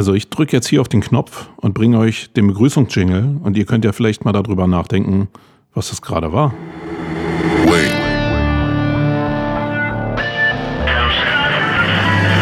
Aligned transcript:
Also 0.00 0.14
ich 0.14 0.30
drücke 0.30 0.56
jetzt 0.56 0.66
hier 0.66 0.80
auf 0.80 0.88
den 0.88 1.02
Knopf 1.02 1.50
und 1.58 1.74
bringe 1.74 1.98
euch 1.98 2.32
den 2.32 2.46
Begrüßungsjingle 2.46 3.36
und 3.44 3.54
ihr 3.58 3.66
könnt 3.66 3.84
ja 3.84 3.92
vielleicht 3.92 4.24
mal 4.24 4.32
darüber 4.32 4.66
nachdenken, 4.66 5.28
was 5.74 5.90
das 5.90 6.00
gerade 6.00 6.32
war. 6.32 6.54
Wait. 7.66 7.92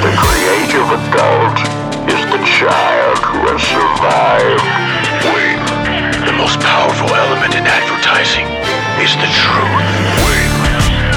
The 0.05 0.13
creative 0.15 0.87
adult 1.03 1.59
is 2.07 2.23
the 2.31 2.39
child 2.47 3.19
who 3.27 3.51
has 3.51 3.61
survived. 3.61 4.63
Wait. 5.35 5.59
The 6.27 6.35
most 6.39 6.61
powerful 6.61 7.11
element 7.13 7.57
in 7.57 7.67
advertising 7.67 8.47
is 9.03 9.11
the 9.19 9.27
truth. 9.35 9.83
Wait. 10.23 10.47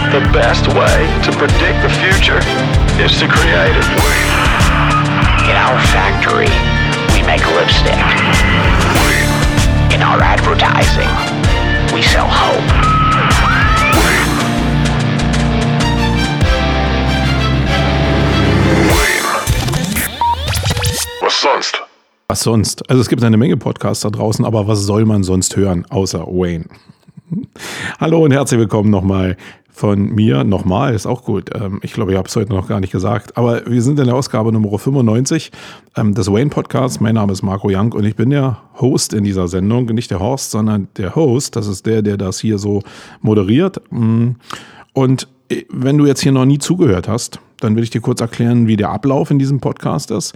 The 0.09 0.27
best 0.33 0.65
way 0.69 1.05
to 1.21 1.31
predict 1.37 1.83
the 1.83 1.89
future 2.01 2.41
is 2.97 3.19
to 3.19 3.27
create 3.27 3.77
it. 3.77 3.85
Wait. 4.03 4.30
In 5.49 5.57
our 5.57 5.79
factory, 5.87 6.51
we 7.13 7.25
make 7.25 7.43
lipstick. 7.55 7.97
In 9.91 10.01
our 10.03 10.21
advertising, 10.21 11.09
we 11.93 12.01
sell 12.03 12.27
hope. 12.27 12.61
Was 21.21 21.41
sonst? 21.41 21.81
Was 22.27 22.41
sonst? 22.41 22.89
Also 22.89 23.01
es 23.01 23.09
gibt 23.09 23.23
eine 23.23 23.37
Menge 23.37 23.57
Podcasts 23.57 24.03
da 24.03 24.11
draußen, 24.11 24.45
aber 24.45 24.67
was 24.67 24.83
soll 24.83 25.05
man 25.05 25.23
sonst 25.23 25.55
hören, 25.55 25.85
außer 25.89 26.27
Wayne? 26.27 26.65
Hallo 27.99 28.23
und 28.23 28.31
herzlich 28.31 28.59
willkommen 28.59 28.89
nochmal 28.89 29.37
von 29.71 30.13
mir 30.13 30.43
nochmal, 30.43 30.93
ist 30.93 31.05
auch 31.05 31.23
gut. 31.23 31.49
Ähm, 31.55 31.79
ich 31.81 31.93
glaube, 31.93 32.11
ich 32.11 32.17
habe 32.17 32.27
es 32.27 32.35
heute 32.35 32.51
noch 32.51 32.67
gar 32.67 32.79
nicht 32.79 32.91
gesagt. 32.91 33.37
Aber 33.37 33.65
wir 33.65 33.81
sind 33.81 33.99
in 33.99 34.05
der 34.05 34.15
Ausgabe 34.15 34.51
Nummer 34.51 34.77
95 34.77 35.51
ähm, 35.95 36.13
des 36.13 36.31
Wayne 36.31 36.49
Podcasts. 36.49 36.99
Mein 36.99 37.15
Name 37.15 37.31
ist 37.33 37.41
Marco 37.41 37.69
Young 37.71 37.93
und 37.93 38.05
ich 38.05 38.15
bin 38.15 38.29
der 38.29 38.57
Host 38.79 39.13
in 39.13 39.23
dieser 39.23 39.47
Sendung. 39.47 39.85
Nicht 39.85 40.11
der 40.11 40.19
Horst, 40.19 40.51
sondern 40.51 40.87
der 40.97 41.15
Host. 41.15 41.55
Das 41.55 41.67
ist 41.67 41.85
der, 41.85 42.01
der 42.01 42.17
das 42.17 42.39
hier 42.39 42.57
so 42.57 42.81
moderiert. 43.21 43.81
Mm. 43.91 44.31
Und 44.93 45.27
äh, 45.49 45.63
wenn 45.69 45.97
du 45.97 46.05
jetzt 46.05 46.21
hier 46.21 46.31
noch 46.31 46.45
nie 46.45 46.59
zugehört 46.59 47.07
hast, 47.07 47.39
dann 47.59 47.75
will 47.75 47.83
ich 47.83 47.89
dir 47.89 48.01
kurz 48.01 48.21
erklären, 48.21 48.67
wie 48.67 48.75
der 48.75 48.89
Ablauf 48.89 49.31
in 49.31 49.39
diesem 49.39 49.59
Podcast 49.59 50.11
ist. 50.11 50.33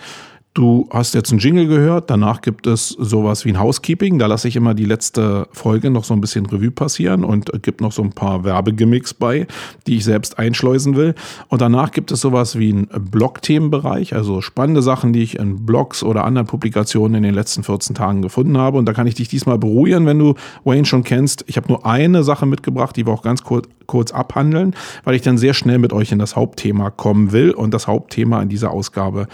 Du 0.55 0.87
hast 0.89 1.13
jetzt 1.13 1.31
einen 1.31 1.39
Jingle 1.39 1.67
gehört, 1.67 2.09
danach 2.09 2.39
gibt 2.39 2.65
es 2.65 2.87
sowas 2.87 3.43
wie 3.43 3.49
ein 3.49 3.59
Housekeeping. 3.59 4.19
Da 4.19 4.27
lasse 4.27 4.47
ich 4.47 4.55
immer 4.55 4.73
die 4.73 4.85
letzte 4.85 5.49
Folge 5.51 5.89
noch 5.89 6.05
so 6.05 6.13
ein 6.13 6.21
bisschen 6.21 6.45
Revue 6.45 6.71
passieren 6.71 7.25
und 7.25 7.51
gibt 7.61 7.81
noch 7.81 7.91
so 7.91 8.01
ein 8.01 8.11
paar 8.11 8.45
Werbegimmicks 8.45 9.13
bei, 9.13 9.47
die 9.85 9.97
ich 9.97 10.05
selbst 10.05 10.39
einschleusen 10.39 10.95
will. 10.95 11.13
Und 11.49 11.61
danach 11.61 11.91
gibt 11.91 12.09
es 12.13 12.21
sowas 12.21 12.57
wie 12.57 12.71
einen 12.71 12.87
Blog-Themenbereich, 12.87 14.15
also 14.15 14.39
spannende 14.39 14.81
Sachen, 14.81 15.11
die 15.11 15.23
ich 15.23 15.37
in 15.37 15.65
Blogs 15.65 16.03
oder 16.03 16.23
anderen 16.23 16.47
Publikationen 16.47 17.15
in 17.15 17.23
den 17.23 17.35
letzten 17.35 17.63
14 17.63 17.93
Tagen 17.93 18.21
gefunden 18.21 18.57
habe. 18.57 18.77
Und 18.77 18.85
da 18.85 18.93
kann 18.93 19.07
ich 19.07 19.15
dich 19.15 19.27
diesmal 19.27 19.57
beruhigen, 19.57 20.05
wenn 20.05 20.19
du 20.19 20.35
Wayne 20.63 20.85
schon 20.85 21.03
kennst. 21.03 21.43
Ich 21.47 21.57
habe 21.57 21.67
nur 21.67 21.85
eine 21.85 22.23
Sache 22.23 22.45
mitgebracht, 22.45 22.95
die 22.95 23.05
wir 23.05 23.11
auch 23.11 23.23
ganz 23.23 23.43
kurz, 23.43 23.67
kurz 23.87 24.13
abhandeln, 24.13 24.73
weil 25.03 25.15
ich 25.15 25.21
dann 25.21 25.37
sehr 25.37 25.53
schnell 25.53 25.79
mit 25.79 25.91
euch 25.91 26.13
in 26.13 26.19
das 26.19 26.37
Hauptthema 26.37 26.91
kommen 26.91 27.33
will. 27.33 27.51
Und 27.51 27.73
das 27.73 27.87
Hauptthema 27.87 28.41
in 28.41 28.47
dieser 28.47 28.71
Ausgabe 28.71 29.27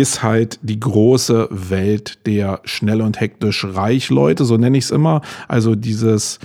ist 0.00 0.22
halt 0.22 0.58
die 0.62 0.78
große 0.78 1.48
Welt 1.50 2.26
der 2.26 2.60
schnell 2.64 3.00
und 3.00 3.20
hektisch 3.20 3.64
reich 3.64 4.10
Leute, 4.10 4.44
so 4.44 4.56
nenne 4.56 4.78
ich 4.78 4.84
es 4.84 4.90
immer. 4.90 5.22
Also 5.48 5.74
dieses, 5.74 6.38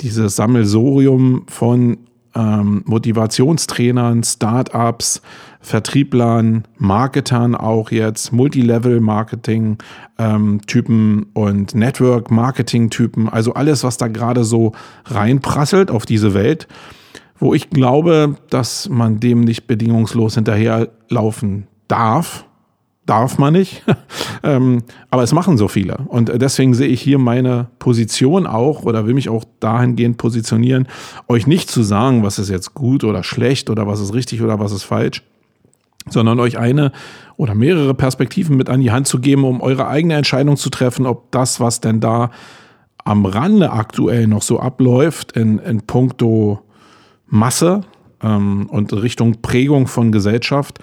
dieses 0.00 0.36
Sammelsorium 0.36 1.44
von 1.48 1.98
ähm, 2.34 2.82
Motivationstrainern, 2.86 4.22
Startups, 4.22 5.20
Vertrieblern, 5.60 6.64
Marketern 6.78 7.54
auch 7.54 7.90
jetzt, 7.90 8.32
Multilevel-Marketing-Typen 8.32 11.18
ähm, 11.18 11.26
und 11.34 11.74
Network-Marketing-Typen, 11.74 13.28
also 13.28 13.54
alles, 13.54 13.84
was 13.84 13.96
da 13.96 14.08
gerade 14.08 14.44
so 14.44 14.72
reinprasselt 15.06 15.90
auf 15.90 16.06
diese 16.06 16.34
Welt, 16.34 16.68
wo 17.38 17.54
ich 17.54 17.70
glaube, 17.70 18.36
dass 18.48 18.88
man 18.88 19.20
dem 19.20 19.40
nicht 19.40 19.66
bedingungslos 19.66 20.34
hinterherlaufen 20.34 21.66
darf 21.88 22.46
darf 23.10 23.38
man 23.38 23.52
nicht. 23.52 23.82
ähm, 24.42 24.84
aber 25.10 25.24
es 25.24 25.32
machen 25.32 25.58
so 25.58 25.66
viele. 25.66 25.96
Und 26.06 26.30
deswegen 26.40 26.74
sehe 26.74 26.86
ich 26.86 27.02
hier 27.02 27.18
meine 27.18 27.66
Position 27.80 28.46
auch 28.46 28.84
oder 28.84 29.04
will 29.06 29.14
mich 29.14 29.28
auch 29.28 29.44
dahingehend 29.58 30.16
positionieren, 30.16 30.86
euch 31.26 31.46
nicht 31.48 31.70
zu 31.70 31.82
sagen, 31.82 32.22
was 32.22 32.38
ist 32.38 32.48
jetzt 32.48 32.74
gut 32.74 33.02
oder 33.02 33.24
schlecht 33.24 33.68
oder 33.68 33.86
was 33.88 34.00
ist 34.00 34.14
richtig 34.14 34.42
oder 34.42 34.60
was 34.60 34.70
ist 34.70 34.84
falsch, 34.84 35.24
sondern 36.08 36.38
euch 36.38 36.56
eine 36.56 36.92
oder 37.36 37.54
mehrere 37.54 37.94
Perspektiven 37.94 38.56
mit 38.56 38.68
an 38.68 38.80
die 38.80 38.92
Hand 38.92 39.08
zu 39.08 39.18
geben, 39.18 39.44
um 39.44 39.60
eure 39.60 39.88
eigene 39.88 40.14
Entscheidung 40.14 40.56
zu 40.56 40.70
treffen, 40.70 41.04
ob 41.04 41.32
das, 41.32 41.58
was 41.58 41.80
denn 41.80 41.98
da 42.00 42.30
am 43.04 43.26
Rande 43.26 43.72
aktuell 43.72 44.28
noch 44.28 44.42
so 44.42 44.60
abläuft 44.60 45.32
in, 45.32 45.58
in 45.58 45.80
puncto 45.82 46.60
Masse 47.26 47.80
ähm, 48.22 48.66
und 48.70 48.92
Richtung 48.92 49.40
Prägung 49.42 49.86
von 49.86 50.12
Gesellschaft, 50.12 50.78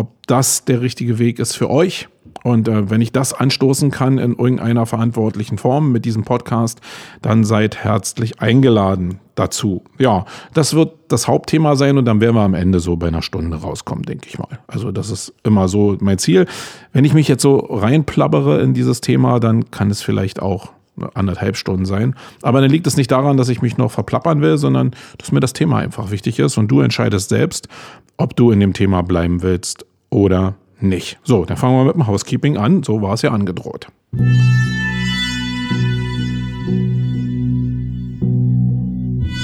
ob 0.00 0.26
das 0.26 0.64
der 0.64 0.80
richtige 0.80 1.18
Weg 1.18 1.38
ist 1.38 1.54
für 1.54 1.68
euch. 1.68 2.08
Und 2.42 2.68
äh, 2.68 2.88
wenn 2.88 3.02
ich 3.02 3.12
das 3.12 3.34
anstoßen 3.34 3.90
kann 3.90 4.16
in 4.16 4.34
irgendeiner 4.34 4.86
verantwortlichen 4.86 5.58
Form 5.58 5.92
mit 5.92 6.06
diesem 6.06 6.24
Podcast, 6.24 6.80
dann 7.20 7.44
seid 7.44 7.76
herzlich 7.76 8.40
eingeladen 8.40 9.20
dazu. 9.34 9.82
Ja, 9.98 10.24
das 10.54 10.72
wird 10.72 10.94
das 11.08 11.28
Hauptthema 11.28 11.76
sein 11.76 11.98
und 11.98 12.06
dann 12.06 12.22
werden 12.22 12.36
wir 12.36 12.42
am 12.42 12.54
Ende 12.54 12.80
so 12.80 12.96
bei 12.96 13.08
einer 13.08 13.20
Stunde 13.20 13.58
rauskommen, 13.58 14.04
denke 14.04 14.26
ich 14.26 14.38
mal. 14.38 14.58
Also 14.68 14.90
das 14.90 15.10
ist 15.10 15.34
immer 15.42 15.68
so 15.68 15.98
mein 16.00 16.16
Ziel. 16.16 16.46
Wenn 16.94 17.04
ich 17.04 17.12
mich 17.12 17.28
jetzt 17.28 17.42
so 17.42 17.58
reinplabbere 17.58 18.62
in 18.62 18.72
dieses 18.72 19.02
Thema, 19.02 19.38
dann 19.38 19.70
kann 19.70 19.90
es 19.90 20.00
vielleicht 20.00 20.40
auch 20.40 20.72
anderthalb 21.14 21.56
Stunden 21.56 21.84
sein. 21.84 22.14
Aber 22.40 22.62
dann 22.62 22.70
liegt 22.70 22.86
es 22.86 22.96
nicht 22.96 23.10
daran, 23.10 23.36
dass 23.36 23.50
ich 23.50 23.60
mich 23.60 23.76
noch 23.76 23.90
verplappern 23.90 24.40
will, 24.40 24.56
sondern 24.56 24.92
dass 25.18 25.30
mir 25.30 25.40
das 25.40 25.52
Thema 25.52 25.78
einfach 25.78 26.10
wichtig 26.10 26.38
ist 26.38 26.56
und 26.56 26.68
du 26.68 26.80
entscheidest 26.80 27.28
selbst, 27.28 27.68
ob 28.16 28.36
du 28.36 28.50
in 28.50 28.60
dem 28.60 28.72
Thema 28.72 29.02
bleiben 29.02 29.42
willst 29.42 29.86
oder 30.10 30.54
nicht. 30.80 31.18
So, 31.22 31.44
dann 31.44 31.56
fangen 31.56 31.76
wir 31.76 31.84
mit 31.84 31.94
dem 31.94 32.06
Housekeeping 32.06 32.56
an. 32.56 32.82
So 32.82 33.00
war 33.00 33.14
es 33.14 33.22
ja 33.22 33.30
angedroht. 33.30 33.88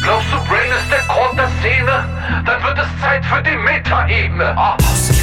Glaubst 0.03 0.33
du, 0.33 0.37
Brain 0.49 0.71
ist 0.71 0.91
der 0.91 1.05
Grund 1.09 1.39
der 1.39 1.49
Szene? 1.61 2.05
Dann 2.45 2.63
wird 2.63 2.79
es 2.79 3.01
Zeit 3.01 3.25
für 3.25 3.43
die 3.43 3.57
Metaebene. 3.57 4.55
Oh. 4.57 5.16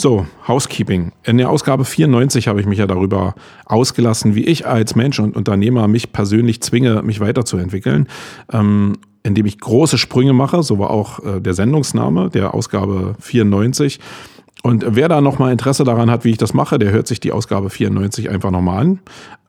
So, 0.00 0.24
Housekeeping. 0.48 1.12
In 1.24 1.36
der 1.36 1.50
Ausgabe 1.50 1.84
94 1.84 2.48
habe 2.48 2.58
ich 2.58 2.66
mich 2.66 2.78
ja 2.78 2.86
darüber 2.86 3.34
ausgelassen, 3.66 4.34
wie 4.34 4.46
ich 4.46 4.66
als 4.66 4.94
Mensch 4.94 5.20
und 5.20 5.36
Unternehmer 5.36 5.88
mich 5.88 6.10
persönlich 6.10 6.62
zwinge, 6.62 7.02
mich 7.02 7.20
weiterzuentwickeln. 7.20 8.08
Ähm, 8.50 8.96
indem 9.24 9.44
ich 9.44 9.60
große 9.60 9.98
Sprünge 9.98 10.32
mache, 10.32 10.62
so 10.62 10.78
war 10.78 10.88
auch 10.88 11.22
äh, 11.22 11.40
der 11.42 11.52
Sendungsname 11.52 12.30
der 12.30 12.54
Ausgabe 12.54 13.14
94. 13.20 14.00
Und 14.62 14.86
wer 14.88 15.10
da 15.10 15.20
nochmal 15.20 15.52
Interesse 15.52 15.84
daran 15.84 16.10
hat, 16.10 16.24
wie 16.24 16.30
ich 16.30 16.38
das 16.38 16.54
mache, 16.54 16.78
der 16.78 16.92
hört 16.92 17.06
sich 17.06 17.20
die 17.20 17.32
Ausgabe 17.32 17.68
94 17.68 18.30
einfach 18.30 18.50
nochmal 18.50 18.80
an. 18.80 19.00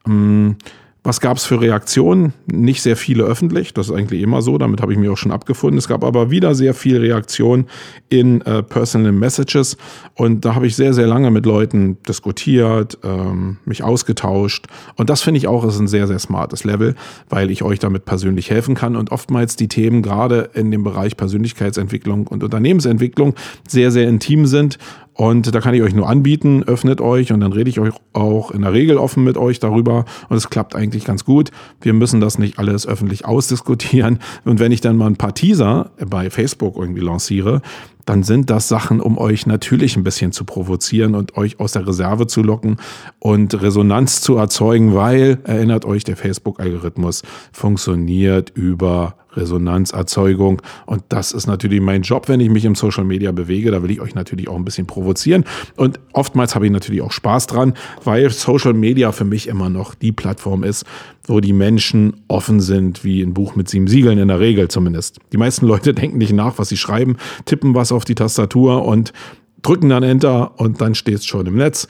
Ähm, 0.06 0.56
was 1.04 1.20
gab 1.20 1.38
es 1.38 1.46
für 1.46 1.60
Reaktionen? 1.60 2.34
Nicht 2.46 2.84
sehr 2.84 2.96
viele 2.96 3.24
öffentlich, 3.24 3.74
das 3.74 3.90
ist 3.90 3.96
eigentlich 3.96 4.22
immer 4.22 4.44
so, 4.44 4.60
damit 4.60 4.82
habe 4.82 4.94
ich 4.94 5.00
mich 5.00 5.10
auch 5.10 5.18
schon 5.18 5.32
abgefunden. 5.32 5.80
Es 5.80 5.88
gab 5.88 6.04
aber 6.04 6.30
wieder 6.30 6.54
sehr 6.54 6.76
viel 6.76 6.98
Reaktion 6.98 7.66
in 8.10 8.42
äh, 8.42 8.62
Personal 8.62 9.12
Messages 9.12 9.78
und 10.14 10.46
da 10.46 10.54
habe 10.54 10.68
ich 10.68 10.76
sehr, 10.76 10.94
sehr 10.94 11.08
lange 11.08 11.32
mit 11.32 11.48
Leuten 11.48 11.98
diskutiert, 12.08 13.00
ähm, 13.04 13.58
mich 13.66 13.82
ausgetauscht 13.84 14.68
und 14.96 15.10
das 15.10 15.24
finde 15.24 15.40
ich 15.40 15.48
auch 15.48 15.66
ist 15.66 15.80
ein 15.80 15.88
sehr, 15.88 16.06
sehr 16.06 16.20
smartes 16.20 16.66
Level, 16.66 16.96
weil 17.30 17.50
ich 17.50 17.64
euch 17.64 17.80
damit 17.80 18.06
persönlich 18.06 18.52
helfen 18.52 18.76
kann 18.76 18.96
und 18.96 19.12
oftmals 19.12 19.56
die 19.56 19.68
Themen 19.68 20.04
gerade 20.04 20.52
in 20.54 20.70
dem 20.70 20.84
Bereich 20.84 21.18
Persönlichkeitsentwicklung 21.18 22.28
und 22.28 22.44
Unternehmensentwicklung 22.44 23.34
sehr, 23.68 23.90
sehr 23.90 24.08
intim 24.08 24.46
sind 24.46 24.78
und 25.14 25.54
da 25.54 25.60
kann 25.60 25.74
ich 25.74 25.82
euch 25.82 25.94
nur 25.94 26.08
anbieten, 26.08 26.64
öffnet 26.64 27.02
euch 27.02 27.34
und 27.34 27.42
dann 27.42 27.52
rede 27.52 27.70
ich 27.70 27.80
euch 27.80 27.94
auch 28.14 28.52
in 28.52 28.62
der 28.62 28.74
Regel 28.74 28.98
offen 28.98 29.24
mit 29.24 29.38
euch 29.38 29.60
darüber. 29.60 30.06
Und 30.30 30.38
es 30.38 30.50
klappt 30.50 30.76
eigentlich 30.76 31.04
ganz 31.04 31.26
gut. 31.26 31.52
Wir 31.82 31.94
müssen 31.94 32.22
das 32.22 32.40
nicht 32.40 32.60
alles 32.60 32.88
öffentlich 32.88 33.26
ausdiskutieren. 33.26 34.20
Und 34.46 34.60
wenn 34.60 34.72
ich 34.72 34.82
dann 34.82 34.96
mal 34.96 35.08
ein 35.08 35.18
paar 35.18 35.34
Teaser 35.34 35.92
bei 36.08 36.30
Facebook 36.30 36.78
irgendwie 36.78 37.02
lanciere, 37.02 37.62
dann 38.06 38.24
sind 38.24 38.50
das 38.50 38.68
Sachen, 38.68 39.00
um 39.00 39.18
euch 39.18 39.46
natürlich 39.46 39.96
ein 39.96 40.04
bisschen 40.04 40.32
zu 40.32 40.46
provozieren 40.46 41.14
und 41.14 41.38
euch 41.38 41.60
aus 41.60 41.74
der 41.74 41.88
Reserve 41.88 42.26
zu 42.26 42.42
locken 42.42 42.78
und 43.20 43.62
Resonanz 43.62 44.22
zu 44.22 44.38
erzeugen, 44.38 44.96
weil, 44.96 45.40
erinnert 45.44 45.86
euch, 45.86 46.04
der 46.04 46.18
Facebook-Algorithmus 46.18 47.22
funktioniert 47.52 48.50
über 48.56 49.16
Resonanzerzeugung. 49.34 50.62
Und 50.86 51.04
das 51.10 51.32
ist 51.32 51.48
natürlich 51.48 51.82
mein 51.82 52.02
Job, 52.02 52.28
wenn 52.28 52.40
ich 52.40 52.50
mich 52.50 52.66
im 52.66 52.76
Social 52.76 53.04
Media 53.04 53.32
bewege. 53.32 53.72
Da 53.72 53.84
will 53.84 53.92
ich 53.92 54.02
euch 54.02 54.16
natürlich 54.16 54.48
auch 54.48 54.56
ein 54.56 54.66
bisschen 54.66 54.88
provozieren. 54.88 55.46
Und 55.76 56.00
oftmals 56.14 56.56
habe 56.56 56.66
ich 56.66 56.72
natürlich 56.72 57.02
auch 57.02 57.12
Spaß 57.12 57.48
dran, 57.48 57.74
weil 58.04 58.30
Social 58.30 58.74
Media 58.74 59.12
für 59.12 59.26
mich 59.26 59.48
immer 59.48 59.70
noch 59.70 59.96
die 59.96 60.12
Plattform 60.12 60.64
ist, 60.64 60.86
wo 61.26 61.40
die 61.40 61.54
Menschen 61.54 62.22
offen 62.28 62.60
sind, 62.60 63.04
wie 63.04 63.22
ein 63.22 63.34
Buch 63.34 63.56
mit 63.56 63.70
sieben 63.70 63.88
Siegeln 63.88 64.18
in 64.18 64.28
der 64.28 64.40
Regel 64.40 64.68
zumindest. 64.68 65.20
Die 65.32 65.38
meisten 65.38 65.66
Leute 65.66 65.94
denken 65.94 66.18
nicht 66.18 66.34
nach, 66.34 66.58
was 66.58 66.70
sie 66.70 66.78
schreiben, 66.78 67.18
tippen 67.46 67.76
was 67.76 67.92
auf 67.92 68.06
die 68.06 68.16
Tastatur 68.16 68.86
und 68.86 69.14
drücken 69.62 69.90
dann 69.90 70.04
Enter 70.04 70.60
und 70.60 70.82
dann 70.82 70.96
steht 70.96 71.16
es 71.16 71.26
schon 71.26 71.46
im 71.46 71.56
Netz. 71.56 71.88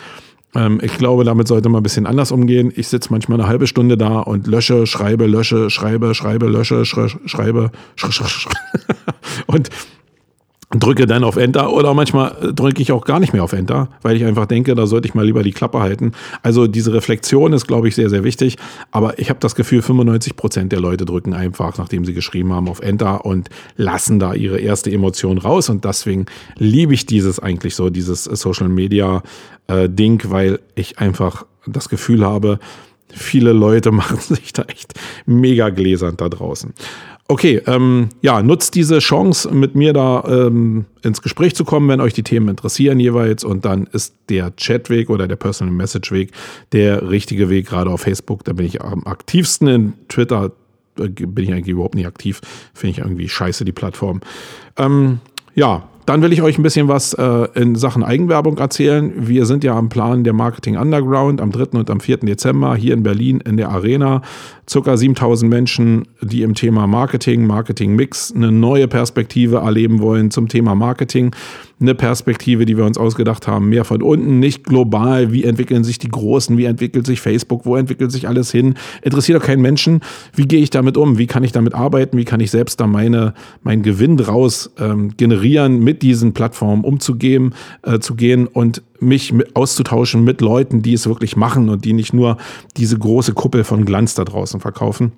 Ähm, 0.55 0.79
ich 0.81 0.97
glaube, 0.97 1.23
damit 1.23 1.47
sollte 1.47 1.69
man 1.69 1.79
ein 1.79 1.83
bisschen 1.83 2.05
anders 2.05 2.31
umgehen. 2.31 2.71
Ich 2.75 2.87
sitze 2.87 3.09
manchmal 3.11 3.39
eine 3.39 3.47
halbe 3.47 3.67
Stunde 3.67 3.97
da 3.97 4.19
und 4.19 4.47
lösche, 4.47 4.87
schreibe, 4.87 5.25
lösche, 5.25 5.69
schreibe, 5.69 6.13
schreibe, 6.13 6.47
lösche, 6.47 6.85
schreibe, 6.85 7.19
schreibe, 7.25 7.71
schreibe. 7.95 8.55
und 9.47 9.69
drücke 10.71 11.05
dann 11.05 11.23
auf 11.23 11.35
Enter 11.35 11.73
oder 11.73 11.93
manchmal 11.93 12.53
drücke 12.53 12.81
ich 12.81 12.91
auch 12.91 13.03
gar 13.03 13.19
nicht 13.19 13.33
mehr 13.33 13.43
auf 13.43 13.53
Enter, 13.53 13.89
weil 14.01 14.15
ich 14.15 14.23
einfach 14.23 14.45
denke, 14.45 14.73
da 14.73 14.87
sollte 14.87 15.07
ich 15.07 15.13
mal 15.13 15.25
lieber 15.25 15.43
die 15.43 15.51
Klappe 15.51 15.79
halten. 15.79 16.13
Also 16.43 16.67
diese 16.67 16.93
Reflexion 16.93 17.51
ist, 17.53 17.67
glaube 17.67 17.87
ich, 17.87 17.95
sehr, 17.95 18.09
sehr 18.09 18.23
wichtig. 18.23 18.57
Aber 18.89 19.19
ich 19.19 19.29
habe 19.29 19.39
das 19.39 19.55
Gefühl, 19.55 19.81
95 19.81 20.35
Prozent 20.35 20.71
der 20.71 20.79
Leute 20.79 21.05
drücken 21.05 21.33
einfach, 21.33 21.77
nachdem 21.77 22.05
sie 22.05 22.13
geschrieben 22.13 22.53
haben, 22.53 22.69
auf 22.69 22.79
Enter 22.79 23.25
und 23.25 23.49
lassen 23.75 24.19
da 24.19 24.33
ihre 24.33 24.59
erste 24.59 24.91
Emotion 24.91 25.37
raus. 25.37 25.69
Und 25.69 25.83
deswegen 25.83 26.25
liebe 26.57 26.93
ich 26.93 27.05
dieses 27.05 27.39
eigentlich 27.39 27.75
so, 27.75 27.89
dieses 27.89 28.23
Social 28.23 28.69
Media 28.69 29.23
äh, 29.71 29.89
Ding, 29.89 30.21
weil 30.29 30.59
ich 30.75 30.99
einfach 30.99 31.45
das 31.65 31.89
Gefühl 31.89 32.25
habe, 32.25 32.59
viele 33.09 33.53
Leute 33.53 33.91
machen 33.91 34.17
sich 34.17 34.53
da 34.53 34.63
echt 34.63 34.93
mega 35.25 35.69
gläsernd 35.69 36.21
da 36.21 36.29
draußen. 36.29 36.73
Okay, 37.27 37.61
ähm, 37.65 38.09
ja, 38.21 38.43
nutzt 38.43 38.75
diese 38.75 38.99
Chance, 38.99 39.53
mit 39.53 39.73
mir 39.73 39.93
da 39.93 40.25
ähm, 40.27 40.83
ins 41.01 41.21
Gespräch 41.21 41.55
zu 41.55 41.63
kommen, 41.63 41.87
wenn 41.87 42.01
euch 42.01 42.13
die 42.13 42.23
Themen 42.23 42.49
interessieren 42.49 42.99
jeweils. 42.99 43.45
Und 43.45 43.63
dann 43.63 43.87
ist 43.93 44.15
der 44.27 44.51
Chatweg 44.51 45.09
oder 45.09 45.29
der 45.29 45.37
Personal 45.37 45.73
Message 45.73 46.11
Weg 46.11 46.31
der 46.73 47.09
richtige 47.09 47.49
Weg, 47.49 47.67
gerade 47.67 47.89
auf 47.89 48.01
Facebook. 48.01 48.43
Da 48.43 48.51
bin 48.51 48.65
ich 48.65 48.81
am 48.81 49.07
aktivsten. 49.07 49.69
In 49.69 49.93
Twitter 50.09 50.51
äh, 50.99 51.07
bin 51.07 51.45
ich 51.45 51.53
eigentlich 51.53 51.69
überhaupt 51.69 51.95
nicht 51.95 52.05
aktiv. 52.05 52.41
Finde 52.73 52.91
ich 52.91 52.97
irgendwie 52.97 53.29
scheiße, 53.29 53.63
die 53.63 53.71
Plattform. 53.71 54.19
Ähm, 54.75 55.19
ja, 55.55 55.87
dann 56.11 56.21
will 56.21 56.33
ich 56.33 56.41
euch 56.41 56.57
ein 56.57 56.63
bisschen 56.63 56.89
was 56.89 57.13
äh, 57.13 57.47
in 57.55 57.75
Sachen 57.75 58.03
Eigenwerbung 58.03 58.57
erzählen. 58.57 59.13
Wir 59.15 59.45
sind 59.45 59.63
ja 59.63 59.77
am 59.77 59.87
Plan 59.87 60.25
der 60.25 60.33
Marketing 60.33 60.75
Underground 60.75 61.39
am 61.39 61.51
3. 61.51 61.79
und 61.79 61.89
am 61.89 62.01
4. 62.01 62.17
Dezember 62.17 62.75
hier 62.75 62.93
in 62.93 63.01
Berlin 63.01 63.39
in 63.39 63.55
der 63.55 63.69
Arena. 63.69 64.21
Circa 64.71 64.95
7000 64.95 65.49
Menschen, 65.49 66.07
die 66.21 66.43
im 66.43 66.55
Thema 66.55 66.87
Marketing, 66.87 67.45
Marketing 67.45 67.93
Mix 67.97 68.33
eine 68.33 68.53
neue 68.53 68.87
Perspektive 68.87 69.57
erleben 69.57 69.99
wollen 69.99 70.31
zum 70.31 70.47
Thema 70.47 70.75
Marketing 70.75 71.35
eine 71.81 71.95
Perspektive, 71.95 72.65
die 72.65 72.77
wir 72.77 72.85
uns 72.85 72.97
ausgedacht 72.97 73.47
haben, 73.47 73.69
mehr 73.69 73.83
von 73.83 74.01
unten, 74.01 74.39
nicht 74.39 74.63
global. 74.63 75.33
Wie 75.33 75.43
entwickeln 75.43 75.83
sich 75.83 75.97
die 75.97 76.09
Großen? 76.09 76.57
Wie 76.57 76.65
entwickelt 76.65 77.05
sich 77.05 77.19
Facebook? 77.19 77.65
Wo 77.65 77.75
entwickelt 77.75 78.11
sich 78.11 78.27
alles 78.27 78.51
hin? 78.51 78.75
Interessiert 79.01 79.41
doch 79.41 79.45
keinen 79.45 79.61
Menschen. 79.61 80.01
Wie 80.35 80.47
gehe 80.47 80.61
ich 80.61 80.69
damit 80.69 80.95
um? 80.95 81.17
Wie 81.17 81.27
kann 81.27 81.43
ich 81.43 81.51
damit 81.51 81.73
arbeiten? 81.73 82.17
Wie 82.17 82.25
kann 82.25 82.39
ich 82.39 82.51
selbst 82.51 82.79
da 82.79 82.87
meine, 82.87 83.33
meinen 83.63 83.81
Gewinn 83.81 84.15
draus 84.15 84.71
ähm, 84.79 85.17
generieren, 85.17 85.79
mit 85.79 86.03
diesen 86.03 86.33
Plattformen 86.33 86.83
umzugehen, 86.83 87.55
äh, 87.81 87.99
zu 87.99 88.15
gehen 88.15 88.47
und 88.47 88.83
mich 89.01 89.33
auszutauschen 89.55 90.23
mit 90.23 90.41
Leuten, 90.41 90.81
die 90.81 90.93
es 90.93 91.07
wirklich 91.07 91.35
machen 91.35 91.69
und 91.69 91.85
die 91.85 91.93
nicht 91.93 92.13
nur 92.13 92.37
diese 92.77 92.97
große 92.97 93.33
Kuppel 93.33 93.63
von 93.63 93.85
Glanz 93.85 94.15
da 94.15 94.23
draußen 94.23 94.59
verkaufen. 94.59 95.11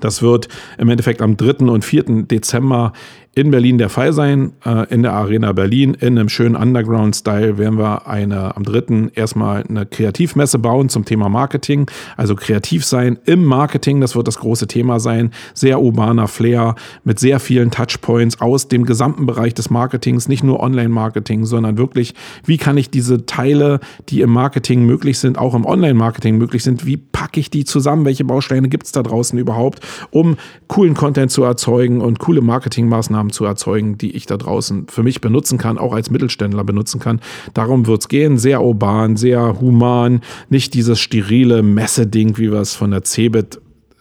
Das 0.00 0.22
wird 0.22 0.48
im 0.78 0.88
Endeffekt 0.88 1.22
am 1.22 1.36
3. 1.36 1.66
und 1.66 1.84
4. 1.84 2.24
Dezember 2.24 2.92
in 3.34 3.50
Berlin 3.50 3.78
der 3.78 3.88
Fall 3.88 4.12
sein. 4.12 4.52
Äh, 4.64 4.92
in 4.92 5.02
der 5.02 5.12
Arena 5.12 5.52
Berlin 5.52 5.94
in 5.94 6.18
einem 6.18 6.28
schönen 6.28 6.56
Underground-Style 6.56 7.58
werden 7.58 7.78
wir 7.78 8.06
eine, 8.06 8.56
am 8.56 8.62
3. 8.62 9.10
erstmal 9.14 9.64
eine 9.68 9.86
Kreativmesse 9.86 10.58
bauen 10.58 10.88
zum 10.88 11.04
Thema 11.04 11.28
Marketing. 11.28 11.90
Also 12.16 12.36
kreativ 12.36 12.84
sein 12.84 13.18
im 13.24 13.44
Marketing, 13.44 14.00
das 14.00 14.14
wird 14.14 14.28
das 14.28 14.38
große 14.38 14.68
Thema 14.68 15.00
sein. 15.00 15.32
Sehr 15.52 15.80
urbaner 15.80 16.28
Flair 16.28 16.76
mit 17.02 17.18
sehr 17.18 17.40
vielen 17.40 17.70
Touchpoints 17.70 18.40
aus 18.40 18.68
dem 18.68 18.84
gesamten 18.84 19.26
Bereich 19.26 19.54
des 19.54 19.70
Marketings, 19.70 20.28
nicht 20.28 20.44
nur 20.44 20.60
Online-Marketing, 20.60 21.44
sondern 21.44 21.76
wirklich, 21.76 22.14
wie 22.44 22.56
kann 22.56 22.76
ich 22.76 22.90
diese 22.90 23.26
Teile, 23.26 23.80
die 24.08 24.20
im 24.20 24.30
Marketing 24.30 24.84
möglich 24.84 25.18
sind, 25.18 25.38
auch 25.38 25.54
im 25.54 25.64
Online-Marketing 25.64 26.38
möglich 26.38 26.62
sind, 26.62 26.86
wie 26.86 26.96
packe 26.96 27.40
ich 27.40 27.50
die 27.50 27.64
zusammen? 27.64 28.04
Welche 28.04 28.24
Bausteine 28.24 28.68
gibt 28.68 28.86
es 28.86 28.92
da 28.92 29.02
draußen 29.02 29.38
überhaupt, 29.38 29.80
um 30.10 30.36
coolen 30.68 30.94
Content 30.94 31.30
zu 31.30 31.42
erzeugen 31.42 32.00
und 32.00 32.18
coole 32.18 32.40
Marketingmaßnahmen 32.40 33.23
Maßnahmen 33.24 33.30
zu 33.32 33.44
erzeugen, 33.44 33.98
die 33.98 34.12
ich 34.16 34.26
da 34.26 34.36
draußen 34.36 34.86
für 34.88 35.02
mich 35.02 35.20
benutzen 35.20 35.58
kann, 35.58 35.78
auch 35.78 35.92
als 35.92 36.10
Mittelständler 36.10 36.64
benutzen 36.64 37.00
kann. 37.00 37.20
Darum 37.54 37.86
wird 37.86 38.00
es 38.00 38.08
gehen. 38.08 38.38
Sehr 38.38 38.62
urban, 38.62 39.16
sehr 39.16 39.60
human, 39.60 40.20
nicht 40.50 40.74
dieses 40.74 41.00
sterile 41.00 41.62
Messe-Ding, 41.62 42.38
wie 42.38 42.50
wir 42.50 42.60
es 42.60 42.74
von 42.74 42.90
der 42.90 43.02
Cebit, 43.04 43.60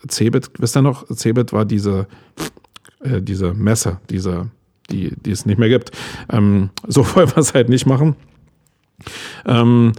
Cebit, 0.09 0.49
wisst 0.59 0.75
ihr 0.75 0.81
noch? 0.81 1.05
Cebit 1.07 1.53
war 1.53 1.65
diese, 1.65 2.07
äh, 2.99 3.21
diese 3.21 3.53
Messe, 3.53 3.99
diese, 4.09 4.49
die, 4.89 5.13
die 5.15 5.31
es 5.31 5.45
nicht 5.45 5.57
mehr 5.57 5.69
gibt. 5.69 5.91
Ähm, 6.29 6.71
so 6.87 7.05
wollen 7.15 7.29
wir 7.29 7.37
es 7.37 7.53
halt 7.53 7.69
nicht 7.69 7.85
machen. 7.85 8.15
Ähm, 9.45 9.93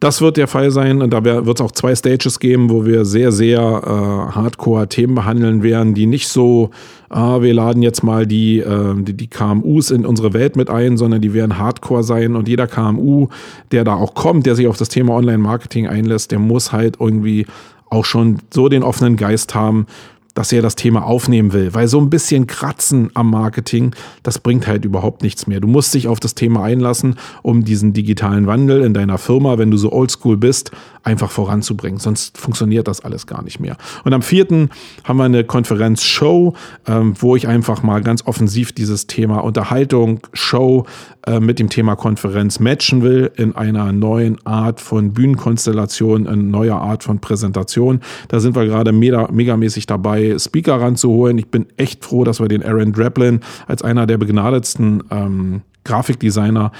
das 0.00 0.22
wird 0.22 0.38
der 0.38 0.48
Fall 0.48 0.70
sein. 0.70 1.02
Und 1.02 1.12
da 1.12 1.22
wird 1.24 1.60
es 1.60 1.64
auch 1.64 1.72
zwei 1.72 1.94
Stages 1.94 2.40
geben, 2.40 2.70
wo 2.70 2.86
wir 2.86 3.04
sehr, 3.04 3.32
sehr 3.32 3.60
äh, 3.60 4.34
Hardcore-Themen 4.34 5.14
behandeln 5.14 5.62
werden, 5.62 5.94
die 5.94 6.06
nicht 6.06 6.28
so, 6.28 6.70
ah, 7.10 7.42
wir 7.42 7.52
laden 7.52 7.82
jetzt 7.82 8.02
mal 8.02 8.26
die, 8.26 8.60
äh, 8.60 8.94
die, 9.02 9.12
die 9.12 9.28
KMUs 9.28 9.90
in 9.90 10.06
unsere 10.06 10.32
Welt 10.32 10.56
mit 10.56 10.70
ein, 10.70 10.96
sondern 10.96 11.20
die 11.20 11.34
werden 11.34 11.58
Hardcore 11.58 12.02
sein. 12.02 12.34
Und 12.34 12.48
jeder 12.48 12.66
KMU, 12.66 13.28
der 13.72 13.84
da 13.84 13.94
auch 13.94 14.14
kommt, 14.14 14.46
der 14.46 14.56
sich 14.56 14.66
auf 14.66 14.78
das 14.78 14.88
Thema 14.88 15.14
Online-Marketing 15.14 15.86
einlässt, 15.86 16.30
der 16.32 16.38
muss 16.38 16.72
halt 16.72 16.96
irgendwie 16.98 17.46
auch 17.90 18.06
schon 18.06 18.38
so 18.50 18.68
den 18.68 18.82
offenen 18.82 19.16
Geist 19.16 19.54
haben, 19.54 19.86
dass 20.34 20.52
er 20.52 20.62
das 20.62 20.76
Thema 20.76 21.04
aufnehmen 21.04 21.52
will, 21.52 21.74
weil 21.74 21.88
so 21.88 22.00
ein 22.00 22.10
bisschen 22.10 22.46
Kratzen 22.46 23.10
am 23.14 23.30
Marketing, 23.30 23.94
das 24.22 24.38
bringt 24.38 24.66
halt 24.66 24.84
überhaupt 24.84 25.22
nichts 25.22 25.46
mehr. 25.46 25.60
Du 25.60 25.68
musst 25.68 25.92
dich 25.94 26.08
auf 26.08 26.20
das 26.20 26.34
Thema 26.34 26.62
einlassen, 26.62 27.16
um 27.42 27.64
diesen 27.64 27.92
digitalen 27.92 28.46
Wandel 28.46 28.82
in 28.82 28.94
deiner 28.94 29.18
Firma, 29.18 29.58
wenn 29.58 29.70
du 29.70 29.76
so 29.76 29.92
oldschool 29.92 30.36
bist, 30.36 30.70
einfach 31.02 31.30
voranzubringen. 31.30 31.98
Sonst 31.98 32.38
funktioniert 32.38 32.86
das 32.86 33.00
alles 33.00 33.26
gar 33.26 33.42
nicht 33.42 33.60
mehr. 33.60 33.76
Und 34.04 34.12
am 34.12 34.22
vierten 34.22 34.70
haben 35.04 35.16
wir 35.16 35.24
eine 35.24 35.44
Konferenz-Show, 35.44 36.54
ähm, 36.86 37.14
wo 37.18 37.36
ich 37.36 37.48
einfach 37.48 37.82
mal 37.82 38.02
ganz 38.02 38.26
offensiv 38.26 38.72
dieses 38.72 39.06
Thema 39.06 39.38
Unterhaltung, 39.38 40.20
Show 40.32 40.86
äh, 41.26 41.40
mit 41.40 41.58
dem 41.58 41.68
Thema 41.68 41.96
Konferenz 41.96 42.60
matchen 42.60 43.02
will 43.02 43.30
in 43.36 43.54
einer 43.54 43.92
neuen 43.92 44.38
Art 44.46 44.80
von 44.80 45.12
Bühnenkonstellation, 45.12 46.26
in 46.26 46.50
neuer 46.50 46.80
Art 46.80 47.04
von 47.04 47.20
Präsentation. 47.20 48.00
Da 48.28 48.40
sind 48.40 48.56
wir 48.56 48.64
gerade 48.64 48.92
mega, 48.92 49.28
megamäßig 49.30 49.86
dabei, 49.86 50.38
Speaker 50.38 50.80
ranzuholen. 50.80 51.36
Ich 51.38 51.48
bin 51.48 51.66
echt 51.76 52.04
froh, 52.04 52.24
dass 52.24 52.40
wir 52.40 52.48
den 52.48 52.62
Aaron 52.62 52.92
Draplin 52.92 53.40
als 53.66 53.82
einer 53.82 54.06
der 54.06 54.18
begnadetsten 54.18 55.02
ähm, 55.10 55.62
Grafikdesigner 55.84 56.72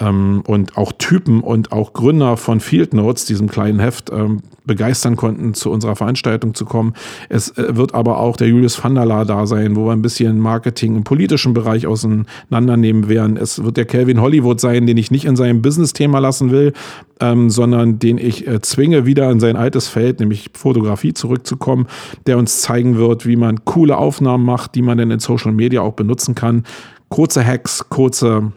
ähm, 0.00 0.42
und 0.46 0.76
auch 0.76 0.92
Typen 0.92 1.40
und 1.40 1.72
auch 1.72 1.92
Gründer 1.92 2.36
von 2.36 2.60
Field 2.60 2.94
Notes, 2.94 3.24
diesem 3.26 3.48
kleinen 3.48 3.78
Heft, 3.78 4.10
ähm, 4.10 4.40
begeistern 4.66 5.16
konnten, 5.16 5.54
zu 5.54 5.70
unserer 5.70 5.94
Veranstaltung 5.94 6.54
zu 6.54 6.64
kommen. 6.64 6.94
Es 7.28 7.50
äh, 7.56 7.76
wird 7.76 7.94
aber 7.94 8.18
auch 8.18 8.36
der 8.36 8.48
Julius 8.48 8.82
van 8.82 8.94
der 8.94 9.04
Laar 9.04 9.24
da 9.24 9.46
sein, 9.46 9.76
wo 9.76 9.86
wir 9.86 9.92
ein 9.92 10.02
bisschen 10.02 10.38
Marketing 10.38 10.96
im 10.96 11.04
politischen 11.04 11.54
Bereich 11.54 11.86
auseinandernehmen 11.86 13.08
werden. 13.08 13.36
Es 13.36 13.62
wird 13.62 13.76
der 13.76 13.84
Calvin 13.84 14.20
Hollywood 14.20 14.60
sein, 14.60 14.86
den 14.86 14.96
ich 14.96 15.10
nicht 15.10 15.26
in 15.26 15.36
seinem 15.36 15.62
Business-Thema 15.62 16.18
lassen 16.18 16.50
will, 16.50 16.72
ähm, 17.20 17.50
sondern 17.50 17.98
den 17.98 18.18
ich 18.18 18.46
äh, 18.48 18.60
zwinge, 18.62 19.06
wieder 19.06 19.30
in 19.30 19.38
sein 19.38 19.56
altes 19.56 19.88
Feld, 19.88 20.20
nämlich 20.20 20.50
Fotografie, 20.54 21.14
zurückzukommen, 21.14 21.86
der 22.26 22.38
uns 22.38 22.62
zeigen 22.62 22.96
wird, 22.96 23.26
wie 23.26 23.36
man 23.36 23.64
coole 23.64 23.96
Aufnahmen 23.96 24.44
macht, 24.44 24.74
die 24.74 24.82
man 24.82 24.98
dann 24.98 25.10
in 25.10 25.20
Social 25.20 25.52
Media 25.52 25.82
auch 25.82 25.92
benutzen 25.92 26.34
kann. 26.34 26.64
Kurze 27.10 27.46
Hacks, 27.46 27.88
kurze 27.90 28.52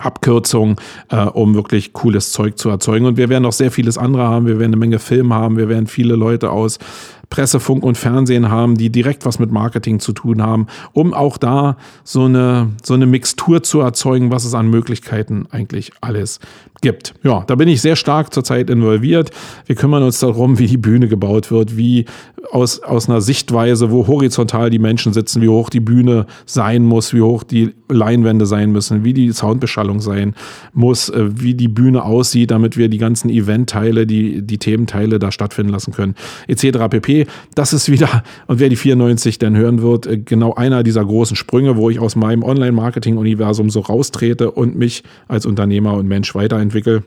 Abkürzung, 0.00 0.80
äh, 1.10 1.24
um 1.24 1.54
wirklich 1.54 1.92
cooles 1.92 2.32
Zeug 2.32 2.58
zu 2.58 2.68
erzeugen. 2.68 3.06
Und 3.06 3.16
wir 3.16 3.28
werden 3.28 3.44
noch 3.44 3.52
sehr 3.52 3.70
vieles 3.70 3.98
andere 3.98 4.24
haben. 4.24 4.46
Wir 4.46 4.58
werden 4.58 4.72
eine 4.72 4.76
Menge 4.76 4.98
Film 4.98 5.32
haben. 5.32 5.56
Wir 5.56 5.68
werden 5.68 5.86
viele 5.86 6.16
Leute 6.16 6.50
aus 6.50 6.78
Presse, 7.30 7.60
Funk 7.60 7.84
und 7.84 7.96
Fernsehen 7.96 8.50
haben, 8.50 8.76
die 8.76 8.90
direkt 8.90 9.24
was 9.24 9.38
mit 9.38 9.52
Marketing 9.52 10.00
zu 10.00 10.12
tun 10.12 10.42
haben, 10.42 10.66
um 10.92 11.14
auch 11.14 11.38
da 11.38 11.76
so 12.04 12.24
eine, 12.24 12.70
so 12.82 12.94
eine 12.94 13.06
Mixtur 13.06 13.62
zu 13.62 13.80
erzeugen, 13.80 14.30
was 14.32 14.44
es 14.44 14.52
an 14.52 14.68
Möglichkeiten 14.68 15.46
eigentlich 15.50 15.92
alles 16.00 16.40
gibt. 16.82 17.14
Ja, 17.22 17.44
da 17.46 17.54
bin 17.54 17.68
ich 17.68 17.80
sehr 17.80 17.96
stark 17.96 18.34
zurzeit 18.34 18.68
involviert. 18.68 19.30
Wir 19.66 19.76
kümmern 19.76 20.02
uns 20.02 20.18
darum, 20.18 20.58
wie 20.58 20.66
die 20.66 20.76
Bühne 20.76 21.08
gebaut 21.08 21.50
wird, 21.50 21.76
wie 21.76 22.06
aus, 22.50 22.82
aus 22.82 23.08
einer 23.08 23.20
Sichtweise, 23.20 23.90
wo 23.90 24.06
horizontal 24.06 24.70
die 24.70 24.78
Menschen 24.78 25.12
sitzen, 25.12 25.42
wie 25.42 25.48
hoch 25.48 25.70
die 25.70 25.80
Bühne 25.80 26.26
sein 26.46 26.84
muss, 26.84 27.12
wie 27.14 27.20
hoch 27.20 27.42
die 27.42 27.74
Leinwände 27.88 28.46
sein 28.46 28.72
müssen, 28.72 29.04
wie 29.04 29.12
die 29.12 29.32
Soundbeschallung 29.32 30.00
sein 30.00 30.34
muss, 30.72 31.08
äh, 31.10 31.28
wie 31.40 31.54
die 31.54 31.68
Bühne 31.68 32.02
aussieht, 32.04 32.50
damit 32.50 32.76
wir 32.76 32.88
die 32.88 32.98
ganzen 32.98 33.30
Eventteile, 33.30 34.06
die, 34.06 34.42
die 34.42 34.58
Thementeile 34.58 35.18
da 35.18 35.30
stattfinden 35.30 35.72
lassen 35.72 35.92
können, 35.92 36.14
etc. 36.48 36.88
pp. 36.88 37.19
Das 37.54 37.72
ist 37.72 37.90
wieder, 37.90 38.22
und 38.46 38.60
wer 38.60 38.68
die 38.68 38.76
94 38.76 39.38
dann 39.38 39.56
hören 39.56 39.82
wird, 39.82 40.06
äh, 40.06 40.18
genau 40.18 40.54
einer 40.54 40.82
dieser 40.82 41.04
großen 41.04 41.36
Sprünge, 41.36 41.76
wo 41.76 41.90
ich 41.90 42.00
aus 42.00 42.16
meinem 42.16 42.42
Online-Marketing-Universum 42.42 43.70
so 43.70 43.80
raustrete 43.80 44.50
und 44.50 44.76
mich 44.76 45.02
als 45.28 45.46
Unternehmer 45.46 45.94
und 45.94 46.06
Mensch 46.08 46.34
weiterentwickle. 46.34 47.04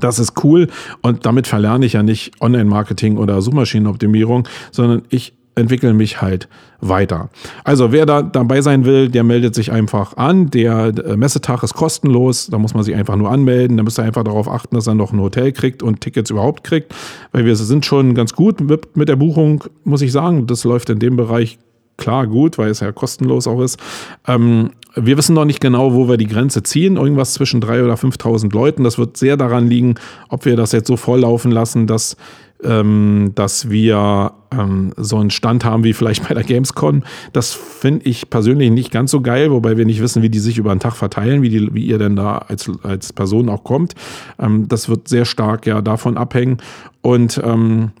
Das 0.00 0.18
ist 0.18 0.44
cool 0.44 0.68
und 1.00 1.24
damit 1.24 1.46
verlerne 1.46 1.86
ich 1.86 1.94
ja 1.94 2.02
nicht 2.02 2.32
Online-Marketing 2.40 3.16
oder 3.16 3.40
Suchmaschinenoptimierung, 3.40 4.46
sondern 4.70 5.02
ich 5.08 5.32
entwickle 5.58 5.92
mich 5.92 6.22
halt 6.22 6.48
weiter. 6.80 7.30
Also 7.64 7.92
wer 7.92 8.06
da 8.06 8.22
dabei 8.22 8.60
sein 8.60 8.84
will, 8.84 9.08
der 9.08 9.24
meldet 9.24 9.54
sich 9.54 9.72
einfach 9.72 10.16
an. 10.16 10.50
Der 10.50 10.92
äh, 10.96 11.16
Messetag 11.16 11.62
ist 11.62 11.74
kostenlos, 11.74 12.46
da 12.46 12.58
muss 12.58 12.74
man 12.74 12.84
sich 12.84 12.94
einfach 12.94 13.16
nur 13.16 13.30
anmelden. 13.30 13.76
Da 13.76 13.82
müsst 13.82 13.98
ihr 13.98 14.04
einfach 14.04 14.24
darauf 14.24 14.48
achten, 14.48 14.74
dass 14.74 14.86
er 14.86 14.94
noch 14.94 15.12
ein 15.12 15.20
Hotel 15.20 15.52
kriegt 15.52 15.82
und 15.82 16.00
Tickets 16.00 16.30
überhaupt 16.30 16.64
kriegt, 16.64 16.94
weil 17.32 17.44
wir 17.44 17.56
sind 17.56 17.84
schon 17.84 18.14
ganz 18.14 18.34
gut 18.34 18.60
mit, 18.60 18.96
mit 18.96 19.08
der 19.08 19.16
Buchung, 19.16 19.64
muss 19.84 20.02
ich 20.02 20.12
sagen. 20.12 20.46
Das 20.46 20.64
läuft 20.64 20.90
in 20.90 20.98
dem 20.98 21.16
Bereich 21.16 21.58
klar 21.98 22.26
gut, 22.26 22.56
weil 22.56 22.70
es 22.70 22.80
ja 22.80 22.92
kostenlos 22.92 23.46
auch 23.46 23.60
ist. 23.60 23.78
Ähm, 24.26 24.70
wir 24.94 25.16
wissen 25.18 25.34
noch 25.34 25.44
nicht 25.44 25.60
genau, 25.60 25.94
wo 25.94 26.08
wir 26.08 26.16
die 26.16 26.26
Grenze 26.26 26.62
ziehen. 26.62 26.96
Irgendwas 26.96 27.34
zwischen 27.34 27.60
3.000 27.60 27.84
oder 27.84 27.94
5.000 27.94 28.52
Leuten. 28.52 28.84
Das 28.84 28.98
wird 28.98 29.16
sehr 29.16 29.36
daran 29.36 29.68
liegen, 29.68 29.96
ob 30.28 30.44
wir 30.44 30.56
das 30.56 30.72
jetzt 30.72 30.88
so 30.88 30.96
volllaufen 30.96 31.50
lassen, 31.50 31.86
dass 31.86 32.16
ähm, 32.64 33.32
dass 33.34 33.70
wir 33.70 34.32
ähm, 34.50 34.92
so 34.96 35.18
einen 35.18 35.30
Stand 35.30 35.64
haben 35.64 35.84
wie 35.84 35.92
vielleicht 35.92 36.28
bei 36.28 36.34
der 36.34 36.44
Gamescom. 36.44 37.02
Das 37.32 37.52
finde 37.52 38.06
ich 38.06 38.30
persönlich 38.30 38.70
nicht 38.70 38.90
ganz 38.90 39.10
so 39.10 39.20
geil, 39.20 39.50
wobei 39.50 39.76
wir 39.76 39.84
nicht 39.84 40.00
wissen, 40.00 40.22
wie 40.22 40.30
die 40.30 40.38
sich 40.38 40.58
über 40.58 40.74
den 40.74 40.80
Tag 40.80 40.94
verteilen, 40.94 41.42
wie, 41.42 41.50
die, 41.50 41.74
wie 41.74 41.84
ihr 41.84 41.98
denn 41.98 42.16
da 42.16 42.38
als, 42.38 42.70
als 42.82 43.12
Person 43.12 43.48
auch 43.48 43.64
kommt. 43.64 43.94
Ähm, 44.38 44.68
das 44.68 44.88
wird 44.88 45.08
sehr 45.08 45.24
stark 45.24 45.66
ja 45.66 45.82
davon 45.82 46.16
abhängen. 46.16 46.58
Und 47.00 47.40
ähm, 47.44 47.92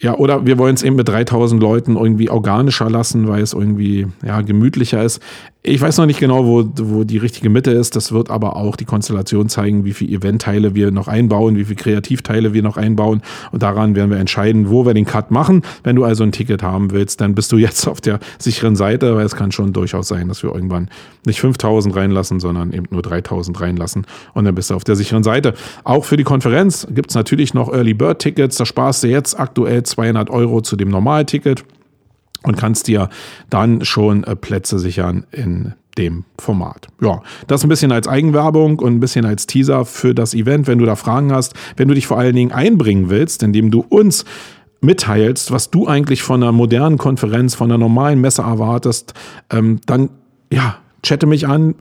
ja, 0.00 0.14
oder 0.16 0.46
wir 0.46 0.58
wollen 0.58 0.74
es 0.74 0.84
eben 0.84 0.94
mit 0.94 1.08
3000 1.08 1.60
Leuten 1.60 1.96
irgendwie 1.96 2.30
organischer 2.30 2.88
lassen, 2.88 3.26
weil 3.26 3.42
es 3.42 3.52
irgendwie 3.52 4.06
ja, 4.24 4.42
gemütlicher 4.42 5.02
ist. 5.02 5.20
Ich 5.70 5.82
weiß 5.82 5.98
noch 5.98 6.06
nicht 6.06 6.18
genau, 6.18 6.46
wo, 6.46 6.64
wo 6.76 7.04
die 7.04 7.18
richtige 7.18 7.50
Mitte 7.50 7.72
ist. 7.72 7.94
Das 7.94 8.10
wird 8.10 8.30
aber 8.30 8.56
auch 8.56 8.74
die 8.74 8.86
Konstellation 8.86 9.50
zeigen, 9.50 9.84
wie 9.84 9.92
viele 9.92 10.16
Eventteile 10.16 10.74
wir 10.74 10.90
noch 10.90 11.08
einbauen, 11.08 11.56
wie 11.56 11.64
viele 11.64 11.76
Kreativteile 11.76 12.54
wir 12.54 12.62
noch 12.62 12.78
einbauen. 12.78 13.20
Und 13.52 13.62
daran 13.62 13.94
werden 13.94 14.10
wir 14.10 14.16
entscheiden, 14.16 14.70
wo 14.70 14.86
wir 14.86 14.94
den 14.94 15.04
Cut 15.04 15.30
machen. 15.30 15.60
Wenn 15.84 15.94
du 15.94 16.04
also 16.04 16.24
ein 16.24 16.32
Ticket 16.32 16.62
haben 16.62 16.90
willst, 16.90 17.20
dann 17.20 17.34
bist 17.34 17.52
du 17.52 17.58
jetzt 17.58 17.86
auf 17.86 18.00
der 18.00 18.18
sicheren 18.38 18.76
Seite, 18.76 19.14
weil 19.14 19.26
es 19.26 19.36
kann 19.36 19.52
schon 19.52 19.74
durchaus 19.74 20.08
sein, 20.08 20.28
dass 20.28 20.42
wir 20.42 20.54
irgendwann 20.54 20.88
nicht 21.26 21.38
5000 21.38 21.94
reinlassen, 21.94 22.40
sondern 22.40 22.72
eben 22.72 22.86
nur 22.90 23.02
3000 23.02 23.60
reinlassen. 23.60 24.06
Und 24.32 24.46
dann 24.46 24.54
bist 24.54 24.70
du 24.70 24.74
auf 24.74 24.84
der 24.84 24.96
sicheren 24.96 25.22
Seite. 25.22 25.52
Auch 25.84 26.06
für 26.06 26.16
die 26.16 26.24
Konferenz 26.24 26.86
gibt 26.90 27.10
es 27.10 27.14
natürlich 27.14 27.52
noch 27.52 27.70
Early 27.70 27.92
Bird 27.92 28.20
Tickets. 28.20 28.56
Da 28.56 28.64
sparst 28.64 29.04
du 29.04 29.08
jetzt 29.08 29.38
aktuell 29.38 29.82
200 29.82 30.30
Euro 30.30 30.62
zu 30.62 30.76
dem 30.76 30.88
Normalticket 30.88 31.62
und 32.42 32.56
kannst 32.56 32.86
dir 32.86 33.08
dann 33.50 33.84
schon 33.84 34.24
äh, 34.24 34.36
Plätze 34.36 34.78
sichern 34.78 35.26
in 35.30 35.74
dem 35.96 36.24
Format. 36.38 36.86
Ja, 37.00 37.22
das 37.48 37.64
ein 37.64 37.68
bisschen 37.68 37.90
als 37.90 38.06
Eigenwerbung 38.06 38.78
und 38.78 38.94
ein 38.94 39.00
bisschen 39.00 39.24
als 39.24 39.46
Teaser 39.46 39.84
für 39.84 40.14
das 40.14 40.32
Event, 40.32 40.66
wenn 40.68 40.78
du 40.78 40.86
da 40.86 40.94
Fragen 40.94 41.32
hast, 41.32 41.54
wenn 41.76 41.88
du 41.88 41.94
dich 41.94 42.06
vor 42.06 42.18
allen 42.18 42.36
Dingen 42.36 42.52
einbringen 42.52 43.10
willst, 43.10 43.42
indem 43.42 43.70
du 43.70 43.84
uns 43.88 44.24
mitteilst, 44.80 45.50
was 45.50 45.70
du 45.70 45.88
eigentlich 45.88 46.22
von 46.22 46.42
einer 46.42 46.52
modernen 46.52 46.98
Konferenz, 46.98 47.56
von 47.56 47.70
einer 47.70 47.78
normalen 47.78 48.20
Messe 48.20 48.42
erwartest, 48.42 49.12
ähm, 49.50 49.80
dann 49.86 50.10
ja, 50.52 50.78
chatte 51.02 51.26
mich 51.26 51.48
an, 51.48 51.74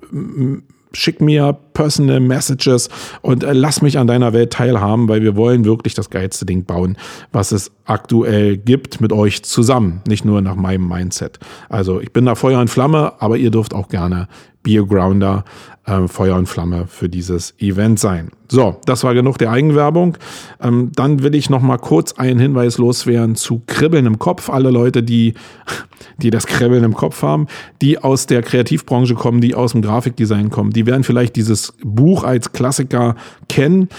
schick 0.94 1.22
mir 1.22 1.58
personal 1.74 2.20
Messages 2.20 2.90
und 3.22 3.44
äh, 3.44 3.54
lass 3.54 3.82
mich 3.82 3.98
an 3.98 4.08
deiner 4.08 4.34
Welt 4.34 4.52
teilhaben, 4.52 5.08
weil 5.08 5.22
wir 5.22 5.36
wollen 5.36 5.66
wirklich 5.66 5.94
das 5.94 6.10
geilste 6.10 6.46
Ding 6.46 6.66
bauen, 6.66 6.98
was 7.32 7.52
es 7.52 7.72
aktuell 7.86 8.58
gibt 8.58 9.02
mit 9.02 9.14
euch 9.14 9.44
zusammen, 9.44 10.02
nicht 10.08 10.26
nur 10.26 10.42
nach 10.42 10.56
meinem 10.56 10.88
Mindset. 10.88 11.40
Also 11.70 12.02
ich 12.02 12.12
bin 12.14 12.26
da 12.26 12.36
Feuer 12.36 12.60
und 12.60 12.70
Flamme, 12.70 13.14
aber 13.20 13.38
ihr 13.38 13.52
dürft 13.52 13.74
auch 13.74 13.90
gerne 13.90 14.28
Beergrounder 14.64 15.46
äh, 15.88 16.08
Feuer 16.08 16.36
und 16.36 16.48
Flamme 16.48 16.86
für 16.88 17.10
dieses 17.10 17.54
Event 17.60 18.00
sein. 18.00 18.30
So, 18.50 18.80
das 18.86 19.04
war 19.04 19.14
genug 19.14 19.38
der 19.38 19.52
Eigenwerbung. 19.52 20.18
Ähm, 20.62 20.92
dann 20.96 21.24
will 21.24 21.34
ich 21.34 21.50
noch 21.50 21.62
mal 21.62 21.78
kurz 21.78 22.14
einen 22.14 22.40
Hinweis 22.40 22.78
loswerden 22.78 23.36
zu 23.36 23.62
Kribbeln 23.66 24.06
im 24.06 24.20
Kopf. 24.20 24.50
Alle 24.50 24.70
Leute, 24.70 25.02
die, 25.02 25.34
die 26.18 26.30
das 26.30 26.46
Kribbeln 26.46 26.84
im 26.84 26.94
Kopf 26.94 27.24
haben, 27.24 27.48
die 27.82 27.98
aus 27.98 28.28
der 28.28 28.42
Kreativbranche 28.42 29.16
kommen, 29.16 29.42
die 29.42 29.56
aus 29.56 29.72
dem 29.72 29.82
Grafikdesign 29.82 30.50
kommen, 30.50 30.72
die 30.72 30.86
werden 30.86 31.04
vielleicht 31.04 31.36
dieses 31.36 31.74
Buch 31.84 32.24
als 32.24 32.52
Klassiker 32.52 33.16
kennen. 33.50 33.90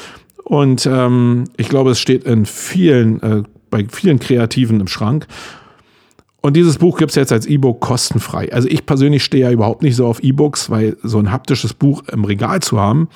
Und 0.45 0.87
ähm, 0.87 1.45
ich 1.57 1.69
glaube, 1.69 1.91
es 1.91 2.01
steht 2.01 2.25
in 2.25 2.47
vielen, 2.47 3.23
äh, 3.23 3.43
bei 3.71 3.87
vielen 3.91 4.19
Kreativen 4.19 4.81
im 4.81 4.89
Schrank. 4.89 5.27
Und 6.49 6.55
dieses 6.55 6.79
Buch 6.79 6.97
gibt 6.97 7.11
es 7.11 7.15
jetzt 7.15 7.31
als 7.31 7.45
E-Book 7.45 7.79
kostenfrei. 7.81 8.51
Also 8.55 8.69
ich 8.69 8.87
persönlich 8.87 9.23
stehe 9.23 9.45
ja 9.45 9.53
überhaupt 9.53 9.83
nicht 9.83 9.97
so 9.97 10.07
auf 10.07 10.25
E-Books, 10.25 10.71
weil 10.71 10.97
so 11.03 11.19
ein 11.19 11.31
haptisches 11.31 11.75
Buch 11.75 12.05
im 12.11 12.25
Regal 12.25 12.61
zu 12.61 12.81
haben, 12.81 13.11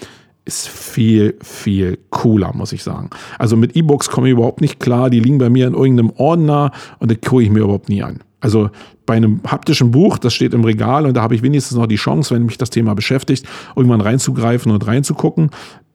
ist 0.44 0.68
viel, 0.68 1.38
viel 1.42 1.98
cooler, 2.10 2.52
muss 2.54 2.74
ich 2.74 2.82
sagen. 2.82 3.08
Also 3.38 3.56
mit 3.56 3.74
E-Books 3.74 4.10
komme 4.10 4.28
ich 4.28 4.32
überhaupt 4.32 4.60
nicht 4.60 4.80
klar. 4.80 5.08
Die 5.08 5.18
liegen 5.18 5.38
bei 5.38 5.48
mir 5.48 5.66
in 5.66 5.72
irgendeinem 5.72 6.12
Ordner 6.18 6.72
und 6.98 7.10
die 7.10 7.16
gucke 7.16 7.42
ich 7.42 7.48
mir 7.48 7.60
überhaupt 7.60 7.88
nie 7.88 8.02
an. 8.02 8.20
Also 8.40 8.68
bei 9.06 9.14
einem 9.14 9.40
haptischen 9.46 9.92
Buch, 9.92 10.18
das 10.18 10.34
steht 10.34 10.52
im 10.52 10.64
Regal 10.64 11.06
und 11.06 11.16
da 11.16 11.22
habe 11.22 11.34
ich 11.34 11.42
wenigstens 11.42 11.78
noch 11.78 11.86
die 11.86 11.96
Chance, 11.96 12.34
wenn 12.34 12.44
mich 12.44 12.58
das 12.58 12.68
Thema 12.68 12.92
beschäftigt, 12.92 13.46
irgendwann 13.74 14.02
reinzugreifen 14.02 14.70
und 14.70 14.86
reinzugucken. 14.86 15.48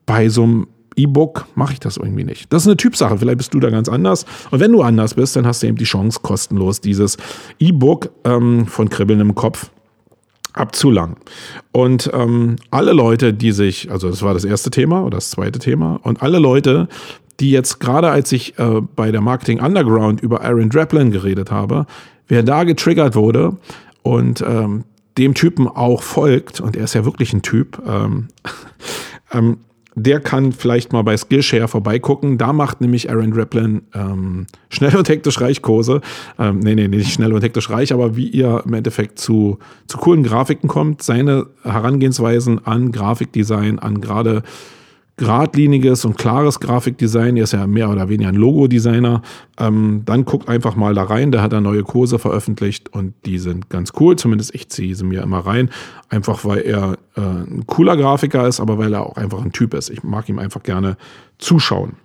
Bei 0.06 0.28
so 0.28 0.42
einem 0.42 0.66
E-Book 0.98 1.46
mache 1.54 1.74
ich 1.74 1.80
das 1.80 1.96
irgendwie 1.96 2.24
nicht. 2.24 2.52
Das 2.52 2.62
ist 2.62 2.68
eine 2.68 2.76
Typsache. 2.76 3.18
Vielleicht 3.18 3.38
bist 3.38 3.54
du 3.54 3.60
da 3.60 3.70
ganz 3.70 3.88
anders. 3.88 4.26
Und 4.50 4.60
wenn 4.60 4.72
du 4.72 4.82
anders 4.82 5.14
bist, 5.14 5.36
dann 5.36 5.46
hast 5.46 5.62
du 5.62 5.68
eben 5.68 5.76
die 5.76 5.84
Chance, 5.84 6.20
kostenlos 6.22 6.80
dieses 6.80 7.16
E-Book 7.58 8.10
ähm, 8.24 8.66
von 8.66 8.90
Kribbeln 8.90 9.20
im 9.20 9.34
Kopf 9.34 9.70
abzulangen. 10.52 11.16
Und 11.72 12.10
ähm, 12.12 12.56
alle 12.70 12.92
Leute, 12.92 13.32
die 13.32 13.52
sich, 13.52 13.90
also 13.90 14.10
das 14.10 14.22
war 14.22 14.34
das 14.34 14.44
erste 14.44 14.70
Thema 14.70 15.04
oder 15.04 15.16
das 15.16 15.30
zweite 15.30 15.58
Thema, 15.58 16.00
und 16.02 16.22
alle 16.22 16.38
Leute, 16.38 16.88
die 17.40 17.50
jetzt 17.50 17.78
gerade 17.78 18.10
als 18.10 18.32
ich 18.32 18.58
äh, 18.58 18.80
bei 18.96 19.12
der 19.12 19.20
Marketing 19.20 19.60
Underground 19.60 20.20
über 20.20 20.42
Aaron 20.42 20.70
Draplin 20.70 21.12
geredet 21.12 21.50
habe, 21.50 21.86
wer 22.26 22.42
da 22.42 22.64
getriggert 22.64 23.14
wurde 23.14 23.56
und 24.02 24.42
ähm, 24.42 24.84
dem 25.16 25.34
Typen 25.34 25.68
auch 25.68 26.02
folgt, 26.02 26.60
und 26.60 26.76
er 26.76 26.84
ist 26.84 26.94
ja 26.94 27.04
wirklich 27.04 27.32
ein 27.32 27.42
Typ, 27.42 27.80
ähm, 27.86 28.28
ähm, 29.32 29.58
der 29.98 30.20
kann 30.20 30.52
vielleicht 30.52 30.92
mal 30.92 31.02
bei 31.02 31.16
Skillshare 31.16 31.68
vorbeigucken. 31.68 32.38
Da 32.38 32.52
macht 32.52 32.80
nämlich 32.80 33.10
Aaron 33.10 33.32
Raplin 33.32 33.82
ähm, 33.94 34.46
schnell 34.70 34.96
und 34.96 35.08
hektisch 35.08 35.40
reich 35.40 35.62
Kurse. 35.62 36.00
Ähm, 36.38 36.60
nee, 36.60 36.74
nee, 36.74 36.88
nicht 36.88 37.12
schnell 37.12 37.32
und 37.32 37.42
hektisch 37.42 37.70
reich, 37.70 37.92
aber 37.92 38.16
wie 38.16 38.28
ihr 38.28 38.62
im 38.64 38.74
Endeffekt 38.74 39.18
zu, 39.18 39.58
zu 39.86 39.98
coolen 39.98 40.22
Grafiken 40.22 40.68
kommt, 40.68 41.02
seine 41.02 41.46
Herangehensweisen 41.62 42.64
an 42.64 42.92
Grafikdesign, 42.92 43.78
an 43.78 44.00
gerade 44.00 44.42
geradliniges 45.18 46.04
und 46.04 46.16
klares 46.16 46.60
Grafikdesign. 46.60 47.36
Er 47.36 47.44
ist 47.44 47.52
ja 47.52 47.66
mehr 47.66 47.90
oder 47.90 48.08
weniger 48.08 48.30
ein 48.30 48.36
Logo-Designer. 48.36 49.22
Ähm, 49.58 50.02
dann 50.06 50.24
guckt 50.24 50.48
einfach 50.48 50.76
mal 50.76 50.94
da 50.94 51.02
rein. 51.02 51.32
Der 51.32 51.42
hat 51.42 51.52
da 51.52 51.60
neue 51.60 51.82
Kurse 51.82 52.18
veröffentlicht 52.18 52.88
und 52.94 53.14
die 53.26 53.38
sind 53.38 53.68
ganz 53.68 53.92
cool. 54.00 54.16
Zumindest 54.16 54.54
ich 54.54 54.70
ziehe 54.70 54.94
sie 54.94 55.04
mir 55.04 55.22
immer 55.22 55.40
rein. 55.40 55.70
Einfach 56.08 56.44
weil 56.44 56.60
er 56.60 56.96
äh, 57.16 57.20
ein 57.20 57.64
cooler 57.66 57.96
Grafiker 57.96 58.48
ist, 58.48 58.60
aber 58.60 58.78
weil 58.78 58.94
er 58.94 59.04
auch 59.04 59.16
einfach 59.16 59.42
ein 59.42 59.52
Typ 59.52 59.74
ist. 59.74 59.90
Ich 59.90 60.02
mag 60.02 60.28
ihm 60.28 60.38
einfach 60.38 60.62
gerne 60.62 60.96
zuschauen. 61.38 61.96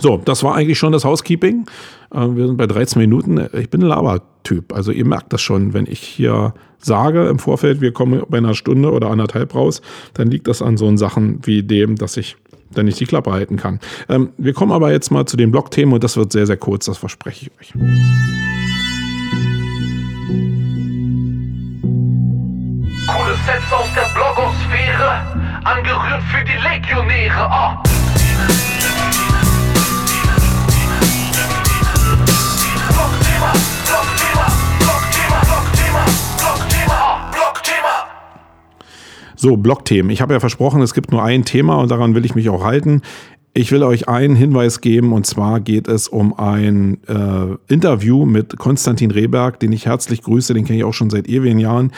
So, 0.00 0.16
das 0.16 0.42
war 0.42 0.54
eigentlich 0.54 0.78
schon 0.78 0.92
das 0.92 1.04
Housekeeping. 1.04 1.66
Äh, 2.12 2.26
wir 2.30 2.46
sind 2.46 2.56
bei 2.56 2.66
13 2.66 3.00
Minuten. 3.00 3.48
Ich 3.52 3.70
bin 3.70 3.82
ein 3.82 3.88
Lava-Typ. 3.88 4.72
Also 4.72 4.92
ihr 4.92 5.04
merkt 5.04 5.32
das 5.32 5.42
schon, 5.42 5.74
wenn 5.74 5.86
ich 5.86 6.00
hier 6.00 6.54
sage 6.78 7.28
im 7.28 7.38
Vorfeld, 7.38 7.80
wir 7.82 7.92
kommen 7.92 8.22
bei 8.28 8.38
einer 8.38 8.54
Stunde 8.54 8.90
oder 8.90 9.10
anderthalb 9.10 9.54
raus, 9.54 9.82
dann 10.14 10.28
liegt 10.28 10.48
das 10.48 10.62
an 10.62 10.78
so 10.78 10.96
Sachen 10.96 11.40
wie 11.44 11.62
dem, 11.62 11.96
dass 11.96 12.16
ich 12.16 12.36
dann 12.72 12.86
nicht 12.86 12.98
die 12.98 13.04
Klappe 13.04 13.32
halten 13.32 13.56
kann. 13.56 13.80
Ähm, 14.08 14.30
wir 14.38 14.54
kommen 14.54 14.72
aber 14.72 14.90
jetzt 14.90 15.10
mal 15.10 15.26
zu 15.26 15.36
den 15.36 15.50
Blog-Themen 15.50 15.92
und 15.92 16.02
das 16.02 16.16
wird 16.16 16.32
sehr, 16.32 16.46
sehr 16.46 16.56
kurz, 16.56 16.86
das 16.86 16.96
verspreche 16.96 17.50
ich 17.60 17.60
euch. 17.60 17.72
Coole 23.06 23.34
Sets 23.44 23.72
aus 23.72 23.88
der 23.94 24.08
Blogosphäre, 24.14 25.20
angerührt 25.64 26.22
für 26.30 26.44
die 26.44 26.56
Legionäre. 26.62 27.50
Oh. 27.50 28.19
So, 39.40 39.56
Blogthemen. 39.56 40.10
Ich 40.10 40.20
habe 40.20 40.34
ja 40.34 40.40
versprochen, 40.40 40.82
es 40.82 40.92
gibt 40.92 41.12
nur 41.12 41.22
ein 41.22 41.46
Thema 41.46 41.76
und 41.76 41.90
daran 41.90 42.14
will 42.14 42.26
ich 42.26 42.34
mich 42.34 42.50
auch 42.50 42.62
halten. 42.62 43.00
Ich 43.54 43.72
will 43.72 43.82
euch 43.82 44.06
einen 44.06 44.36
Hinweis 44.36 44.82
geben 44.82 45.14
und 45.14 45.24
zwar 45.24 45.60
geht 45.60 45.88
es 45.88 46.08
um 46.08 46.38
ein 46.38 46.98
äh, 47.08 47.56
Interview 47.72 48.26
mit 48.26 48.58
Konstantin 48.58 49.10
Rehberg, 49.10 49.58
den 49.58 49.72
ich 49.72 49.86
herzlich 49.86 50.20
grüße, 50.20 50.52
den 50.52 50.66
kenne 50.66 50.80
ich 50.80 50.84
auch 50.84 50.92
schon 50.92 51.08
seit 51.08 51.26
ewigen 51.26 51.58
Jahren. 51.58 51.90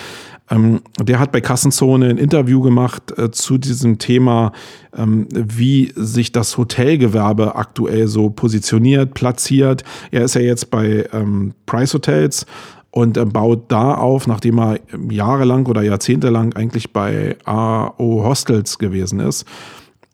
Ähm, 0.50 0.82
der 1.00 1.18
hat 1.18 1.32
bei 1.32 1.40
Kassenzone 1.40 2.10
ein 2.10 2.16
Interview 2.16 2.60
gemacht 2.60 3.12
äh, 3.18 3.32
zu 3.32 3.58
diesem 3.58 3.98
Thema, 3.98 4.52
ähm, 4.96 5.26
wie 5.32 5.92
sich 5.96 6.30
das 6.30 6.56
Hotelgewerbe 6.56 7.56
aktuell 7.56 8.06
so 8.06 8.30
positioniert, 8.30 9.14
platziert. 9.14 9.82
Er 10.12 10.22
ist 10.22 10.36
ja 10.36 10.42
jetzt 10.42 10.70
bei 10.70 11.08
ähm, 11.12 11.54
Price 11.66 11.92
Hotels 11.92 12.46
und 12.92 13.16
er 13.16 13.26
baut 13.26 13.72
da 13.72 13.94
auf, 13.94 14.26
nachdem 14.26 14.58
er 14.58 14.78
jahrelang 15.10 15.66
oder 15.66 15.82
jahrzehntelang 15.82 16.52
eigentlich 16.52 16.92
bei 16.92 17.36
AO 17.44 18.22
Hostels 18.22 18.78
gewesen 18.78 19.18
ist. 19.18 19.46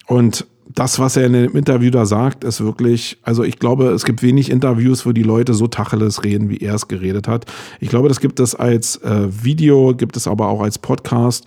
Und 0.06 0.46
das, 0.74 1.00
was 1.00 1.16
er 1.16 1.26
in 1.26 1.32
dem 1.32 1.56
Interview 1.56 1.90
da 1.90 2.06
sagt, 2.06 2.44
ist 2.44 2.60
wirklich, 2.60 3.18
also 3.24 3.42
ich 3.42 3.58
glaube, 3.58 3.88
es 3.88 4.04
gibt 4.04 4.22
wenig 4.22 4.48
Interviews, 4.48 5.04
wo 5.04 5.12
die 5.12 5.24
Leute 5.24 5.54
so 5.54 5.66
Tacheles 5.66 6.22
reden, 6.22 6.50
wie 6.50 6.58
er 6.58 6.74
es 6.74 6.86
geredet 6.86 7.26
hat. 7.26 7.46
Ich 7.80 7.88
glaube, 7.88 8.08
das 8.08 8.20
gibt 8.20 8.38
es 8.38 8.54
als 8.54 8.96
äh, 9.02 9.26
Video, 9.28 9.94
gibt 9.94 10.16
es 10.16 10.28
aber 10.28 10.48
auch 10.48 10.60
als 10.60 10.78
Podcast. 10.78 11.46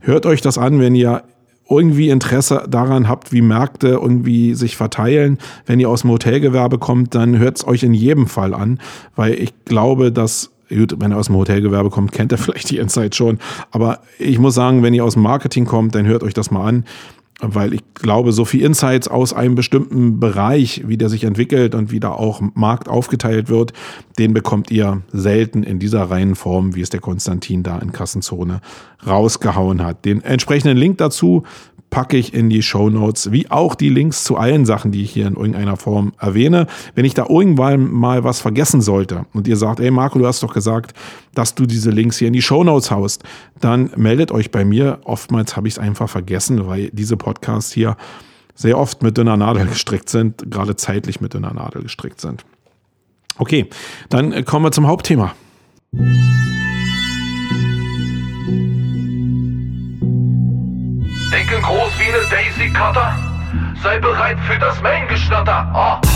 Hört 0.00 0.24
euch 0.24 0.40
das 0.40 0.56
an, 0.56 0.80
wenn 0.80 0.94
ihr 0.94 1.24
irgendwie 1.68 2.08
Interesse 2.08 2.64
daran 2.68 3.06
habt, 3.06 3.32
wie 3.32 3.42
Märkte 3.42 3.88
irgendwie 3.88 4.54
sich 4.54 4.78
verteilen. 4.78 5.36
Wenn 5.66 5.78
ihr 5.78 5.90
aus 5.90 6.00
dem 6.00 6.10
Hotelgewerbe 6.10 6.78
kommt, 6.78 7.14
dann 7.14 7.38
hört 7.38 7.58
es 7.58 7.66
euch 7.66 7.82
in 7.82 7.92
jedem 7.92 8.26
Fall 8.26 8.54
an, 8.54 8.80
weil 9.14 9.34
ich 9.34 9.52
glaube, 9.66 10.10
dass 10.10 10.50
Gut, 10.70 10.94
wenn 10.98 11.10
ihr 11.10 11.16
aus 11.18 11.26
dem 11.26 11.36
Hotelgewerbe 11.36 11.90
kommt, 11.90 12.12
kennt 12.12 12.32
ihr 12.32 12.38
vielleicht 12.38 12.70
die 12.70 12.78
Insight 12.78 13.14
schon. 13.14 13.38
Aber 13.70 14.00
ich 14.18 14.38
muss 14.38 14.54
sagen, 14.54 14.82
wenn 14.82 14.94
ihr 14.94 15.04
aus 15.04 15.14
dem 15.14 15.22
Marketing 15.22 15.64
kommt, 15.64 15.94
dann 15.94 16.06
hört 16.06 16.22
euch 16.22 16.34
das 16.34 16.50
mal 16.50 16.66
an 16.66 16.84
weil 17.42 17.74
ich 17.74 17.80
glaube, 17.94 18.32
so 18.32 18.44
viel 18.44 18.62
Insights 18.62 19.08
aus 19.08 19.32
einem 19.32 19.54
bestimmten 19.54 20.20
Bereich, 20.20 20.82
wie 20.86 20.96
der 20.96 21.08
sich 21.08 21.24
entwickelt 21.24 21.74
und 21.74 21.90
wie 21.90 22.00
da 22.00 22.10
auch 22.10 22.40
Markt 22.54 22.88
aufgeteilt 22.88 23.48
wird, 23.48 23.72
den 24.18 24.34
bekommt 24.34 24.70
ihr 24.70 25.02
selten 25.12 25.62
in 25.62 25.78
dieser 25.78 26.02
reinen 26.02 26.34
Form, 26.34 26.74
wie 26.74 26.82
es 26.82 26.90
der 26.90 27.00
Konstantin 27.00 27.62
da 27.62 27.78
in 27.78 27.92
Kassenzone 27.92 28.60
rausgehauen 29.06 29.82
hat. 29.82 30.04
Den 30.04 30.22
entsprechenden 30.22 30.76
Link 30.76 30.98
dazu 30.98 31.44
packe 31.90 32.16
ich 32.16 32.32
in 32.32 32.48
die 32.48 32.62
Show 32.62 32.88
Notes, 32.88 33.32
wie 33.32 33.50
auch 33.50 33.74
die 33.74 33.88
Links 33.88 34.24
zu 34.24 34.36
allen 34.36 34.64
Sachen, 34.64 34.92
die 34.92 35.02
ich 35.02 35.10
hier 35.10 35.26
in 35.26 35.34
irgendeiner 35.34 35.76
Form 35.76 36.12
erwähne. 36.18 36.66
Wenn 36.94 37.04
ich 37.04 37.14
da 37.14 37.26
irgendwann 37.28 37.90
mal 37.90 38.24
was 38.24 38.40
vergessen 38.40 38.80
sollte 38.80 39.26
und 39.32 39.46
ihr 39.48 39.56
sagt, 39.56 39.80
ey 39.80 39.90
Marco, 39.90 40.18
du 40.18 40.26
hast 40.26 40.42
doch 40.42 40.54
gesagt, 40.54 40.94
dass 41.34 41.54
du 41.54 41.66
diese 41.66 41.90
Links 41.90 42.18
hier 42.18 42.28
in 42.28 42.32
die 42.32 42.42
Show 42.42 42.64
Notes 42.64 42.90
haust, 42.90 43.24
dann 43.60 43.90
meldet 43.96 44.32
euch 44.32 44.50
bei 44.50 44.64
mir. 44.64 45.00
Oftmals 45.04 45.56
habe 45.56 45.68
ich 45.68 45.74
es 45.74 45.78
einfach 45.78 46.08
vergessen, 46.08 46.66
weil 46.66 46.90
diese 46.92 47.16
Podcasts 47.16 47.72
hier 47.72 47.96
sehr 48.54 48.78
oft 48.78 49.02
mit 49.02 49.16
dünner 49.16 49.36
Nadel 49.36 49.66
gestrickt 49.66 50.08
sind, 50.08 50.50
gerade 50.50 50.76
zeitlich 50.76 51.20
mit 51.20 51.34
dünner 51.34 51.54
Nadel 51.54 51.82
gestrickt 51.82 52.20
sind. 52.20 52.44
Okay, 53.38 53.70
dann 54.10 54.44
kommen 54.44 54.66
wir 54.66 54.72
zum 54.72 54.86
Hauptthema. 54.86 55.34
Denken 61.32 61.62
groß 61.62 61.79
wie 62.10 62.14
eine 62.14 62.26
Daisy 62.28 62.70
Cutter. 62.70 63.16
Sei 63.82 63.98
bereit 63.98 64.38
für 64.46 64.58
das 64.58 64.80
Main-Geschnatter. 64.80 65.70
Oh. 65.74 66.10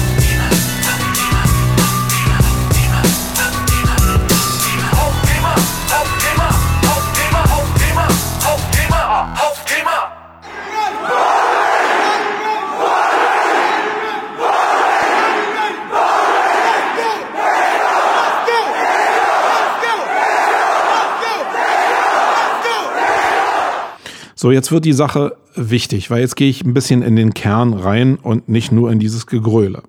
So, 24.45 24.51
jetzt 24.51 24.71
wird 24.71 24.85
die 24.85 24.93
Sache 24.93 25.39
wichtig, 25.55 26.11
weil 26.11 26.21
jetzt 26.21 26.37
gehe 26.37 26.51
ich 26.51 26.67
ein 26.67 26.75
bisschen 26.75 27.01
in 27.01 27.17
den 27.17 27.33
Kern 27.33 27.73
rein 27.73 28.17
und 28.17 28.47
nicht 28.47 28.73
nur 28.73 28.93
in 28.93 28.99
dieses 28.99 29.27
Gegröle. 29.27 29.83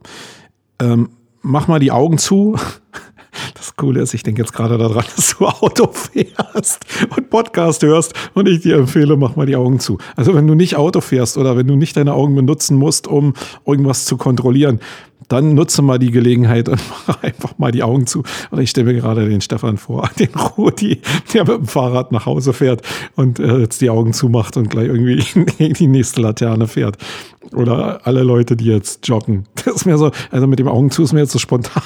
Ähm, 0.80 1.10
mach 1.42 1.68
mal 1.68 1.80
die 1.80 1.92
Augen 1.92 2.18
zu. 2.18 2.56
Das 3.54 3.76
Coole 3.76 4.00
ist, 4.00 4.14
ich 4.14 4.24
denke 4.24 4.42
jetzt 4.42 4.54
gerade 4.54 4.78
daran, 4.78 5.04
dass 5.16 5.36
du 5.38 5.46
Auto 5.46 5.92
fährst 5.92 6.86
und 7.18 7.30
Podcast 7.30 7.84
hörst 7.84 8.14
und 8.34 8.48
ich 8.48 8.62
dir 8.62 8.78
empfehle, 8.78 9.18
mach 9.18 9.36
mal 9.36 9.46
die 9.46 9.58
Augen 9.58 9.82
zu. 9.82 9.98
Also 10.16 10.34
wenn 10.34 10.48
du 10.48 10.56
nicht 10.56 10.78
Auto 10.78 11.02
fährst 11.02 11.38
oder 11.38 11.58
wenn 11.58 11.68
du 11.68 11.76
nicht 11.76 11.98
deine 11.98 12.14
Augen 12.14 12.34
benutzen 12.34 12.78
musst, 12.78 13.10
um 13.10 13.34
irgendwas 13.66 14.06
zu 14.06 14.16
kontrollieren, 14.16 14.80
dann 15.28 15.56
nutze 15.56 15.82
mal 15.82 16.00
die 16.00 16.12
Gelegenheit 16.12 16.70
und 16.70 16.80
mach 17.08 17.24
einfach 17.24 17.58
mal 17.58 17.72
die 17.72 17.84
Augen 17.84 18.08
zu. 18.08 18.24
Und 18.52 18.60
ich 18.60 18.70
stelle 18.70 18.94
mir 18.94 19.00
gerade 19.00 19.28
den 19.28 19.42
Stefan 19.42 19.78
vor, 19.78 20.10
den 20.20 20.30
Rudi, 20.58 21.02
der 21.34 21.46
mit 21.46 21.58
dem 21.58 21.68
Fahrrad 21.68 22.12
nach 22.12 22.26
Hause 22.26 22.54
fährt 22.54 22.82
und 23.16 23.40
äh, 23.40 23.58
jetzt 23.58 23.82
die 23.82 23.90
Augen 23.90 24.14
zumacht 24.14 24.58
und 24.58 24.70
gleich 24.70 24.88
irgendwie 24.88 25.24
in 25.58 25.74
die 25.74 25.88
nächste 25.88 26.22
Laterne 26.22 26.68
fährt. 26.68 26.98
Oder 27.54 28.06
alle 28.06 28.24
Leute, 28.24 28.56
die 28.56 28.66
jetzt 28.66 29.08
joggen. 29.08 29.46
Das 29.64 29.76
ist 29.76 29.86
mir 29.86 29.98
so, 29.98 30.12
also 30.32 30.48
mit 30.48 30.58
dem 30.58 30.68
Augen 30.68 30.90
zu 30.90 31.04
ist 31.04 31.14
mir 31.14 31.20
jetzt 31.20 31.32
so 31.32 31.40
spontan, 31.40 31.84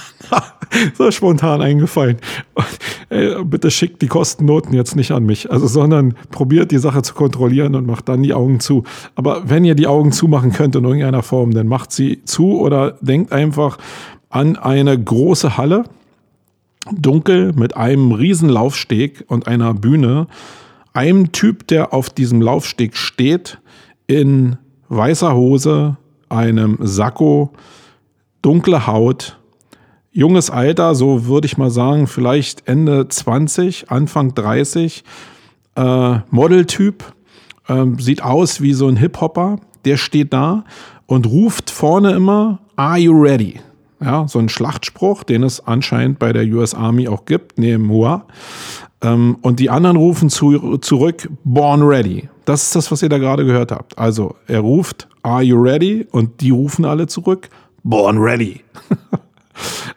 so 0.98 1.12
spontan 1.12 1.62
eingefallen. 1.62 2.18
Und, 2.54 2.66
äh, 3.10 3.44
bitte 3.44 3.70
schickt 3.70 4.02
die 4.02 4.08
Kostennoten 4.08 4.74
jetzt 4.74 4.96
nicht 4.96 5.12
an 5.12 5.26
mich, 5.26 5.52
also 5.52 5.68
sondern 5.68 6.16
probiert 6.32 6.72
die 6.72 6.78
Sache 6.78 7.02
zu 7.02 7.14
kontrollieren 7.14 7.76
und 7.76 7.86
macht 7.86 8.08
dann 8.08 8.24
die 8.24 8.34
Augen 8.34 8.60
zu. 8.60 8.84
Aber 9.16 9.50
wenn 9.50 9.66
ihr 9.66 9.76
die 9.76 9.88
Augen 9.88 10.12
zumachen 10.12 10.54
könnt 10.54 10.76
in 10.76 10.86
irgendeiner 10.86 11.24
Form, 11.24 11.52
dann 11.52 11.68
macht 11.68 11.92
sie 11.92 12.24
zu 12.24 12.60
oder 12.60 12.98
denkt 13.02 13.29
einfach 13.32 13.78
an 14.30 14.56
eine 14.56 15.02
große 15.02 15.58
Halle, 15.58 15.86
dunkel 16.92 17.54
mit 17.54 17.76
einem 17.76 18.12
riesen 18.12 18.50
Laufsteg 18.50 19.26
und 19.28 19.48
einer 19.48 19.74
Bühne, 19.74 20.28
einem 20.94 21.32
Typ, 21.32 21.68
der 21.68 21.94
auf 21.94 22.10
diesem 22.10 22.42
Laufsteg 22.42 22.96
steht, 22.96 23.60
in 24.08 24.58
weißer 24.90 25.36
Hose, 25.36 25.98
einem 26.30 26.78
Sakko, 26.82 27.52
dunkle 28.42 28.88
Haut, 28.88 29.40
junges 30.12 30.50
Alter, 30.50 30.96
so 30.96 31.26
würde 31.26 31.46
ich 31.46 31.58
mal 31.58 31.70
sagen, 31.70 32.08
vielleicht 32.08 32.68
Ende 32.68 33.08
20, 33.08 33.92
Anfang 33.92 34.34
30, 34.34 35.04
äh, 35.76 36.20
Modeltyp, 36.30 37.04
äh, 37.68 37.86
sieht 37.98 38.24
aus 38.24 38.62
wie 38.62 38.74
so 38.74 38.88
ein 38.88 38.98
Hip-Hopper, 38.98 39.60
der 39.86 39.98
steht 39.98 40.34
da 40.34 40.64
und 41.06 41.28
ruft 41.28 41.70
vorne 41.70 42.12
immer, 42.12 42.60
Are 42.80 42.98
you 42.98 43.12
ready? 43.12 43.60
Ja, 44.00 44.26
so 44.30 44.40
ein 44.40 44.48
Schlachtspruch, 44.48 45.26
den 45.26 45.44
es 45.44 45.60
anscheinend 45.68 46.18
bei 46.18 46.32
der 46.32 46.46
US 46.46 46.74
Army 46.74 47.10
auch 47.10 47.26
gibt, 47.26 47.58
neben 47.58 47.90
Hua. 47.90 48.26
Ähm, 49.02 49.38
und 49.42 49.60
die 49.60 49.70
anderen 49.70 49.98
rufen 49.98 50.30
zu, 50.30 50.78
zurück, 50.78 51.30
Born 51.44 51.82
Ready. 51.82 52.30
Das 52.46 52.64
ist 52.64 52.78
das, 52.78 52.90
was 52.90 53.04
ihr 53.04 53.10
da 53.10 53.18
gerade 53.18 53.44
gehört 53.44 53.74
habt. 53.74 53.98
Also 53.98 54.38
er 54.48 54.62
ruft, 54.62 55.10
Are 55.24 55.44
you 55.44 55.62
ready? 55.62 56.08
Und 56.12 56.40
die 56.40 56.52
rufen 56.52 56.86
alle 56.86 57.08
zurück, 57.08 57.50
Born 57.84 58.18
Ready. 58.18 58.62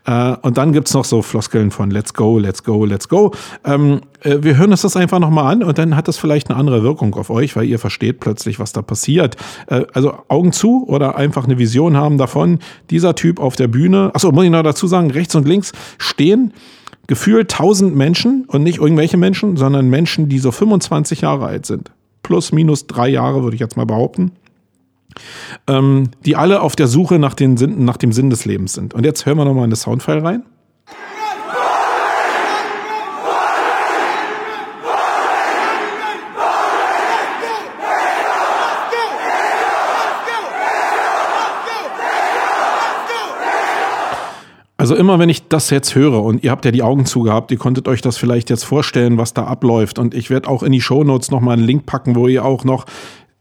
Äh, 0.06 0.36
und 0.42 0.58
dann 0.58 0.72
gibt 0.72 0.88
es 0.88 0.94
noch 0.94 1.04
so 1.04 1.22
Floskeln 1.22 1.70
von 1.70 1.90
Let's 1.90 2.14
go, 2.14 2.38
let's 2.38 2.62
go, 2.64 2.84
let's 2.84 3.08
go. 3.08 3.32
Ähm, 3.64 4.00
äh, 4.22 4.38
wir 4.40 4.56
hören 4.56 4.70
uns 4.70 4.82
das 4.82 4.96
einfach 4.96 5.18
nochmal 5.18 5.52
an 5.52 5.62
und 5.62 5.78
dann 5.78 5.96
hat 5.96 6.08
das 6.08 6.18
vielleicht 6.18 6.50
eine 6.50 6.58
andere 6.58 6.82
Wirkung 6.82 7.14
auf 7.14 7.30
euch, 7.30 7.56
weil 7.56 7.66
ihr 7.66 7.78
versteht 7.78 8.20
plötzlich, 8.20 8.58
was 8.58 8.72
da 8.72 8.82
passiert. 8.82 9.36
Äh, 9.66 9.84
also 9.92 10.14
Augen 10.28 10.52
zu 10.52 10.86
oder 10.86 11.16
einfach 11.16 11.44
eine 11.44 11.58
Vision 11.58 11.96
haben 11.96 12.18
davon, 12.18 12.58
dieser 12.90 13.14
Typ 13.14 13.40
auf 13.40 13.56
der 13.56 13.68
Bühne, 13.68 14.10
achso, 14.14 14.32
muss 14.32 14.44
ich 14.44 14.50
noch 14.50 14.62
dazu 14.62 14.86
sagen, 14.86 15.10
rechts 15.10 15.34
und 15.34 15.46
links 15.46 15.72
stehen 15.98 16.52
gefühlt 17.06 17.50
tausend 17.50 17.96
Menschen 17.96 18.44
und 18.46 18.62
nicht 18.62 18.78
irgendwelche 18.78 19.16
Menschen, 19.16 19.56
sondern 19.56 19.88
Menschen, 19.88 20.28
die 20.28 20.38
so 20.38 20.52
25 20.52 21.22
Jahre 21.22 21.46
alt 21.46 21.66
sind. 21.66 21.90
Plus, 22.22 22.52
minus 22.52 22.86
drei 22.86 23.08
Jahre, 23.08 23.42
würde 23.42 23.54
ich 23.54 23.60
jetzt 23.60 23.76
mal 23.76 23.86
behaupten 23.86 24.32
ähm, 25.66 26.10
die 26.24 26.36
alle 26.36 26.60
auf 26.62 26.76
der 26.76 26.86
Suche 26.86 27.18
nach, 27.18 27.34
den 27.34 27.56
Sinn, 27.56 27.84
nach 27.84 27.96
dem 27.96 28.12
Sinn 28.12 28.30
des 28.30 28.44
Lebens 28.44 28.72
sind. 28.72 28.94
Und 28.94 29.04
jetzt 29.04 29.26
hören 29.26 29.38
wir 29.38 29.44
nochmal 29.44 29.64
in 29.64 29.70
das 29.70 29.82
Soundfile 29.82 30.22
rein. 30.22 30.42
Also 44.82 44.96
immer 44.96 45.20
wenn 45.20 45.28
ich 45.28 45.46
das 45.46 45.70
jetzt 45.70 45.94
höre 45.94 46.24
und 46.24 46.42
ihr 46.42 46.50
habt 46.50 46.64
ja 46.64 46.72
die 46.72 46.82
Augen 46.82 47.06
zugehabt, 47.06 47.52
ihr 47.52 47.56
konntet 47.56 47.86
euch 47.86 48.00
das 48.00 48.16
vielleicht 48.16 48.50
jetzt 48.50 48.64
vorstellen, 48.64 49.16
was 49.16 49.32
da 49.32 49.44
abläuft 49.44 50.00
und 50.00 50.12
ich 50.12 50.28
werde 50.28 50.48
auch 50.48 50.64
in 50.64 50.72
die 50.72 50.80
Shownotes 50.80 51.30
nochmal 51.30 51.56
einen 51.56 51.64
Link 51.64 51.86
packen, 51.86 52.16
wo 52.16 52.26
ihr 52.26 52.44
auch 52.44 52.64
noch 52.64 52.86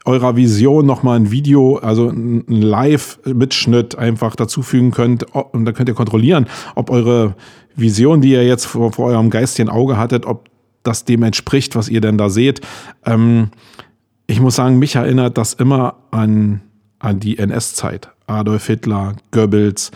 eurer 0.05 0.35
Vision 0.35 0.85
nochmal 0.85 1.19
ein 1.19 1.31
Video, 1.31 1.77
also 1.77 2.09
ein 2.09 2.45
Live-Mitschnitt 2.47 3.97
einfach 3.97 4.35
dazufügen 4.35 4.91
könnt. 4.91 5.23
Und 5.35 5.65
da 5.65 5.71
könnt 5.71 5.89
ihr 5.89 5.95
kontrollieren, 5.95 6.47
ob 6.75 6.89
eure 6.89 7.35
Vision, 7.75 8.21
die 8.21 8.31
ihr 8.31 8.45
jetzt 8.45 8.65
vor, 8.65 8.91
vor 8.91 9.07
eurem 9.07 9.29
geistigen 9.29 9.69
Auge 9.69 9.97
hattet, 9.97 10.25
ob 10.25 10.49
das 10.83 11.05
dem 11.05 11.23
entspricht, 11.23 11.75
was 11.75 11.89
ihr 11.89 12.01
denn 12.01 12.17
da 12.17 12.29
seht. 12.29 12.61
Ähm, 13.05 13.49
ich 14.27 14.39
muss 14.39 14.55
sagen, 14.55 14.79
mich 14.79 14.95
erinnert 14.95 15.37
das 15.37 15.53
immer 15.53 15.95
an 16.11 16.61
an 17.01 17.19
die 17.19 17.37
NS-Zeit. 17.37 18.09
Adolf 18.27 18.67
Hitler, 18.67 19.15
Goebbels, 19.31 19.91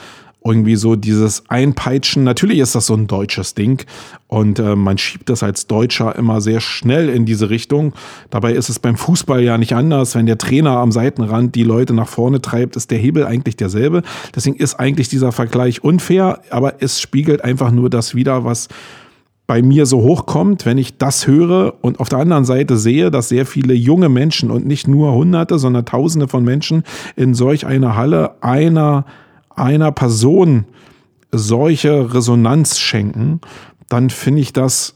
irgendwie 0.45 0.75
so 0.75 0.95
dieses 0.95 1.49
Einpeitschen. 1.49 2.23
Natürlich 2.23 2.59
ist 2.59 2.75
das 2.75 2.85
so 2.85 2.93
ein 2.93 3.07
deutsches 3.07 3.55
Ding 3.55 3.83
und 4.27 4.59
äh, 4.59 4.75
man 4.75 4.97
schiebt 4.97 5.29
das 5.29 5.41
als 5.41 5.65
Deutscher 5.65 6.15
immer 6.15 6.39
sehr 6.39 6.61
schnell 6.61 7.09
in 7.09 7.25
diese 7.25 7.49
Richtung. 7.49 7.93
Dabei 8.29 8.53
ist 8.53 8.69
es 8.69 8.77
beim 8.77 8.95
Fußball 8.95 9.43
ja 9.43 9.57
nicht 9.57 9.73
anders. 9.73 10.13
Wenn 10.13 10.27
der 10.27 10.37
Trainer 10.37 10.77
am 10.77 10.91
Seitenrand 10.91 11.55
die 11.55 11.63
Leute 11.63 11.93
nach 11.93 12.07
vorne 12.07 12.41
treibt, 12.41 12.75
ist 12.75 12.91
der 12.91 12.99
Hebel 12.99 13.25
eigentlich 13.25 13.57
derselbe. 13.57 14.03
Deswegen 14.35 14.55
ist 14.55 14.75
eigentlich 14.75 15.09
dieser 15.09 15.31
Vergleich 15.31 15.83
unfair, 15.83 16.41
aber 16.51 16.75
es 16.79 17.01
spiegelt 17.01 17.43
einfach 17.43 17.71
nur 17.71 17.89
das 17.89 18.13
wider, 18.13 18.45
was 18.45 18.67
bei 19.47 19.61
mir 19.61 19.85
so 19.85 20.01
hochkommt, 20.01 20.65
wenn 20.65 20.77
ich 20.77 20.97
das 20.97 21.27
höre 21.27 21.75
und 21.81 21.99
auf 21.99 22.09
der 22.09 22.19
anderen 22.19 22.45
Seite 22.45 22.77
sehe, 22.77 23.11
dass 23.11 23.29
sehr 23.29 23.45
viele 23.45 23.73
junge 23.73 24.09
Menschen 24.09 24.49
und 24.49 24.65
nicht 24.65 24.87
nur 24.87 25.13
Hunderte, 25.13 25.59
sondern 25.59 25.85
Tausende 25.85 26.27
von 26.27 26.43
Menschen 26.43 26.83
in 27.15 27.33
solch 27.33 27.65
einer 27.65 27.95
Halle 27.95 28.41
einer 28.41 29.05
einer 29.55 29.91
Person 29.91 30.65
solche 31.31 32.13
Resonanz 32.13 32.79
schenken, 32.79 33.41
dann 33.89 34.09
finde 34.09 34.41
ich 34.41 34.53
das, 34.53 34.95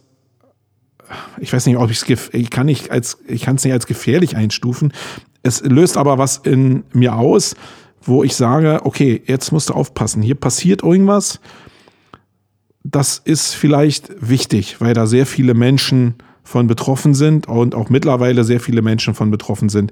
ich 1.40 1.52
weiß 1.52 1.66
nicht, 1.66 1.78
ob 1.78 1.90
ich 1.92 2.10
es, 2.10 2.30
ich 2.34 2.50
kann 2.50 2.66
nicht 2.66 2.92
als, 2.92 3.20
ich 3.28 3.44
kann 3.44 3.56
es 3.56 3.64
nicht 3.64 3.74
als 3.74 3.88
gefährlich 3.88 4.36
einstufen. 4.36 4.94
Es 5.44 5.62
löst 5.62 5.98
aber 5.98 6.18
was 6.18 6.38
in 6.38 6.84
mir 6.94 7.16
aus, 7.16 7.56
wo 8.02 8.24
ich 8.24 8.36
sage, 8.36 8.82
okay, 8.84 9.22
jetzt 9.26 9.52
musst 9.52 9.70
du 9.70 9.74
aufpassen. 9.74 10.22
Hier 10.22 10.36
passiert 10.36 10.84
irgendwas. 10.84 11.40
Das 12.84 13.20
ist 13.20 13.54
vielleicht 13.54 14.10
wichtig, 14.22 14.78
weil 14.80 14.94
da 14.94 15.06
sehr 15.06 15.26
viele 15.26 15.54
Menschen 15.54 16.16
von 16.50 16.66
betroffen 16.66 17.14
sind 17.14 17.48
und 17.48 17.76
auch 17.76 17.90
mittlerweile 17.90 18.44
sehr 18.44 18.60
viele 18.60 18.82
Menschen 18.82 19.14
von 19.14 19.30
betroffen 19.30 19.70
sind, 19.70 19.92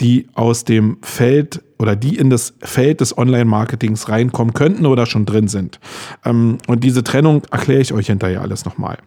die 0.00 0.28
aus 0.34 0.64
dem 0.64 0.98
Feld 1.02 1.62
oder 1.78 1.96
die 1.96 2.16
in 2.16 2.30
das 2.30 2.54
Feld 2.60 3.00
des 3.00 3.18
Online-Marketings 3.18 4.08
reinkommen 4.08 4.54
könnten 4.54 4.86
oder 4.86 5.06
schon 5.06 5.26
drin 5.26 5.48
sind. 5.48 5.80
Ähm, 6.24 6.58
und 6.68 6.84
diese 6.84 7.02
Trennung 7.02 7.42
erkläre 7.50 7.80
ich 7.80 7.92
euch 7.92 8.06
hinterher 8.06 8.40
alles 8.40 8.64
nochmal. 8.64 8.98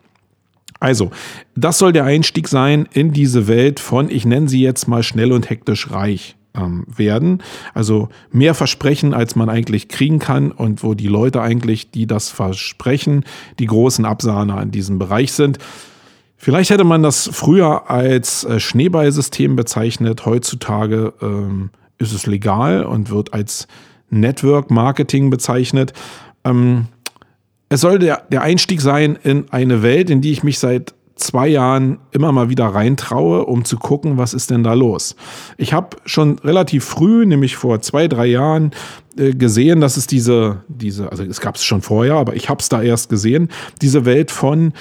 Also, 0.81 1.11
das 1.55 1.77
soll 1.77 1.93
der 1.93 2.03
Einstieg 2.03 2.49
sein 2.49 2.87
in 2.91 3.13
diese 3.13 3.47
Welt 3.47 3.79
von, 3.79 4.09
ich 4.09 4.25
nenne 4.25 4.49
sie 4.49 4.61
jetzt 4.61 4.87
mal 4.87 5.03
schnell 5.03 5.31
und 5.31 5.49
hektisch 5.49 5.91
reich 5.91 6.35
ähm, 6.53 6.85
werden. 6.87 7.41
Also 7.73 8.09
mehr 8.31 8.55
Versprechen, 8.55 9.13
als 9.13 9.37
man 9.37 9.49
eigentlich 9.49 9.87
kriegen 9.87 10.19
kann 10.19 10.51
und 10.51 10.83
wo 10.83 10.95
die 10.95 11.07
Leute 11.07 11.41
eigentlich, 11.41 11.91
die 11.91 12.07
das 12.07 12.29
versprechen, 12.29 13.23
die 13.57 13.67
großen 13.67 14.03
Absahner 14.03 14.61
in 14.61 14.71
diesem 14.71 14.99
Bereich 14.99 15.31
sind. 15.31 15.59
Vielleicht 16.41 16.69
hätte 16.69 16.85
man 16.85 17.03
das 17.03 17.29
früher 17.33 17.91
als 17.91 18.45
äh, 18.45 18.61
Schneeballsystem 18.61 19.57
bezeichnet. 19.57 20.25
Heutzutage 20.25 21.13
ähm, 21.21 21.69
ist 21.97 22.13
es 22.13 22.25
legal 22.25 22.85
und 22.85 23.11
wird 23.11 23.33
als 23.33 23.67
Network 24.09 24.71
Marketing 24.71 25.29
bezeichnet. 25.29 25.91
Ähm, 26.45 26.85
es 27.67 27.81
soll 27.81 27.99
der, 27.99 28.23
der 28.31 28.41
Einstieg 28.41 28.79
sein 28.79 29.19
in 29.21 29.51
eine 29.51 29.83
Welt, 29.83 30.09
in 30.09 30.21
die 30.21 30.31
ich 30.31 30.41
mich 30.41 30.59
seit 30.59 30.95
zwei 31.15 31.49
Jahren 31.49 31.99
immer 32.11 32.31
mal 32.31 32.49
wieder 32.49 32.67
reintraue, 32.67 33.45
um 33.45 33.65
zu 33.65 33.77
gucken, 33.77 34.17
was 34.17 34.33
ist 34.33 34.49
denn 34.49 34.63
da 34.63 34.73
los. 34.73 35.17
Ich 35.57 35.73
habe 35.73 35.97
schon 36.05 36.39
relativ 36.39 36.85
früh, 36.85 37.25
nämlich 37.25 37.57
vor 37.57 37.81
zwei, 37.81 38.07
drei 38.07 38.27
Jahren, 38.27 38.71
äh, 39.17 39.33
gesehen, 39.33 39.81
dass 39.81 39.97
es 39.97 40.07
diese, 40.07 40.63
diese, 40.69 41.11
also 41.11 41.23
es 41.23 41.41
gab 41.41 41.55
es 41.55 41.65
schon 41.65 41.81
vorher, 41.81 42.15
aber 42.15 42.37
ich 42.37 42.49
habe 42.49 42.61
es 42.61 42.69
da 42.69 42.81
erst 42.81 43.09
gesehen, 43.09 43.49
diese 43.81 44.05
Welt 44.05 44.31
von 44.31 44.71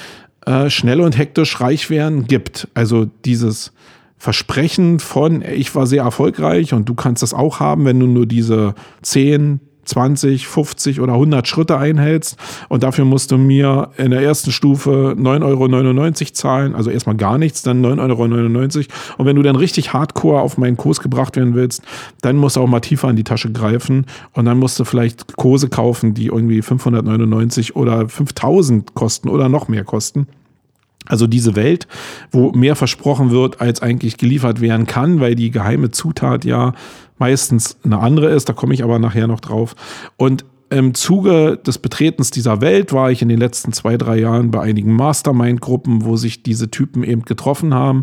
äh, 0.49 0.71
schnell 0.71 1.03
und 1.03 1.19
hektisch 1.19 1.61
reich 1.61 1.91
werden 1.91 2.27
gibt. 2.27 2.69
Also 2.73 3.05
dieses 3.27 3.73
Versprechen 4.17 4.99
von, 4.99 5.43
ich 5.43 5.75
war 5.75 5.87
sehr 5.87 6.05
erfolgreich 6.05 6.73
und 6.73 6.89
du 6.89 6.95
kannst 6.95 7.23
das 7.23 7.35
auch 7.35 7.61
haben, 7.61 7.85
wenn 7.85 8.01
du 8.01 8.07
nur 8.07 8.25
diese 8.25 8.75
10, 9.03 9.61
20, 9.85 10.47
50 10.47 11.01
oder 11.01 11.13
100 11.15 11.47
Schritte 11.47 11.79
einhältst 11.79 12.39
und 12.69 12.83
dafür 12.83 13.05
musst 13.05 13.31
du 13.31 13.37
mir 13.37 13.91
in 13.99 14.11
der 14.11 14.23
ersten 14.23 14.51
Stufe 14.51 15.15
9,99 15.19 16.23
Euro 16.23 16.33
zahlen, 16.33 16.75
also 16.75 16.91
erstmal 16.91 17.17
gar 17.17 17.37
nichts, 17.39 17.63
dann 17.63 17.85
9,99 17.85 18.77
Euro 18.77 18.85
und 19.19 19.27
wenn 19.27 19.37
du 19.37 19.43
dann 19.43 19.57
richtig 19.57 19.93
hardcore 19.93 20.41
auf 20.41 20.57
meinen 20.57 20.79
Kurs 20.79 21.01
gebracht 21.01 21.37
werden 21.37 21.55
willst, 21.55 21.83
dann 22.23 22.37
musst 22.37 22.57
du 22.57 22.61
auch 22.61 22.67
mal 22.67 22.81
tiefer 22.81 23.11
in 23.11 23.17
die 23.17 23.25
Tasche 23.25 23.53
greifen 23.53 24.07
und 24.33 24.47
dann 24.47 24.59
musst 24.59 24.81
du 24.81 24.85
vielleicht 24.85 25.37
Kurse 25.37 25.69
kaufen, 25.69 26.15
die 26.15 26.27
irgendwie 26.27 26.63
599 26.63 27.77
oder 27.77 28.09
5000 28.09 28.95
kosten 28.95 29.29
oder 29.29 29.49
noch 29.49 29.69
mehr 29.69 29.85
kosten. 29.85 30.27
Also 31.09 31.27
diese 31.27 31.57
Welt, 31.57 31.89
wo 32.31 32.53
mehr 32.53 32.77
versprochen 32.77 33.31
wird, 33.31 33.61
als 33.61 33.83
eigentlich 33.83 34.17
geliefert 34.19 34.61
werden 34.61 34.87
kann, 34.87 35.21
weil 35.21 35.35
die 35.35 35.51
geheime 35.51 35.91
Zutat 35.91 36.45
ja 36.45 36.75
meistens 37.19 37.79
eine 37.85 37.99
andere 37.99 38.29
ist, 38.29 38.49
da 38.49 38.53
komme 38.53 38.75
ich 38.75 38.85
aber 38.85 38.99
nachher 38.99 39.27
noch 39.27 39.41
drauf. 39.41 39.75
Und 40.17 40.45
im 40.71 40.93
Zuge 40.95 41.57
des 41.57 41.79
Betretens 41.79 42.31
dieser 42.31 42.61
Welt 42.61 42.93
war 42.93 43.11
ich 43.11 43.23
in 43.23 43.29
den 43.29 43.39
letzten 43.39 43.73
zwei, 43.73 43.97
drei 43.97 44.19
Jahren 44.19 44.51
bei 44.51 44.61
einigen 44.61 44.95
Mastermind-Gruppen, 44.95 46.05
wo 46.05 46.17
sich 46.17 46.43
diese 46.43 46.71
Typen 46.71 47.03
eben 47.05 47.23
getroffen 47.23 47.73
haben, 47.73 48.03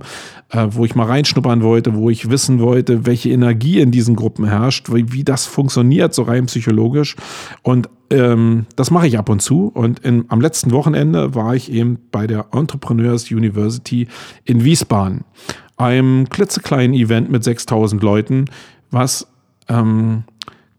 äh, 0.49 0.67
wo 0.71 0.83
ich 0.83 0.95
mal 0.95 1.05
reinschnuppern 1.05 1.61
wollte, 1.61 1.93
wo 1.93 2.09
ich 2.09 2.29
wissen 2.29 2.59
wollte, 2.59 3.05
welche 3.05 3.29
Energie 3.29 3.79
in 3.79 3.91
diesen 3.91 4.15
Gruppen 4.15 4.45
herrscht, 4.45 4.91
wie, 4.91 5.13
wie 5.13 5.23
das 5.23 5.45
funktioniert, 5.45 6.15
so 6.15 6.23
rein 6.23 6.47
psychologisch. 6.47 7.15
Und 7.61 7.89
ähm, 8.09 8.65
das 8.75 8.91
mache 8.91 9.07
ich 9.07 9.17
ab 9.17 9.29
und 9.29 9.41
zu. 9.41 9.67
Und 9.67 9.99
in, 9.99 10.25
am 10.29 10.41
letzten 10.41 10.71
Wochenende 10.71 11.35
war 11.35 11.55
ich 11.55 11.71
eben 11.71 11.99
bei 12.11 12.27
der 12.27 12.47
Entrepreneurs 12.51 13.31
University 13.31 14.07
in 14.43 14.63
Wiesbaden, 14.63 15.23
einem 15.77 16.29
klitzekleinen 16.29 16.95
Event 16.95 17.29
mit 17.29 17.43
6000 17.43 18.01
Leuten, 18.01 18.45
was 18.91 19.27
ähm, 19.67 20.23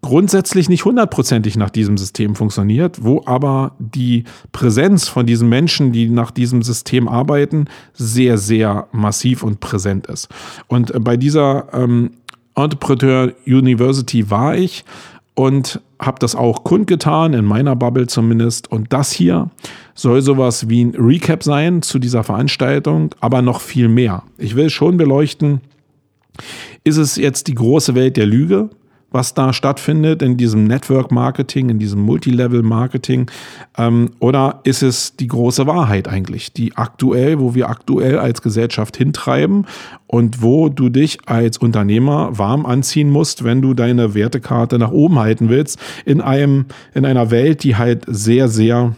grundsätzlich 0.07 0.69
nicht 0.69 0.85
hundertprozentig 0.85 1.57
nach 1.57 1.71
diesem 1.71 1.97
System 1.97 2.37
funktioniert, 2.37 3.03
wo 3.03 3.23
aber 3.27 3.75
die 3.79 4.25
Präsenz 4.53 5.09
von 5.09 5.27
diesen 5.27 5.49
Menschen, 5.49 5.91
die 5.91 6.09
nach 6.09 6.31
diesem 6.31 6.63
System 6.63 7.09
arbeiten, 7.09 7.67
sehr, 7.93 8.39
sehr 8.39 8.87
massiv 8.93 9.43
und 9.43 9.59
präsent 9.59 10.07
ist. 10.07 10.29
Und 10.69 10.93
bei 11.03 11.17
dieser 11.17 11.75
ähm, 11.75 12.13
Entrepreneur 12.55 13.33
University 13.47 14.31
war 14.31 14.57
ich 14.57 14.85
und 15.37 15.81
habe 16.01 16.19
das 16.19 16.35
auch 16.35 16.65
kundgetan, 16.65 17.35
in 17.35 17.45
meiner 17.45 17.77
Bubble 17.77 18.07
zumindest. 18.07 18.73
Und 18.73 18.93
das 18.93 19.13
hier 19.13 19.51
soll 19.95 20.23
sowas 20.23 20.69
wie 20.69 20.85
ein 20.85 20.95
Recap 20.97 21.45
sein 21.45 21.83
zu 21.83 21.99
dieser 21.99 22.25
Veranstaltung, 22.25 23.15
aber 23.21 23.43
noch 23.43 23.61
viel 23.61 23.89
mehr. 23.89 24.25
Ich 24.39 24.57
will 24.57 24.71
schon 24.71 24.97
beleuchten, 24.97 25.61
ist 26.85 26.97
es 26.97 27.17
jetzt 27.17 27.49
die 27.49 27.55
große 27.55 27.95
Welt 27.95 28.17
der 28.17 28.27
Lüge? 28.27 28.71
Was 29.17 29.33
da 29.33 29.55
stattfindet 29.55 30.21
in 30.21 30.37
diesem 30.37 30.65
Network 30.65 31.11
Marketing, 31.11 31.71
in 31.71 31.79
diesem 31.79 32.03
Multilevel 32.03 32.63
Marketing? 32.63 33.31
Ähm, 33.79 34.11
oder 34.19 34.61
ist 34.65 34.83
es 34.83 35.17
die 35.17 35.27
große 35.27 35.67
Wahrheit 35.67 36.07
eigentlich, 36.07 36.53
die 36.53 36.77
aktuell, 36.77 37.41
wo 37.41 37.55
wir 37.55 37.71
aktuell 37.71 38.19
als 38.19 38.43
Gesellschaft 38.43 38.99
hintreiben 38.99 39.65
und 40.07 40.43
wo 40.43 40.69
du 40.69 40.91
dich 40.91 41.19
als 41.25 41.57
Unternehmer 41.57 42.39
warm 42.39 42.67
anziehen 42.67 43.09
musst, 43.09 43.43
wenn 43.43 43.63
du 43.63 43.73
deine 43.73 44.13
Wertekarte 44.15 44.79
nach 44.79 44.91
oben 44.91 45.19
halten 45.19 45.49
willst, 45.49 45.79
in 46.05 46.21
einem, 46.21 46.67
in 46.93 47.07
einer 47.07 47.31
Welt, 47.31 47.65
die 47.65 47.77
halt 47.77 48.05
sehr, 48.07 48.49
sehr 48.49 48.95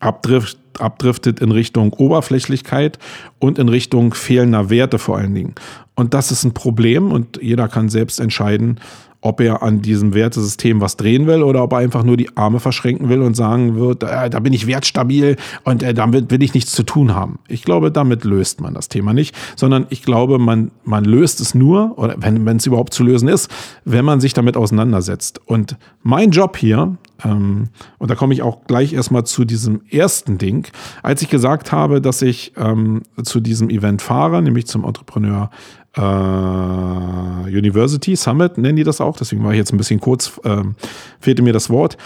abdrift, 0.00 0.56
abdriftet 0.80 1.40
in 1.40 1.50
Richtung 1.50 1.92
Oberflächlichkeit 1.92 2.98
und 3.38 3.58
in 3.58 3.68
Richtung 3.68 4.14
fehlender 4.14 4.70
Werte 4.70 4.98
vor 4.98 5.18
allen 5.18 5.34
Dingen. 5.34 5.54
Und 5.94 6.14
das 6.14 6.30
ist 6.30 6.44
ein 6.44 6.54
Problem 6.54 7.10
und 7.12 7.40
jeder 7.42 7.68
kann 7.68 7.88
selbst 7.88 8.20
entscheiden, 8.20 8.78
ob 9.20 9.40
er 9.40 9.62
an 9.62 9.82
diesem 9.82 10.14
Wertesystem 10.14 10.80
was 10.80 10.96
drehen 10.96 11.26
will 11.26 11.42
oder 11.42 11.64
ob 11.64 11.72
er 11.72 11.78
einfach 11.78 12.04
nur 12.04 12.16
die 12.16 12.36
Arme 12.36 12.60
verschränken 12.60 13.08
will 13.08 13.22
und 13.22 13.34
sagen 13.34 13.76
wird, 13.76 14.04
äh, 14.04 14.30
da 14.30 14.38
bin 14.38 14.52
ich 14.52 14.66
wertstabil 14.66 15.36
und 15.64 15.82
äh, 15.82 15.92
damit 15.92 16.30
will 16.30 16.42
ich 16.42 16.54
nichts 16.54 16.72
zu 16.72 16.84
tun 16.84 17.14
haben. 17.14 17.40
Ich 17.48 17.64
glaube, 17.64 17.90
damit 17.90 18.24
löst 18.24 18.60
man 18.60 18.74
das 18.74 18.88
Thema 18.88 19.12
nicht, 19.12 19.34
sondern 19.56 19.86
ich 19.90 20.02
glaube, 20.02 20.38
man, 20.38 20.70
man 20.84 21.04
löst 21.04 21.40
es 21.40 21.54
nur, 21.54 21.98
oder 21.98 22.14
wenn 22.18 22.56
es 22.56 22.66
überhaupt 22.66 22.94
zu 22.94 23.02
lösen 23.02 23.28
ist, 23.28 23.50
wenn 23.84 24.04
man 24.04 24.20
sich 24.20 24.34
damit 24.34 24.56
auseinandersetzt. 24.56 25.40
Und 25.46 25.76
mein 26.02 26.30
Job 26.30 26.56
hier, 26.56 26.96
ähm, 27.24 27.68
und 27.98 28.10
da 28.10 28.14
komme 28.14 28.34
ich 28.34 28.42
auch 28.42 28.64
gleich 28.64 28.92
erstmal 28.92 29.24
zu 29.24 29.44
diesem 29.44 29.82
ersten 29.90 30.38
Ding, 30.38 30.68
als 31.02 31.22
ich 31.22 31.28
gesagt 31.28 31.72
habe, 31.72 32.00
dass 32.00 32.22
ich 32.22 32.52
ähm, 32.56 33.02
zu 33.22 33.40
diesem 33.40 33.70
Event 33.70 34.02
fahre, 34.02 34.42
nämlich 34.42 34.66
zum 34.66 34.84
Entrepreneur 34.84 35.50
äh, 35.96 36.00
University 36.00 38.14
Summit, 38.14 38.58
nennen 38.58 38.76
die 38.76 38.84
das 38.84 39.00
auch, 39.00 39.16
deswegen 39.16 39.42
war 39.42 39.52
ich 39.52 39.58
jetzt 39.58 39.72
ein 39.72 39.78
bisschen 39.78 40.00
kurz, 40.00 40.40
äh, 40.44 40.62
fehlte 41.20 41.42
mir 41.42 41.52
das 41.52 41.70
Wort. 41.70 41.96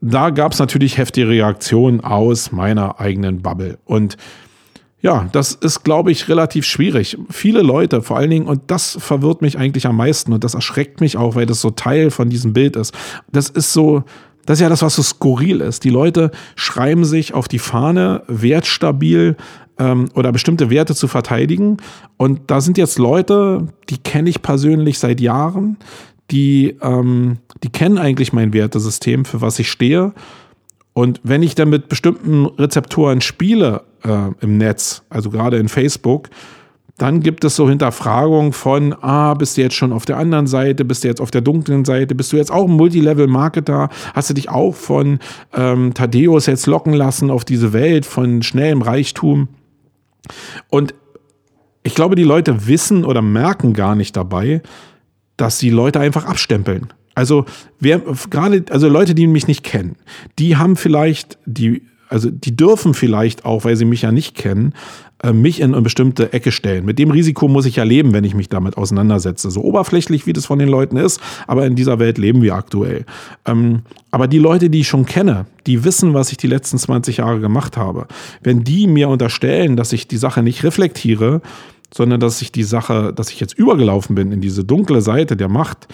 Da 0.00 0.30
gab 0.30 0.52
es 0.52 0.58
natürlich 0.58 0.98
heftige 0.98 1.28
Reaktionen 1.28 2.02
aus 2.02 2.52
meiner 2.52 3.00
eigenen 3.00 3.42
Bubble. 3.42 3.78
Und 3.84 4.16
ja, 5.00 5.28
das 5.32 5.52
ist, 5.52 5.84
glaube 5.84 6.10
ich, 6.10 6.28
relativ 6.28 6.66
schwierig. 6.66 7.16
Viele 7.30 7.62
Leute, 7.62 8.02
vor 8.02 8.16
allen 8.16 8.30
Dingen, 8.30 8.46
und 8.46 8.62
das 8.66 8.96
verwirrt 9.00 9.42
mich 9.42 9.58
eigentlich 9.58 9.86
am 9.86 9.96
meisten 9.96 10.32
und 10.32 10.42
das 10.42 10.54
erschreckt 10.54 11.00
mich 11.00 11.16
auch, 11.16 11.34
weil 11.34 11.46
das 11.46 11.60
so 11.60 11.70
Teil 11.70 12.10
von 12.10 12.28
diesem 12.28 12.52
Bild 12.52 12.76
ist. 12.76 12.94
Das 13.30 13.48
ist 13.48 13.72
so, 13.72 14.04
das 14.46 14.58
ist 14.58 14.62
ja 14.62 14.68
das, 14.68 14.82
was 14.82 14.94
so 14.94 15.02
skurril 15.02 15.60
ist. 15.60 15.84
Die 15.84 15.90
Leute 15.90 16.30
schreiben 16.54 17.04
sich 17.04 17.34
auf 17.34 17.48
die 17.48 17.58
Fahne, 17.58 18.22
wertstabil 18.28 19.36
ähm, 19.78 20.08
oder 20.14 20.32
bestimmte 20.32 20.70
Werte 20.70 20.94
zu 20.94 21.08
verteidigen. 21.08 21.76
Und 22.16 22.50
da 22.50 22.60
sind 22.60 22.78
jetzt 22.78 22.98
Leute, 22.98 23.68
die 23.90 23.98
kenne 23.98 24.30
ich 24.30 24.42
persönlich 24.42 24.98
seit 24.98 25.20
Jahren, 25.20 25.76
die, 26.30 26.76
ähm, 26.80 27.38
die 27.62 27.70
kennen 27.70 27.98
eigentlich 27.98 28.32
mein 28.32 28.52
Wertesystem, 28.52 29.24
für 29.24 29.40
was 29.40 29.58
ich 29.58 29.70
stehe. 29.70 30.12
Und 30.92 31.20
wenn 31.22 31.42
ich 31.42 31.54
dann 31.54 31.68
mit 31.68 31.88
bestimmten 31.88 32.46
Rezeptoren 32.46 33.20
spiele 33.20 33.82
äh, 34.02 34.30
im 34.40 34.56
Netz, 34.56 35.02
also 35.10 35.30
gerade 35.30 35.58
in 35.58 35.68
Facebook, 35.68 36.30
dann 36.98 37.20
gibt 37.20 37.44
es 37.44 37.56
so 37.56 37.68
Hinterfragungen 37.68 38.52
von, 38.52 38.94
ah, 39.02 39.34
bist 39.34 39.56
du 39.56 39.60
jetzt 39.60 39.74
schon 39.74 39.92
auf 39.92 40.06
der 40.06 40.16
anderen 40.16 40.46
Seite, 40.46 40.84
bist 40.84 41.04
du 41.04 41.08
jetzt 41.08 41.20
auf 41.20 41.30
der 41.30 41.42
dunklen 41.42 41.84
Seite, 41.84 42.14
bist 42.14 42.32
du 42.32 42.38
jetzt 42.38 42.50
auch 42.50 42.66
ein 42.66 42.72
Multilevel-Marketer, 42.72 43.90
hast 44.14 44.30
du 44.30 44.34
dich 44.34 44.48
auch 44.48 44.74
von 44.74 45.18
ähm, 45.54 45.92
Thaddeus 45.92 46.46
jetzt 46.46 46.66
locken 46.66 46.94
lassen 46.94 47.30
auf 47.30 47.44
diese 47.44 47.74
Welt 47.74 48.06
von 48.06 48.42
schnellem 48.42 48.80
Reichtum. 48.80 49.48
Und 50.70 50.94
ich 51.82 51.94
glaube, 51.94 52.16
die 52.16 52.24
Leute 52.24 52.66
wissen 52.66 53.04
oder 53.04 53.20
merken 53.20 53.74
gar 53.74 53.94
nicht 53.94 54.16
dabei, 54.16 54.62
dass 55.36 55.58
die 55.58 55.70
Leute 55.70 56.00
einfach 56.00 56.24
abstempeln. 56.24 56.88
Also 57.14 57.44
wer 57.78 58.00
gerade, 58.30 58.64
also 58.70 58.88
Leute, 58.88 59.14
die 59.14 59.26
mich 59.26 59.48
nicht 59.48 59.64
kennen, 59.64 59.96
die 60.38 60.56
haben 60.56 60.76
vielleicht 60.76 61.38
die 61.44 61.82
also 62.08 62.30
die 62.30 62.54
dürfen 62.54 62.94
vielleicht 62.94 63.44
auch, 63.44 63.64
weil 63.64 63.76
sie 63.76 63.84
mich 63.84 64.02
ja 64.02 64.12
nicht 64.12 64.36
kennen, 64.36 64.74
äh, 65.22 65.32
mich 65.32 65.60
in 65.60 65.72
eine 65.72 65.82
bestimmte 65.82 66.32
Ecke 66.32 66.52
stellen. 66.52 66.84
Mit 66.84 66.98
dem 66.98 67.10
Risiko 67.10 67.48
muss 67.48 67.64
ich 67.64 67.76
ja 67.76 67.84
leben, 67.84 68.12
wenn 68.12 68.24
ich 68.24 68.34
mich 68.34 68.48
damit 68.48 68.76
auseinandersetze. 68.76 69.50
So 69.50 69.62
oberflächlich, 69.62 70.26
wie 70.26 70.32
das 70.32 70.46
von 70.46 70.58
den 70.58 70.68
Leuten 70.68 70.96
ist, 70.96 71.20
aber 71.46 71.66
in 71.66 71.74
dieser 71.74 71.98
Welt 71.98 72.18
leben 72.18 72.42
wir 72.42 72.54
aktuell. 72.54 73.06
Ähm, 73.46 73.82
aber 74.10 74.28
die 74.28 74.38
Leute, 74.38 74.68
die 74.68 74.80
ich 74.80 74.88
schon 74.88 75.06
kenne, 75.06 75.46
die 75.66 75.84
wissen, 75.84 76.12
was 76.12 76.30
ich 76.32 76.36
die 76.36 76.46
letzten 76.46 76.78
20 76.78 77.18
Jahre 77.18 77.40
gemacht 77.40 77.76
habe. 77.76 78.06
Wenn 78.42 78.62
die 78.62 78.86
mir 78.86 79.08
unterstellen, 79.08 79.76
dass 79.76 79.92
ich 79.92 80.06
die 80.06 80.18
Sache 80.18 80.42
nicht 80.42 80.64
reflektiere, 80.64 81.40
sondern 81.94 82.20
dass 82.20 82.42
ich 82.42 82.52
die 82.52 82.62
Sache, 82.62 83.12
dass 83.14 83.30
ich 83.30 83.40
jetzt 83.40 83.54
übergelaufen 83.54 84.14
bin 84.14 84.32
in 84.32 84.40
diese 84.40 84.64
dunkle 84.64 85.00
Seite 85.00 85.36
der 85.36 85.48
Macht, 85.48 85.88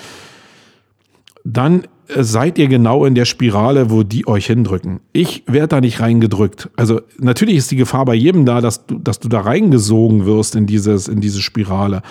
dann 1.44 1.84
seid 2.08 2.58
ihr 2.58 2.68
genau 2.68 3.04
in 3.04 3.14
der 3.14 3.24
Spirale, 3.24 3.90
wo 3.90 4.02
die 4.02 4.26
euch 4.26 4.46
hindrücken. 4.46 5.00
Ich 5.12 5.44
werde 5.46 5.68
da 5.68 5.80
nicht 5.80 6.00
reingedrückt. 6.00 6.68
Also 6.76 7.00
natürlich 7.18 7.56
ist 7.56 7.70
die 7.70 7.76
Gefahr 7.76 8.04
bei 8.04 8.14
jedem 8.14 8.44
da, 8.44 8.60
dass 8.60 8.86
du, 8.86 8.98
dass 8.98 9.18
du 9.18 9.28
da 9.28 9.40
reingesogen 9.40 10.26
wirst 10.26 10.54
in, 10.54 10.66
dieses, 10.66 11.08
in 11.08 11.20
diese 11.20 11.40
Spirale. 11.40 12.02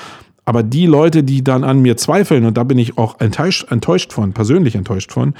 Aber 0.45 0.63
die 0.63 0.87
Leute, 0.87 1.23
die 1.23 1.43
dann 1.43 1.63
an 1.63 1.81
mir 1.81 1.97
zweifeln, 1.97 2.45
und 2.45 2.57
da 2.57 2.63
bin 2.63 2.77
ich 2.77 2.97
auch 2.97 3.19
enttäuscht, 3.19 3.71
enttäuscht 3.71 4.11
von, 4.11 4.33
persönlich 4.33 4.75
enttäuscht 4.75 5.11
von, 5.11 5.35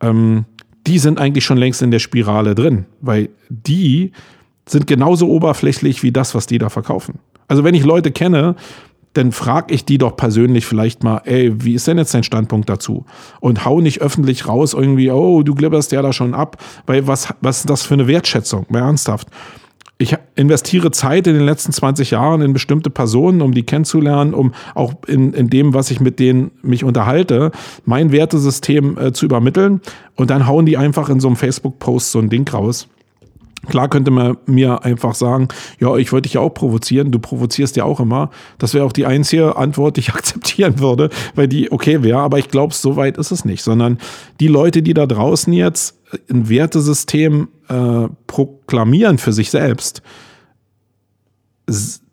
ähm, 0.00 0.46
die 0.86 0.98
sind 0.98 1.20
eigentlich 1.20 1.44
schon 1.44 1.58
längst 1.58 1.82
in 1.82 1.90
der 1.90 1.98
Spirale 1.98 2.54
drin, 2.54 2.86
weil 3.00 3.28
die 3.50 4.12
sind 4.66 4.86
genauso 4.86 5.28
oberflächlich 5.28 6.02
wie 6.02 6.12
das, 6.12 6.34
was 6.34 6.46
die 6.46 6.58
da 6.58 6.70
verkaufen. 6.70 7.18
Also 7.46 7.64
wenn 7.64 7.74
ich 7.74 7.84
Leute 7.84 8.10
kenne, 8.10 8.56
dann 9.14 9.32
frage 9.32 9.74
ich 9.74 9.84
die 9.84 9.98
doch 9.98 10.16
persönlich 10.16 10.66
vielleicht 10.66 11.02
mal, 11.02 11.22
ey, 11.24 11.52
wie 11.64 11.74
ist 11.74 11.86
denn 11.86 11.98
jetzt 11.98 12.14
dein 12.14 12.22
Standpunkt 12.22 12.68
dazu? 12.68 13.04
Und 13.40 13.64
hau 13.64 13.80
nicht 13.80 14.00
öffentlich 14.00 14.46
raus 14.46 14.74
irgendwie, 14.74 15.10
oh, 15.10 15.42
du 15.42 15.54
glibberst 15.54 15.92
ja 15.92 16.02
da 16.02 16.12
schon 16.12 16.34
ab, 16.34 16.62
weil 16.86 17.06
was, 17.06 17.28
was 17.40 17.60
ist 17.60 17.70
das 17.70 17.82
für 17.82 17.94
eine 17.94 18.06
Wertschätzung? 18.06 18.66
Mal 18.68 18.80
ernsthaft. 18.80 19.28
Ich 20.00 20.14
investiere 20.36 20.92
Zeit 20.92 21.26
in 21.26 21.34
den 21.34 21.44
letzten 21.44 21.72
20 21.72 22.12
Jahren 22.12 22.40
in 22.40 22.52
bestimmte 22.52 22.88
Personen, 22.88 23.42
um 23.42 23.52
die 23.52 23.64
kennenzulernen, 23.64 24.32
um 24.32 24.54
auch 24.76 24.94
in, 25.08 25.32
in 25.32 25.50
dem, 25.50 25.74
was 25.74 25.90
ich 25.90 25.98
mit 25.98 26.20
denen 26.20 26.52
mich 26.62 26.84
unterhalte, 26.84 27.50
mein 27.84 28.12
Wertesystem 28.12 28.96
äh, 28.96 29.12
zu 29.12 29.24
übermitteln. 29.24 29.80
Und 30.14 30.30
dann 30.30 30.46
hauen 30.46 30.66
die 30.66 30.76
einfach 30.76 31.08
in 31.08 31.18
so 31.18 31.26
einem 31.26 31.36
Facebook-Post 31.36 32.12
so 32.12 32.20
ein 32.20 32.30
Ding 32.30 32.48
raus. 32.48 32.88
Klar 33.66 33.88
könnte 33.88 34.10
man 34.10 34.36
mir 34.46 34.84
einfach 34.84 35.14
sagen, 35.14 35.48
ja, 35.80 35.96
ich 35.96 36.12
wollte 36.12 36.28
dich 36.28 36.34
ja 36.34 36.40
auch 36.40 36.54
provozieren, 36.54 37.10
du 37.10 37.18
provozierst 37.18 37.76
ja 37.76 37.84
auch 37.84 37.98
immer. 37.98 38.30
Das 38.58 38.72
wäre 38.72 38.84
auch 38.84 38.92
die 38.92 39.06
einzige 39.06 39.56
Antwort, 39.56 39.96
die 39.96 40.00
ich 40.00 40.10
akzeptieren 40.14 40.78
würde, 40.78 41.10
weil 41.34 41.48
die 41.48 41.72
okay 41.72 42.02
wäre, 42.02 42.20
aber 42.20 42.38
ich 42.38 42.48
glaube, 42.48 42.74
so 42.74 42.96
weit 42.96 43.18
ist 43.18 43.30
es 43.30 43.44
nicht, 43.44 43.62
sondern 43.62 43.98
die 44.40 44.48
Leute, 44.48 44.82
die 44.82 44.94
da 44.94 45.06
draußen 45.06 45.52
jetzt 45.52 45.98
ein 46.30 46.48
Wertesystem 46.48 47.48
äh, 47.68 48.08
proklamieren 48.26 49.18
für 49.18 49.32
sich 49.32 49.50
selbst, 49.50 50.02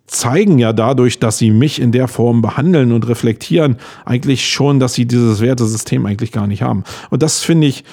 zeigen 0.07 0.59
ja 0.59 0.73
dadurch, 0.73 1.19
dass 1.19 1.37
sie 1.37 1.51
mich 1.51 1.81
in 1.81 1.91
der 1.91 2.07
Form 2.07 2.41
behandeln 2.41 2.91
und 2.91 3.07
reflektieren, 3.07 3.77
eigentlich 4.05 4.47
schon, 4.47 4.79
dass 4.79 4.93
sie 4.93 5.05
dieses 5.05 5.41
Wertesystem 5.41 6.05
eigentlich 6.05 6.31
gar 6.31 6.47
nicht 6.47 6.61
haben. 6.61 6.83
Und 7.09 7.23
das 7.23 7.41
finde 7.41 7.67
ich 7.67 7.83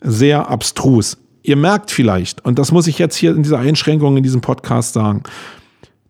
sehr 0.00 0.48
abstrus. 0.48 1.18
Ihr 1.46 1.56
merkt 1.56 1.90
vielleicht, 1.90 2.42
und 2.42 2.58
das 2.58 2.72
muss 2.72 2.86
ich 2.86 2.98
jetzt 2.98 3.16
hier 3.16 3.36
in 3.36 3.42
dieser 3.42 3.58
Einschränkung 3.58 4.16
in 4.16 4.22
diesem 4.22 4.40
Podcast 4.40 4.94
sagen, 4.94 5.22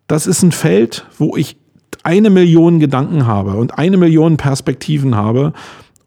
das 0.06 0.28
ist 0.28 0.44
ein 0.44 0.52
Feld, 0.52 1.06
wo 1.18 1.36
ich 1.36 1.56
eine 2.04 2.30
Million 2.30 2.78
Gedanken 2.78 3.26
habe 3.26 3.54
und 3.54 3.76
eine 3.76 3.96
Million 3.96 4.36
Perspektiven 4.36 5.16
habe 5.16 5.52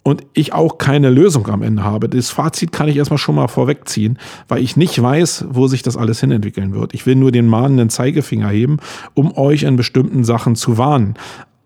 und 0.01 0.25
ich 0.31 0.53
auch 0.53 0.77
keine 0.77 1.09
Lösung 1.09 1.45
am 1.47 1.61
Ende 1.61 1.83
habe. 1.83 2.07
Das 2.07 2.29
Fazit 2.29 2.71
kann 2.71 2.87
ich 2.87 2.95
erstmal 2.95 3.17
schon 3.17 3.35
mal 3.35 3.49
vorwegziehen, 3.49 4.17
weil 4.47 4.63
ich 4.63 4.77
nicht 4.77 5.01
weiß, 5.01 5.47
wo 5.49 5.67
sich 5.67 5.81
das 5.81 5.97
alles 5.97 6.21
hinentwickeln 6.21 6.73
wird. 6.73 6.93
Ich 6.93 7.05
will 7.05 7.15
nur 7.15 7.33
den 7.33 7.47
mahnenden 7.47 7.89
Zeigefinger 7.89 8.47
heben, 8.47 8.77
um 9.13 9.35
euch 9.37 9.63
in 9.63 9.75
bestimmten 9.75 10.23
Sachen 10.23 10.55
zu 10.55 10.77
warnen. 10.77 11.15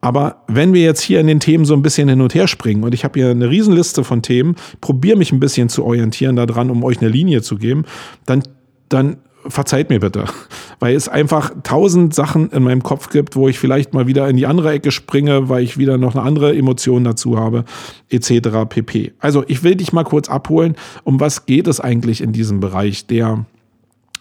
Aber 0.01 0.43
wenn 0.47 0.73
wir 0.73 0.81
jetzt 0.81 1.01
hier 1.01 1.19
in 1.19 1.27
den 1.27 1.39
Themen 1.39 1.63
so 1.63 1.75
ein 1.75 1.83
bisschen 1.83 2.09
hin 2.09 2.21
und 2.21 2.33
her 2.33 2.47
springen 2.47 2.83
und 2.83 2.93
ich 2.93 3.03
habe 3.03 3.19
hier 3.19 3.29
eine 3.29 3.49
Riesenliste 3.49 4.03
von 4.03 4.23
Themen, 4.23 4.55
probiere 4.81 5.17
mich 5.17 5.31
ein 5.31 5.39
bisschen 5.39 5.69
zu 5.69 5.85
orientieren 5.85 6.35
daran, 6.35 6.71
um 6.71 6.83
euch 6.83 6.99
eine 6.99 7.09
Linie 7.09 7.43
zu 7.43 7.57
geben, 7.57 7.85
dann, 8.25 8.43
dann 8.89 9.17
verzeiht 9.47 9.89
mir 9.89 9.99
bitte, 9.99 10.25
weil 10.79 10.95
es 10.95 11.07
einfach 11.07 11.51
tausend 11.63 12.13
Sachen 12.13 12.49
in 12.49 12.63
meinem 12.63 12.83
Kopf 12.83 13.09
gibt, 13.09 13.35
wo 13.35 13.47
ich 13.47 13.59
vielleicht 13.59 13.93
mal 13.93 14.07
wieder 14.07 14.27
in 14.27 14.37
die 14.37 14.47
andere 14.47 14.71
Ecke 14.71 14.91
springe, 14.91 15.49
weil 15.49 15.63
ich 15.63 15.77
wieder 15.77 15.97
noch 15.97 16.15
eine 16.15 16.23
andere 16.23 16.55
Emotion 16.55 17.03
dazu 17.03 17.37
habe, 17.37 17.65
etc. 18.09 18.49
pp. 18.67 19.13
Also 19.19 19.43
ich 19.47 19.63
will 19.63 19.75
dich 19.75 19.93
mal 19.93 20.03
kurz 20.03 20.29
abholen, 20.29 20.75
um 21.03 21.19
was 21.19 21.45
geht 21.45 21.67
es 21.67 21.79
eigentlich 21.79 22.21
in 22.21 22.31
diesem 22.33 22.59
Bereich 22.59 23.05
der 23.05 23.45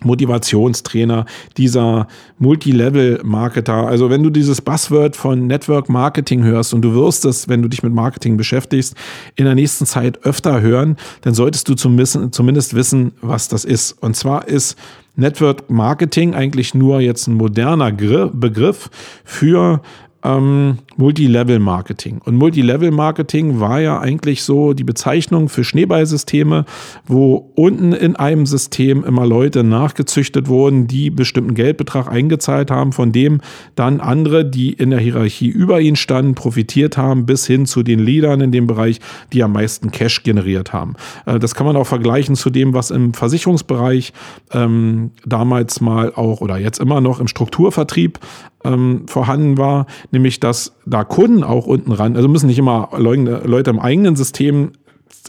Motivationstrainer, 0.04 1.26
dieser 1.56 2.08
Multilevel-Marketer. 2.38 3.86
Also 3.86 4.10
wenn 4.10 4.22
du 4.22 4.30
dieses 4.30 4.60
Buzzword 4.60 5.16
von 5.16 5.46
Network 5.46 5.88
Marketing 5.88 6.42
hörst 6.44 6.74
und 6.74 6.82
du 6.82 6.94
wirst 6.94 7.24
es, 7.24 7.48
wenn 7.48 7.62
du 7.62 7.68
dich 7.68 7.82
mit 7.82 7.92
Marketing 7.92 8.36
beschäftigst, 8.36 8.94
in 9.36 9.44
der 9.44 9.54
nächsten 9.54 9.86
Zeit 9.86 10.24
öfter 10.24 10.60
hören, 10.60 10.96
dann 11.22 11.34
solltest 11.34 11.68
du 11.68 11.74
zumindest 11.74 12.74
wissen, 12.74 13.12
was 13.20 13.48
das 13.48 13.64
ist. 13.64 13.92
Und 14.02 14.16
zwar 14.16 14.48
ist 14.48 14.76
Network 15.16 15.70
Marketing 15.70 16.34
eigentlich 16.34 16.74
nur 16.74 17.00
jetzt 17.00 17.26
ein 17.26 17.34
moderner 17.34 17.92
Begriff 17.92 18.90
für 19.24 19.82
ähm, 20.22 20.78
Multilevel-Marketing. 20.96 22.20
Und 22.24 22.36
Multilevel-Marketing 22.36 23.60
war 23.60 23.80
ja 23.80 24.00
eigentlich 24.00 24.42
so 24.42 24.74
die 24.74 24.84
Bezeichnung 24.84 25.48
für 25.48 25.64
Schneeballsysteme, 25.64 26.64
wo 27.06 27.52
unten 27.54 27.92
in 27.92 28.16
einem 28.16 28.46
System 28.46 29.04
immer 29.04 29.26
Leute 29.26 29.64
nachgezüchtet 29.64 30.48
wurden, 30.48 30.86
die 30.86 31.10
bestimmten 31.10 31.54
Geldbetrag 31.54 32.08
eingezahlt 32.08 32.70
haben, 32.70 32.92
von 32.92 33.12
dem 33.12 33.40
dann 33.74 34.00
andere, 34.00 34.44
die 34.44 34.72
in 34.72 34.90
der 34.90 35.00
Hierarchie 35.00 35.48
über 35.48 35.80
ihnen 35.80 35.96
standen, 35.96 36.34
profitiert 36.34 36.96
haben, 36.96 37.24
bis 37.24 37.46
hin 37.46 37.66
zu 37.66 37.82
den 37.82 37.98
Leadern 37.98 38.40
in 38.40 38.52
dem 38.52 38.66
Bereich, 38.66 39.00
die 39.32 39.42
am 39.42 39.52
meisten 39.52 39.90
Cash 39.90 40.22
generiert 40.22 40.72
haben. 40.72 40.94
Äh, 41.26 41.38
das 41.38 41.54
kann 41.54 41.66
man 41.66 41.76
auch 41.76 41.86
vergleichen 41.86 42.34
zu 42.34 42.50
dem, 42.50 42.74
was 42.74 42.90
im 42.90 43.14
Versicherungsbereich 43.14 44.12
ähm, 44.52 45.12
damals 45.24 45.80
mal 45.80 46.12
auch 46.14 46.40
oder 46.40 46.58
jetzt 46.58 46.78
immer 46.78 47.00
noch 47.00 47.20
im 47.20 47.28
Strukturvertrieb 47.28 48.18
ähm, 48.64 49.02
vorhanden 49.06 49.58
war, 49.58 49.86
nämlich 50.10 50.40
dass 50.40 50.74
da 50.86 51.04
Kunden 51.04 51.44
auch 51.44 51.66
unten 51.66 51.92
ran, 51.92 52.16
also 52.16 52.28
müssen 52.28 52.46
nicht 52.46 52.58
immer 52.58 52.90
Leute 52.96 53.70
im 53.70 53.80
eigenen 53.80 54.16
System 54.16 54.72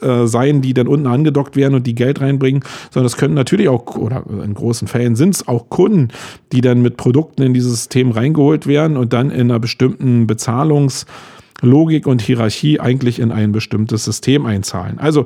äh, 0.02 0.26
sein, 0.26 0.62
die 0.62 0.74
dann 0.74 0.88
unten 0.88 1.08
angedockt 1.08 1.56
werden 1.56 1.76
und 1.76 1.86
die 1.86 1.96
Geld 1.96 2.22
reinbringen, 2.22 2.64
sondern 2.92 3.08
es 3.08 3.18
können 3.18 3.34
natürlich 3.34 3.70
auch, 3.70 3.98
oder 3.98 4.24
in 4.44 4.54
großen 4.54 4.88
Fällen 4.88 5.16
sind 5.16 5.36
es 5.36 5.48
auch 5.48 5.70
Kunden, 5.70 6.10
die 6.52 6.62
dann 6.62 6.82
mit 6.82 6.98
Produkten 6.98 7.44
in 7.44 7.54
dieses 7.54 7.72
System 7.72 8.12
reingeholt 8.12 8.68
werden 8.68 8.98
und 8.98 9.14
dann 9.14 9.32
in 9.32 9.52
einer 9.52 9.60
bestimmten 9.60 10.28
Bezahlungslogik 10.28 12.08
und 12.08 12.22
Hierarchie 12.22 12.80
eigentlich 12.80 13.20
in 13.20 13.32
ein 13.32 13.52
bestimmtes 13.52 14.06
System 14.06 14.46
einzahlen. 14.46 14.98
Also 14.98 15.26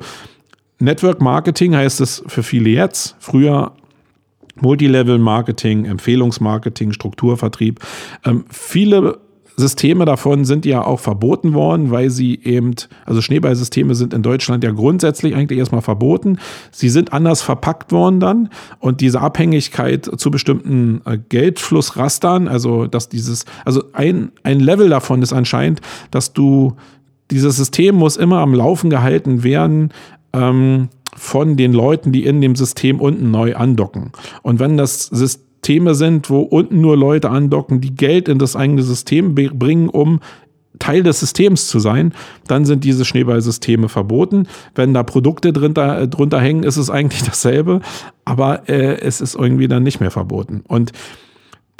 Network 0.78 1.22
Marketing 1.22 1.74
heißt 1.74 2.00
es 2.00 2.22
für 2.26 2.42
viele 2.42 2.70
jetzt. 2.70 3.16
Früher 3.18 3.72
Multilevel-Marketing, 4.60 5.84
Empfehlungsmarketing, 5.84 6.92
Strukturvertrieb. 6.92 7.80
Ähm, 8.24 8.44
viele 8.50 9.18
Systeme 9.56 10.04
davon 10.04 10.44
sind 10.44 10.66
ja 10.66 10.84
auch 10.84 11.00
verboten 11.00 11.54
worden, 11.54 11.90
weil 11.90 12.10
sie 12.10 12.38
eben, 12.44 12.74
also 13.06 13.22
Schneeballsysteme 13.22 13.94
sind 13.94 14.12
in 14.12 14.22
Deutschland 14.22 14.62
ja 14.62 14.70
grundsätzlich 14.70 15.34
eigentlich 15.34 15.58
erstmal 15.58 15.80
verboten. 15.80 16.38
Sie 16.70 16.90
sind 16.90 17.14
anders 17.14 17.40
verpackt 17.40 17.90
worden 17.90 18.20
dann 18.20 18.50
und 18.80 19.00
diese 19.00 19.22
Abhängigkeit 19.22 20.04
zu 20.18 20.30
bestimmten 20.30 21.00
äh, 21.06 21.16
Geldflussrastern, 21.16 22.48
also 22.48 22.86
dass 22.86 23.08
dieses, 23.08 23.46
also 23.64 23.82
ein, 23.94 24.30
ein 24.42 24.60
Level 24.60 24.90
davon 24.90 25.22
ist 25.22 25.32
anscheinend, 25.32 25.80
dass 26.10 26.34
du, 26.34 26.76
dieses 27.30 27.56
System 27.56 27.94
muss 27.94 28.18
immer 28.18 28.40
am 28.40 28.52
Laufen 28.52 28.90
gehalten 28.90 29.42
werden, 29.42 29.90
ähm, 30.34 30.90
von 31.16 31.56
den 31.56 31.72
Leuten, 31.72 32.12
die 32.12 32.24
in 32.24 32.40
dem 32.40 32.56
System 32.56 33.00
unten 33.00 33.30
neu 33.30 33.56
andocken. 33.56 34.12
Und 34.42 34.60
wenn 34.60 34.76
das 34.76 35.06
Systeme 35.06 35.94
sind, 35.94 36.30
wo 36.30 36.40
unten 36.40 36.80
nur 36.80 36.96
Leute 36.96 37.30
andocken, 37.30 37.80
die 37.80 37.94
Geld 37.94 38.28
in 38.28 38.38
das 38.38 38.54
eigene 38.56 38.82
System 38.82 39.34
bringen, 39.34 39.88
um 39.88 40.20
Teil 40.78 41.02
des 41.02 41.20
Systems 41.20 41.68
zu 41.68 41.78
sein, 41.78 42.12
dann 42.46 42.64
sind 42.64 42.84
diese 42.84 43.04
Schneeballsysteme 43.04 43.88
verboten. 43.88 44.46
Wenn 44.74 44.92
da 44.92 45.02
Produkte 45.02 45.52
drunter, 45.52 46.06
drunter 46.06 46.40
hängen, 46.40 46.62
ist 46.62 46.76
es 46.76 46.90
eigentlich 46.90 47.22
dasselbe, 47.24 47.80
aber 48.24 48.68
äh, 48.68 49.00
es 49.00 49.20
ist 49.20 49.34
irgendwie 49.34 49.68
dann 49.68 49.82
nicht 49.82 50.00
mehr 50.00 50.10
verboten. 50.10 50.62
Und 50.66 50.92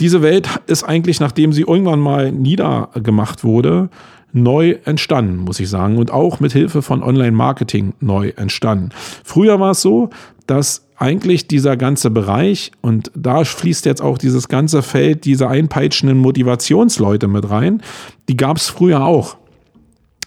diese 0.00 0.20
Welt 0.22 0.48
ist 0.66 0.84
eigentlich, 0.84 1.20
nachdem 1.20 1.52
sie 1.52 1.62
irgendwann 1.62 2.00
mal 2.00 2.30
niedergemacht 2.30 3.44
wurde, 3.44 3.88
neu 4.36 4.76
entstanden, 4.84 5.38
muss 5.38 5.58
ich 5.58 5.68
sagen. 5.68 5.98
Und 5.98 6.12
auch 6.12 6.38
mit 6.40 6.52
Hilfe 6.52 6.82
von 6.82 7.02
Online-Marketing 7.02 7.94
neu 8.00 8.32
entstanden. 8.36 8.90
Früher 9.24 9.58
war 9.58 9.72
es 9.72 9.82
so, 9.82 10.10
dass 10.46 10.86
eigentlich 10.96 11.48
dieser 11.48 11.76
ganze 11.76 12.10
Bereich, 12.10 12.72
und 12.80 13.10
da 13.14 13.44
fließt 13.44 13.84
jetzt 13.84 14.00
auch 14.00 14.18
dieses 14.18 14.48
ganze 14.48 14.82
Feld 14.82 15.24
dieser 15.24 15.48
einpeitschenden 15.48 16.18
Motivationsleute 16.18 17.28
mit 17.28 17.50
rein, 17.50 17.82
die 18.28 18.36
gab 18.36 18.56
es 18.56 18.68
früher 18.68 19.04
auch. 19.04 19.36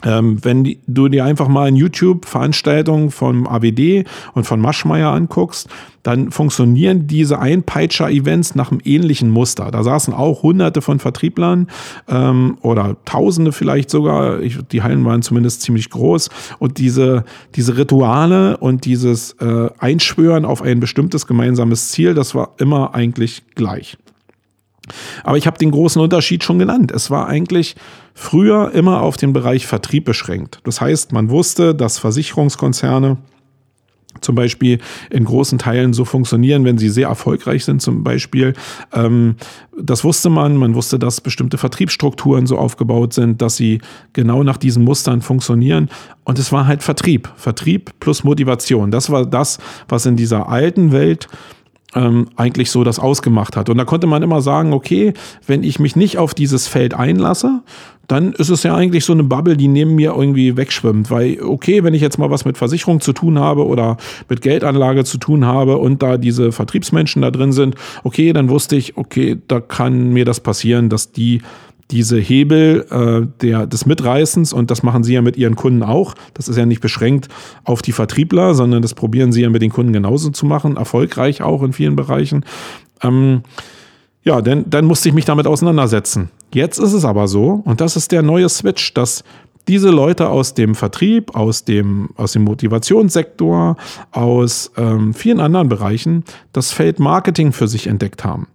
Ähm, 0.04 0.44
wenn 0.44 0.64
die, 0.64 0.80
du 0.88 1.10
dir 1.10 1.26
einfach 1.26 1.48
mal 1.48 1.68
in 1.68 1.76
YouTube 1.76 2.26
Veranstaltungen 2.26 3.12
vom 3.12 3.48
AWD 3.48 4.06
und 4.34 4.46
von 4.46 4.62
Maschmeyer 4.62 5.12
anguckst, 5.12 5.68
dann 6.04 6.32
funktionieren 6.32 7.08
diese 7.08 7.40
Einpeitscher-Events 7.40 8.56
nach 8.56 8.72
einem 8.72 8.80
ähnlichen 8.86 9.30
Muster. 9.30 9.72
Da 9.72 9.84
saßen 9.84 10.14
auch 10.14 10.44
hunderte 10.44 10.82
von 10.82 11.00
Vertrieblern 11.00 11.68
ähm, 12.08 12.58
oder 12.62 12.96
tausende 13.04 13.52
vielleicht 13.52 13.90
sogar. 13.90 14.40
Ich, 14.40 14.58
die 14.72 14.82
Hallen 14.82 15.04
waren 15.04 15.22
zumindest 15.22 15.62
ziemlich 15.62 15.90
groß. 15.90 16.30
Und 16.60 16.78
diese, 16.78 17.26
diese 17.56 17.78
Rituale 17.78 18.58
und 18.58 18.86
dieses 18.86 19.34
äh, 19.42 19.70
Einschwören 19.78 20.46
auf 20.46 20.62
ein 20.62 20.80
bestimmtes 20.80 21.28
gemeinsames 21.28 21.90
Ziel, 21.90 22.14
das 22.14 22.34
war 22.34 22.54
immer 22.58 22.96
eigentlich 22.96 23.44
gleich. 23.56 23.98
Aber 25.24 25.38
ich 25.38 25.48
habe 25.48 25.58
den 25.58 25.72
großen 25.72 26.02
Unterschied 26.02 26.44
schon 26.44 26.60
genannt. 26.60 26.92
Es 26.92 27.10
war 27.10 27.28
eigentlich 27.28 27.76
früher 28.14 28.72
immer 28.74 29.02
auf 29.02 29.18
den 29.18 29.34
Bereich 29.34 29.68
Vertrieb 29.68 30.06
beschränkt. 30.06 30.60
Das 30.64 30.82
heißt, 30.82 31.12
man 31.12 31.30
wusste, 31.30 31.76
dass 31.76 32.00
Versicherungskonzerne 32.00 33.18
zum 34.22 34.36
Beispiel 34.36 34.80
in 35.10 35.24
großen 35.24 35.60
Teilen 35.60 35.94
so 35.94 36.04
funktionieren, 36.04 36.66
wenn 36.66 36.78
sie 36.78 36.90
sehr 36.90 37.08
erfolgreich 37.08 37.64
sind 37.64 37.82
zum 37.82 38.04
Beispiel. 38.04 38.54
Ähm, 38.94 39.36
das 39.80 40.04
wusste 40.04 40.30
man. 40.30 40.58
Man 40.58 40.76
wusste, 40.76 41.00
dass 41.00 41.22
bestimmte 41.22 41.58
Vertriebsstrukturen 41.58 42.48
so 42.48 42.58
aufgebaut 42.58 43.14
sind, 43.14 43.42
dass 43.42 43.56
sie 43.56 43.82
genau 44.14 44.44
nach 44.44 44.58
diesen 44.58 44.84
Mustern 44.84 45.22
funktionieren. 45.22 45.90
Und 46.24 46.40
es 46.40 46.52
war 46.52 46.68
halt 46.68 46.84
Vertrieb. 46.84 47.32
Vertrieb 47.36 47.92
plus 48.00 48.24
Motivation. 48.24 48.92
Das 48.92 49.10
war 49.10 49.26
das, 49.26 49.60
was 49.88 50.06
in 50.06 50.16
dieser 50.16 50.50
alten 50.50 50.92
Welt 50.92 51.28
ähm, 51.96 52.28
eigentlich 52.36 52.72
so 52.72 52.84
das 52.84 53.00
ausgemacht 53.00 53.56
hat. 53.56 53.70
Und 53.70 53.78
da 53.78 53.86
konnte 53.86 54.08
man 54.08 54.24
immer 54.24 54.42
sagen, 54.42 54.74
okay, 54.74 55.14
wenn 55.48 55.64
ich 55.64 55.80
mich 55.80 55.96
nicht 55.96 56.18
auf 56.18 56.34
dieses 56.34 56.68
Feld 56.68 56.94
einlasse, 56.94 57.62
dann 58.08 58.34
ist 58.34 58.50
es 58.50 58.64
ja 58.64 58.76
eigentlich 58.76 59.06
so 59.06 59.14
eine 59.14 59.24
Bubble, 59.24 59.56
die 59.56 59.68
neben 59.68 59.94
mir 59.94 60.16
irgendwie 60.16 60.58
wegschwimmt. 60.58 61.12
Weil, 61.12 61.40
okay, 61.42 61.84
wenn 61.84 61.94
ich 61.94 62.02
jetzt 62.02 62.18
mal 62.18 62.32
was 62.32 62.44
mit 62.44 62.58
Versicherung 62.58 63.02
zu 63.02 63.14
tun 63.14 63.38
habe 63.38 63.66
oder 63.68 63.98
mit 64.28 64.42
Geldanlage 64.42 65.04
zu 65.04 65.20
tun 65.20 65.46
habe 65.46 65.78
und 65.78 66.02
da 66.02 66.18
diese 66.18 66.52
Vertriebsmenschen 66.52 67.22
da 67.22 67.30
drin 67.30 67.52
sind, 67.52 67.76
okay, 68.04 68.34
dann 68.34 68.50
wusste 68.50 68.76
ich, 68.76 68.98
okay, 68.98 69.38
da 69.48 69.60
kann 69.60 70.10
mir 70.10 70.26
das 70.26 70.40
passieren, 70.40 70.90
dass 70.90 71.12
die 71.12 71.42
diese 71.92 72.20
Hebel 72.20 72.86
äh, 72.92 73.28
der, 73.42 73.66
des 73.66 73.86
Mitreißens, 73.86 74.54
und 74.54 74.70
das 74.70 74.84
machen 74.84 75.04
sie 75.04 75.14
ja 75.14 75.22
mit 75.22 75.38
ihren 75.38 75.56
Kunden 75.56 75.82
auch, 75.82 76.14
das 76.34 76.48
ist 76.48 76.58
ja 76.58 76.66
nicht 76.66 76.82
beschränkt 76.82 77.30
auf 77.64 77.82
die 77.82 77.92
Vertriebler, 77.92 78.54
sondern 78.54 78.82
das 78.82 78.94
probieren 78.94 79.32
sie 79.32 79.42
ja 79.42 79.50
mit 79.50 79.62
den 79.62 79.72
Kunden 79.72 79.94
genauso 79.94 80.30
zu 80.30 80.46
machen, 80.46 80.78
erfolgreich 80.78 81.42
auch 81.42 81.64
in 81.64 81.74
vielen 81.74 81.96
Bereichen. 81.96 82.46
Ähm, 83.02 83.42
ja, 84.24 84.42
dann, 84.42 84.70
dann 84.70 84.86
musste 84.86 85.10
ich 85.10 85.16
mich 85.16 85.26
damit 85.26 85.48
auseinandersetzen. 85.48 86.30
Jetzt 86.54 86.78
ist 86.78 86.94
es 86.94 87.06
aber 87.06 87.28
so, 87.28 87.62
und 87.66 87.82
das 87.82 87.96
ist 87.96 88.12
der 88.12 88.22
neue 88.22 88.50
Switch, 88.50 88.94
dass 88.94 89.24
diese 89.68 89.90
Leute 89.90 90.30
aus 90.30 90.56
dem 90.56 90.76
Vertrieb, 90.76 91.36
aus 91.36 91.64
dem, 91.64 92.10
aus 92.16 92.34
dem 92.34 92.44
Motivationssektor, 92.44 93.78
aus 94.12 94.72
ähm, 94.78 95.14
vielen 95.14 95.40
anderen 95.40 95.70
Bereichen 95.70 96.24
das 96.54 96.72
Feld 96.72 97.00
Marketing 97.00 97.52
für 97.52 97.68
sich 97.68 97.88
entdeckt 97.88 98.24
haben 98.24 98.48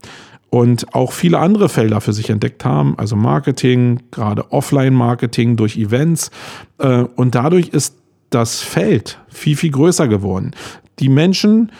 und 0.54 0.94
auch 0.94 1.10
viele 1.10 1.40
andere 1.40 1.68
Felder 1.68 2.00
für 2.00 2.12
sich 2.12 2.30
entdeckt 2.30 2.64
haben, 2.64 2.96
also 2.96 3.16
Marketing, 3.16 3.98
gerade 4.12 4.52
Offline-Marketing 4.52 5.56
durch 5.56 5.76
Events. 5.76 6.30
Äh, 6.78 7.06
und 7.16 7.34
dadurch 7.34 7.70
ist 7.70 7.96
das 8.30 8.60
Feld 8.60 9.18
viel, 9.26 9.56
viel 9.56 9.72
größer 9.72 10.06
geworden. 10.06 10.52
Die 11.00 11.08
Menschen 11.08 11.72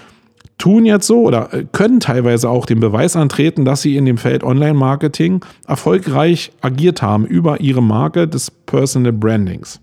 tun 0.58 0.86
jetzt 0.86 1.06
so 1.06 1.22
oder 1.22 1.54
äh, 1.54 1.66
können 1.70 2.00
teilweise 2.00 2.50
auch 2.50 2.66
den 2.66 2.80
Beweis 2.80 3.14
antreten, 3.14 3.64
dass 3.64 3.80
sie 3.80 3.96
in 3.96 4.06
dem 4.06 4.18
Feld 4.18 4.42
Online-Marketing 4.42 5.44
erfolgreich 5.68 6.50
agiert 6.60 7.00
haben 7.00 7.26
über 7.26 7.60
ihre 7.60 7.80
Marke 7.80 8.26
des 8.26 8.50
Personal 8.50 9.12
Brandings. 9.12 9.78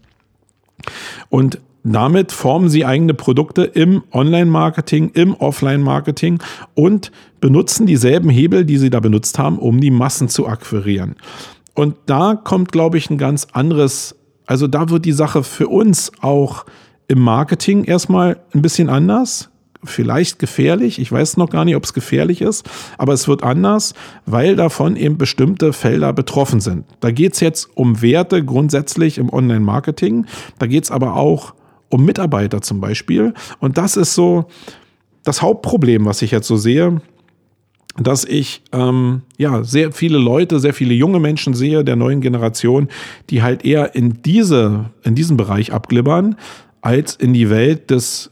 Und 1.30 1.62
damit 1.84 2.32
formen 2.32 2.70
sie 2.70 2.86
eigene 2.86 3.14
Produkte 3.14 3.64
im 3.64 4.04
Online-Marketing, 4.12 5.12
im 5.14 5.34
Offline-Marketing 5.34 6.40
und 6.76 7.12
benutzen 7.40 7.88
dieselben 7.88 8.30
Hebel, 8.30 8.66
die 8.66 8.78
sie 8.78 8.90
da 8.90 9.00
benutzt 9.00 9.40
haben, 9.40 9.58
um 9.58 9.82
die 9.82 9.92
Massen 9.92 10.30
zu 10.30 10.48
akquirieren. 10.48 11.16
Und 11.74 11.96
da 12.06 12.36
kommt, 12.36 12.72
glaube 12.72 12.98
ich, 12.98 13.10
ein 13.10 13.18
ganz 13.18 13.48
anderes, 13.54 14.16
also 14.46 14.68
da 14.68 14.90
wird 14.90 15.06
die 15.06 15.12
Sache 15.12 15.44
für 15.44 15.68
uns 15.68 16.12
auch 16.22 16.66
im 17.08 17.20
Marketing 17.20 17.84
erstmal 17.84 18.40
ein 18.54 18.62
bisschen 18.62 18.90
anders. 18.90 19.50
Vielleicht 19.84 20.38
gefährlich. 20.38 21.00
Ich 21.00 21.12
weiß 21.12 21.38
noch 21.38 21.50
gar 21.50 21.66
nicht, 21.66 21.76
ob 21.76 21.84
es 21.84 21.94
gefährlich 21.94 22.42
ist, 22.42 22.70
aber 23.00 23.14
es 23.14 23.28
wird 23.28 23.42
anders, 23.42 23.96
weil 24.28 24.56
davon 24.56 24.96
eben 24.96 25.18
bestimmte 25.18 25.74
Felder 25.74 26.14
betroffen 26.14 26.60
sind. 26.60 26.86
Da 27.00 27.10
geht 27.10 27.34
es 27.34 27.40
jetzt 27.40 27.68
um 27.74 28.04
Werte 28.04 28.46
grundsätzlich 28.46 29.18
im 29.18 29.34
Online-Marketing. 29.34 30.28
Da 30.60 30.68
geht 30.68 30.84
es 30.84 30.92
aber 30.92 31.16
auch 31.16 31.56
um 31.92 32.04
Mitarbeiter 32.04 32.62
zum 32.62 32.82
Beispiel. 32.82 33.34
Und 33.60 33.78
das 33.78 33.98
ist 33.98 34.16
so 34.16 34.46
das 35.24 35.42
Hauptproblem, 35.42 36.06
was 36.06 36.22
ich 36.22 36.32
jetzt 36.32 36.48
so 36.48 36.58
sehe, 36.58 37.02
dass 37.98 38.24
ich 38.24 38.64
ähm, 38.72 39.22
ja 39.38 39.64
sehr 39.64 39.92
viele 39.92 40.18
Leute, 40.18 40.60
sehr 40.60 40.74
viele 40.74 40.94
junge 40.94 41.20
Menschen 41.20 41.54
sehe 41.54 41.84
der 41.84 41.96
neuen 41.96 42.22
Generation, 42.22 42.88
die 43.30 43.44
halt 43.44 43.66
eher 43.66 43.96
in 43.96 44.22
diese 44.24 44.92
in 45.04 45.14
diesen 45.14 45.38
Bereich 45.38 45.74
abglibbern 45.74 46.38
als 46.82 47.16
in 47.16 47.34
die 47.34 47.50
Welt 47.50 47.92
des 47.92 48.32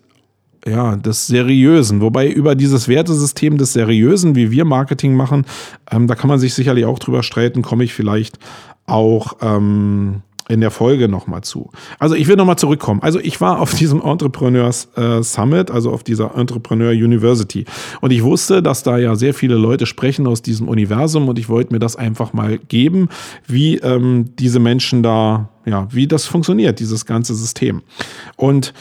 ja, 0.65 0.95
des 0.95 1.27
Seriösen. 1.27 2.01
Wobei 2.01 2.29
über 2.29 2.55
dieses 2.55 2.87
Wertesystem 2.87 3.57
des 3.57 3.73
Seriösen, 3.73 4.35
wie 4.35 4.51
wir 4.51 4.65
Marketing 4.65 5.15
machen, 5.15 5.45
ähm, 5.89 6.07
da 6.07 6.15
kann 6.15 6.27
man 6.27 6.39
sich 6.39 6.53
sicherlich 6.53 6.85
auch 6.85 6.99
drüber 6.99 7.23
streiten, 7.23 7.61
komme 7.61 7.83
ich 7.83 7.93
vielleicht 7.93 8.37
auch 8.85 9.37
ähm, 9.41 10.21
in 10.49 10.61
der 10.61 10.71
Folge 10.71 11.07
nochmal 11.07 11.41
zu. 11.41 11.69
Also 11.99 12.15
ich 12.15 12.27
will 12.27 12.35
nochmal 12.35 12.57
zurückkommen. 12.57 13.01
Also 13.01 13.19
ich 13.19 13.39
war 13.39 13.61
auf 13.61 13.73
diesem 13.75 14.01
Entrepreneurs 14.01 14.89
äh, 14.97 15.21
Summit, 15.23 15.71
also 15.71 15.91
auf 15.91 16.03
dieser 16.03 16.35
Entrepreneur 16.35 16.91
University. 16.91 17.65
Und 18.01 18.11
ich 18.11 18.23
wusste, 18.23 18.61
dass 18.61 18.83
da 18.83 18.97
ja 18.97 19.15
sehr 19.15 19.33
viele 19.33 19.55
Leute 19.55 19.85
sprechen 19.85 20.27
aus 20.27 20.41
diesem 20.41 20.67
Universum 20.67 21.29
und 21.29 21.39
ich 21.39 21.47
wollte 21.47 21.71
mir 21.71 21.79
das 21.79 21.95
einfach 21.95 22.33
mal 22.33 22.57
geben, 22.57 23.09
wie 23.47 23.77
ähm, 23.77 24.31
diese 24.39 24.59
Menschen 24.59 25.03
da, 25.03 25.49
ja, 25.65 25.87
wie 25.91 26.07
das 26.07 26.25
funktioniert, 26.25 26.79
dieses 26.79 27.05
ganze 27.05 27.35
System. 27.35 27.83
Und 28.35 28.73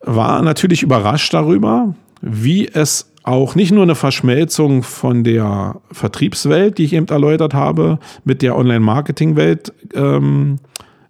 war 0.00 0.42
natürlich 0.42 0.82
überrascht 0.82 1.32
darüber, 1.32 1.94
wie 2.20 2.66
es 2.66 3.11
auch 3.24 3.54
nicht 3.54 3.72
nur 3.72 3.84
eine 3.84 3.94
Verschmelzung 3.94 4.82
von 4.82 5.24
der 5.24 5.80
Vertriebswelt, 5.90 6.78
die 6.78 6.84
ich 6.84 6.92
eben 6.92 7.06
erläutert 7.06 7.54
habe, 7.54 7.98
mit 8.24 8.42
der 8.42 8.56
Online-Marketing-Welt, 8.56 9.72
ähm, 9.94 10.58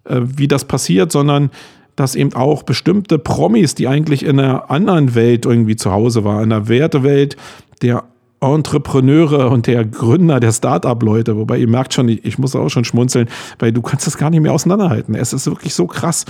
äh, 0.05 0.21
wie 0.23 0.47
das 0.47 0.65
passiert, 0.65 1.11
sondern 1.11 1.49
dass 1.95 2.15
eben 2.15 2.33
auch 2.33 2.63
bestimmte 2.63 3.19
Promis, 3.19 3.75
die 3.75 3.87
eigentlich 3.87 4.25
in 4.25 4.39
einer 4.39 4.71
anderen 4.71 5.15
Welt 5.15 5.45
irgendwie 5.45 5.75
zu 5.75 5.91
Hause 5.91 6.23
waren, 6.23 6.43
in 6.43 6.49
der 6.49 6.67
Wertewelt 6.67 7.37
der 7.81 8.03
Entrepreneure 8.43 9.49
und 9.49 9.67
der 9.67 9.85
Gründer 9.85 10.39
der 10.39 10.51
Startup-Leute, 10.51 11.37
wobei 11.37 11.57
ihr 11.57 11.67
merkt 11.67 11.93
schon, 11.93 12.09
ich 12.09 12.37
muss 12.37 12.55
auch 12.55 12.69
schon 12.69 12.83
schmunzeln, 12.83 13.29
weil 13.59 13.71
du 13.71 13.81
kannst 13.81 14.05
das 14.05 14.17
gar 14.17 14.29
nicht 14.29 14.41
mehr 14.41 14.51
auseinanderhalten. 14.51 15.15
Es 15.15 15.31
ist 15.31 15.47
wirklich 15.47 15.73
so 15.73 15.87
krass. 15.87 16.25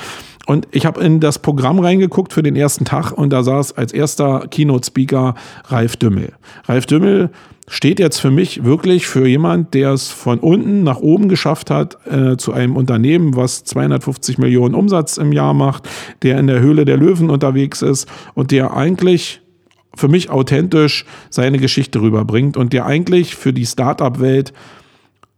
Und 0.45 0.67
ich 0.71 0.85
habe 0.85 1.01
in 1.01 1.19
das 1.19 1.39
Programm 1.39 1.79
reingeguckt 1.79 2.33
für 2.33 2.43
den 2.43 2.55
ersten 2.55 2.83
Tag 2.83 3.11
und 3.11 3.31
da 3.31 3.43
saß 3.43 3.77
als 3.77 3.93
erster 3.93 4.45
Keynote-Speaker 4.49 5.35
Ralf 5.67 5.95
Dümmel. 5.95 6.33
Ralf 6.65 6.85
Dümmel 6.85 7.29
steht 7.69 7.99
jetzt 7.99 8.19
für 8.19 8.29
mich 8.29 8.65
wirklich 8.65 9.07
für 9.07 9.25
jemand, 9.25 9.73
der 9.73 9.91
es 9.91 10.09
von 10.09 10.39
unten 10.39 10.83
nach 10.83 10.97
oben 10.97 11.29
geschafft 11.29 11.69
hat 11.69 11.97
äh, 12.05 12.35
zu 12.35 12.51
einem 12.51 12.75
Unternehmen, 12.75 13.37
was 13.37 13.63
250 13.63 14.37
Millionen 14.37 14.75
Umsatz 14.75 15.15
im 15.15 15.31
Jahr 15.31 15.53
macht, 15.53 15.87
der 16.23 16.39
in 16.39 16.47
der 16.47 16.59
Höhle 16.59 16.83
der 16.83 16.97
Löwen 16.97 17.29
unterwegs 17.29 17.81
ist 17.81 18.09
und 18.33 18.51
der 18.51 18.75
eigentlich 18.75 19.41
für 19.95 20.09
mich 20.09 20.29
authentisch 20.29 21.05
seine 21.29 21.57
Geschichte 21.57 22.01
rüberbringt 22.01 22.57
und 22.57 22.73
der 22.73 22.85
eigentlich 22.85 23.35
für 23.35 23.53
die 23.53 23.65
Startup-Welt 23.65 24.51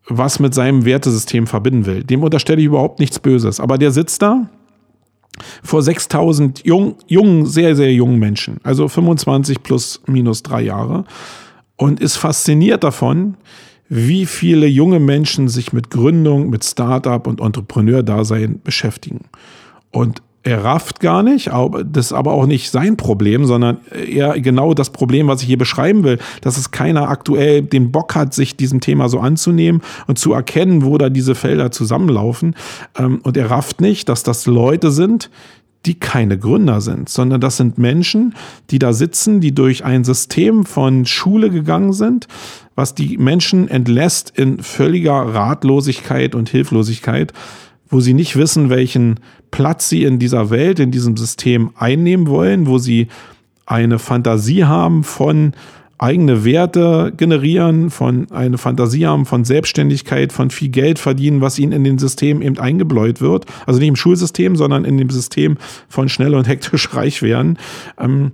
was 0.07 0.39
mit 0.39 0.53
seinem 0.53 0.85
Wertesystem 0.85 1.47
verbinden 1.47 1.85
will. 1.85 2.03
Dem 2.03 2.23
unterstelle 2.23 2.59
ich 2.59 2.67
überhaupt 2.67 2.99
nichts 2.99 3.19
Böses. 3.19 3.59
Aber 3.59 3.79
der 3.79 3.89
sitzt 3.89 4.21
da 4.21 4.47
vor 5.63 5.81
6000 5.81 6.65
jungen, 6.65 6.95
jungen, 7.07 7.45
sehr, 7.45 7.75
sehr 7.75 7.93
jungen 7.93 8.19
Menschen, 8.19 8.57
also 8.63 8.87
25 8.87 9.63
plus 9.63 10.01
minus 10.07 10.43
drei 10.43 10.61
Jahre, 10.61 11.05
und 11.77 11.99
ist 11.99 12.15
fasziniert 12.15 12.83
davon, 12.83 13.35
wie 13.87 14.25
viele 14.25 14.65
junge 14.65 14.99
Menschen 14.99 15.47
sich 15.47 15.73
mit 15.73 15.89
Gründung, 15.89 16.49
mit 16.49 16.63
Startup 16.63 17.27
und 17.27 17.39
Entrepreneur-Dasein 17.39 18.61
beschäftigen. 18.63 19.25
Und 19.91 20.21
er 20.45 20.63
rafft 20.63 20.99
gar 20.99 21.23
nicht, 21.23 21.49
das 21.85 22.05
ist 22.05 22.13
aber 22.13 22.33
auch 22.33 22.45
nicht 22.45 22.69
sein 22.69 22.97
Problem, 22.97 23.45
sondern 23.45 23.79
eher 23.91 24.39
genau 24.39 24.75
das 24.75 24.91
Problem, 24.91 25.27
was 25.27 25.41
ich 25.41 25.47
hier 25.47 25.57
beschreiben 25.57 26.03
will, 26.03 26.19
dass 26.41 26.57
es 26.57 26.69
keiner 26.69 27.09
aktuell 27.09 27.63
den 27.63 27.91
Bock 27.91 28.13
hat, 28.13 28.35
sich 28.35 28.55
diesem 28.55 28.79
Thema 28.79 29.09
so 29.09 29.19
anzunehmen 29.19 29.81
und 30.05 30.19
zu 30.19 30.33
erkennen, 30.33 30.85
wo 30.85 30.99
da 30.99 31.09
diese 31.09 31.33
Felder 31.33 31.71
zusammenlaufen. 31.71 32.55
Ähm, 32.95 33.21
und 33.23 33.37
er 33.37 33.49
rafft 33.49 33.81
nicht, 33.81 34.07
dass 34.07 34.21
das 34.21 34.45
Leute 34.45 34.91
sind, 34.91 35.31
die 35.87 35.95
keine 35.95 36.37
Gründer 36.37 36.79
sind, 36.79 37.09
sondern 37.09 37.41
das 37.41 37.57
sind 37.57 37.79
Menschen, 37.79 38.35
die 38.69 38.77
da 38.77 38.93
sitzen, 38.93 39.41
die 39.41 39.53
durch 39.53 39.83
ein 39.83 40.03
System 40.03 40.63
von 40.65 41.07
Schule 41.07 41.49
gegangen 41.49 41.93
sind, 41.93 42.27
was 42.75 42.93
die 42.93 43.17
Menschen 43.17 43.67
entlässt 43.67 44.31
in 44.35 44.61
völliger 44.61 45.13
Ratlosigkeit 45.13 46.35
und 46.35 46.49
Hilflosigkeit, 46.49 47.33
wo 47.89 47.99
sie 47.99 48.13
nicht 48.13 48.35
wissen, 48.35 48.69
welchen 48.69 49.19
Platz 49.51 49.89
sie 49.89 50.03
in 50.03 50.19
dieser 50.19 50.49
Welt, 50.49 50.79
in 50.79 50.91
diesem 50.91 51.17
System 51.17 51.71
einnehmen 51.77 52.27
wollen, 52.27 52.67
wo 52.67 52.77
sie 52.77 53.07
eine 53.65 53.99
Fantasie 53.99 54.65
haben 54.65 55.03
von 55.03 55.53
eigene 55.97 56.43
Werte 56.43 57.13
generieren, 57.15 57.89
von 57.89 58.29
eine 58.31 58.57
Fantasie 58.57 59.05
haben 59.05 59.25
von 59.25 59.45
Selbstständigkeit, 59.45 60.33
von 60.33 60.49
viel 60.49 60.69
Geld 60.69 60.99
verdienen, 60.99 61.41
was 61.41 61.57
ihnen 61.57 61.71
in 61.71 61.83
den 61.83 61.97
System 61.97 62.41
eben 62.41 62.59
eingebläut 62.59 63.21
wird. 63.21 63.45
Also 63.65 63.79
nicht 63.79 63.89
im 63.89 63.95
Schulsystem, 63.95 64.55
sondern 64.55 64.83
in 64.83 64.97
dem 64.97 65.09
System 65.09 65.57
von 65.87 66.09
schnell 66.09 66.35
und 66.35 66.47
hektisch 66.47 66.93
reich 66.93 67.21
werden. 67.21 67.57
Ähm, 67.97 68.33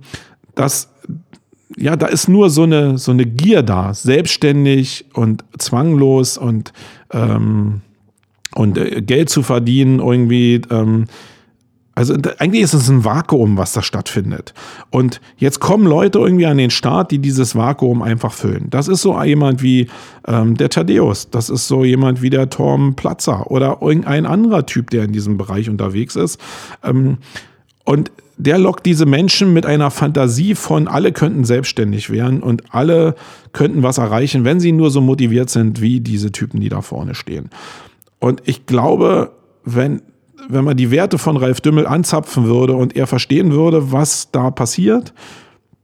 das 0.54 0.88
ja, 1.76 1.96
da 1.96 2.06
ist 2.06 2.28
nur 2.28 2.50
so 2.50 2.64
eine, 2.64 2.98
so 2.98 3.12
eine 3.12 3.24
Gier 3.24 3.62
da, 3.62 3.94
selbstständig 3.94 5.06
und 5.14 5.42
zwanglos 5.56 6.36
und 6.36 6.72
ähm, 7.12 7.80
und 8.54 8.78
äh, 8.78 9.02
Geld 9.02 9.30
zu 9.30 9.42
verdienen 9.42 9.98
irgendwie. 9.98 10.60
Ähm, 10.70 11.06
also 11.94 12.14
eigentlich 12.38 12.62
ist 12.62 12.72
es 12.72 12.88
ein 12.88 13.04
Vakuum, 13.04 13.58
was 13.58 13.74
da 13.74 13.82
stattfindet. 13.82 14.54
Und 14.88 15.20
jetzt 15.36 15.60
kommen 15.60 15.86
Leute 15.86 16.20
irgendwie 16.20 16.46
an 16.46 16.56
den 16.56 16.70
Start, 16.70 17.10
die 17.10 17.18
dieses 17.18 17.54
Vakuum 17.54 18.00
einfach 18.00 18.32
füllen. 18.32 18.68
Das 18.70 18.88
ist 18.88 19.02
so 19.02 19.22
jemand 19.22 19.62
wie 19.62 19.88
ähm, 20.26 20.56
der 20.56 20.70
Thaddeus, 20.70 21.28
das 21.28 21.50
ist 21.50 21.68
so 21.68 21.84
jemand 21.84 22.22
wie 22.22 22.30
der 22.30 22.48
Torm 22.48 22.94
Platzer 22.94 23.50
oder 23.50 23.78
irgendein 23.82 24.24
anderer 24.24 24.64
Typ, 24.64 24.88
der 24.88 25.04
in 25.04 25.12
diesem 25.12 25.36
Bereich 25.36 25.68
unterwegs 25.68 26.16
ist. 26.16 26.40
Ähm, 26.82 27.18
und 27.84 28.10
der 28.38 28.58
lockt 28.58 28.86
diese 28.86 29.04
Menschen 29.04 29.52
mit 29.52 29.66
einer 29.66 29.90
Fantasie 29.90 30.54
von, 30.54 30.88
alle 30.88 31.12
könnten 31.12 31.44
selbstständig 31.44 32.08
werden 32.08 32.42
und 32.42 32.74
alle 32.74 33.14
könnten 33.52 33.82
was 33.82 33.98
erreichen, 33.98 34.44
wenn 34.44 34.60
sie 34.60 34.72
nur 34.72 34.90
so 34.90 35.00
motiviert 35.00 35.50
sind 35.50 35.82
wie 35.82 36.00
diese 36.00 36.32
Typen, 36.32 36.60
die 36.60 36.70
da 36.70 36.80
vorne 36.80 37.14
stehen. 37.14 37.50
Und 38.22 38.40
ich 38.44 38.66
glaube, 38.66 39.32
wenn, 39.64 40.00
wenn 40.48 40.64
man 40.64 40.76
die 40.76 40.92
Werte 40.92 41.18
von 41.18 41.36
Ralf 41.36 41.60
Dümmel 41.60 41.88
anzapfen 41.88 42.44
würde 42.44 42.74
und 42.74 42.94
er 42.94 43.08
verstehen 43.08 43.50
würde, 43.50 43.90
was 43.90 44.30
da 44.30 44.52
passiert, 44.52 45.12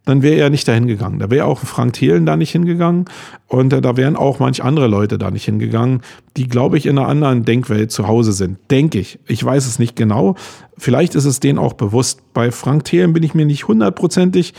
dann 0.05 0.23
wäre 0.23 0.37
er 0.37 0.49
nicht 0.49 0.69
dahin 0.69 0.87
gegangen. 0.87 1.19
Da 1.19 1.31
wäre 1.31 1.47
auch 1.47 1.59
Frank 1.59 1.95
Thelen 1.95 2.27
da 2.27 2.37
nicht 2.37 2.53
hingegangen 2.53 3.07
und 3.49 3.73
äh, 3.73 3.81
da 3.81 3.97
wären 3.97 4.15
auch 4.15 4.39
manch 4.39 4.63
andere 4.63 4.87
Leute 4.87 5.19
da 5.19 5.33
nicht 5.33 5.47
hingegangen, 5.47 6.03
die, 6.37 6.47
glaube 6.47 6.79
ich, 6.79 6.87
in 6.87 6.97
einer 6.97 7.09
anderen 7.09 7.45
Denkwelt 7.45 7.91
zu 7.91 8.07
Hause 8.07 8.31
sind. 8.33 8.59
Denke 8.71 9.01
ich. 9.01 9.19
Ich 9.27 9.45
weiß 9.45 9.67
es 9.67 9.81
nicht 9.81 9.97
genau. 9.97 10.37
Vielleicht 10.77 11.17
ist 11.17 11.25
es 11.25 11.41
denen 11.41 11.59
auch 11.59 11.73
bewusst. 11.73 12.33
Bei 12.35 12.53
Frank 12.53 12.85
Thelen 12.85 13.15
bin 13.15 13.25
ich 13.25 13.35
mir 13.35 13.47
nicht 13.47 13.67
hundertprozentig 13.67 14.55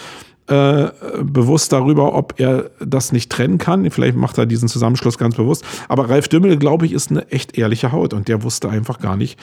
äh, 0.50 0.92
bewusst 1.22 1.72
darüber, 1.72 2.16
ob 2.16 2.40
er 2.40 2.72
das 2.84 3.12
nicht 3.12 3.32
trennen 3.32 3.60
kann. 3.60 3.90
Vielleicht 3.92 4.18
macht 4.18 4.38
er 4.40 4.48
diesen 4.48 4.68
Zusammenschluss 4.68 5.20
ganz 5.20 5.36
bewusst. 5.36 5.64
Aber 5.88 6.10
Ralf 6.10 6.28
Dümmel, 6.28 6.58
glaube 6.58 6.88
ich, 6.88 6.94
ist 6.94 7.12
eine 7.12 7.32
echt 7.32 7.58
ehrliche 7.58 7.92
Haut 7.92 8.14
und 8.14 8.28
der 8.28 8.42
wusste 8.42 8.68
einfach 8.68 9.00
gar 9.00 9.16
nicht, 9.16 9.40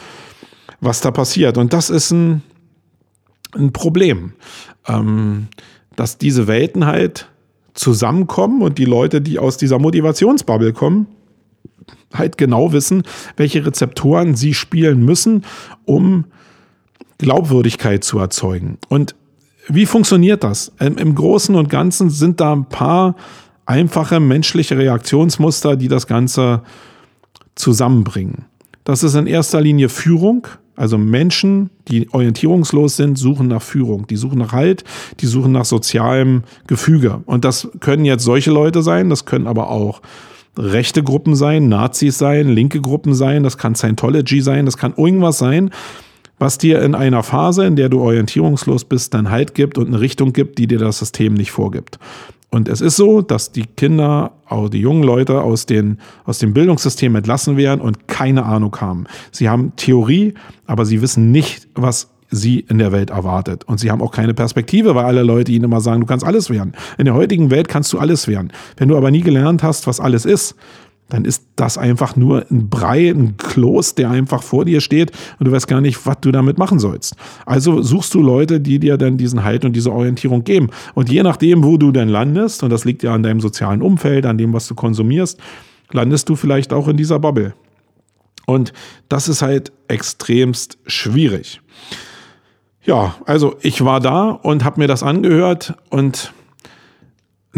was 0.80 1.00
da 1.00 1.12
passiert. 1.12 1.59
Und 1.59 1.72
das 1.72 1.90
ist 1.90 2.11
ein, 2.11 2.42
ein 3.54 3.72
Problem, 3.72 4.32
ähm, 4.88 5.46
dass 5.94 6.18
diese 6.18 6.48
Welten 6.48 6.86
halt 6.86 7.28
zusammenkommen 7.74 8.62
und 8.62 8.78
die 8.78 8.84
Leute, 8.84 9.20
die 9.20 9.38
aus 9.38 9.59
dieser 9.59 9.78
Motivationsbubble 9.78 10.72
kommen, 10.72 11.07
halt 12.12 12.36
genau 12.36 12.72
wissen, 12.72 13.04
welche 13.36 13.64
Rezeptoren 13.64 14.34
sie 14.34 14.54
spielen 14.54 15.04
müssen, 15.04 15.44
um 15.84 16.24
Glaubwürdigkeit 17.18 18.02
zu 18.02 18.18
erzeugen. 18.18 18.78
Und 18.88 19.14
wie 19.68 19.86
funktioniert 19.86 20.44
das? 20.44 20.72
Im 20.78 21.14
Großen 21.14 21.54
und 21.54 21.68
Ganzen 21.68 22.10
sind 22.10 22.40
da 22.40 22.52
ein 22.52 22.66
paar 22.66 23.16
einfache 23.64 24.20
menschliche 24.20 24.78
Reaktionsmuster, 24.78 25.76
die 25.76 25.88
das 25.88 26.06
Ganze 26.06 26.62
zusammenbringen. 27.56 28.44
Das 28.84 29.02
ist 29.02 29.14
in 29.14 29.26
erster 29.26 29.60
Linie 29.60 29.88
Führung. 29.88 30.46
Also 30.76 30.98
Menschen, 30.98 31.70
die 31.88 32.12
orientierungslos 32.12 32.96
sind, 32.96 33.16
suchen 33.16 33.48
nach 33.48 33.62
Führung. 33.62 34.06
Die 34.06 34.16
suchen 34.16 34.38
nach 34.38 34.52
Halt, 34.52 34.84
die 35.20 35.26
suchen 35.26 35.52
nach 35.52 35.64
sozialem 35.64 36.42
Gefüge. 36.66 37.22
Und 37.24 37.44
das 37.44 37.68
können 37.80 38.04
jetzt 38.04 38.24
solche 38.24 38.50
Leute 38.50 38.82
sein, 38.82 39.08
das 39.08 39.24
können 39.24 39.46
aber 39.46 39.70
auch 39.70 40.02
rechte 40.58 41.02
Gruppen 41.02 41.34
sein, 41.34 41.68
Nazis 41.68 42.18
sein, 42.18 42.48
linke 42.48 42.80
Gruppen 42.80 43.14
sein, 43.14 43.42
das 43.42 43.58
kann 43.58 43.74
Scientology 43.74 44.40
sein, 44.40 44.66
das 44.66 44.76
kann 44.76 44.94
irgendwas 44.96 45.38
sein, 45.38 45.70
was 46.39 46.59
dir 46.59 46.82
in 46.82 46.95
einer 46.95 47.22
Phase, 47.22 47.66
in 47.66 47.76
der 47.76 47.89
du 47.89 48.01
orientierungslos 48.01 48.84
bist, 48.84 49.14
dann 49.14 49.30
Halt 49.30 49.55
gibt 49.55 49.78
und 49.78 49.87
eine 49.87 50.01
Richtung 50.01 50.32
gibt, 50.32 50.59
die 50.59 50.66
dir 50.66 50.78
das 50.78 50.99
System 50.99 51.34
nicht 51.34 51.51
vorgibt. 51.51 51.99
Und 52.51 52.68
es 52.68 52.80
ist 52.80 52.97
so, 52.97 53.22
dass 53.22 53.53
die 53.53 53.64
Kinder, 53.64 54.32
auch 54.49 54.68
die 54.68 54.80
jungen 54.80 55.03
Leute 55.03 55.43
aus, 55.43 55.66
den, 55.66 55.99
aus 56.24 56.39
dem 56.39 56.55
Bildungssystem 56.55 57.14
entlassen 57.14 57.57
werden 57.57 57.80
und 57.80 58.09
keine 58.09 58.45
Ahnung 58.45 58.76
haben. 58.80 59.05
Sie 59.32 59.49
haben 59.49 59.72
Theorie, 59.76 60.34
aber 60.66 60.84
sie 60.84 61.03
wissen 61.03 61.32
nicht, 61.32 61.68
was 61.74 62.11
sie 62.30 62.61
in 62.61 62.78
der 62.78 62.93
Welt 62.93 63.11
erwartet. 63.11 63.64
Und 63.64 63.78
sie 63.78 63.91
haben 63.91 64.03
auch 64.03 64.11
keine 64.11 64.34
Perspektive, 64.34 64.95
weil 64.95 65.05
alle 65.05 65.22
Leute 65.22 65.53
ihnen 65.53 65.64
immer 65.64 65.80
sagen, 65.80 66.01
du 66.01 66.07
kannst 66.07 66.24
alles 66.24 66.51
werden. 66.51 66.72
In 66.99 67.05
der 67.05 67.14
heutigen 67.14 67.51
Welt 67.51 67.68
kannst 67.68 67.93
du 67.93 67.99
alles 67.99 68.28
werden. 68.28 68.53
Wenn 68.76 68.89
du 68.89 68.97
aber 68.97 69.11
nie 69.11 69.22
gelernt 69.22 69.62
hast, 69.62 69.87
was 69.87 70.01
alles 70.01 70.24
ist, 70.24 70.57
dann 71.09 71.24
ist 71.24 71.44
das 71.54 71.78
einfach 71.78 72.16
nur 72.16 72.44
ein 72.50 72.68
Brei, 72.68 73.11
ein 73.11 73.36
Kloß, 73.36 73.94
der 73.94 74.11
einfach 74.11 74.42
vor 74.42 74.64
dir 74.64 74.80
steht 74.80 75.12
und 75.38 75.46
du 75.46 75.52
weißt 75.52 75.68
gar 75.68 75.80
nicht, 75.80 76.04
was 76.04 76.16
du 76.20 76.32
damit 76.32 76.59
machen 76.59 76.78
sollst. 76.78 77.14
Also 77.44 77.80
suchst 77.82 78.12
du 78.14 78.22
Leute, 78.22 78.61
die 78.61 78.78
dir 78.78 78.96
dann 78.96 79.16
diesen 79.16 79.44
Halt 79.44 79.64
und 79.64 79.74
diese 79.74 79.92
Orientierung 79.92 80.42
geben. 80.42 80.70
Und 80.94 81.11
je 81.11 81.22
nachdem, 81.22 81.62
wo 81.62 81.76
du 81.76 81.92
dann 81.92 82.09
landest, 82.09 82.62
und 82.62 82.70
das 82.70 82.84
liegt 82.84 83.02
ja 83.02 83.14
an 83.14 83.22
deinem 83.22 83.40
sozialen 83.40 83.82
Umfeld, 83.82 84.26
an 84.26 84.38
dem, 84.38 84.52
was 84.52 84.66
du 84.66 84.74
konsumierst, 84.74 85.38
landest 85.92 86.28
du 86.28 86.34
vielleicht 86.34 86.72
auch 86.72 86.88
in 86.88 86.96
dieser 86.96 87.20
Bubble. 87.20 87.54
Und 88.46 88.72
das 89.09 89.28
ist 89.28 89.42
halt 89.42 89.72
extremst 89.88 90.78
schwierig. 90.86 91.61
Ja, 92.84 93.16
also 93.26 93.57
ich 93.62 93.84
war 93.84 94.00
da 94.00 94.30
und 94.30 94.64
habe 94.64 94.80
mir 94.80 94.86
das 94.86 95.02
angehört 95.02 95.74
und 95.90 96.32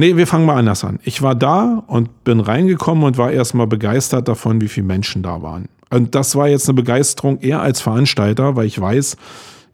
Nee, 0.01 0.17
wir 0.17 0.29
fangen 0.29 0.47
mal 0.47 0.55
anders 0.55 0.85
an. 0.85 1.01
Ich 1.03 1.23
war 1.23 1.35
da 1.35 1.83
und 1.89 2.23
bin 2.23 2.39
reingekommen 2.39 3.03
und 3.03 3.19
war 3.19 3.33
erstmal 3.33 3.67
begeistert 3.67 4.29
davon, 4.29 4.61
wie 4.61 4.69
viele 4.69 4.87
Menschen 4.87 5.25
da 5.25 5.43
waren. 5.43 5.69
Und 5.91 6.15
das 6.15 6.37
war 6.37 6.47
jetzt 6.47 6.69
eine 6.69 6.77
Begeisterung 6.77 7.41
eher 7.41 7.61
als 7.63 7.81
Veranstalter, 7.81 8.55
weil 8.55 8.67
ich 8.67 8.81
weiß, 8.81 9.17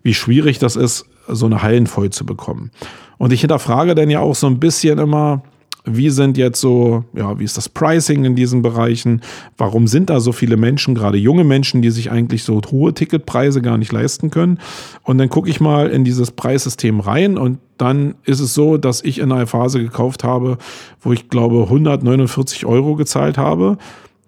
wie 0.02 0.14
schwierig 0.14 0.58
das 0.58 0.76
ist, 0.76 1.04
so 1.28 1.44
eine 1.44 1.60
Hallen 1.60 1.86
voll 1.86 2.08
zu 2.08 2.24
bekommen. 2.24 2.70
Und 3.18 3.34
ich 3.34 3.42
hinterfrage 3.42 3.94
dann 3.94 4.08
ja 4.08 4.20
auch 4.20 4.34
so 4.34 4.46
ein 4.46 4.60
bisschen 4.60 4.98
immer, 4.98 5.42
wie 5.84 6.08
sind 6.08 6.38
jetzt 6.38 6.60
so, 6.60 7.04
ja, 7.12 7.38
wie 7.38 7.44
ist 7.44 7.56
das 7.56 7.68
Pricing 7.68 8.24
in 8.24 8.34
diesen 8.34 8.62
Bereichen? 8.62 9.20
Warum 9.58 9.86
sind 9.86 10.08
da 10.08 10.18
so 10.18 10.32
viele 10.32 10.56
Menschen, 10.56 10.94
gerade 10.94 11.18
junge 11.18 11.44
Menschen, 11.44 11.82
die 11.82 11.90
sich 11.90 12.10
eigentlich 12.10 12.42
so 12.42 12.60
hohe 12.70 12.94
Ticketpreise 12.94 13.60
gar 13.60 13.76
nicht 13.76 13.92
leisten 13.92 14.30
können? 14.30 14.58
Und 15.02 15.18
dann 15.18 15.28
gucke 15.28 15.50
ich 15.50 15.60
mal 15.60 15.90
in 15.90 16.04
dieses 16.04 16.30
Preissystem 16.30 17.00
rein 17.00 17.36
und 17.36 17.58
dann 17.76 18.14
ist 18.24 18.40
es 18.40 18.54
so, 18.54 18.78
dass 18.78 19.02
ich 19.02 19.18
in 19.18 19.30
einer 19.30 19.46
Phase 19.46 19.82
gekauft 19.82 20.24
habe, 20.24 20.58
wo 21.00 21.12
ich 21.12 21.28
glaube 21.28 21.64
149 21.64 22.64
Euro 22.64 22.94
gezahlt 22.94 23.36
habe 23.36 23.76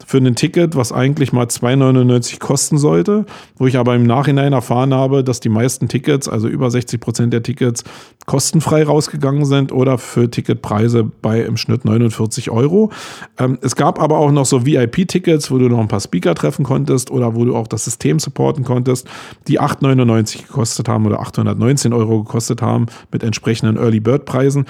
für 0.07 0.19
ein 0.19 0.37
Ticket, 0.37 0.77
was 0.77 0.93
eigentlich 0.93 1.33
mal 1.33 1.47
2,99 1.47 2.39
kosten 2.39 2.79
sollte, 2.79 3.27
wo 3.59 3.67
ich 3.67 3.77
aber 3.77 3.97
im 3.97 4.05
Nachhinein 4.05 4.53
erfahren 4.53 4.95
habe, 4.95 5.25
dass 5.25 5.41
die 5.41 5.49
meisten 5.49 5.89
Tickets, 5.89 6.29
also 6.29 6.47
über 6.47 6.71
60 6.71 7.01
Prozent 7.01 7.33
der 7.33 7.43
Tickets, 7.43 7.83
kostenfrei 8.25 8.85
rausgegangen 8.85 9.45
sind 9.45 9.73
oder 9.73 9.99
für 9.99 10.31
Ticketpreise 10.31 11.11
bei 11.23 11.41
im 11.41 11.57
Schnitt 11.57 11.85
49 11.85 12.53
Euro. 12.53 12.93
Ähm, 13.37 13.59
es 13.63 13.75
gab 13.75 14.01
aber 14.01 14.19
auch 14.19 14.31
noch 14.31 14.47
so 14.47 14.65
VIP-Tickets, 14.65 15.51
wo 15.51 15.59
du 15.59 15.69
noch 15.69 15.81
ein 15.81 15.89
paar 15.89 16.01
Speaker 16.01 16.37
treffen 16.37 16.65
konntest 16.65 17.11
oder 17.11 17.35
wo 17.35 17.45
du 17.45 17.57
auch 17.57 17.67
das 17.67 17.85
System 17.85 18.21
supporten 18.21 18.63
konntest, 18.63 19.09
die 19.49 19.61
8,99 19.61 20.47
gekostet 20.47 20.89
haben 20.89 21.05
oder 21.07 21.19
819 21.19 21.93
Euro 21.93 22.23
gekostet 22.23 22.63
haben 22.63 22.87
mit 23.11 23.25
entsprechenden 23.25 23.77
Early 23.77 23.99
Bird 23.99 24.25
Preisen. 24.25 24.67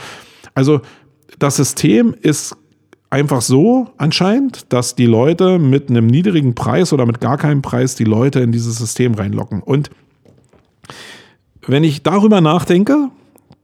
Also 0.54 0.80
das 1.38 1.56
System 1.56 2.14
ist 2.22 2.56
einfach 3.10 3.42
so 3.42 3.88
anscheinend, 3.96 4.72
dass 4.72 4.94
die 4.94 5.06
Leute 5.06 5.58
mit 5.58 5.90
einem 5.90 6.06
niedrigen 6.06 6.54
Preis 6.54 6.92
oder 6.92 7.06
mit 7.06 7.20
gar 7.20 7.36
keinem 7.36 7.62
Preis 7.62 7.94
die 7.94 8.04
Leute 8.04 8.40
in 8.40 8.52
dieses 8.52 8.76
System 8.76 9.14
reinlocken. 9.14 9.62
Und 9.62 9.90
wenn 11.66 11.84
ich 11.84 12.02
darüber 12.02 12.40
nachdenke, 12.40 13.10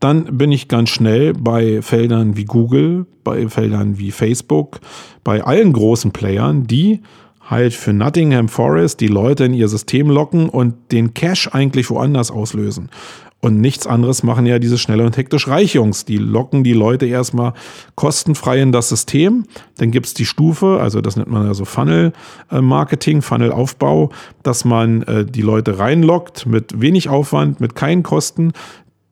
dann 0.01 0.37
bin 0.37 0.51
ich 0.51 0.67
ganz 0.67 0.89
schnell 0.89 1.33
bei 1.33 1.81
Feldern 1.81 2.37
wie 2.37 2.45
Google, 2.45 3.07
bei 3.23 3.49
Feldern 3.49 3.99
wie 3.99 4.11
Facebook, 4.11 4.81
bei 5.23 5.45
allen 5.45 5.73
großen 5.73 6.11
Playern, 6.11 6.67
die 6.67 7.01
halt 7.49 7.73
für 7.73 7.93
Nottingham 7.93 8.49
Forest 8.49 9.01
die 9.01 9.09
Leute 9.09 9.45
in 9.45 9.55
ihr 9.55 9.69
System 9.69 10.11
locken 10.11 10.49
und 10.49 10.75
den 10.91 11.15
Cash 11.15 11.49
eigentlich 11.53 11.91
woanders 11.91 12.31
auslösen. 12.31 12.89
Und 13.45 13.61
nichts 13.61 13.89
anderes 13.89 14.23
machen 14.23 14.47
ja 14.47 14.61
diese 14.61 14.79
schnelle 14.79 15.05
und 15.05 15.17
hektisch 15.17 15.49
Reichungs. 15.49 16.05
Die 16.05 16.17
locken 16.17 16.63
die 16.63 16.75
Leute 16.75 17.07
erstmal 17.07 17.55
kostenfrei 17.97 18.63
in 18.63 18.71
das 18.71 18.89
System. 18.89 19.47
Dann 19.79 19.91
gibt's 19.91 20.15
die 20.15 20.27
Stufe, 20.27 20.79
also 20.81 21.01
das 21.01 21.17
nennt 21.17 21.29
man 21.29 21.45
ja 21.45 21.53
so 21.53 21.65
Funnel-Marketing, 21.65 23.21
Funnel-Aufbau, 23.21 24.11
dass 24.45 24.65
man 24.65 25.03
äh, 25.03 25.25
die 25.25 25.43
Leute 25.43 25.81
reinlockt 25.81 26.47
mit 26.47 26.81
wenig 26.81 27.09
Aufwand, 27.09 27.61
mit 27.61 27.75
keinen 27.75 28.05
Kosten, 28.05 28.53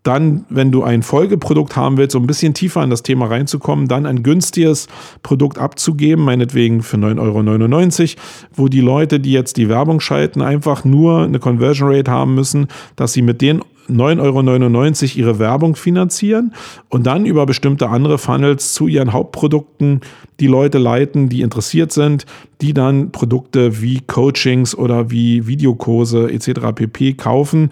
dann, 0.03 0.47
wenn 0.49 0.71
du 0.71 0.83
ein 0.83 1.03
Folgeprodukt 1.03 1.77
haben 1.77 1.97
willst, 1.99 2.17
um 2.17 2.25
ein 2.25 2.27
bisschen 2.27 2.55
tiefer 2.55 2.83
in 2.83 2.91
das 2.91 3.03
Thema 3.03 3.27
reinzukommen, 3.27 3.87
dann 3.87 4.07
ein 4.07 4.23
günstiges 4.23 4.89
Produkt 5.23 5.59
abzugeben, 5.59 6.25
meinetwegen 6.25 6.83
für 6.83 6.97
9,99 6.97 8.17
Euro, 8.17 8.23
wo 8.55 8.69
die 8.69 8.81
Leute, 8.81 9.21
die 9.21 9.33
jetzt 9.33 9.57
die 9.57 9.69
Werbung 9.69 10.01
schalten, 10.01 10.41
einfach 10.41 10.85
nur 10.85 11.25
eine 11.25 11.39
Conversion 11.39 11.93
Rate 11.93 12.11
haben 12.11 12.35
müssen, 12.35 12.69
dass 12.97 13.13
sie 13.13 13.23
mit 13.23 13.43
den 13.43 13.61
9,99 13.89 14.21
Euro 14.21 15.19
ihre 15.19 15.39
Werbung 15.39 15.77
finanzieren 15.77 16.55
und 16.89 17.07
dann 17.07 17.27
über 17.27 17.47
bestimmte 17.47 17.89
andere 17.89 18.19
Funnels 18.19 18.73
zu 18.75 18.87
ihren 18.87 19.13
Hauptprodukten 19.13 20.01
die 20.39 20.47
Leute 20.47 20.79
leiten, 20.79 21.29
die 21.29 21.43
interessiert 21.43 21.93
sind, 21.93 22.27
die 22.61 22.75
dann 22.75 23.13
Produkte 23.13 23.81
wie 23.81 24.01
Coachings 24.01 24.75
oder 24.75 25.11
wie 25.11 25.47
Videokurse 25.47 26.31
etc. 26.31 26.73
pp 26.75 27.15
kaufen 27.15 27.71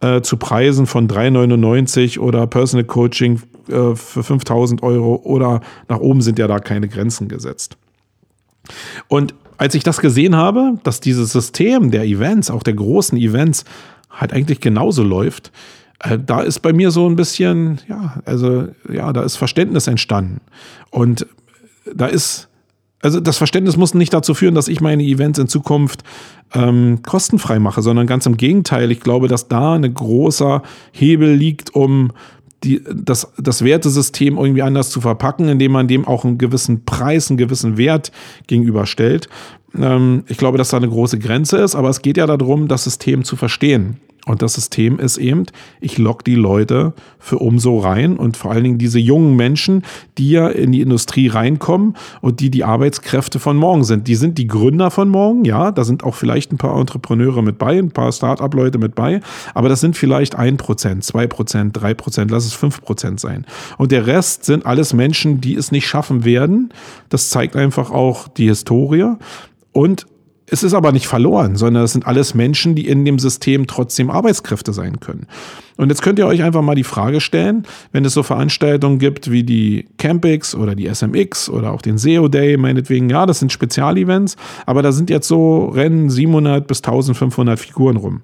äh, 0.00 0.22
zu 0.22 0.36
Preisen 0.36 0.86
von 0.86 1.08
3,99 1.08 2.18
oder 2.18 2.46
Personal 2.46 2.84
Coaching 2.84 3.40
äh, 3.68 3.94
für 3.94 4.22
5000 4.22 4.82
Euro 4.82 5.16
oder 5.24 5.60
nach 5.88 5.98
oben 5.98 6.22
sind 6.22 6.38
ja 6.38 6.46
da 6.46 6.58
keine 6.58 6.88
Grenzen 6.88 7.28
gesetzt. 7.28 7.76
Und 9.08 9.34
als 9.58 9.74
ich 9.74 9.82
das 9.82 10.00
gesehen 10.00 10.36
habe, 10.36 10.78
dass 10.84 11.00
dieses 11.00 11.32
System 11.32 11.90
der 11.90 12.04
Events, 12.04 12.50
auch 12.50 12.62
der 12.62 12.74
großen 12.74 13.18
Events, 13.18 13.64
halt 14.10 14.32
eigentlich 14.32 14.60
genauso 14.60 15.02
läuft, 15.02 15.52
äh, 16.00 16.18
da 16.18 16.40
ist 16.40 16.60
bei 16.60 16.72
mir 16.72 16.90
so 16.90 17.08
ein 17.08 17.16
bisschen, 17.16 17.80
ja, 17.88 18.20
also 18.24 18.68
ja, 18.90 19.12
da 19.12 19.22
ist 19.22 19.36
Verständnis 19.36 19.86
entstanden. 19.86 20.40
Und 20.90 21.26
da 21.94 22.06
ist 22.06 22.50
also 23.02 23.18
das 23.20 23.38
Verständnis 23.38 23.76
muss 23.76 23.94
nicht 23.94 24.12
dazu 24.12 24.34
führen, 24.34 24.54
dass 24.54 24.68
ich 24.68 24.80
meine 24.80 25.02
Events 25.02 25.38
in 25.38 25.48
Zukunft 25.48 26.02
ähm, 26.52 27.00
kostenfrei 27.02 27.58
mache, 27.58 27.82
sondern 27.82 28.06
ganz 28.06 28.26
im 28.26 28.36
Gegenteil. 28.36 28.90
Ich 28.90 29.00
glaube, 29.00 29.28
dass 29.28 29.48
da 29.48 29.74
ein 29.74 29.94
großer 29.94 30.62
Hebel 30.92 31.32
liegt, 31.32 31.74
um 31.74 32.12
die, 32.64 32.82
das, 32.92 33.32
das 33.38 33.64
Wertesystem 33.64 34.36
irgendwie 34.36 34.62
anders 34.62 34.90
zu 34.90 35.00
verpacken, 35.00 35.48
indem 35.48 35.72
man 35.72 35.88
dem 35.88 36.06
auch 36.06 36.24
einen 36.24 36.38
gewissen 36.38 36.84
Preis, 36.84 37.30
einen 37.30 37.38
gewissen 37.38 37.76
Wert 37.76 38.12
gegenüberstellt. 38.46 39.28
Ähm, 39.74 40.24
ich 40.28 40.36
glaube, 40.36 40.58
dass 40.58 40.70
da 40.70 40.76
eine 40.76 40.88
große 40.88 41.18
Grenze 41.18 41.58
ist, 41.58 41.74
aber 41.74 41.88
es 41.88 42.02
geht 42.02 42.16
ja 42.16 42.26
darum, 42.26 42.68
das 42.68 42.84
System 42.84 43.24
zu 43.24 43.36
verstehen. 43.36 43.96
Und 44.26 44.42
das 44.42 44.54
System 44.54 44.98
ist 44.98 45.16
eben, 45.16 45.46
ich 45.80 45.98
lock 45.98 46.24
die 46.24 46.34
Leute 46.34 46.92
für 47.18 47.38
umso 47.38 47.78
rein 47.78 48.16
und 48.16 48.36
vor 48.36 48.50
allen 48.50 48.64
Dingen 48.64 48.78
diese 48.78 48.98
jungen 48.98 49.34
Menschen, 49.34 49.82
die 50.18 50.30
ja 50.30 50.48
in 50.48 50.72
die 50.72 50.82
Industrie 50.82 51.28
reinkommen 51.28 51.96
und 52.20 52.40
die 52.40 52.50
die 52.50 52.64
Arbeitskräfte 52.64 53.38
von 53.38 53.56
morgen 53.56 53.84
sind. 53.84 54.08
Die 54.08 54.14
sind 54.14 54.36
die 54.36 54.46
Gründer 54.46 54.90
von 54.90 55.08
morgen, 55.08 55.44
ja, 55.44 55.72
da 55.72 55.84
sind 55.84 56.04
auch 56.04 56.14
vielleicht 56.14 56.52
ein 56.52 56.58
paar 56.58 56.78
Entrepreneure 56.78 57.42
mit 57.42 57.58
bei, 57.58 57.78
ein 57.78 57.90
paar 57.90 58.12
Start-up-Leute 58.12 58.78
mit 58.78 58.94
bei, 58.94 59.20
aber 59.54 59.68
das 59.68 59.80
sind 59.80 59.96
vielleicht 59.96 60.36
ein 60.36 60.58
Prozent, 60.58 61.02
zwei 61.04 61.26
Prozent, 61.26 61.80
drei 61.80 61.94
Prozent, 61.94 62.30
lass 62.30 62.44
es 62.44 62.52
fünf 62.52 62.82
Prozent 62.82 63.20
sein. 63.20 63.46
Und 63.78 63.90
der 63.90 64.06
Rest 64.06 64.44
sind 64.44 64.66
alles 64.66 64.92
Menschen, 64.92 65.40
die 65.40 65.54
es 65.54 65.72
nicht 65.72 65.86
schaffen 65.86 66.24
werden. 66.24 66.72
Das 67.08 67.30
zeigt 67.30 67.56
einfach 67.56 67.90
auch 67.90 68.28
die 68.28 68.48
Historie. 68.48 69.14
Und 69.72 70.06
es 70.50 70.62
ist 70.62 70.74
aber 70.74 70.92
nicht 70.92 71.06
verloren, 71.06 71.56
sondern 71.56 71.84
es 71.84 71.92
sind 71.92 72.06
alles 72.06 72.34
Menschen, 72.34 72.74
die 72.74 72.86
in 72.86 73.04
dem 73.04 73.18
System 73.18 73.66
trotzdem 73.66 74.10
Arbeitskräfte 74.10 74.72
sein 74.72 75.00
können. 75.00 75.26
Und 75.76 75.88
jetzt 75.88 76.02
könnt 76.02 76.18
ihr 76.18 76.26
euch 76.26 76.42
einfach 76.42 76.62
mal 76.62 76.74
die 76.74 76.84
Frage 76.84 77.20
stellen, 77.20 77.66
wenn 77.92 78.04
es 78.04 78.14
so 78.14 78.22
Veranstaltungen 78.22 78.98
gibt 78.98 79.30
wie 79.30 79.44
die 79.44 79.86
Campix 79.96 80.54
oder 80.54 80.74
die 80.74 80.92
SMX 80.92 81.48
oder 81.48 81.72
auch 81.72 81.82
den 81.82 81.98
SEO 81.98 82.28
Day, 82.28 82.56
meinetwegen, 82.56 83.08
ja, 83.08 83.26
das 83.26 83.38
sind 83.38 83.52
Spezialevents, 83.52 84.36
aber 84.66 84.82
da 84.82 84.92
sind 84.92 85.08
jetzt 85.08 85.28
so 85.28 85.66
Rennen 85.66 86.10
700 86.10 86.66
bis 86.66 86.78
1500 86.78 87.58
Figuren 87.58 87.96
rum. 87.96 88.22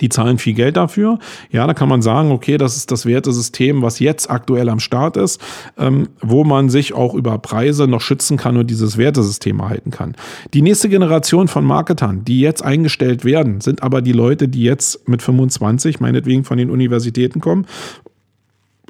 Die 0.00 0.08
zahlen 0.08 0.38
viel 0.38 0.54
Geld 0.54 0.76
dafür. 0.76 1.18
Ja, 1.50 1.66
da 1.66 1.72
kann 1.72 1.88
man 1.88 2.02
sagen, 2.02 2.30
okay, 2.30 2.58
das 2.58 2.76
ist 2.76 2.90
das 2.90 3.06
Wertesystem, 3.06 3.82
was 3.82 3.98
jetzt 3.98 4.28
aktuell 4.28 4.68
am 4.68 4.80
Start 4.80 5.16
ist, 5.16 5.40
ähm, 5.78 6.08
wo 6.20 6.44
man 6.44 6.68
sich 6.68 6.92
auch 6.92 7.14
über 7.14 7.38
Preise 7.38 7.86
noch 7.86 8.00
schützen 8.00 8.36
kann 8.36 8.56
und 8.56 8.68
dieses 8.68 8.98
Wertesystem 8.98 9.60
erhalten 9.60 9.90
kann. 9.90 10.14
Die 10.54 10.62
nächste 10.62 10.88
Generation 10.88 11.48
von 11.48 11.64
Marketern, 11.64 12.24
die 12.24 12.40
jetzt 12.40 12.62
eingestellt 12.62 13.24
werden, 13.24 13.60
sind 13.60 13.82
aber 13.82 14.02
die 14.02 14.12
Leute, 14.12 14.48
die 14.48 14.62
jetzt 14.62 15.08
mit 15.08 15.22
25, 15.22 16.00
meinetwegen 16.00 16.44
von 16.44 16.58
den 16.58 16.70
Universitäten 16.70 17.40
kommen, 17.40 17.66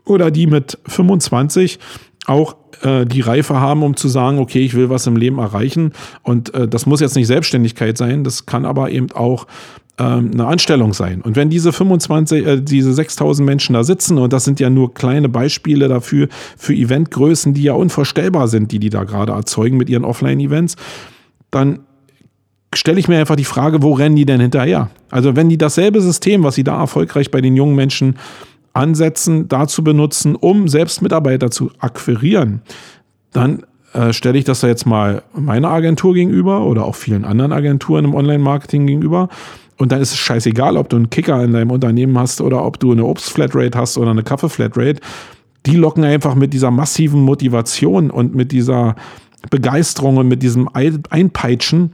oder 0.05 0.31
die 0.31 0.47
mit 0.47 0.79
25 0.87 1.79
auch 2.27 2.57
äh, 2.83 3.05
die 3.05 3.21
Reife 3.21 3.61
haben, 3.61 3.83
um 3.83 3.97
zu 3.97 4.09
sagen, 4.09 4.39
okay, 4.39 4.65
ich 4.65 4.75
will 4.75 4.89
was 4.89 5.07
im 5.07 5.17
Leben 5.17 5.39
erreichen. 5.39 5.93
Und 6.23 6.55
äh, 6.55 6.67
das 6.69 6.87
muss 6.87 7.01
jetzt 7.01 7.17
nicht 7.17 7.27
Selbstständigkeit 7.27 7.99
sein, 7.99 8.25
das 8.25 8.47
kann 8.47 8.65
aber 8.65 8.91
eben 8.91 9.13
auch 9.13 9.47
ähm, 9.99 10.31
eine 10.33 10.47
Anstellung 10.47 10.93
sein. 10.93 11.23
Und 11.23 11.37
wenn 11.37 11.49
diese 11.49 11.73
25, 11.73 12.47
äh, 12.47 12.61
diese 12.61 12.93
6000 12.93 13.47
Menschen 13.47 13.73
da 13.75 13.83
sitzen, 13.83 14.19
und 14.19 14.33
das 14.33 14.45
sind 14.45 14.61
ja 14.61 14.69
nur 14.69 14.93
kleine 14.93 15.29
Beispiele 15.29 15.89
dafür, 15.89 16.29
für 16.57 16.75
Eventgrößen, 16.75 17.55
die 17.55 17.63
ja 17.63 17.73
unvorstellbar 17.73 18.49
sind, 18.49 18.73
die 18.73 18.79
die 18.79 18.91
da 18.91 19.05
gerade 19.05 19.33
erzeugen 19.33 19.77
mit 19.77 19.89
ihren 19.89 20.05
Offline-Events, 20.05 20.77
dann 21.51 21.81
stelle 22.75 23.01
ich 23.01 23.09
mir 23.09 23.19
einfach 23.19 23.37
die 23.37 23.45
Frage, 23.45 23.83
wo 23.83 23.95
rennen 23.95 24.17
die 24.17 24.27
denn 24.27 24.41
hinterher? 24.41 24.91
Also 25.11 25.35
wenn 25.35 25.49
die 25.49 25.59
dasselbe 25.59 26.03
System, 26.03 26.43
was 26.43 26.57
sie 26.57 26.65
da 26.65 26.79
erfolgreich 26.79 27.31
bei 27.31 27.41
den 27.41 27.57
jungen 27.57 27.75
Menschen 27.75 28.17
ansetzen, 28.75 29.49
dazu 29.49 29.83
benutzen, 29.83 30.35
um 30.35 30.69
selbst 30.69 31.01
Mitarbeiter 31.01 31.51
zu 31.51 31.71
akquirieren, 31.79 32.61
dann 33.33 33.63
äh, 33.95 34.13
stelle 34.13 34.37
ich 34.37 34.45
das 34.45 34.61
da 34.61 34.69
jetzt 34.69 34.85
mal 34.85 35.23
meiner 35.33 35.71
Agentur 35.71 36.13
gegenüber 36.13 36.67
oder 36.67 36.85
auch 36.85 36.95
vielen 36.95 37.25
anderen 37.25 37.53
Agenturen 37.53 38.05
im 38.05 38.15
Online-Marketing 38.15 38.87
gegenüber 38.87 39.31
und 39.79 39.93
dann 39.93 40.01
ist 40.01 40.12
es 40.12 40.18
scheißegal, 40.18 40.77
ob 40.77 40.89
du 40.89 40.97
einen 40.97 41.11
Kicker 41.11 41.43
in 41.43 41.53
deinem 41.53 41.70
Unternehmen 41.70 42.18
hast 42.18 42.41
oder 42.41 42.64
ob 42.64 42.81
du 42.81 42.93
eine 42.93 43.05
Obst-Flatrate 43.05 43.79
hast 43.79 43.99
oder 43.99 44.11
eine 44.11 44.22
Kaffee-Flatrate. 44.22 45.01
Die 45.66 45.77
locken 45.77 46.05
einfach 46.05 46.35
mit 46.35 46.53
dieser 46.53 46.70
massiven 46.70 47.20
Motivation 47.20 48.11
und 48.11 48.35
mit 48.35 48.53
dieser 48.53 48.97
Begeisterung 49.51 50.16
und 50.16 50.29
mit 50.29 50.43
diesem 50.43 50.68
Einpeitschen, 50.72 51.93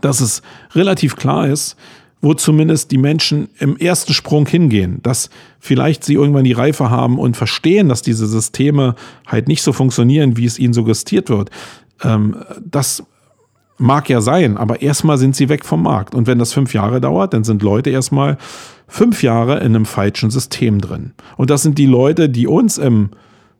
dass 0.00 0.20
es 0.20 0.42
relativ 0.74 1.16
klar 1.16 1.46
ist, 1.46 1.76
wo 2.20 2.34
zumindest 2.34 2.90
die 2.90 2.98
Menschen 2.98 3.48
im 3.60 3.76
ersten 3.76 4.12
Sprung 4.12 4.46
hingehen, 4.46 4.98
dass 5.02 5.30
vielleicht 5.60 6.02
sie 6.02 6.14
irgendwann 6.14 6.44
die 6.44 6.52
Reife 6.52 6.90
haben 6.90 7.18
und 7.18 7.36
verstehen, 7.36 7.88
dass 7.88 8.02
diese 8.02 8.26
Systeme 8.26 8.96
halt 9.26 9.46
nicht 9.46 9.62
so 9.62 9.72
funktionieren, 9.72 10.36
wie 10.36 10.44
es 10.44 10.58
ihnen 10.58 10.72
suggestiert 10.72 11.30
wird. 11.30 11.50
Ähm, 12.02 12.36
das 12.64 13.04
Mag 13.78 14.08
ja 14.08 14.20
sein, 14.20 14.56
aber 14.56 14.82
erstmal 14.82 15.18
sind 15.18 15.36
sie 15.36 15.48
weg 15.48 15.64
vom 15.64 15.82
Markt. 15.84 16.14
Und 16.14 16.26
wenn 16.26 16.38
das 16.38 16.52
fünf 16.52 16.74
Jahre 16.74 17.00
dauert, 17.00 17.32
dann 17.32 17.44
sind 17.44 17.62
Leute 17.62 17.90
erstmal 17.90 18.36
fünf 18.88 19.22
Jahre 19.22 19.58
in 19.58 19.76
einem 19.76 19.86
falschen 19.86 20.30
System 20.30 20.80
drin. 20.80 21.12
Und 21.36 21.50
das 21.50 21.62
sind 21.62 21.78
die 21.78 21.86
Leute, 21.86 22.28
die 22.28 22.46
uns 22.48 22.78
im 22.78 23.10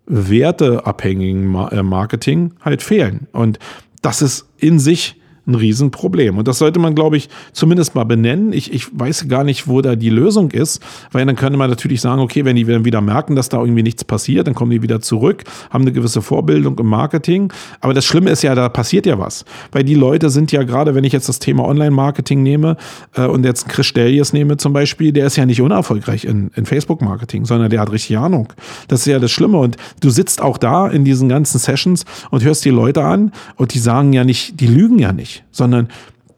werteabhängigen 0.07 1.55
äh, 1.55 1.83
Marketing 1.83 2.53
halt 2.64 2.83
fehlen. 2.83 3.29
Und 3.33 3.59
das 4.03 4.23
ist 4.23 4.49
in 4.57 4.79
sich 4.79 5.18
ein 5.49 5.55
Riesenproblem. 5.55 6.38
Und 6.38 6.46
das 6.46 6.59
sollte 6.59 6.78
man, 6.78 6.94
glaube 6.94 7.16
ich, 7.16 7.28
zumindest 7.53 7.94
mal 7.94 8.05
benennen. 8.05 8.53
Ich, 8.53 8.72
ich 8.72 8.86
weiß 8.92 9.28
gar 9.28 9.44
nicht, 9.44 9.66
wo 9.66 9.80
da 9.80 9.96
die 9.96 10.11
Lösung 10.11 10.51
ist, 10.51 10.80
weil 11.11 11.24
dann 11.26 11.36
könnte 11.36 11.59
man 11.59 11.70
natürlich 11.70 12.01
sagen, 12.01 12.20
okay, 12.20 12.44
wenn 12.44 12.57
die 12.57 12.64
dann 12.64 12.84
wieder 12.84 13.01
merken, 13.01 13.34
dass 13.34 13.49
da 13.49 13.59
irgendwie 13.59 13.82
nichts 13.82 14.05
passiert, 14.05 14.46
dann 14.46 14.55
kommen 14.55 14.70
die 14.70 14.82
wieder 14.82 15.01
zurück, 15.01 15.44
haben 15.70 15.82
eine 15.82 15.92
gewisse 15.92 16.22
Vorbildung 16.22 16.78
im 16.78 16.86
Marketing. 16.86 17.53
Aber 17.80 17.94
das 17.94 18.05
Schlimme 18.05 18.30
ist 18.30 18.42
ja, 18.42 18.55
da 18.55 18.68
passiert 18.68 19.07
ja 19.07 19.18
was. 19.18 19.44
Weil 19.72 19.84
die 19.84 19.94
Leute 19.94 20.30
sind 20.30 20.53
ja 20.53 20.62
gerade, 20.62 20.94
wenn 20.94 21.05
ich 21.05 21.12
jetzt 21.12 21.28
das 21.28 21.38
Thema 21.38 21.64
Online-Marketing 21.64 22.42
nehme 22.42 22.76
äh, 23.14 23.24
und 23.26 23.44
jetzt 23.44 23.68
Chris 23.68 23.86
Stellies 23.86 24.32
nehme 24.32 24.59
zum 24.59 24.72
Beispiel, 24.72 25.12
der 25.12 25.26
ist 25.26 25.36
ja 25.36 25.46
nicht 25.46 25.62
unerfolgreich 25.62 26.24
in, 26.24 26.51
in 26.55 26.66
Facebook-Marketing, 26.66 27.46
sondern 27.46 27.70
der 27.70 27.80
hat 27.80 27.90
richtig 27.90 28.18
Ahnung. 28.18 28.53
Das 28.88 29.01
ist 29.01 29.07
ja 29.07 29.18
das 29.18 29.30
Schlimme. 29.30 29.59
Und 29.59 29.76
du 30.01 30.11
sitzt 30.11 30.42
auch 30.42 30.59
da 30.59 30.88
in 30.88 31.05
diesen 31.05 31.28
ganzen 31.28 31.59
Sessions 31.59 32.05
und 32.30 32.44
hörst 32.44 32.64
die 32.64 32.70
Leute 32.70 33.03
an 33.03 33.32
und 33.57 33.72
die 33.74 33.78
sagen 33.78 34.12
ja 34.12 34.24
nicht, 34.24 34.61
die 34.61 34.66
lügen 34.66 34.99
ja 34.99 35.12
nicht 35.12 35.38
sondern 35.51 35.89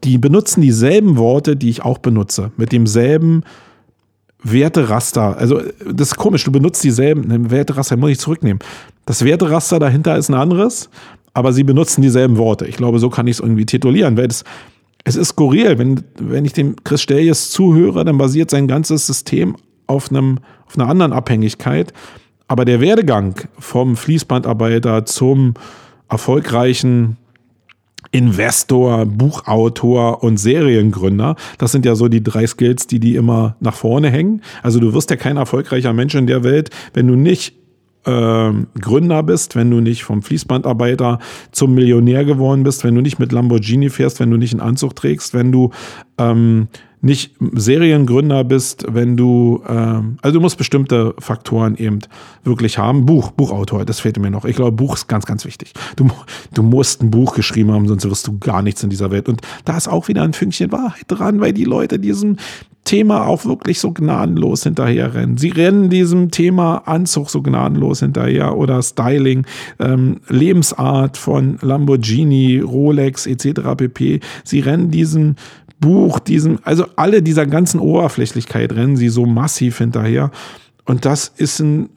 die 0.03 0.17
benutzen 0.17 0.61
dieselben 0.61 1.17
Worte, 1.17 1.55
die 1.55 1.69
ich 1.69 1.83
auch 1.83 1.99
benutze, 1.99 2.51
mit 2.57 2.71
demselben 2.71 3.43
Werteraster. 4.43 5.37
Also, 5.37 5.61
das 5.85 6.09
ist 6.09 6.15
komisch, 6.15 6.43
du 6.43 6.51
benutzt 6.51 6.83
dieselben, 6.83 7.51
Werteraster 7.51 7.97
muss 7.97 8.11
ich 8.11 8.19
zurücknehmen. 8.19 8.59
Das 9.05 9.23
Werteraster 9.23 9.79
dahinter 9.79 10.17
ist 10.17 10.29
ein 10.29 10.35
anderes, 10.35 10.89
aber 11.33 11.53
sie 11.53 11.63
benutzen 11.63 12.01
dieselben 12.01 12.37
Worte. 12.37 12.65
Ich 12.65 12.77
glaube, 12.77 12.99
so 12.99 13.09
kann 13.09 13.27
ich 13.27 13.37
es 13.37 13.39
irgendwie 13.39 13.65
titulieren, 13.65 14.17
weil 14.17 14.27
es, 14.27 14.43
es 15.03 15.15
ist 15.15 15.29
skurril. 15.29 15.77
Wenn, 15.77 16.03
wenn 16.17 16.45
ich 16.45 16.53
dem 16.53 16.75
Chris 16.83 17.01
Stellies 17.01 17.51
zuhöre, 17.51 18.03
dann 18.03 18.17
basiert 18.17 18.49
sein 18.49 18.67
ganzes 18.67 19.05
System 19.05 19.55
auf, 19.87 20.09
einem, 20.09 20.39
auf 20.65 20.77
einer 20.77 20.89
anderen 20.89 21.13
Abhängigkeit. 21.13 21.93
Aber 22.47 22.65
der 22.65 22.81
Werdegang 22.81 23.35
vom 23.59 23.95
Fließbandarbeiter 23.95 25.05
zum 25.05 25.53
erfolgreichen 26.09 27.17
Investor, 28.11 29.05
Buchautor 29.05 30.23
und 30.23 30.37
Seriengründer. 30.37 31.35
Das 31.57 31.71
sind 31.71 31.85
ja 31.85 31.95
so 31.95 32.09
die 32.09 32.23
drei 32.23 32.45
Skills, 32.45 32.87
die 32.87 32.99
die 32.99 33.15
immer 33.15 33.55
nach 33.59 33.75
vorne 33.75 34.09
hängen. 34.09 34.41
Also 34.63 34.79
du 34.79 34.93
wirst 34.93 35.09
ja 35.09 35.15
kein 35.15 35.37
erfolgreicher 35.37 35.93
Mensch 35.93 36.15
in 36.15 36.27
der 36.27 36.43
Welt, 36.43 36.69
wenn 36.93 37.07
du 37.07 37.15
nicht 37.15 37.55
äh, 38.05 38.51
Gründer 38.79 39.23
bist, 39.23 39.55
wenn 39.55 39.71
du 39.71 39.79
nicht 39.79 40.03
vom 40.03 40.21
Fließbandarbeiter 40.21 41.19
zum 41.51 41.73
Millionär 41.73 42.25
geworden 42.25 42.63
bist, 42.63 42.83
wenn 42.83 42.95
du 42.95 43.01
nicht 43.01 43.19
mit 43.19 43.31
Lamborghini 43.31 43.89
fährst, 43.89 44.19
wenn 44.19 44.31
du 44.31 44.37
nicht 44.37 44.53
einen 44.53 44.61
Anzug 44.61 44.95
trägst, 44.95 45.33
wenn 45.33 45.51
du 45.51 45.71
ähm, 46.17 46.67
nicht 47.01 47.33
Seriengründer 47.39 48.43
bist, 48.43 48.85
wenn 48.87 49.17
du, 49.17 49.63
ähm, 49.67 50.17
also 50.21 50.35
du 50.35 50.41
musst 50.41 50.57
bestimmte 50.57 51.15
Faktoren 51.17 51.75
eben 51.75 51.99
wirklich 52.43 52.77
haben. 52.77 53.05
Buch, 53.05 53.31
Buchautor, 53.31 53.85
das 53.85 53.99
fehlt 53.99 54.19
mir 54.19 54.29
noch. 54.29 54.45
Ich 54.45 54.55
glaube, 54.55 54.71
Buch 54.71 54.95
ist 54.95 55.07
ganz, 55.07 55.25
ganz 55.25 55.43
wichtig. 55.45 55.73
Du, 55.95 56.09
du 56.53 56.63
musst 56.63 57.01
ein 57.01 57.09
Buch 57.09 57.33
geschrieben 57.33 57.71
haben, 57.71 57.87
sonst 57.87 58.07
wirst 58.09 58.27
du 58.27 58.37
gar 58.37 58.61
nichts 58.61 58.83
in 58.83 58.91
dieser 58.91 59.09
Welt. 59.09 59.27
Und 59.27 59.41
da 59.65 59.77
ist 59.77 59.87
auch 59.87 60.07
wieder 60.07 60.21
ein 60.21 60.33
Fünkchen 60.33 60.71
Wahrheit 60.71 61.05
dran, 61.07 61.41
weil 61.41 61.53
die 61.53 61.65
Leute 61.65 61.97
diesem 61.97 62.37
Thema 62.83 63.27
auch 63.27 63.45
wirklich 63.45 63.79
so 63.79 63.91
gnadenlos 63.91 64.63
hinterherrennen. 64.63 65.37
Sie 65.37 65.49
rennen 65.49 65.89
diesem 65.89 66.31
Thema 66.31 66.77
Anzug 66.87 67.29
so 67.29 67.41
gnadenlos 67.41 67.99
hinterher 67.99 68.57
oder 68.57 68.81
Styling, 68.81 69.45
ähm, 69.79 70.19
Lebensart 70.27 71.17
von 71.17 71.57
Lamborghini, 71.61 72.59
Rolex 72.59 73.27
etc. 73.27 73.75
pp. 73.77 74.19
Sie 74.43 74.59
rennen 74.61 74.89
diesem 74.89 75.35
Buch, 75.81 76.19
diesem, 76.19 76.59
also 76.63 76.85
alle 76.95 77.21
dieser 77.21 77.45
ganzen 77.45 77.79
Oberflächlichkeit 77.81 78.71
rennen 78.71 78.95
sie 78.95 79.09
so 79.09 79.25
massiv 79.25 79.79
hinterher. 79.79 80.31
Und 80.85 81.03
das 81.05 81.27
ist 81.35 81.59
ein, 81.59 81.89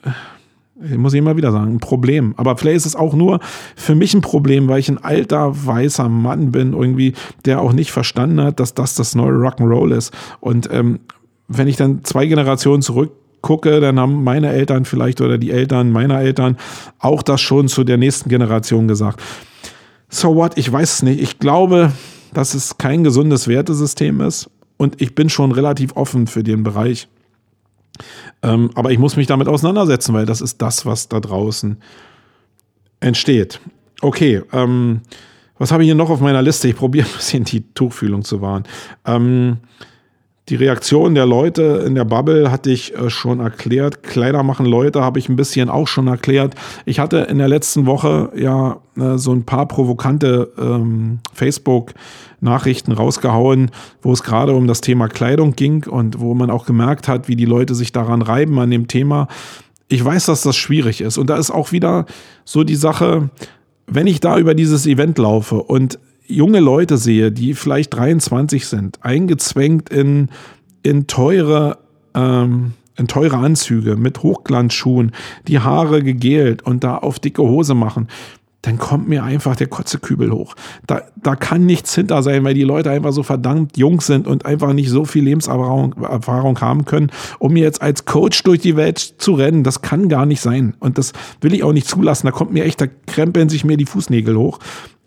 ich 0.82 0.96
muss 0.96 1.12
ich 1.12 1.18
immer 1.18 1.36
wieder 1.36 1.52
sagen, 1.52 1.74
ein 1.74 1.80
Problem. 1.80 2.34
Aber 2.36 2.56
vielleicht 2.56 2.78
ist 2.78 2.86
es 2.86 2.96
auch 2.96 3.14
nur 3.14 3.40
für 3.76 3.94
mich 3.94 4.14
ein 4.14 4.22
Problem, 4.22 4.68
weil 4.68 4.80
ich 4.80 4.88
ein 4.88 5.02
alter, 5.02 5.66
weißer 5.66 6.08
Mann 6.08 6.50
bin, 6.50 6.72
irgendwie, 6.72 7.12
der 7.44 7.60
auch 7.60 7.72
nicht 7.72 7.92
verstanden 7.92 8.40
hat, 8.40 8.58
dass 8.58 8.74
das 8.74 8.94
das 8.94 9.14
neue 9.14 9.34
Rock'n'Roll 9.34 9.94
ist. 9.94 10.12
Und 10.40 10.68
ähm, 10.72 11.00
wenn 11.46 11.68
ich 11.68 11.76
dann 11.76 12.02
zwei 12.04 12.26
Generationen 12.26 12.82
zurück 12.82 13.12
gucke, 13.42 13.80
dann 13.80 14.00
haben 14.00 14.24
meine 14.24 14.50
Eltern 14.50 14.86
vielleicht 14.86 15.20
oder 15.20 15.36
die 15.36 15.50
Eltern 15.50 15.92
meiner 15.92 16.18
Eltern 16.18 16.56
auch 16.98 17.22
das 17.22 17.42
schon 17.42 17.68
zu 17.68 17.84
der 17.84 17.98
nächsten 17.98 18.30
Generation 18.30 18.88
gesagt. 18.88 19.20
So 20.08 20.34
what? 20.34 20.56
Ich 20.56 20.72
weiß 20.72 20.94
es 20.94 21.02
nicht. 21.02 21.20
Ich 21.20 21.38
glaube, 21.38 21.92
dass 22.34 22.54
es 22.54 22.78
kein 22.78 23.04
gesundes 23.04 23.48
Wertesystem 23.48 24.20
ist 24.20 24.50
und 24.76 25.00
ich 25.00 25.14
bin 25.14 25.28
schon 25.28 25.52
relativ 25.52 25.96
offen 25.96 26.26
für 26.26 26.42
den 26.42 26.62
Bereich. 26.62 27.08
Ähm, 28.42 28.70
aber 28.74 28.90
ich 28.90 28.98
muss 28.98 29.16
mich 29.16 29.26
damit 29.26 29.48
auseinandersetzen, 29.48 30.14
weil 30.14 30.26
das 30.26 30.40
ist 30.40 30.60
das, 30.60 30.84
was 30.84 31.08
da 31.08 31.20
draußen 31.20 31.78
entsteht. 33.00 33.60
Okay, 34.00 34.42
ähm, 34.52 35.02
was 35.58 35.70
habe 35.70 35.82
ich 35.82 35.86
hier 35.86 35.94
noch 35.94 36.10
auf 36.10 36.20
meiner 36.20 36.42
Liste? 36.42 36.68
Ich 36.68 36.76
probiere 36.76 37.06
ein 37.06 37.16
bisschen 37.16 37.44
die 37.44 37.62
Tuchfühlung 37.74 38.24
zu 38.24 38.40
wahren. 38.40 38.64
Ähm, 39.06 39.58
die 40.50 40.56
Reaktion 40.56 41.14
der 41.14 41.24
Leute 41.24 41.84
in 41.86 41.94
der 41.94 42.04
Bubble 42.04 42.50
hatte 42.50 42.70
ich 42.70 42.94
äh, 42.94 43.08
schon 43.08 43.40
erklärt. 43.40 44.02
Kleider 44.02 44.42
machen 44.42 44.66
Leute 44.66 45.00
habe 45.00 45.18
ich 45.18 45.30
ein 45.30 45.36
bisschen 45.36 45.70
auch 45.70 45.88
schon 45.88 46.06
erklärt. 46.06 46.54
Ich 46.84 46.98
hatte 46.98 47.18
in 47.18 47.38
der 47.38 47.48
letzten 47.48 47.86
Woche 47.86 48.30
ja 48.36 48.80
äh, 48.98 49.16
so 49.16 49.32
ein 49.32 49.44
paar 49.44 49.66
provokante 49.66 50.52
ähm, 50.58 51.20
Facebook-Nachrichten 51.32 52.92
rausgehauen, 52.92 53.70
wo 54.02 54.12
es 54.12 54.22
gerade 54.22 54.54
um 54.54 54.66
das 54.66 54.82
Thema 54.82 55.08
Kleidung 55.08 55.56
ging 55.56 55.86
und 55.86 56.20
wo 56.20 56.34
man 56.34 56.50
auch 56.50 56.66
gemerkt 56.66 57.08
hat, 57.08 57.26
wie 57.26 57.36
die 57.36 57.46
Leute 57.46 57.74
sich 57.74 57.92
daran 57.92 58.20
reiben 58.20 58.58
an 58.58 58.70
dem 58.70 58.86
Thema. 58.86 59.28
Ich 59.88 60.04
weiß, 60.04 60.26
dass 60.26 60.42
das 60.42 60.56
schwierig 60.56 61.00
ist. 61.00 61.16
Und 61.16 61.30
da 61.30 61.36
ist 61.36 61.50
auch 61.50 61.72
wieder 61.72 62.04
so 62.44 62.64
die 62.64 62.76
Sache, 62.76 63.30
wenn 63.86 64.06
ich 64.06 64.20
da 64.20 64.38
über 64.38 64.54
dieses 64.54 64.86
Event 64.86 65.16
laufe 65.16 65.62
und 65.62 65.98
junge 66.26 66.60
Leute 66.60 66.96
sehe, 66.96 67.32
die 67.32 67.54
vielleicht 67.54 67.94
23 67.94 68.66
sind, 68.66 69.04
eingezwängt 69.04 69.90
in, 69.90 70.28
in 70.82 71.06
teure, 71.06 71.78
ähm, 72.14 72.72
in 72.96 73.08
teure 73.08 73.36
Anzüge 73.36 73.96
mit 73.96 74.22
Hochglanzschuhen, 74.22 75.12
die 75.48 75.60
Haare 75.60 76.02
gegelt 76.02 76.62
und 76.62 76.84
da 76.84 76.96
auf 76.98 77.18
dicke 77.18 77.42
Hose 77.42 77.74
machen, 77.74 78.08
dann 78.64 78.78
kommt 78.78 79.08
mir 79.08 79.24
einfach 79.24 79.56
der 79.56 79.66
Kotzekübel 79.66 80.30
hoch. 80.30 80.54
Da, 80.86 81.02
da 81.22 81.36
kann 81.36 81.66
nichts 81.66 81.94
hinter 81.94 82.22
sein, 82.22 82.44
weil 82.44 82.54
die 82.54 82.62
Leute 82.62 82.90
einfach 82.90 83.12
so 83.12 83.22
verdammt 83.22 83.76
jung 83.76 84.00
sind 84.00 84.26
und 84.26 84.46
einfach 84.46 84.72
nicht 84.72 84.88
so 84.88 85.04
viel 85.04 85.24
Lebenserfahrung 85.24 85.94
Erfahrung 86.02 86.58
haben 86.60 86.86
können, 86.86 87.10
um 87.38 87.56
jetzt 87.56 87.82
als 87.82 88.06
Coach 88.06 88.42
durch 88.42 88.60
die 88.60 88.76
Welt 88.76 88.98
zu 88.98 89.34
rennen. 89.34 89.64
Das 89.64 89.82
kann 89.82 90.08
gar 90.08 90.24
nicht 90.24 90.40
sein. 90.40 90.74
Und 90.80 90.96
das 90.96 91.12
will 91.42 91.52
ich 91.52 91.62
auch 91.62 91.74
nicht 91.74 91.88
zulassen. 91.88 92.26
Da 92.26 92.32
kommt 92.32 92.52
mir 92.52 92.64
echt, 92.64 92.80
da 92.80 92.86
krempeln 93.06 93.50
sich 93.50 93.64
mir 93.64 93.76
die 93.76 93.86
Fußnägel 93.86 94.36
hoch. 94.36 94.60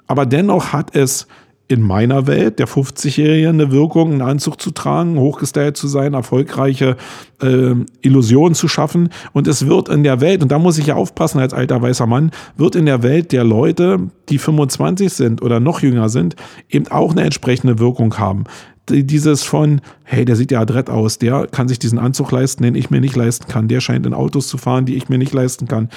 Aber 0.08 0.26
dennoch 0.26 0.74
hat 0.74 0.96
es 0.96 1.28
in 1.70 1.82
meiner 1.82 2.28
Welt 2.28 2.60
der 2.60 2.68
50-Jährige 2.68 3.50
eine 3.50 3.72
Wirkung, 3.72 4.14
einen 4.14 4.22
Anzug 4.22 4.62
zu 4.62 4.72
tragen, 4.72 5.20
hochgestellt 5.20 5.76
zu 5.76 5.88
sein, 5.88 6.14
erfolgreiche 6.14 6.96
äh, 7.42 7.74
Illusionen 8.02 8.56
zu 8.56 8.70
schaffen. 8.70 9.10
Und 9.34 9.48
es 9.48 9.68
wird 9.68 9.90
in 9.90 10.04
der 10.04 10.22
Welt, 10.22 10.42
und 10.42 10.52
da 10.52 10.60
muss 10.60 10.78
ich 10.78 10.88
ja 10.88 10.96
aufpassen 10.96 11.40
als 11.40 11.54
alter 11.54 11.82
weißer 11.82 12.08
Mann, 12.08 12.32
wird 12.56 12.76
in 12.76 12.86
der 12.86 13.04
Welt 13.04 13.34
der 13.34 13.44
Leute, 13.44 14.10
die 14.30 14.38
25 14.38 15.12
sind 15.12 15.42
oder 15.42 15.60
noch 15.60 15.82
jünger 15.82 16.08
sind, 16.08 16.38
eben 16.70 16.88
auch 16.88 17.12
eine 17.12 17.24
entsprechende 17.24 17.80
Wirkung 17.80 18.18
haben. 18.18 18.46
Dieses 18.90 19.44
von, 19.44 19.82
hey, 20.06 20.24
der 20.24 20.38
sieht 20.38 20.52
ja 20.52 20.62
adrett 20.62 20.90
aus, 20.90 21.20
der 21.20 21.48
kann 21.48 21.68
sich 21.68 21.80
diesen 21.80 22.00
Anzug 22.00 22.32
leisten, 22.32 22.64
den 22.64 22.76
ich 22.76 22.90
mir 22.90 23.02
nicht 23.02 23.18
leisten 23.18 23.50
kann, 23.50 23.68
der 23.68 23.82
scheint 23.82 24.06
in 24.06 24.14
Autos 24.14 24.48
zu 24.48 24.58
fahren, 24.58 24.86
die 24.86 24.96
ich 24.96 25.10
mir 25.10 25.18
nicht 25.18 25.34
leisten 25.34 25.68
kann 25.68 25.90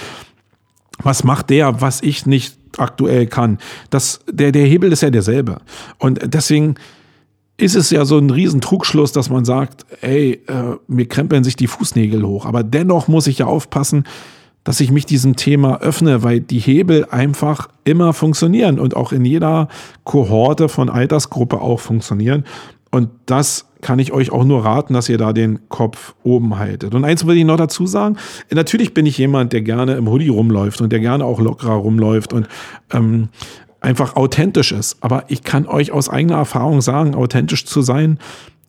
was 1.03 1.25
macht 1.25 1.51
der, 1.51 1.81
was 1.81 2.03
ich 2.03 2.27
nicht 2.27 2.59
aktuell 2.77 3.27
kann? 3.27 3.59
Das, 3.91 4.21
der, 4.31 4.53
der 4.53 4.67
Hebel 4.67 4.93
ist 4.93 5.03
ja 5.03 5.11
derselbe. 5.11 5.59
Und 5.99 6.21
deswegen 6.35 6.77
ist 7.57 7.77
es 7.77 7.91
ja 7.91 8.05
so 8.05 8.19
ein 8.19 8.31
Riesentrugschluss, 8.31 9.13
dass 9.13 9.29
man 9.29 9.45
sagt, 9.45 9.85
ey, 10.01 10.43
äh, 10.47 10.77
mir 10.87 11.07
krempeln 11.07 11.45
sich 11.45 11.57
die 11.57 11.67
Fußnägel 11.67 12.27
hoch. 12.27 12.47
Aber 12.47 12.63
dennoch 12.63 13.07
muss 13.07 13.27
ich 13.27 13.39
ja 13.39 13.47
aufpassen, 13.47 14.05
dass 14.65 14.81
ich 14.81 14.91
mich 14.91 15.07
diesem 15.07 15.37
Thema 15.37 15.81
öffne, 15.81 16.23
weil 16.23 16.41
die 16.41 16.59
Hebel 16.59 17.07
einfach 17.11 17.69
immer 17.85 18.13
funktionieren 18.13 18.79
und 18.79 18.95
auch 18.95 19.13
in 19.13 19.25
jeder 19.25 19.69
Kohorte 20.05 20.69
von 20.69 20.89
Altersgruppe 20.89 21.61
auch 21.61 21.81
funktionieren. 21.81 22.45
Und 22.91 23.11
das 23.27 23.67
kann 23.81 23.99
ich 23.99 24.13
euch 24.13 24.33
auch 24.33 24.45
nur 24.45 24.65
raten, 24.65 24.95
dass 24.95 25.09
ihr 25.09 25.19
da 25.19 25.33
den 25.33 25.69
Kopf 25.69 26.15
oben 26.23 26.59
haltet. 26.59 26.95
Und 26.95 27.05
eins 27.05 27.27
will 27.27 27.37
ich 27.37 27.45
noch 27.45 27.57
dazu 27.57 27.87
sagen. 27.87 28.17
Natürlich 28.53 28.95
bin 28.95 29.07
ich 29.07 29.17
jemand, 29.17 29.53
der 29.53 29.63
gerne 29.63 29.95
im 29.95 30.09
Hoodie 30.09 30.29
rumläuft 30.29 30.81
und 30.81 30.91
der 30.93 31.01
gerne 31.01 31.25
auch 31.25 31.41
lockerer 31.41 31.75
rumläuft 31.75 32.33
und 32.33 32.49
ähm, 32.93 33.29
einfach 33.81 34.17
authentisch 34.17 34.73
ist. 34.73 34.99
Aber 35.01 35.25
ich 35.29 35.43
kann 35.43 35.67
euch 35.67 35.93
aus 35.93 36.09
eigener 36.09 36.37
Erfahrung 36.37 36.81
sagen, 36.81 37.15
authentisch 37.15 37.65
zu 37.65 37.81
sein, 37.81 38.19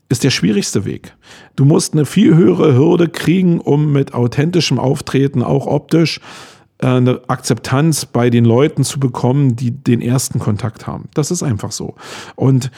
ist 0.08 0.24
der 0.24 0.30
schwierigste 0.30 0.86
Weg. 0.86 1.16
Du 1.56 1.66
musst 1.66 1.94
eine 1.94 2.06
viel 2.06 2.36
höhere 2.36 2.76
Hürde 2.76 3.08
kriegen, 3.08 3.60
um 3.60 3.92
mit 3.92 4.14
authentischem 4.14 4.78
Auftreten, 4.78 5.42
auch 5.42 5.68
optisch, 5.68 6.20
äh, 6.80 6.88
eine 6.88 7.22
Akzeptanz 7.28 8.06
bei 8.06 8.30
den 8.30 8.46
Leuten 8.46 8.84
zu 8.84 9.00
bekommen, 9.00 9.56
die 9.56 9.72
den 9.72 10.02
ersten 10.02 10.40
Kontakt 10.40 10.86
haben. 10.86 11.10
Das 11.14 11.32
ist 11.32 11.44
einfach 11.44 11.72
so. 11.72 11.96
Und 12.36 12.72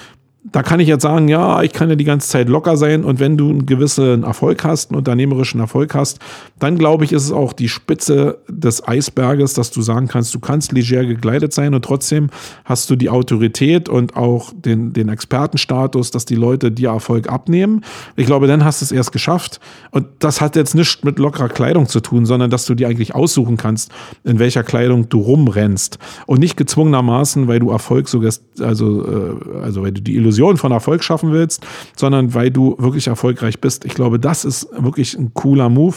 da 0.54 0.62
kann 0.62 0.80
ich 0.80 0.88
jetzt 0.88 1.02
sagen, 1.02 1.28
ja, 1.28 1.64
ich 1.64 1.74
kann 1.74 1.90
ja 1.90 1.96
die 1.96 2.04
ganze 2.04 2.30
Zeit 2.30 2.48
locker 2.48 2.78
sein 2.78 3.04
und 3.04 3.20
wenn 3.20 3.38
du 3.38 3.50
einen 3.50 3.66
gewissen 3.66 4.24
Erfolg 4.24 4.64
hast, 4.64 4.92
einen 4.92 5.00
unternehmerischen 5.00 5.60
Erfolg 5.60 5.96
hast, 5.96 6.20
dann 6.60 6.78
glaube 6.78 7.06
ich, 7.06 7.12
ist 7.12 7.24
es 7.24 7.32
auch 7.32 7.54
die 7.54 7.68
Spitze 7.68 8.38
des 8.48 8.88
Eisberges, 8.88 9.56
dass 9.56 9.72
du 9.72 9.82
sagen 9.82 10.08
kannst, 10.08 10.34
du 10.36 10.40
kannst 10.40 10.72
leger 10.72 11.06
gekleidet 11.06 11.54
sein 11.54 11.74
und 11.74 11.84
trotzdem 11.84 12.30
hast 12.66 12.88
du 12.92 12.96
die 12.96 13.10
Autorität 13.10 13.90
und 13.90 14.16
auch 14.16 14.54
den, 14.56 14.94
den 14.94 15.10
Expertenstatus, 15.10 16.12
dass 16.12 16.26
die 16.26 16.36
Leute 16.36 16.72
dir 16.72 16.90
Erfolg 16.90 17.30
abnehmen. 17.30 17.82
Ich 18.16 18.28
glaube, 18.28 18.46
dann 18.46 18.64
hast 18.64 18.82
du 18.82 18.86
es 18.86 18.92
erst 18.92 19.12
geschafft 19.12 19.60
und 19.90 20.06
das 20.20 20.40
hat 20.40 20.56
jetzt 20.56 20.76
nichts 20.76 21.04
mit 21.04 21.18
lockerer 21.18 21.50
Kleidung 21.50 21.88
zu 21.88 22.00
tun, 22.00 22.28
sondern 22.28 22.52
dass 22.52 22.68
du 22.68 22.76
dir 22.76 22.88
eigentlich 22.88 23.16
aussuchen 23.16 23.58
kannst, 23.58 23.92
in 24.24 24.38
welcher 24.38 24.62
Kleidung 24.62 25.10
du 25.10 25.20
rumrennst 25.20 25.98
und 26.28 26.40
nicht 26.40 26.58
gezwungenermaßen, 26.58 27.48
weil 27.48 27.60
du 27.60 27.72
Erfolg 27.72 28.08
so, 28.08 28.22
also, 28.60 29.04
äh, 29.04 29.60
also 29.64 29.82
weil 29.82 29.94
du 29.94 30.02
die 30.04 30.16
Illusion 30.16 30.43
Illusion 30.44 30.58
von 30.58 30.72
Erfolg 30.72 31.04
schaffen 31.04 31.32
willst, 31.32 31.66
sondern 31.96 32.34
weil 32.34 32.52
du 32.52 32.76
wirklich 32.78 33.08
erfolgreich 33.08 33.62
bist. 33.62 33.86
Ich 33.86 33.94
glaube, 33.94 34.20
das 34.20 34.46
ist 34.46 34.68
wirklich 34.78 35.18
ein 35.18 35.34
cooler 35.34 35.70
Move. 35.70 35.96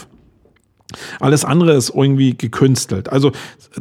Alles 1.18 1.44
andere 1.44 1.74
ist 1.74 1.90
irgendwie 1.90 2.36
gekünstelt. 2.36 3.09
Also 3.09 3.32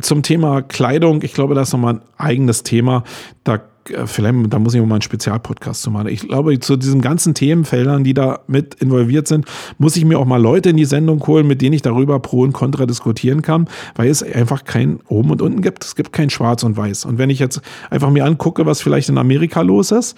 zum 0.01 0.23
Thema 0.23 0.63
Kleidung, 0.63 1.21
ich 1.21 1.33
glaube, 1.33 1.53
das 1.53 1.69
ist 1.69 1.73
nochmal 1.73 1.95
ein 1.95 2.01
eigenes 2.17 2.63
Thema. 2.63 3.03
Da 3.43 3.61
äh, 3.89 4.07
vielleicht, 4.07 4.35
da 4.49 4.59
muss 4.59 4.73
ich 4.73 4.81
mal 4.81 4.95
einen 4.95 5.01
Spezialpodcast 5.01 5.81
zu 5.81 5.91
machen. 5.91 6.07
Ich 6.07 6.27
glaube, 6.27 6.59
zu 6.59 6.77
diesen 6.77 7.01
ganzen 7.01 7.33
Themenfeldern, 7.33 8.03
die 8.03 8.13
da 8.13 8.39
mit 8.47 8.75
involviert 8.75 9.27
sind, 9.27 9.45
muss 9.77 9.95
ich 9.95 10.05
mir 10.05 10.19
auch 10.19 10.25
mal 10.25 10.41
Leute 10.41 10.69
in 10.69 10.77
die 10.77 10.85
Sendung 10.85 11.25
holen, 11.27 11.47
mit 11.47 11.61
denen 11.61 11.73
ich 11.73 11.81
darüber 11.81 12.19
pro 12.19 12.41
und 12.41 12.53
contra 12.53 12.85
diskutieren 12.85 13.41
kann, 13.41 13.67
weil 13.95 14.09
es 14.09 14.23
einfach 14.23 14.63
kein 14.63 14.99
oben 15.07 15.31
und 15.31 15.41
unten 15.41 15.61
gibt. 15.61 15.83
Es 15.83 15.95
gibt 15.95 16.13
kein 16.13 16.29
schwarz 16.29 16.63
und 16.63 16.77
weiß. 16.77 17.05
Und 17.05 17.17
wenn 17.17 17.29
ich 17.29 17.39
jetzt 17.39 17.61
einfach 17.89 18.09
mir 18.09 18.25
angucke, 18.25 18.65
was 18.65 18.81
vielleicht 18.81 19.09
in 19.09 19.17
Amerika 19.17 19.61
los 19.61 19.91
ist, 19.91 20.17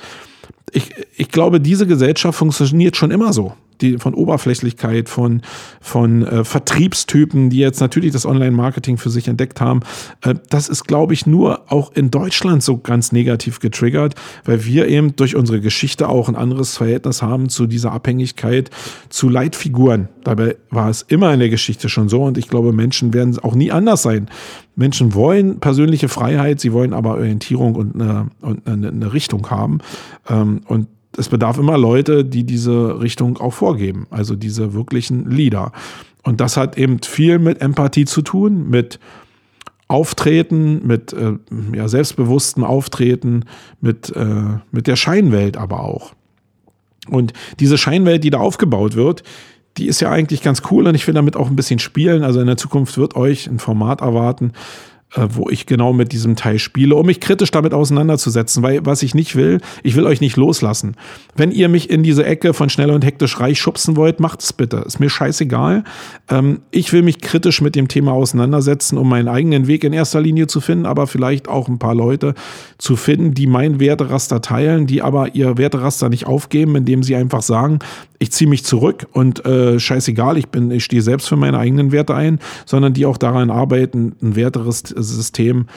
ich, 0.71 0.91
ich 1.15 1.29
glaube, 1.29 1.59
diese 1.59 1.87
Gesellschaft 1.87 2.37
funktioniert 2.37 2.97
schon 2.97 3.11
immer 3.11 3.33
so. 3.33 3.53
Die, 3.81 3.97
von 3.97 4.13
Oberflächlichkeit, 4.13 5.09
von, 5.09 5.41
von 5.81 6.25
äh, 6.25 6.43
Vertriebstypen, 6.43 7.49
die 7.49 7.59
jetzt 7.59 7.79
natürlich 7.79 8.11
das 8.11 8.25
Online-Marketing 8.25 8.97
für 8.97 9.09
sich 9.09 9.27
entdeckt 9.27 9.61
haben. 9.61 9.81
Äh, 10.21 10.35
das 10.49 10.69
ist, 10.69 10.85
glaube 10.85 11.13
ich, 11.13 11.25
nur 11.25 11.71
auch 11.71 11.91
in 11.93 12.11
Deutschland 12.11 12.63
so 12.63 12.77
ganz 12.77 13.11
negativ 13.11 13.59
getriggert, 13.59 14.15
weil 14.45 14.65
wir 14.65 14.87
eben 14.87 15.15
durch 15.15 15.35
unsere 15.35 15.61
Geschichte 15.61 16.09
auch 16.09 16.29
ein 16.29 16.35
anderes 16.35 16.77
Verhältnis 16.77 17.21
haben 17.21 17.49
zu 17.49 17.67
dieser 17.67 17.91
Abhängigkeit 17.91 18.69
zu 19.09 19.29
Leitfiguren. 19.29 20.09
Dabei 20.23 20.57
war 20.69 20.89
es 20.89 21.03
immer 21.03 21.33
in 21.33 21.39
der 21.39 21.49
Geschichte 21.49 21.89
schon 21.89 22.09
so 22.09 22.23
und 22.23 22.37
ich 22.37 22.47
glaube, 22.47 22.73
Menschen 22.73 23.13
werden 23.13 23.37
auch 23.39 23.55
nie 23.55 23.71
anders 23.71 24.01
sein. 24.01 24.29
Menschen 24.75 25.13
wollen 25.15 25.59
persönliche 25.59 26.07
Freiheit, 26.07 26.59
sie 26.59 26.71
wollen 26.71 26.93
aber 26.93 27.15
Orientierung 27.15 27.75
und 27.75 27.95
eine, 27.95 28.27
und 28.41 28.67
eine, 28.67 28.89
eine 28.89 29.13
Richtung 29.13 29.49
haben. 29.49 29.79
Ähm, 30.29 30.61
und 30.67 30.87
es 31.17 31.29
bedarf 31.29 31.57
immer 31.57 31.77
Leute, 31.77 32.23
die 32.23 32.43
diese 32.43 33.01
Richtung 33.01 33.37
auch 33.37 33.53
vorgeben, 33.53 34.07
also 34.09 34.35
diese 34.35 34.73
wirklichen 34.73 35.29
Leader. 35.29 35.71
Und 36.23 36.41
das 36.41 36.57
hat 36.57 36.77
eben 36.77 36.99
viel 37.01 37.39
mit 37.39 37.61
Empathie 37.61 38.05
zu 38.05 38.21
tun, 38.21 38.69
mit 38.69 38.99
Auftreten, 39.87 40.85
mit 40.85 41.13
äh, 41.13 41.33
ja, 41.73 41.87
selbstbewusstem 41.87 42.63
Auftreten, 42.63 43.45
mit, 43.79 44.13
äh, 44.15 44.59
mit 44.71 44.87
der 44.87 44.97
Scheinwelt 44.97 45.57
aber 45.57 45.81
auch. 45.81 46.13
Und 47.09 47.31
diese 47.59 47.77
Scheinwelt, 47.77 48.23
die 48.23 48.29
da 48.29 48.39
aufgebaut 48.39 48.95
wird, 48.95 49.23
die 49.77 49.87
ist 49.87 50.01
ja 50.01 50.11
eigentlich 50.11 50.41
ganz 50.41 50.63
cool 50.71 50.87
und 50.87 50.95
ich 50.95 51.07
will 51.07 51.13
damit 51.13 51.35
auch 51.37 51.49
ein 51.49 51.55
bisschen 51.55 51.79
spielen. 51.79 52.23
Also 52.23 52.41
in 52.41 52.47
der 52.47 52.57
Zukunft 52.57 52.97
wird 52.97 53.15
euch 53.15 53.47
ein 53.47 53.59
Format 53.59 54.01
erwarten, 54.01 54.51
wo 55.29 55.49
ich 55.49 55.65
genau 55.65 55.93
mit 55.93 56.11
diesem 56.11 56.35
Teil 56.35 56.59
spiele, 56.59 56.95
um 56.95 57.05
mich 57.05 57.19
kritisch 57.19 57.51
damit 57.51 57.73
auseinanderzusetzen, 57.73 58.63
weil 58.63 58.85
was 58.85 59.03
ich 59.03 59.15
nicht 59.15 59.35
will, 59.35 59.59
ich 59.83 59.95
will 59.95 60.05
euch 60.05 60.21
nicht 60.21 60.37
loslassen. 60.37 60.95
Wenn 61.35 61.51
ihr 61.51 61.69
mich 61.69 61.89
in 61.89 62.03
diese 62.03 62.25
Ecke 62.25 62.53
von 62.53 62.69
schnell 62.69 62.91
und 62.91 63.05
hektisch 63.05 63.39
reich 63.39 63.59
schubsen 63.59 63.95
wollt, 63.95 64.19
macht 64.19 64.41
es 64.41 64.53
bitte. 64.53 64.77
Ist 64.77 64.99
mir 64.99 65.09
scheißegal. 65.09 65.83
Ähm, 66.29 66.61
ich 66.71 66.93
will 66.93 67.01
mich 67.01 67.21
kritisch 67.21 67.61
mit 67.61 67.75
dem 67.75 67.87
Thema 67.87 68.13
auseinandersetzen, 68.13 68.97
um 68.97 69.09
meinen 69.09 69.27
eigenen 69.27 69.67
Weg 69.67 69.83
in 69.83 69.93
erster 69.93 70.21
Linie 70.21 70.47
zu 70.47 70.61
finden, 70.61 70.85
aber 70.85 71.07
vielleicht 71.07 71.47
auch 71.47 71.67
ein 71.67 71.79
paar 71.79 71.95
Leute 71.95 72.33
zu 72.77 72.95
finden, 72.95 73.33
die 73.33 73.47
mein 73.47 73.79
Werteraster 73.79 74.41
teilen, 74.41 74.87
die 74.87 75.01
aber 75.01 75.35
ihr 75.35 75.57
Werteraster 75.57 76.09
nicht 76.09 76.27
aufgeben, 76.27 76.75
indem 76.75 77.03
sie 77.03 77.15
einfach 77.15 77.41
sagen, 77.41 77.79
ich 78.19 78.31
ziehe 78.31 78.49
mich 78.49 78.63
zurück 78.63 79.07
und 79.11 79.45
äh, 79.45 79.79
scheißegal, 79.79 80.37
ich 80.37 80.47
bin, 80.49 80.71
ich 80.71 80.83
stehe 80.83 81.01
selbst 81.01 81.27
für 81.27 81.35
meine 81.35 81.59
eigenen 81.59 81.91
Werte 81.91 82.15
ein, 82.15 82.39
sondern 82.65 82.93
die 82.93 83.05
auch 83.05 83.17
daran 83.17 83.51
arbeiten, 83.51 84.15
ein 84.21 84.35
werteres 84.35 84.79
System 84.79 85.67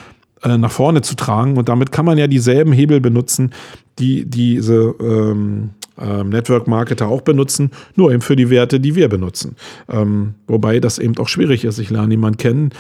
äh, 0.43 0.57
nach 0.57 0.71
vorne 0.71 1.03
zu 1.03 1.17
tragen. 1.17 1.59
Und 1.59 1.69
damit 1.69 1.93
kann 1.93 2.07
man 2.07 2.19
ja 2.19 2.27
dieselben 2.27 2.73
Hebel 2.73 3.01
benutzen, 3.01 3.51
die 3.99 4.25
diese 4.25 4.95
ähm, 5.01 5.71
ähm, 6.01 6.31
Network-Marketer 6.31 7.09
auch 7.09 7.21
benutzen, 7.21 7.71
nur 7.95 8.11
eben 8.11 8.23
für 8.23 8.37
die 8.37 8.49
Werte, 8.49 8.81
die 8.81 8.95
wir 8.95 9.09
benutzen. 9.09 9.57
Ähm, 9.89 10.35
wobei 10.47 10.81
das 10.81 10.99
eben 10.99 11.17
auch 11.19 11.29
schwierig 11.29 11.65
ist. 11.65 11.79
Ich 11.79 11.91
lerne 11.91 12.15
jemanden 12.15 12.39
kennen, 12.39 12.71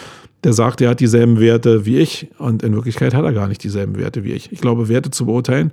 der 0.43 0.55
sagt, 0.55 0.81
er 0.81 0.91
hat 0.91 1.01
dieselben 1.01 1.39
Werte 1.39 1.85
wie 1.85 1.99
ich 1.99 2.29
und 2.39 2.63
in 2.63 2.73
Wirklichkeit 2.73 3.13
hat 3.13 3.25
er 3.25 3.35
gar 3.35 3.47
nicht 3.47 3.63
dieselben 3.63 3.99
Werte 3.99 4.25
wie 4.25 4.33
ich. 4.33 4.51
Ich 4.53 4.63
glaube, 4.63 4.89
Werte 4.89 5.11
zu 5.11 5.27
beurteilen 5.27 5.71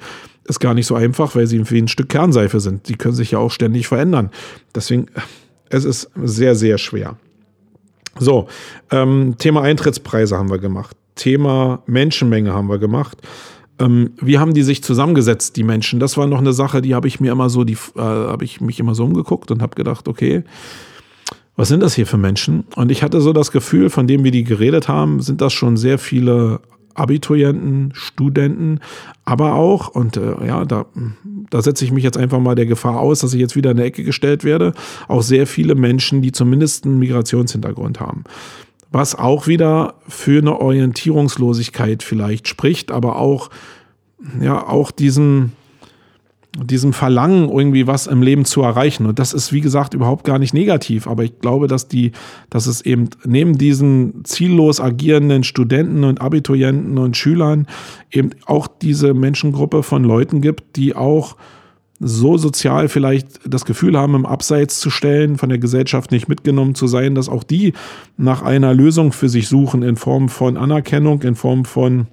ist 0.48 0.60
gar 0.60 0.74
nicht 0.74 0.88
so 0.88 0.96
einfach, 0.96 1.36
weil 1.36 1.48
sie 1.48 1.70
wie 1.70 1.82
ein 1.82 1.88
Stück 1.88 2.10
Kernseife 2.10 2.60
sind. 2.60 2.88
Die 2.90 2.96
können 2.96 3.16
sich 3.16 3.32
ja 3.32 3.40
auch 3.40 3.52
ständig 3.52 3.88
verändern. 3.88 4.32
Deswegen, 4.74 5.08
es 5.70 5.86
ist 5.86 6.10
sehr, 6.24 6.56
sehr 6.56 6.78
schwer. 6.78 7.18
So, 8.20 8.48
ähm, 8.92 9.36
Thema 9.38 9.62
Eintrittspreise 9.62 10.38
haben 10.38 10.50
wir 10.50 10.58
gemacht. 10.58 10.96
Thema 11.16 11.84
Menschenmenge 11.86 12.54
haben 12.54 12.70
wir 12.70 12.80
gemacht. 12.80 13.18
Ähm, 13.80 14.12
wie 14.20 14.40
haben 14.40 14.54
die 14.54 14.64
sich 14.64 14.84
zusammengesetzt, 14.84 15.56
die 15.56 15.64
Menschen? 15.64 16.00
Das 16.00 16.18
war 16.18 16.26
noch 16.26 16.40
eine 16.40 16.54
Sache, 16.54 16.82
die 16.82 16.96
habe 16.96 17.08
ich 17.08 17.20
mir 17.20 17.32
immer 17.32 17.50
so, 17.50 17.64
die 17.64 17.78
äh, 17.96 18.00
habe 18.00 18.44
ich 18.44 18.60
mich 18.62 18.80
immer 18.80 18.96
so 18.96 19.04
umgeguckt 19.04 19.52
und 19.52 19.62
habe 19.62 19.76
gedacht, 19.76 20.08
okay, 20.08 20.44
was 21.56 21.68
sind 21.68 21.82
das 21.82 21.96
hier 21.96 22.08
für 22.08 22.18
Menschen? 22.18 22.66
Und 22.76 22.92
ich 22.92 23.04
hatte 23.04 23.20
so 23.20 23.34
das 23.34 23.52
Gefühl, 23.52 23.90
von 23.90 24.08
dem 24.08 24.24
wir 24.24 24.32
die 24.32 24.44
geredet 24.44 24.88
haben, 24.88 25.22
sind 25.22 25.42
das 25.42 25.54
schon 25.54 25.76
sehr 25.78 26.00
viele 26.00 26.60
Abiturienten, 26.98 27.92
Studenten, 27.94 28.80
aber 29.26 29.54
auch, 29.56 29.90
und 29.90 30.18
äh, 30.18 30.46
ja, 30.46 30.66
da, 30.66 30.86
da 31.50 31.62
setze 31.62 31.86
ich 31.86 31.92
mich 31.92 32.04
jetzt 32.04 32.18
einfach 32.18 32.40
mal 32.40 32.56
der 32.56 32.66
Gefahr 32.66 33.00
aus, 33.00 33.20
dass 33.20 33.34
ich 33.34 33.40
jetzt 33.40 33.56
wieder 33.56 33.72
in 33.72 33.78
der 33.78 33.86
Ecke 33.86 34.04
gestellt 34.04 34.44
werde, 34.44 34.74
auch 35.08 35.22
sehr 35.22 35.48
viele 35.48 35.76
Menschen, 35.76 36.22
die 36.22 36.32
zumindest 36.32 36.86
einen 36.86 37.00
Migrationshintergrund 37.00 38.00
haben. 38.00 38.24
Was 38.92 39.16
auch 39.16 39.48
wieder 39.48 39.96
für 40.08 40.42
eine 40.42 40.60
Orientierungslosigkeit 40.60 42.04
vielleicht 42.04 42.48
spricht, 42.48 42.92
aber 42.92 43.18
auch, 43.18 43.50
ja, 44.42 44.66
auch 44.66 44.92
diesen, 44.92 45.54
diesem 46.64 46.94
Verlangen, 46.94 47.50
irgendwie 47.50 47.88
was 47.88 48.08
im 48.08 48.22
Leben 48.22 48.46
zu 48.46 48.62
erreichen. 48.62 49.06
Und 49.06 49.20
das 49.20 49.34
ist, 49.34 49.54
wie 49.54 49.62
gesagt, 49.62 49.94
überhaupt 49.94 50.24
gar 50.24 50.40
nicht 50.40 50.54
negativ. 50.54 51.08
Aber 51.08 51.24
ich 51.24 51.40
glaube, 51.40 51.68
dass 51.68 51.88
die, 51.88 52.12
dass 52.50 52.68
es 52.68 52.82
eben 52.82 53.10
neben 53.26 53.58
diesen 53.58 54.24
ziellos 54.26 54.80
agierenden 54.80 55.44
Studenten 55.44 56.04
und 56.04 56.22
Abiturienten 56.22 56.98
und 56.98 57.16
Schülern 57.16 57.68
eben 58.12 58.32
auch 58.46 58.68
diese 58.68 59.14
Menschengruppe 59.14 59.84
von 59.84 60.04
Leuten 60.04 60.42
gibt, 60.42 60.76
die 60.76 60.96
auch 60.96 61.36
so 62.00 62.38
sozial 62.38 62.90
vielleicht 62.90 63.40
das 63.46 63.66
Gefühl 63.66 63.98
haben, 63.98 64.16
im 64.16 64.26
Abseits 64.26 64.80
zu 64.80 64.90
stellen, 64.90 65.38
von 65.38 65.50
der 65.50 65.58
Gesellschaft 65.58 66.12
nicht 66.12 66.28
mitgenommen 66.28 66.76
zu 66.76 66.88
sein, 66.88 67.16
dass 67.16 67.30
auch 67.30 67.44
die 67.44 67.74
nach 68.18 68.44
einer 68.44 68.74
Lösung 68.74 69.12
für 69.12 69.30
sich 69.30 69.48
suchen 69.48 69.82
in 69.82 69.96
Form 69.96 70.30
von 70.30 70.58
Anerkennung, 70.58 71.22
in 71.24 71.36
Form 71.36 71.66
von 71.66 72.08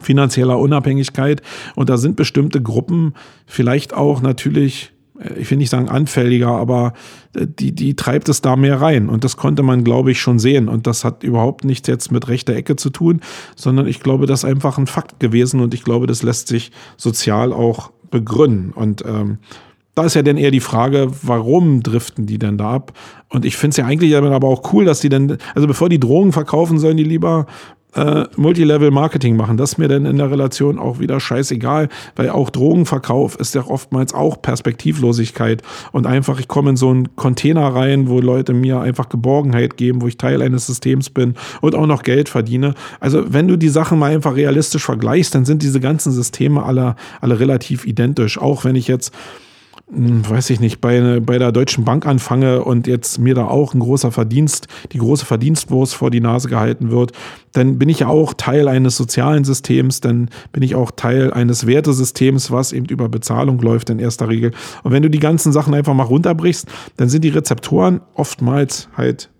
finanzieller 0.00 0.58
Unabhängigkeit. 0.58 1.42
Und 1.74 1.88
da 1.88 1.96
sind 1.96 2.16
bestimmte 2.16 2.62
Gruppen 2.62 3.14
vielleicht 3.46 3.94
auch 3.94 4.20
natürlich 4.20 4.92
äh, 5.18 5.34
ich 5.38 5.50
will 5.50 5.58
nicht 5.58 5.70
sagen 5.70 5.88
anfälliger, 5.88 6.48
aber 6.48 6.92
äh, 7.34 7.46
die, 7.46 7.72
die 7.72 7.94
treibt 7.94 8.28
es 8.28 8.40
da 8.40 8.56
mehr 8.56 8.80
rein. 8.80 9.08
Und 9.08 9.24
das 9.24 9.36
konnte 9.36 9.62
man, 9.62 9.84
glaube 9.84 10.10
ich, 10.10 10.20
schon 10.20 10.38
sehen. 10.38 10.68
Und 10.68 10.86
das 10.86 11.04
hat 11.04 11.22
überhaupt 11.22 11.64
nichts 11.64 11.88
jetzt 11.88 12.12
mit 12.12 12.28
rechter 12.28 12.54
Ecke 12.54 12.76
zu 12.76 12.90
tun, 12.90 13.20
sondern 13.56 13.86
ich 13.86 14.00
glaube, 14.00 14.26
das 14.26 14.40
ist 14.40 14.50
einfach 14.50 14.78
ein 14.78 14.86
Fakt 14.86 15.20
gewesen 15.20 15.60
und 15.60 15.74
ich 15.74 15.84
glaube, 15.84 16.06
das 16.06 16.22
lässt 16.22 16.48
sich 16.48 16.70
sozial 16.96 17.52
auch 17.52 17.90
begründen. 18.10 18.72
Und 18.72 19.04
ähm, 19.06 19.38
da 19.94 20.04
ist 20.04 20.14
ja 20.14 20.22
dann 20.22 20.36
eher 20.36 20.52
die 20.52 20.60
Frage, 20.60 21.10
warum 21.22 21.82
driften 21.82 22.26
die 22.26 22.38
denn 22.38 22.56
da 22.56 22.70
ab? 22.72 22.92
Und 23.30 23.44
ich 23.44 23.56
finde 23.56 23.70
es 23.70 23.76
ja 23.78 23.84
eigentlich 23.84 24.16
aber 24.16 24.46
auch 24.46 24.72
cool, 24.72 24.84
dass 24.84 25.00
die 25.00 25.08
dann, 25.08 25.38
also 25.56 25.66
bevor 25.66 25.88
die 25.88 25.98
Drogen 25.98 26.32
verkaufen, 26.32 26.78
sollen 26.78 26.96
die 26.96 27.04
lieber 27.04 27.46
äh, 27.94 28.24
Multilevel-Marketing 28.36 29.36
machen. 29.36 29.56
Das 29.56 29.72
ist 29.72 29.78
mir 29.78 29.88
dann 29.88 30.04
in 30.04 30.18
der 30.18 30.30
Relation 30.30 30.78
auch 30.78 30.98
wieder 30.98 31.20
scheißegal, 31.20 31.88
weil 32.16 32.30
auch 32.30 32.50
Drogenverkauf 32.50 33.36
ist 33.36 33.54
ja 33.54 33.66
oftmals 33.66 34.14
auch 34.14 34.42
Perspektivlosigkeit 34.42 35.62
und 35.92 36.06
einfach, 36.06 36.38
ich 36.38 36.48
komme 36.48 36.70
in 36.70 36.76
so 36.76 36.90
einen 36.90 37.16
Container 37.16 37.74
rein, 37.74 38.08
wo 38.08 38.20
Leute 38.20 38.52
mir 38.52 38.80
einfach 38.80 39.08
Geborgenheit 39.08 39.76
geben, 39.76 40.02
wo 40.02 40.08
ich 40.08 40.18
Teil 40.18 40.42
eines 40.42 40.66
Systems 40.66 41.10
bin 41.10 41.34
und 41.60 41.74
auch 41.74 41.86
noch 41.86 42.02
Geld 42.02 42.28
verdiene. 42.28 42.74
Also 43.00 43.32
wenn 43.32 43.48
du 43.48 43.56
die 43.56 43.68
Sachen 43.68 43.98
mal 43.98 44.12
einfach 44.12 44.36
realistisch 44.36 44.84
vergleichst, 44.84 45.34
dann 45.34 45.44
sind 45.44 45.62
diese 45.62 45.80
ganzen 45.80 46.12
Systeme 46.12 46.62
alle, 46.62 46.96
alle 47.20 47.40
relativ 47.40 47.86
identisch. 47.86 48.38
Auch 48.38 48.64
wenn 48.64 48.76
ich 48.76 48.88
jetzt 48.88 49.12
weiß 49.90 50.50
ich 50.50 50.60
nicht, 50.60 50.80
bei, 50.80 51.20
bei 51.20 51.38
der 51.38 51.50
Deutschen 51.50 51.84
Bank 51.84 52.06
anfange 52.06 52.62
und 52.62 52.86
jetzt 52.86 53.18
mir 53.18 53.34
da 53.34 53.46
auch 53.46 53.72
ein 53.72 53.80
großer 53.80 54.12
Verdienst, 54.12 54.68
die 54.92 54.98
große 54.98 55.24
Verdienstwurst 55.24 55.94
vor 55.94 56.10
die 56.10 56.20
Nase 56.20 56.48
gehalten 56.48 56.90
wird, 56.90 57.12
dann 57.52 57.78
bin 57.78 57.88
ich 57.88 58.00
ja 58.00 58.08
auch 58.08 58.34
Teil 58.34 58.68
eines 58.68 58.96
sozialen 58.96 59.44
Systems, 59.44 60.00
dann 60.00 60.28
bin 60.52 60.62
ich 60.62 60.74
auch 60.74 60.90
Teil 60.90 61.32
eines 61.32 61.66
Wertesystems, 61.66 62.50
was 62.50 62.72
eben 62.72 62.86
über 62.86 63.08
Bezahlung 63.08 63.60
läuft 63.60 63.88
in 63.88 63.98
erster 63.98 64.28
Regel. 64.28 64.52
Und 64.82 64.92
wenn 64.92 65.02
du 65.02 65.08
die 65.08 65.20
ganzen 65.20 65.52
Sachen 65.52 65.72
einfach 65.72 65.94
mal 65.94 66.02
runterbrichst, 66.02 66.68
dann 66.98 67.08
sind 67.08 67.24
die 67.24 67.30
Rezeptoren 67.30 68.02
oftmals 68.14 68.90
halt 68.94 69.30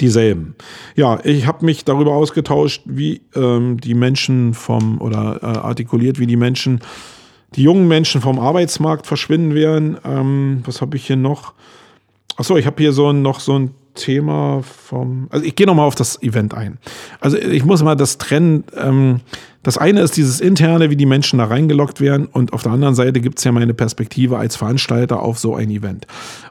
dieselben. 0.00 0.54
Ja, 0.94 1.18
ich 1.24 1.46
habe 1.46 1.64
mich 1.64 1.84
darüber 1.84 2.12
ausgetauscht, 2.12 2.82
wie 2.86 3.22
ähm, 3.34 3.78
die 3.78 3.94
Menschen 3.94 4.54
vom 4.54 5.00
oder 5.00 5.40
äh, 5.42 5.46
artikuliert, 5.46 6.18
wie 6.18 6.26
die 6.26 6.36
Menschen 6.36 6.80
die 7.54 7.62
jungen 7.62 7.88
Menschen 7.88 8.20
vom 8.20 8.38
Arbeitsmarkt 8.38 9.06
verschwinden 9.06 9.54
werden. 9.54 9.98
Ähm, 10.04 10.62
was 10.64 10.80
habe 10.80 10.96
ich 10.96 11.06
hier 11.06 11.16
noch? 11.16 11.54
Achso, 12.36 12.56
ich 12.56 12.66
habe 12.66 12.82
hier 12.82 12.92
so 12.92 13.10
ein, 13.10 13.22
noch 13.22 13.40
so 13.40 13.58
ein 13.58 13.70
Thema 13.94 14.62
vom. 14.62 15.28
Also 15.30 15.44
ich 15.44 15.54
gehe 15.54 15.66
nochmal 15.66 15.86
auf 15.86 15.94
das 15.94 16.22
Event 16.22 16.54
ein. 16.54 16.78
Also 17.20 17.36
ich 17.36 17.64
muss 17.64 17.82
mal 17.82 17.94
das 17.94 18.18
trennen. 18.18 18.64
Ähm, 18.76 19.20
das 19.62 19.78
eine 19.78 20.00
ist 20.00 20.16
dieses 20.16 20.40
interne, 20.40 20.90
wie 20.90 20.96
die 20.96 21.06
Menschen 21.06 21.38
da 21.38 21.44
reingelockt 21.44 22.00
werden, 22.00 22.26
und 22.26 22.52
auf 22.52 22.64
der 22.64 22.72
anderen 22.72 22.96
Seite 22.96 23.20
gibt 23.20 23.38
es 23.38 23.44
ja 23.44 23.52
meine 23.52 23.74
Perspektive 23.74 24.36
als 24.36 24.56
Veranstalter 24.56 25.22
auf 25.22 25.38
so 25.38 25.54
ein 25.54 25.70
Event. 25.70 26.06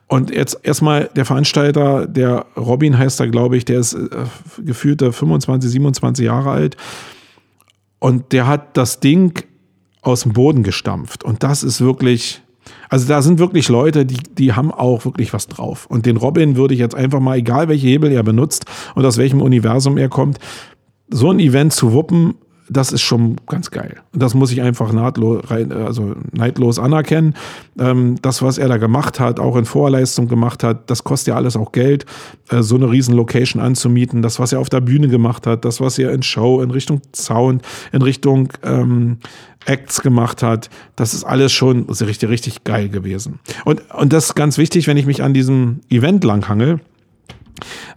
Und 0.08 0.34
jetzt 0.34 0.60
erstmal 0.64 1.10
der 1.16 1.26
Veranstalter, 1.26 2.08
der 2.08 2.46
Robin 2.56 2.98
heißt 2.98 3.20
da, 3.20 3.26
glaube 3.26 3.58
ich, 3.58 3.66
der 3.66 3.80
ist 3.80 3.94
äh, 3.94 4.08
gefühlte 4.64 5.12
25, 5.12 5.72
27 5.72 6.26
Jahre 6.26 6.52
alt. 6.52 6.78
Und 8.00 8.32
der 8.32 8.48
hat 8.48 8.78
das 8.78 9.00
Ding 9.00 9.44
aus 10.02 10.22
dem 10.22 10.34
Boden 10.34 10.64
gestampft. 10.64 11.24
Und 11.24 11.44
das 11.44 11.64
ist 11.64 11.82
wirklich, 11.82 12.42
also 12.90 13.08
da 13.08 13.22
sind 13.22 13.40
wirklich 13.40 13.70
Leute, 13.70 14.06
die, 14.06 14.18
die 14.18 14.54
haben 14.54 14.72
auch 14.72 15.06
wirklich 15.06 15.34
was 15.34 15.48
drauf. 15.48 15.86
Und 15.88 16.06
den 16.06 16.18
Robin 16.18 16.56
würde 16.56 16.74
ich 16.74 16.80
jetzt 16.80 16.96
einfach 16.96 17.20
mal, 17.20 17.38
egal 17.38 17.68
welche 17.68 17.88
Hebel 17.88 18.12
er 18.12 18.24
benutzt 18.24 18.66
und 18.96 19.06
aus 19.06 19.18
welchem 19.18 19.42
Universum 19.42 19.98
er 19.98 20.10
kommt, 20.10 20.40
so 21.10 21.30
ein 21.30 21.40
Event 21.40 21.74
zu 21.74 21.94
wuppen, 21.94 22.36
das 22.70 22.92
ist 22.92 23.02
schon 23.02 23.36
ganz 23.48 23.72
geil. 23.72 23.98
Das 24.14 24.34
muss 24.34 24.52
ich 24.52 24.62
einfach 24.62 24.94
nahtlos, 24.94 25.44
also 25.50 26.16
neidlos 26.32 26.80
anerkennen. 26.80 27.36
Ähm, 27.78 28.16
das, 28.22 28.42
was 28.42 28.58
er 28.58 28.68
da 28.68 28.78
gemacht 28.78 29.20
hat, 29.20 29.40
auch 29.40 29.56
in 29.58 29.66
Vorleistung 29.66 30.28
gemacht 30.28 30.64
hat, 30.64 30.90
das 30.90 31.04
kostet 31.04 31.30
ja 31.30 31.36
alles 31.36 31.56
auch 31.56 31.72
Geld, 31.72 32.06
äh, 32.50 32.62
so 32.62 32.76
eine 32.76 32.90
riesen 32.90 33.16
Location 33.16 33.62
anzumieten. 33.62 34.22
Das, 34.22 34.40
was 34.40 34.54
er 34.54 34.60
auf 34.60 34.70
der 34.70 34.82
Bühne 34.82 35.08
gemacht 35.08 35.48
hat, 35.48 35.66
das, 35.66 35.82
was 35.82 36.00
er 36.00 36.12
in 36.12 36.24
Show, 36.24 36.62
in 36.62 36.72
Richtung 36.72 37.02
Sound, 37.14 37.62
in 37.92 38.02
Richtung 38.02 38.54
ähm, 38.64 39.18
Acts 39.66 40.02
gemacht 40.02 40.42
hat, 40.42 40.70
das 40.96 41.14
ist 41.14 41.24
alles 41.24 41.52
schon 41.52 41.90
richtig, 41.90 42.30
richtig 42.30 42.64
geil 42.64 42.90
gewesen. 42.90 43.40
Und, 43.66 43.82
und 43.94 44.14
das 44.14 44.28
ist 44.28 44.36
ganz 44.36 44.58
wichtig, 44.58 44.88
wenn 44.88 44.98
ich 44.98 45.06
mich 45.06 45.24
an 45.24 45.34
diesem 45.34 45.82
Event 45.90 46.24
langhangel 46.24 46.80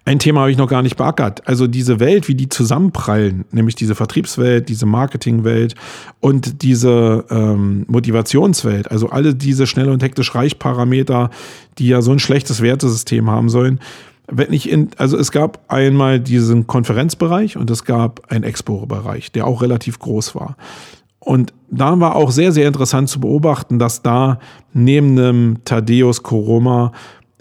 ein 0.04 0.18
Thema 0.18 0.40
habe 0.40 0.50
ich 0.50 0.56
noch 0.56 0.68
gar 0.68 0.82
nicht 0.82 0.96
beackert. 0.96 1.46
Also 1.46 1.66
diese 1.66 2.00
Welt, 2.00 2.28
wie 2.28 2.34
die 2.34 2.48
zusammenprallen, 2.48 3.44
nämlich 3.50 3.74
diese 3.74 3.94
Vertriebswelt, 3.94 4.68
diese 4.68 4.86
Marketingwelt 4.86 5.74
und 6.20 6.62
diese 6.62 7.24
ähm, 7.30 7.84
Motivationswelt, 7.88 8.90
also 8.90 9.10
alle 9.10 9.34
diese 9.34 9.66
schnell 9.66 9.88
und 9.88 10.02
hektisch 10.02 10.34
reich 10.34 10.58
Parameter, 10.58 11.30
die 11.78 11.88
ja 11.88 12.02
so 12.02 12.12
ein 12.12 12.18
schlechtes 12.18 12.60
Wertesystem 12.60 13.30
haben 13.30 13.48
sollen. 13.48 13.80
Wenn 14.26 14.52
ich 14.52 14.70
in, 14.70 14.90
also 14.96 15.18
es 15.18 15.32
gab 15.32 15.64
einmal 15.68 16.18
diesen 16.18 16.66
Konferenzbereich 16.66 17.56
und 17.56 17.70
es 17.70 17.84
gab 17.84 18.30
einen 18.32 18.44
Expo-Bereich, 18.44 19.32
der 19.32 19.46
auch 19.46 19.60
relativ 19.60 19.98
groß 19.98 20.34
war. 20.34 20.56
Und 21.18 21.54
da 21.70 21.98
war 22.00 22.16
auch 22.16 22.30
sehr, 22.30 22.52
sehr 22.52 22.68
interessant 22.68 23.08
zu 23.08 23.20
beobachten, 23.20 23.78
dass 23.78 24.02
da 24.02 24.38
neben 24.72 25.18
einem 25.18 25.64
Thaddeus 25.64 26.22
Koroma 26.22 26.92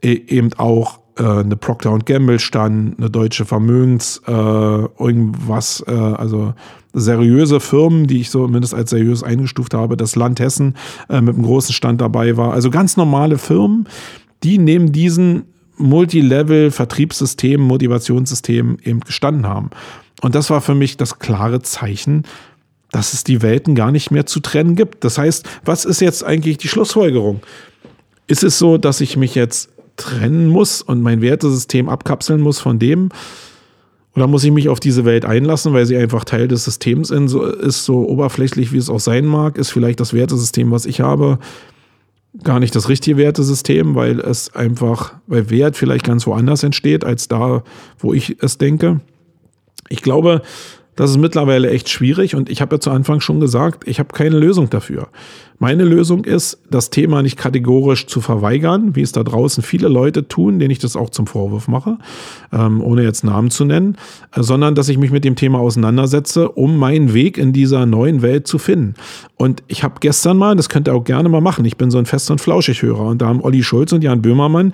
e-, 0.02 0.14
eben 0.14 0.54
auch 0.54 1.00
äh, 1.18 1.24
eine 1.24 1.56
Procter 1.56 1.98
Gamble 2.00 2.40
stand, 2.40 2.98
eine 2.98 3.10
deutsche 3.10 3.46
Vermögens, 3.46 4.22
äh, 4.28 4.32
irgendwas, 4.32 5.84
äh, 5.88 5.92
also 5.92 6.54
seriöse 6.94 7.60
Firmen, 7.60 8.08
die 8.08 8.22
ich 8.22 8.30
so 8.30 8.48
mindestens 8.48 8.78
als 8.78 8.90
seriös 8.92 9.24
eingestuft 9.24 9.74
habe, 9.74 9.98
das 9.98 10.16
Land 10.16 10.40
Hessen 10.40 10.76
äh, 11.10 11.22
mit 11.22 11.36
einem 11.36 11.44
großen 11.44 11.74
Stand 11.74 12.02
dabei 12.02 12.38
war. 12.38 12.54
Also 12.54 12.70
ganz 12.70 12.98
normale 12.98 13.38
Firmen, 13.38 13.88
die 14.44 14.58
neben 14.58 14.92
diesen 14.92 15.46
Multilevel-Vertriebssystemen, 15.78 17.66
Motivationssystemen 17.66 18.78
eben 18.84 19.00
gestanden 19.00 19.48
haben. 19.48 19.72
Und 20.22 20.36
das 20.36 20.50
war 20.50 20.62
für 20.62 20.76
mich 20.76 20.98
das 20.98 21.20
klare 21.20 21.62
Zeichen, 21.62 22.24
dass 22.92 23.14
es 23.14 23.24
die 23.24 23.42
Welten 23.42 23.74
gar 23.74 23.92
nicht 23.92 24.12
mehr 24.12 24.28
zu 24.28 24.40
trennen 24.40 24.76
gibt. 24.76 25.04
Das 25.04 25.18
heißt, 25.18 25.46
was 25.66 25.84
ist 25.84 26.00
jetzt 26.00 26.24
eigentlich 26.24 26.60
die 26.60 26.68
Schlussfolgerung? 26.68 27.42
Ist 28.28 28.44
es 28.44 28.60
so, 28.60 28.78
dass 28.78 29.02
ich 29.02 29.18
mich 29.18 29.34
jetzt 29.36 29.73
trennen 29.98 30.48
muss 30.48 30.82
und 30.82 31.02
mein 31.02 31.22
Wertesystem 31.22 31.90
abkapseln 31.90 32.42
muss 32.42 32.60
von 32.60 32.80
dem? 32.80 33.10
Oder 34.16 34.28
muss 34.28 34.44
ich 34.44 34.52
mich 34.52 34.70
auf 34.70 34.80
diese 34.80 35.06
Welt 35.06 35.26
einlassen, 35.26 35.74
weil 35.74 35.86
sie 35.86 35.98
einfach 35.98 36.24
Teil 36.24 36.48
des 36.48 36.66
Systems 36.66 37.10
ist, 37.10 37.86
so 37.86 38.08
oberflächlich 38.08 38.72
wie 38.72 38.78
es 38.78 38.90
auch 38.90 39.00
sein 39.00 39.26
mag? 39.26 39.58
Ist 39.58 39.72
vielleicht 39.72 40.00
das 40.00 40.14
Wertesystem, 40.14 40.70
was 40.70 40.86
ich 40.86 41.02
habe, 41.02 41.40
gar 42.44 42.60
nicht 42.60 42.76
das 42.76 42.90
richtige 42.90 43.18
Wertesystem, 43.18 43.96
weil 43.96 44.20
es 44.20 44.54
einfach, 44.54 45.14
weil 45.26 45.50
Wert 45.50 45.78
vielleicht 45.78 46.06
ganz 46.06 46.28
woanders 46.28 46.64
entsteht, 46.64 47.04
als 47.04 47.28
da, 47.28 47.64
wo 47.98 48.14
ich 48.14 48.38
es 48.42 48.60
denke? 48.60 49.02
Ich 49.90 50.02
glaube, 50.02 50.42
das 50.96 51.10
ist 51.10 51.18
mittlerweile 51.18 51.72
echt 51.72 51.90
schwierig 51.90 52.36
und 52.36 52.50
ich 52.50 52.62
habe 52.62 52.76
ja 52.76 52.80
zu 52.80 52.92
Anfang 52.92 53.20
schon 53.20 53.40
gesagt, 53.40 53.88
ich 53.88 54.00
habe 54.00 54.14
keine 54.14 54.38
Lösung 54.38 54.70
dafür. 54.70 55.08
Meine 55.64 55.86
Lösung 55.86 56.26
ist, 56.26 56.58
das 56.70 56.90
Thema 56.90 57.24
nicht 57.24 57.38
kategorisch 57.38 58.08
zu 58.08 58.20
verweigern, 58.20 58.98
wie 58.98 59.02
es 59.02 59.14
da 59.14 59.24
draußen 59.24 59.64
viele 59.64 59.88
Leute 59.88 60.28
tun, 60.28 60.60
denen 60.60 60.72
ich 60.72 60.80
das 60.80 60.98
auch 60.98 61.10
zum 61.10 61.26
Vorwurf 61.26 61.70
mache, 61.70 62.00
ähm, 62.52 62.82
ohne 62.84 63.02
jetzt 63.04 63.24
Namen 63.24 63.50
zu 63.50 63.64
nennen, 63.64 63.96
äh, 64.36 64.44
sondern 64.44 64.76
dass 64.76 64.90
ich 64.90 64.98
mich 64.98 65.10
mit 65.10 65.24
dem 65.24 65.38
Thema 65.38 65.60
auseinandersetze, 65.60 66.50
um 66.50 66.78
meinen 66.78 67.14
Weg 67.14 67.38
in 67.38 67.54
dieser 67.54 67.86
neuen 67.86 68.22
Welt 68.22 68.46
zu 68.46 68.58
finden. 68.58 68.96
Und 69.38 69.64
ich 69.68 69.86
habe 69.86 69.96
gestern 70.02 70.36
mal, 70.36 70.58
das 70.58 70.68
könnt 70.68 70.90
ihr 70.90 70.96
auch 70.96 71.06
gerne 71.06 71.30
mal 71.30 71.40
machen, 71.40 71.64
ich 71.64 71.78
bin 71.78 71.90
so 71.92 71.98
ein 71.98 72.06
Fest- 72.06 72.30
und 72.30 72.42
Flauschig-Hörer 72.42 73.06
und 73.06 73.22
da 73.22 73.28
haben 73.28 73.42
Olli 73.42 73.64
Schulz 73.64 73.94
und 73.94 74.04
Jan 74.04 74.22
Böhmermann 74.22 74.74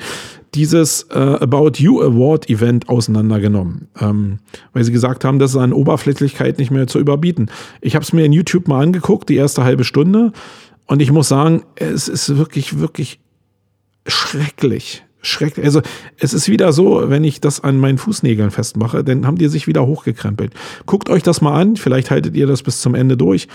dieses 0.55 1.03
äh, 1.11 1.19
About 1.19 1.73
You 1.75 2.01
Award 2.01 2.49
Event 2.49 2.89
auseinandergenommen, 2.89 3.89
ähm, 4.01 4.39
weil 4.73 4.83
sie 4.83 4.91
gesagt 4.91 5.23
haben, 5.23 5.37
das 5.37 5.51
ist 5.51 5.57
an 5.57 5.71
Oberflächlichkeit 5.71 6.57
nicht 6.57 6.71
mehr 6.71 6.87
zu 6.87 6.97
überbieten. 6.97 7.51
Ich 7.79 7.93
habe 7.93 8.01
es 8.01 8.11
mir 8.11 8.25
in 8.25 8.33
YouTube 8.33 8.67
mal 8.67 8.81
angeguckt, 8.81 9.29
die 9.29 9.35
erste 9.35 9.63
halbe 9.63 9.83
Stunde, 9.83 10.31
und 10.89 11.01
ich 11.01 11.11
muss 11.11 11.27
sagen, 11.27 11.63
es 11.75 12.07
ist 12.07 12.37
wirklich, 12.37 12.79
wirklich 12.79 13.19
schrecklich. 14.07 15.03
Schrecklich. 15.21 15.65
Also 15.65 15.81
es 16.17 16.33
ist 16.33 16.49
wieder 16.49 16.73
so, 16.73 17.09
wenn 17.09 17.23
ich 17.23 17.41
das 17.41 17.61
an 17.61 17.77
meinen 17.77 17.97
Fußnägeln 17.97 18.51
festmache, 18.51 19.03
dann 19.03 19.27
haben 19.27 19.37
die 19.37 19.49
sich 19.49 19.67
wieder 19.67 19.85
hochgekrempelt. 19.85 20.53
Guckt 20.87 21.09
euch 21.09 21.21
das 21.21 21.41
mal 21.41 21.53
an, 21.59 21.75
vielleicht 21.75 22.09
haltet 22.09 22.35
ihr 22.35 22.47
das 22.47 22.63
bis 22.63 22.81
zum 22.81 22.95
Ende 22.95 23.17
durch 23.17 23.47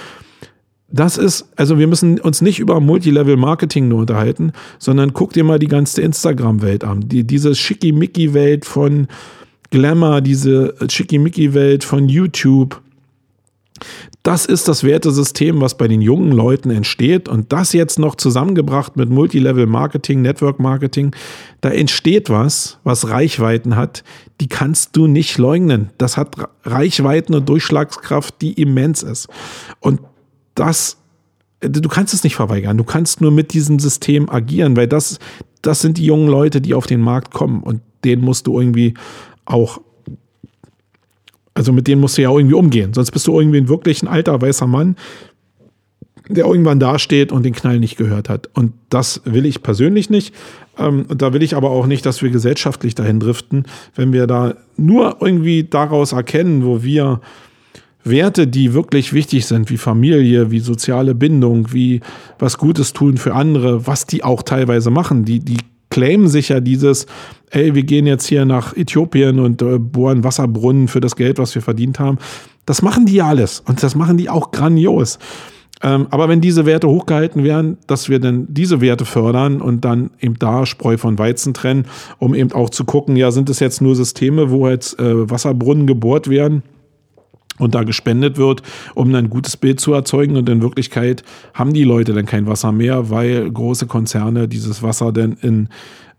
das 0.89 1.19
ist, 1.19 1.49
also 1.57 1.81
wir 1.81 1.89
müssen 1.89 2.21
uns 2.21 2.41
nicht 2.41 2.61
über 2.61 2.79
Multilevel-Marketing 2.79 3.89
nur 3.89 4.01
unterhalten, 4.01 4.53
sondern 4.79 5.13
guck 5.13 5.33
dir 5.33 5.43
mal 5.43 5.59
die 5.59 5.67
ganze 5.67 6.03
Instagram-Welt 6.03 6.85
an. 6.85 7.09
Die, 7.09 7.25
diese 7.25 7.57
Schickimicki-Welt 7.57 8.65
von 8.65 9.09
Glamour, 9.71 10.21
diese 10.21 10.77
Schickimicki-Welt 10.89 11.83
von 11.83 12.09
YouTube. 12.09 12.81
Das 14.25 14.47
ist 14.47 14.69
das 14.69 14.83
Wertesystem, 14.83 15.61
was 15.61 15.77
bei 15.77 15.87
den 15.87 16.01
jungen 16.01 16.33
Leuten 16.33 16.71
entsteht. 16.71 17.29
Und 17.29 17.53
das 17.53 17.75
jetzt 17.75 17.99
noch 17.99 18.15
zusammengebracht 18.15 18.97
mit 18.97 19.11
Multilevel-Marketing, 19.11 20.23
Network-Marketing, 20.23 21.15
da 21.61 21.69
entsteht 21.69 22.31
was, 22.31 22.79
was 22.85 23.11
Reichweiten 23.11 23.77
hat, 23.77 24.03
die 24.41 24.49
kannst 24.49 24.97
du 24.97 25.07
nicht 25.07 25.37
leugnen. 25.37 25.91
Das 25.99 26.17
hat 26.17 26.37
Reichweiten 26.63 27.35
und 27.35 27.47
Durchschlagskraft, 27.47 28.41
die 28.41 28.55
immens 28.55 29.03
ist. 29.03 29.29
Und 29.81 30.01
das, 30.55 30.97
du 31.61 31.87
kannst 31.91 32.15
es 32.15 32.25
nicht 32.25 32.35
verweigern. 32.35 32.79
Du 32.79 32.85
kannst 32.85 33.21
nur 33.21 33.31
mit 33.31 33.53
diesem 33.53 33.79
System 33.79 34.31
agieren, 34.31 34.75
weil 34.75 34.89
das, 34.89 35.19
das 35.61 35.83
sind 35.83 35.99
die 35.99 36.07
jungen 36.07 36.29
Leute, 36.29 36.63
die 36.63 36.73
auf 36.73 36.87
den 36.87 37.03
Markt 37.03 37.35
kommen 37.35 37.63
und 37.63 37.83
denen 38.05 38.25
musst 38.25 38.47
du 38.47 38.59
irgendwie 38.59 38.95
auch, 39.45 39.83
also 41.55 41.73
mit 41.73 41.87
denen 41.87 42.01
musst 42.01 42.19
du 42.19 42.23
ja 42.23 42.31
irgendwie 42.31 42.55
umgehen. 42.55 42.93
Sonst 42.93 43.13
bist 43.13 43.27
du 43.27 43.39
irgendwie 43.39 43.59
ein 43.59 43.69
wirklich 43.69 44.03
ein 44.03 44.09
alter 44.09 44.41
weißer 44.41 44.67
Mann, 44.67 44.97
der 46.29 46.47
irgendwann 46.47 46.81
dasteht 46.81 47.33
und 47.33 47.45
den 47.45 47.55
Knall 47.55 47.79
nicht 47.79 47.97
gehört 47.97 48.29
hat. 48.29 48.49
Und 48.55 48.73
das 48.89 49.23
will 49.25 49.47
ich 49.47 49.63
persönlich 49.63 50.11
nicht. 50.11 50.35
Ähm, 50.79 51.07
da 51.09 51.33
will 51.33 51.43
ich 51.43 51.55
aber 51.55 51.71
auch 51.71 51.87
nicht, 51.87 52.05
dass 52.07 52.23
wir 52.23 52.31
gesellschaftlich 52.31 52.95
dahin 52.95 53.21
driften, 53.21 53.65
wenn 53.95 54.13
wir 54.13 54.27
da 54.27 54.55
nur 54.77 55.19
irgendwie 55.21 55.65
daraus 55.65 56.13
erkennen, 56.13 56.65
wo 56.65 56.83
wir 56.83 57.21
Werte, 58.05 58.47
die 58.47 58.75
wirklich 58.75 59.13
wichtig 59.13 59.47
sind, 59.47 59.71
wie 59.71 59.79
Familie, 59.79 60.51
wie 60.51 60.61
soziale 60.61 61.15
Bindung, 61.15 61.73
wie 61.73 62.01
was 62.39 62.59
Gutes 62.59 62.93
tun 62.93 63.17
für 63.17 63.35
andere, 63.35 63.87
was 63.87 64.07
die 64.07 64.25
auch 64.25 64.43
teilweise 64.43 64.91
machen, 64.91 65.25
die, 65.25 65.41
die 65.41 65.57
claimen 65.91 66.29
sich 66.29 66.49
ja 66.49 66.61
dieses, 66.61 67.07
ey, 67.51 67.75
wir 67.75 67.85
gehen 67.85 68.07
jetzt 68.07 68.27
hier 68.27 68.45
nach 68.45 68.77
Äthiopien 68.77 69.39
und 69.39 69.63
äh, 69.63 69.79
bohren 69.79 70.25
Wasserbrunnen 70.25 70.89
für 70.89 71.01
das 71.01 71.17
Geld, 71.17 71.39
was 71.39 71.55
wir 71.55 71.63
verdient 71.63 71.99
haben. 71.99 72.19
Das 72.67 72.83
machen 72.83 73.07
die 73.07 73.15
ja 73.15 73.27
alles 73.27 73.61
und 73.61 73.83
das 73.83 73.95
machen 73.95 74.17
die 74.17 74.31
auch 74.31 74.51
grandios. 74.51 75.19
Ähm, 75.83 76.07
aber 76.11 76.29
wenn 76.29 76.41
diese 76.41 76.67
Werte 76.67 76.89
hochgehalten 76.89 77.45
werden, 77.45 77.79
dass 77.87 78.09
wir 78.09 78.19
dann 78.19 78.47
diese 78.49 78.81
Werte 78.81 79.05
fördern 79.05 79.61
und 79.61 79.85
dann 79.85 80.11
eben 80.21 80.39
da 80.39 80.67
Spreu 80.67 80.97
von 80.97 81.19
Weizen 81.19 81.53
trennen, 81.53 81.87
um 82.19 82.35
eben 82.35 82.53
auch 82.53 82.71
zu 82.71 82.85
gucken, 82.85 83.17
ja, 83.17 83.31
sind 83.31 83.51
es 83.51 83.61
jetzt 83.61 83.83
nur 83.83 83.95
Systeme, 83.95 84.51
wo 84.51 84.69
jetzt 84.69 84.99
äh, 84.99 85.31
Wasserbrunnen 85.31 85.87
gebohrt 85.87 86.31
werden? 86.31 86.63
Und 87.59 87.75
da 87.75 87.85
gespendet 87.85 88.37
wird, 88.37 88.63
um 88.95 89.15
ein 89.15 89.31
gutes 89.31 89.57
Bild 89.57 89.81
zu 89.81 89.93
erzeugen. 89.93 90.37
Und 90.37 90.49
in 90.49 90.63
Wirklichkeit 90.63 91.23
haben 91.53 91.73
die 91.73 91.85
Leute 91.85 92.13
dann 92.13 92.27
kein 92.27 92.47
Wasser 92.47 92.73
mehr, 92.73 93.11
weil 93.11 93.51
große 93.51 93.87
Konzerne 93.87 94.49
dieses 94.49 94.83
Wasser 94.83 95.13
dann 95.13 95.37
in, 95.41 95.69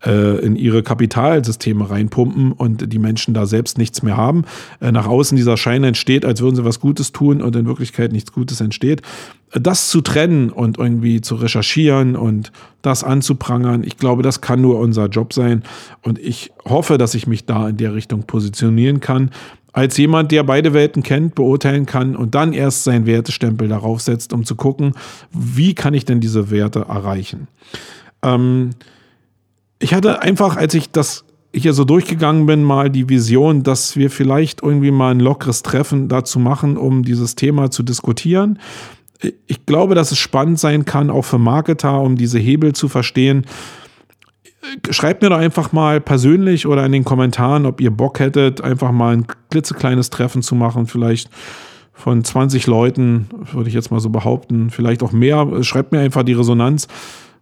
äh, 0.04 0.38
in 0.38 0.56
ihre 0.56 0.82
Kapitalsysteme 0.82 1.90
reinpumpen 1.90 2.52
und 2.52 2.90
die 2.90 2.98
Menschen 2.98 3.34
da 3.34 3.44
selbst 3.44 3.76
nichts 3.76 4.02
mehr 4.02 4.16
haben. 4.16 4.44
Äh, 4.80 4.92
nach 4.92 5.06
außen 5.06 5.36
dieser 5.36 5.58
Schein 5.58 5.84
entsteht, 5.84 6.24
als 6.24 6.40
würden 6.40 6.56
sie 6.56 6.64
was 6.64 6.80
Gutes 6.80 7.12
tun 7.12 7.42
und 7.42 7.54
in 7.54 7.66
Wirklichkeit 7.66 8.12
nichts 8.12 8.32
Gutes 8.32 8.62
entsteht. 8.62 9.02
Das 9.52 9.88
zu 9.90 10.00
trennen 10.00 10.50
und 10.50 10.78
irgendwie 10.78 11.20
zu 11.20 11.36
recherchieren 11.36 12.16
und 12.16 12.50
das 12.82 13.04
anzuprangern, 13.04 13.84
ich 13.84 13.96
glaube, 13.96 14.22
das 14.22 14.40
kann 14.40 14.60
nur 14.60 14.78
unser 14.78 15.06
Job 15.06 15.32
sein. 15.32 15.62
Und 16.02 16.18
ich 16.18 16.52
hoffe, 16.64 16.98
dass 16.98 17.14
ich 17.14 17.26
mich 17.26 17.46
da 17.46 17.68
in 17.68 17.76
der 17.76 17.94
Richtung 17.94 18.24
positionieren 18.24 19.00
kann 19.00 19.30
als 19.76 19.98
jemand, 19.98 20.32
der 20.32 20.42
beide 20.42 20.72
Welten 20.72 21.02
kennt, 21.02 21.34
beurteilen 21.34 21.84
kann 21.84 22.16
und 22.16 22.34
dann 22.34 22.54
erst 22.54 22.84
seinen 22.84 23.04
Wertestempel 23.04 23.68
darauf 23.68 24.00
setzt, 24.00 24.32
um 24.32 24.42
zu 24.46 24.56
gucken, 24.56 24.94
wie 25.32 25.74
kann 25.74 25.92
ich 25.92 26.06
denn 26.06 26.18
diese 26.18 26.50
Werte 26.50 26.86
erreichen. 26.88 27.46
Ähm, 28.22 28.70
ich 29.78 29.92
hatte 29.92 30.22
einfach, 30.22 30.56
als 30.56 30.72
ich 30.72 30.90
das 30.92 31.24
hier 31.54 31.74
so 31.74 31.84
durchgegangen 31.84 32.46
bin, 32.46 32.64
mal 32.64 32.88
die 32.88 33.10
Vision, 33.10 33.64
dass 33.64 33.96
wir 33.96 34.10
vielleicht 34.10 34.62
irgendwie 34.62 34.90
mal 34.90 35.10
ein 35.10 35.20
lockeres 35.20 35.62
Treffen 35.62 36.08
dazu 36.08 36.38
machen, 36.38 36.78
um 36.78 37.02
dieses 37.02 37.34
Thema 37.34 37.70
zu 37.70 37.82
diskutieren. 37.82 38.58
Ich 39.46 39.66
glaube, 39.66 39.94
dass 39.94 40.10
es 40.10 40.18
spannend 40.18 40.58
sein 40.58 40.86
kann, 40.86 41.10
auch 41.10 41.26
für 41.26 41.38
Marketer, 41.38 42.00
um 42.00 42.16
diese 42.16 42.38
Hebel 42.38 42.72
zu 42.72 42.88
verstehen 42.88 43.44
schreibt 44.90 45.22
mir 45.22 45.30
doch 45.30 45.38
einfach 45.38 45.72
mal 45.72 46.00
persönlich 46.00 46.66
oder 46.66 46.84
in 46.84 46.92
den 46.92 47.04
Kommentaren, 47.04 47.66
ob 47.66 47.80
ihr 47.80 47.90
Bock 47.90 48.20
hättet, 48.20 48.60
einfach 48.60 48.92
mal 48.92 49.16
ein 49.16 49.26
klitzekleines 49.50 50.10
Treffen 50.10 50.42
zu 50.42 50.54
machen, 50.54 50.86
vielleicht 50.86 51.30
von 51.92 52.22
20 52.22 52.66
Leuten, 52.66 53.28
würde 53.52 53.68
ich 53.68 53.74
jetzt 53.74 53.90
mal 53.90 54.00
so 54.00 54.10
behaupten, 54.10 54.70
vielleicht 54.70 55.02
auch 55.02 55.12
mehr. 55.12 55.62
Schreibt 55.62 55.92
mir 55.92 56.00
einfach 56.00 56.24
die 56.24 56.34
Resonanz, 56.34 56.88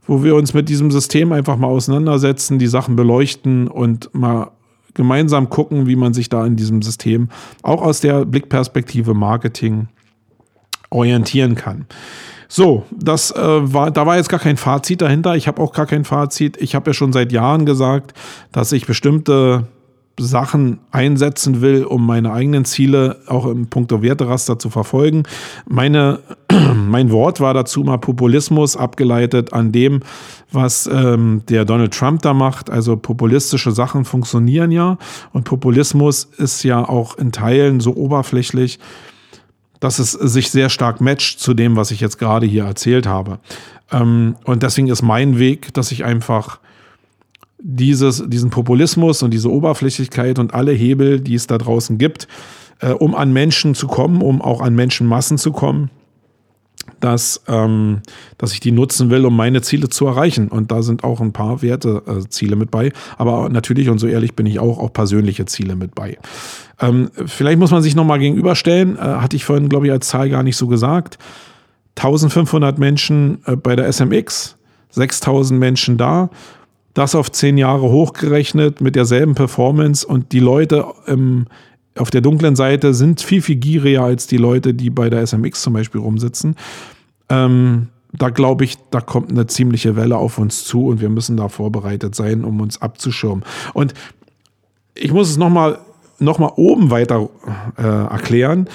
wo 0.06 0.22
wir 0.22 0.36
uns 0.36 0.54
mit 0.54 0.68
diesem 0.68 0.90
System 0.90 1.32
einfach 1.32 1.56
mal 1.56 1.66
auseinandersetzen, 1.66 2.58
die 2.58 2.66
Sachen 2.66 2.94
beleuchten 2.94 3.68
und 3.68 4.14
mal 4.14 4.52
gemeinsam 4.94 5.50
gucken, 5.50 5.86
wie 5.86 5.96
man 5.96 6.14
sich 6.14 6.28
da 6.28 6.46
in 6.46 6.54
diesem 6.56 6.82
System 6.82 7.28
auch 7.62 7.82
aus 7.82 8.00
der 8.00 8.24
Blickperspektive 8.24 9.12
Marketing 9.12 9.88
orientieren 10.90 11.56
kann. 11.56 11.86
So, 12.48 12.84
das 12.90 13.30
äh, 13.30 13.38
war, 13.40 13.90
da 13.90 14.06
war 14.06 14.16
jetzt 14.16 14.28
gar 14.28 14.40
kein 14.40 14.56
Fazit 14.56 15.00
dahinter. 15.00 15.36
Ich 15.36 15.48
habe 15.48 15.60
auch 15.60 15.72
gar 15.72 15.86
kein 15.86 16.04
Fazit. 16.04 16.56
Ich 16.58 16.74
habe 16.74 16.90
ja 16.90 16.94
schon 16.94 17.12
seit 17.12 17.32
Jahren 17.32 17.66
gesagt, 17.66 18.14
dass 18.52 18.72
ich 18.72 18.86
bestimmte 18.86 19.66
Sachen 20.18 20.78
einsetzen 20.92 21.60
will, 21.60 21.84
um 21.84 22.06
meine 22.06 22.32
eigenen 22.32 22.64
Ziele 22.64 23.18
auch 23.26 23.46
im 23.46 23.66
Punkto 23.66 24.02
Werteraster 24.02 24.58
zu 24.58 24.70
verfolgen. 24.70 25.24
Meine, 25.66 26.20
mein 26.74 27.10
Wort 27.10 27.40
war 27.40 27.52
dazu 27.52 27.82
mal 27.82 27.98
Populismus, 27.98 28.76
abgeleitet 28.76 29.52
an 29.52 29.72
dem, 29.72 30.00
was 30.52 30.86
ähm, 30.86 31.42
der 31.48 31.64
Donald 31.64 31.94
Trump 31.94 32.22
da 32.22 32.32
macht. 32.32 32.70
Also 32.70 32.96
populistische 32.96 33.72
Sachen 33.72 34.04
funktionieren 34.04 34.70
ja 34.70 34.98
und 35.32 35.44
Populismus 35.44 36.24
ist 36.24 36.62
ja 36.62 36.88
auch 36.88 37.18
in 37.18 37.32
Teilen 37.32 37.80
so 37.80 37.96
oberflächlich, 37.96 38.78
dass 39.84 39.98
es 39.98 40.12
sich 40.12 40.50
sehr 40.50 40.70
stark 40.70 41.02
matcht 41.02 41.38
zu 41.40 41.52
dem, 41.52 41.76
was 41.76 41.90
ich 41.90 42.00
jetzt 42.00 42.18
gerade 42.18 42.46
hier 42.46 42.64
erzählt 42.64 43.06
habe. 43.06 43.38
Ähm, 43.92 44.36
und 44.44 44.62
deswegen 44.62 44.88
ist 44.88 45.02
mein 45.02 45.38
Weg, 45.38 45.74
dass 45.74 45.92
ich 45.92 46.04
einfach 46.04 46.58
dieses, 47.58 48.24
diesen 48.26 48.48
Populismus 48.48 49.22
und 49.22 49.32
diese 49.32 49.50
Oberflächlichkeit 49.50 50.38
und 50.38 50.54
alle 50.54 50.72
Hebel, 50.72 51.20
die 51.20 51.34
es 51.34 51.46
da 51.46 51.58
draußen 51.58 51.98
gibt, 51.98 52.28
äh, 52.80 52.92
um 52.92 53.14
an 53.14 53.34
Menschen 53.34 53.74
zu 53.74 53.86
kommen, 53.86 54.22
um 54.22 54.40
auch 54.40 54.62
an 54.62 54.74
Menschenmassen 54.74 55.36
zu 55.36 55.52
kommen, 55.52 55.90
dass, 57.00 57.42
ähm, 57.48 58.00
dass 58.38 58.52
ich 58.52 58.60
die 58.60 58.72
nutzen 58.72 59.10
will, 59.10 59.24
um 59.24 59.36
meine 59.36 59.62
Ziele 59.62 59.88
zu 59.88 60.06
erreichen. 60.06 60.48
Und 60.48 60.70
da 60.70 60.82
sind 60.82 61.04
auch 61.04 61.20
ein 61.20 61.32
paar 61.32 61.62
Werteziele 61.62 62.54
äh, 62.54 62.58
mit 62.58 62.70
bei. 62.70 62.92
Aber 63.16 63.48
natürlich, 63.48 63.88
und 63.88 63.98
so 63.98 64.06
ehrlich 64.06 64.34
bin 64.34 64.46
ich 64.46 64.58
auch, 64.58 64.78
auch 64.78 64.92
persönliche 64.92 65.46
Ziele 65.46 65.76
mit 65.76 65.94
bei. 65.94 66.18
Ähm, 66.80 67.10
vielleicht 67.26 67.58
muss 67.58 67.70
man 67.70 67.82
sich 67.82 67.94
nochmal 67.94 68.18
gegenüberstellen, 68.18 68.96
äh, 68.96 69.00
hatte 69.00 69.36
ich 69.36 69.44
vorhin, 69.44 69.68
glaube 69.68 69.86
ich, 69.86 69.92
als 69.92 70.08
Zahl 70.08 70.30
gar 70.30 70.42
nicht 70.42 70.56
so 70.56 70.66
gesagt. 70.66 71.18
1500 71.96 72.78
Menschen 72.78 73.38
äh, 73.46 73.56
bei 73.56 73.76
der 73.76 73.90
SMX, 73.92 74.56
6000 74.90 75.58
Menschen 75.58 75.96
da 75.96 76.30
das 76.94 77.16
auf 77.16 77.30
zehn 77.30 77.58
Jahre 77.58 77.82
hochgerechnet 77.82 78.80
mit 78.80 78.94
derselben 78.94 79.34
Performance 79.34 80.06
und 80.06 80.32
die 80.32 80.38
Leute 80.38 80.86
im, 81.06 81.46
auf 81.96 82.10
der 82.10 82.20
dunklen 82.20 82.56
Seite 82.56 82.94
sind 82.94 83.20
viel, 83.20 83.42
viel 83.42 83.56
gieriger 83.56 84.02
als 84.02 84.26
die 84.26 84.36
Leute, 84.36 84.74
die 84.74 84.90
bei 84.90 85.10
der 85.10 85.26
SMX 85.26 85.62
zum 85.62 85.74
Beispiel 85.74 86.00
rumsitzen. 86.00 86.56
Ähm, 87.28 87.88
da 88.12 88.30
glaube 88.30 88.64
ich, 88.64 88.78
da 88.90 89.00
kommt 89.00 89.30
eine 89.30 89.46
ziemliche 89.46 89.96
Welle 89.96 90.16
auf 90.16 90.38
uns 90.38 90.64
zu 90.64 90.86
und 90.86 91.00
wir 91.00 91.08
müssen 91.08 91.36
da 91.36 91.48
vorbereitet 91.48 92.14
sein, 92.14 92.44
um 92.44 92.60
uns 92.60 92.80
abzuschirmen. 92.80 93.44
Und 93.74 93.94
ich 94.94 95.12
muss 95.12 95.30
es 95.30 95.36
nochmal 95.36 95.78
noch 96.20 96.38
mal 96.38 96.52
oben 96.56 96.90
weiter 96.90 97.28
äh, 97.76 97.82
erklären, 97.82 98.68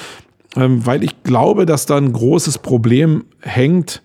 ähm, 0.55 0.86
weil 0.86 1.03
ich 1.03 1.24
glaube, 1.24 1.65
dass 1.65 1.86
da 1.86 1.97
ein 1.97 2.11
großes 2.11 2.57
Problem 2.57 3.26
hängt 3.41 4.01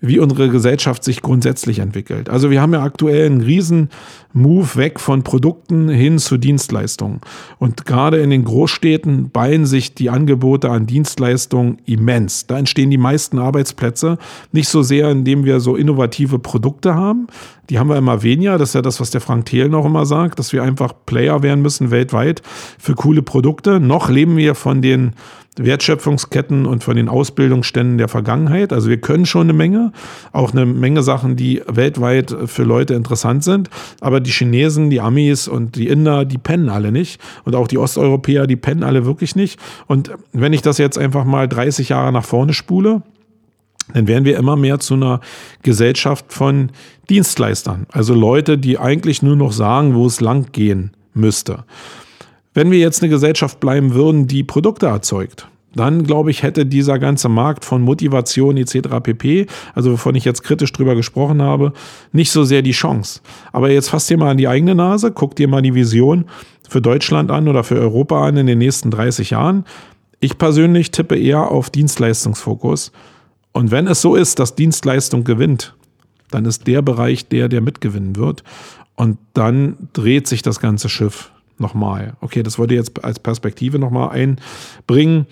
wie 0.00 0.18
unsere 0.20 0.48
Gesellschaft 0.48 1.02
sich 1.02 1.22
grundsätzlich 1.22 1.80
entwickelt. 1.80 2.28
Also 2.28 2.50
wir 2.50 2.62
haben 2.62 2.72
ja 2.72 2.82
aktuell 2.82 3.26
einen 3.26 3.40
riesen 3.40 3.88
Move 4.32 4.76
weg 4.76 5.00
von 5.00 5.22
Produkten 5.24 5.88
hin 5.88 6.18
zu 6.18 6.36
Dienstleistungen. 6.36 7.20
Und 7.58 7.84
gerade 7.84 8.18
in 8.18 8.30
den 8.30 8.44
Großstädten 8.44 9.30
ballen 9.30 9.66
sich 9.66 9.94
die 9.94 10.10
Angebote 10.10 10.70
an 10.70 10.86
Dienstleistungen 10.86 11.78
immens. 11.86 12.46
Da 12.46 12.58
entstehen 12.58 12.90
die 12.90 12.98
meisten 12.98 13.38
Arbeitsplätze. 13.38 14.18
Nicht 14.52 14.68
so 14.68 14.82
sehr, 14.82 15.10
indem 15.10 15.44
wir 15.44 15.58
so 15.58 15.74
innovative 15.74 16.38
Produkte 16.38 16.94
haben. 16.94 17.26
Die 17.68 17.78
haben 17.78 17.88
wir 17.88 17.96
immer 17.96 18.22
weniger. 18.22 18.56
Das 18.56 18.70
ist 18.70 18.74
ja 18.74 18.82
das, 18.82 19.00
was 19.00 19.10
der 19.10 19.20
Frank 19.20 19.46
Thelen 19.46 19.74
auch 19.74 19.84
immer 19.84 20.06
sagt, 20.06 20.38
dass 20.38 20.52
wir 20.52 20.62
einfach 20.62 20.92
Player 21.06 21.42
werden 21.42 21.60
müssen 21.60 21.90
weltweit 21.90 22.42
für 22.78 22.94
coole 22.94 23.22
Produkte. 23.22 23.80
Noch 23.80 24.08
leben 24.08 24.36
wir 24.36 24.54
von 24.54 24.80
den 24.80 25.14
Wertschöpfungsketten 25.58 26.66
und 26.66 26.84
von 26.84 26.96
den 26.96 27.08
Ausbildungsständen 27.08 27.98
der 27.98 28.08
Vergangenheit. 28.08 28.72
Also 28.72 28.88
wir 28.88 29.00
können 29.00 29.26
schon 29.26 29.42
eine 29.42 29.52
Menge, 29.52 29.92
auch 30.32 30.52
eine 30.52 30.66
Menge 30.66 31.02
Sachen, 31.02 31.36
die 31.36 31.62
weltweit 31.66 32.34
für 32.46 32.64
Leute 32.64 32.94
interessant 32.94 33.44
sind. 33.44 33.70
Aber 34.00 34.20
die 34.20 34.30
Chinesen, 34.30 34.90
die 34.90 35.00
Amis 35.00 35.48
und 35.48 35.76
die 35.76 35.88
Inder, 35.88 36.24
die 36.24 36.38
pennen 36.38 36.68
alle 36.68 36.92
nicht. 36.92 37.20
Und 37.44 37.54
auch 37.54 37.68
die 37.68 37.78
Osteuropäer, 37.78 38.46
die 38.46 38.56
pennen 38.56 38.82
alle 38.82 39.04
wirklich 39.04 39.36
nicht. 39.36 39.58
Und 39.86 40.12
wenn 40.32 40.52
ich 40.52 40.62
das 40.62 40.78
jetzt 40.78 40.98
einfach 40.98 41.24
mal 41.24 41.48
30 41.48 41.90
Jahre 41.90 42.12
nach 42.12 42.24
vorne 42.24 42.52
spule, 42.52 43.02
dann 43.94 44.06
werden 44.06 44.24
wir 44.24 44.36
immer 44.36 44.56
mehr 44.56 44.78
zu 44.80 44.94
einer 44.94 45.20
Gesellschaft 45.62 46.32
von 46.32 46.70
Dienstleistern. 47.08 47.86
Also 47.90 48.14
Leute, 48.14 48.58
die 48.58 48.78
eigentlich 48.78 49.22
nur 49.22 49.36
noch 49.36 49.52
sagen, 49.52 49.94
wo 49.94 50.06
es 50.06 50.20
lang 50.20 50.52
gehen 50.52 50.92
müsste. 51.14 51.64
Wenn 52.58 52.72
wir 52.72 52.80
jetzt 52.80 53.04
eine 53.04 53.08
Gesellschaft 53.08 53.60
bleiben 53.60 53.94
würden, 53.94 54.26
die 54.26 54.42
Produkte 54.42 54.86
erzeugt, 54.86 55.46
dann 55.76 56.02
glaube 56.02 56.32
ich, 56.32 56.42
hätte 56.42 56.66
dieser 56.66 56.98
ganze 56.98 57.28
Markt 57.28 57.64
von 57.64 57.82
Motivation 57.82 58.56
etc. 58.56 58.98
pp., 59.00 59.46
also 59.76 59.92
wovon 59.92 60.16
ich 60.16 60.24
jetzt 60.24 60.42
kritisch 60.42 60.72
drüber 60.72 60.96
gesprochen 60.96 61.40
habe, 61.40 61.72
nicht 62.10 62.32
so 62.32 62.42
sehr 62.42 62.62
die 62.62 62.72
Chance. 62.72 63.20
Aber 63.52 63.70
jetzt 63.70 63.90
fasst 63.90 64.10
dir 64.10 64.18
mal 64.18 64.32
an 64.32 64.38
die 64.38 64.48
eigene 64.48 64.74
Nase, 64.74 65.12
guck 65.12 65.36
dir 65.36 65.46
mal 65.46 65.62
die 65.62 65.76
Vision 65.76 66.24
für 66.68 66.80
Deutschland 66.80 67.30
an 67.30 67.46
oder 67.46 67.62
für 67.62 67.78
Europa 67.78 68.26
an 68.26 68.36
in 68.36 68.48
den 68.48 68.58
nächsten 68.58 68.90
30 68.90 69.30
Jahren. 69.30 69.64
Ich 70.18 70.36
persönlich 70.36 70.90
tippe 70.90 71.16
eher 71.16 71.52
auf 71.52 71.70
Dienstleistungsfokus. 71.70 72.90
Und 73.52 73.70
wenn 73.70 73.86
es 73.86 74.02
so 74.02 74.16
ist, 74.16 74.40
dass 74.40 74.56
Dienstleistung 74.56 75.22
gewinnt, 75.22 75.76
dann 76.32 76.44
ist 76.44 76.66
der 76.66 76.82
Bereich 76.82 77.28
der, 77.28 77.48
der 77.48 77.60
mitgewinnen 77.60 78.16
wird. 78.16 78.42
Und 78.96 79.18
dann 79.32 79.76
dreht 79.92 80.26
sich 80.26 80.42
das 80.42 80.58
ganze 80.58 80.88
Schiff 80.88 81.30
nochmal. 81.60 82.14
Okay, 82.20 82.42
das 82.42 82.58
wollte 82.58 82.74
ich 82.74 82.78
jetzt 82.78 83.04
als 83.04 83.18
Perspektive 83.18 83.78
nochmal 83.78 84.10
einbringen. 84.10 85.26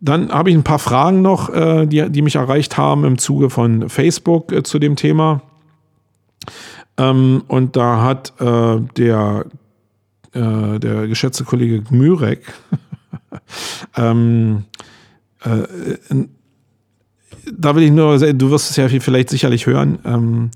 Dann 0.00 0.30
habe 0.30 0.50
ich 0.50 0.56
ein 0.56 0.64
paar 0.64 0.78
Fragen 0.78 1.22
noch, 1.22 1.50
äh, 1.50 1.86
die, 1.86 2.08
die 2.10 2.22
mich 2.22 2.36
erreicht 2.36 2.78
haben 2.78 3.04
im 3.04 3.18
Zuge 3.18 3.50
von 3.50 3.88
Facebook 3.88 4.52
äh, 4.52 4.62
zu 4.62 4.78
dem 4.78 4.96
Thema. 4.96 5.42
Ähm, 6.96 7.42
und 7.48 7.76
da 7.76 8.02
hat 8.02 8.32
äh, 8.40 8.80
der, 8.96 9.46
der 10.32 11.08
geschätzte 11.08 11.42
Kollege 11.42 11.82
Gmürek 11.82 12.54
ähm, 13.96 14.64
äh, 15.44 15.62
da 17.52 17.74
will 17.74 17.82
ich 17.82 17.90
nur, 17.90 18.18
du 18.18 18.50
wirst 18.50 18.70
es 18.70 18.76
ja 18.76 18.88
vielleicht 18.88 19.30
sicherlich 19.30 19.66
hören, 19.66 19.98
ähm, 20.04 20.50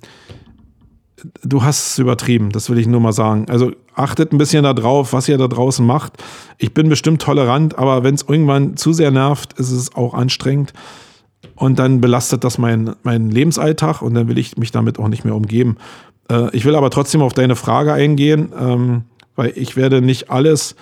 du 1.43 1.63
hast 1.63 1.93
es 1.93 1.99
übertrieben, 1.99 2.51
das 2.51 2.69
will 2.71 2.79
ich 2.79 2.87
nur 2.87 3.01
mal 3.01 3.13
sagen. 3.13 3.47
Also 3.49 3.73
achtet 3.95 4.33
ein 4.33 4.39
bisschen 4.39 4.65
darauf, 4.65 5.13
was 5.13 5.29
ihr 5.29 5.39
da 5.39 5.49
draußen 5.49 5.85
macht. 5.85 6.15
Ich 6.59 6.75
bin 6.75 6.89
bestimmt 6.89 7.23
tolerant, 7.23 7.79
aber 7.79 8.03
wenn 8.03 8.15
es 8.15 8.23
irgendwann 8.23 8.77
zu 8.77 8.93
sehr 8.93 9.11
nervt, 9.11 9.55
ist 9.55 9.71
es 9.71 9.95
auch 9.95 10.15
anstrengend. 10.15 10.73
Und 11.57 11.79
dann 11.79 12.01
belastet 12.01 12.43
das 12.43 12.59
meinen 12.59 12.97
mein 13.03 13.31
Lebensalltag 13.31 14.03
und 14.03 14.15
dann 14.15 14.29
will 14.29 14.39
ich 14.39 14.57
mich 14.57 14.73
damit 14.73 14.99
auch 14.99 15.09
nicht 15.09 15.25
mehr 15.25 15.35
umgeben. 15.35 15.77
Äh, 16.31 16.55
ich 16.57 16.65
will 16.65 16.75
aber 16.75 16.91
trotzdem 16.91 17.23
auf 17.23 17.33
deine 17.33 17.57
Frage 17.57 17.93
eingehen, 17.93 18.53
ähm, 18.59 19.05
weil 19.37 19.53
ich 19.55 19.77
werde 19.77 20.01
nicht 20.01 20.31
alles 20.31 20.75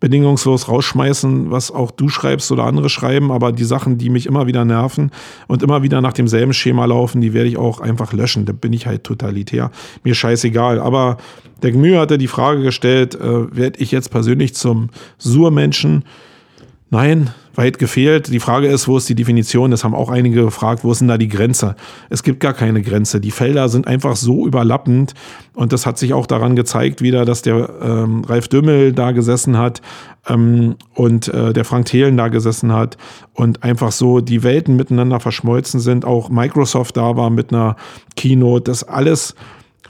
bedingungslos 0.00 0.68
rausschmeißen, 0.68 1.50
was 1.50 1.70
auch 1.70 1.90
du 1.90 2.08
schreibst 2.08 2.52
oder 2.52 2.64
andere 2.64 2.88
schreiben, 2.88 3.32
aber 3.32 3.52
die 3.52 3.64
Sachen, 3.64 3.98
die 3.98 4.10
mich 4.10 4.26
immer 4.26 4.46
wieder 4.46 4.64
nerven 4.64 5.10
und 5.48 5.62
immer 5.62 5.82
wieder 5.82 6.00
nach 6.00 6.12
demselben 6.12 6.52
Schema 6.52 6.84
laufen, 6.84 7.20
die 7.20 7.32
werde 7.32 7.48
ich 7.48 7.56
auch 7.56 7.80
einfach 7.80 8.12
löschen. 8.12 8.44
Da 8.44 8.52
bin 8.52 8.72
ich 8.72 8.86
halt 8.86 9.04
totalitär. 9.04 9.70
Mir 10.04 10.14
scheißegal. 10.14 10.78
Aber 10.78 11.16
der 11.62 11.72
Gemüse 11.72 11.98
hatte 11.98 12.18
die 12.18 12.28
Frage 12.28 12.62
gestellt, 12.62 13.16
äh, 13.16 13.54
werde 13.56 13.80
ich 13.80 13.90
jetzt 13.90 14.10
persönlich 14.10 14.54
zum 14.54 14.90
Surmenschen? 15.18 16.04
Nein, 16.90 17.30
weit 17.58 17.78
gefehlt. 17.78 18.28
Die 18.28 18.38
Frage 18.38 18.68
ist, 18.68 18.86
wo 18.86 18.96
ist 18.96 19.08
die 19.08 19.16
Definition? 19.16 19.72
Das 19.72 19.82
haben 19.82 19.94
auch 19.94 20.10
einige 20.10 20.44
gefragt, 20.44 20.84
wo 20.84 20.92
ist 20.92 21.00
denn 21.00 21.08
da 21.08 21.18
die 21.18 21.28
Grenze? 21.28 21.74
Es 22.08 22.22
gibt 22.22 22.38
gar 22.40 22.54
keine 22.54 22.80
Grenze. 22.82 23.20
Die 23.20 23.32
Felder 23.32 23.68
sind 23.68 23.86
einfach 23.86 24.16
so 24.16 24.46
überlappend 24.46 25.12
und 25.54 25.72
das 25.72 25.84
hat 25.84 25.98
sich 25.98 26.14
auch 26.14 26.26
daran 26.26 26.54
gezeigt 26.54 27.02
wieder, 27.02 27.24
dass 27.24 27.42
der 27.42 27.68
ähm, 27.82 28.24
Ralf 28.24 28.46
Dümmel 28.46 28.92
da 28.92 29.10
gesessen 29.10 29.58
hat 29.58 29.82
ähm, 30.28 30.76
und 30.94 31.28
äh, 31.28 31.52
der 31.52 31.64
Frank 31.64 31.86
Thelen 31.86 32.16
da 32.16 32.28
gesessen 32.28 32.72
hat 32.72 32.96
und 33.34 33.64
einfach 33.64 33.90
so 33.90 34.20
die 34.20 34.44
Welten 34.44 34.76
miteinander 34.76 35.18
verschmolzen 35.18 35.80
sind. 35.80 36.04
Auch 36.04 36.30
Microsoft 36.30 36.96
da 36.96 37.16
war 37.16 37.28
mit 37.28 37.52
einer 37.52 37.74
Keynote. 38.14 38.70
Das 38.70 38.84
alles 38.84 39.34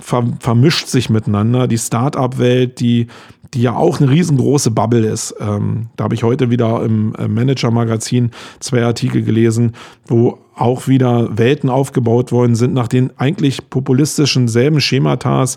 vermischt 0.00 0.86
sich 0.86 1.10
miteinander. 1.10 1.66
Die 1.66 1.78
Start-up-Welt, 1.78 2.80
die 2.80 3.08
die 3.55 3.62
ja 3.62 3.74
auch 3.74 4.01
eine 4.01 4.11
riesengroße 4.11 4.70
Bubble 4.70 5.07
ist. 5.07 5.34
Ähm, 5.40 5.88
da 5.96 6.05
habe 6.05 6.14
ich 6.14 6.22
heute 6.22 6.51
wieder 6.51 6.82
im 6.84 7.14
äh, 7.14 7.28
Manager-Magazin 7.28 8.30
zwei 8.61 8.84
Artikel 8.84 9.22
gelesen, 9.22 9.72
wo 10.07 10.38
auch 10.55 10.88
wieder 10.88 11.38
Welten 11.38 11.70
aufgebaut 11.70 12.32
worden 12.32 12.55
sind 12.55 12.74
nach 12.74 12.88
den 12.88 13.11
eigentlich 13.18 13.70
populistischen 13.70 14.49
selben 14.49 14.80
Schematas, 14.80 15.57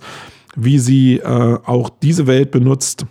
wie 0.55 0.79
sie 0.79 1.17
äh, 1.17 1.57
auch 1.65 1.89
diese 1.89 2.27
Welt 2.27 2.51
benutzt 2.51 3.05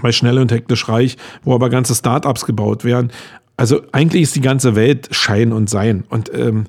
bei 0.00 0.10
Schnell 0.10 0.38
und 0.38 0.50
Hektisch 0.50 0.88
Reich, 0.88 1.16
wo 1.44 1.54
aber 1.54 1.68
ganze 1.68 1.94
Startups 1.94 2.46
gebaut 2.46 2.84
werden. 2.84 3.10
Also 3.56 3.82
eigentlich 3.92 4.22
ist 4.22 4.36
die 4.36 4.40
ganze 4.40 4.74
Welt 4.74 5.08
Schein 5.10 5.52
und 5.52 5.68
Sein. 5.68 6.04
Und 6.08 6.32
ähm, 6.34 6.64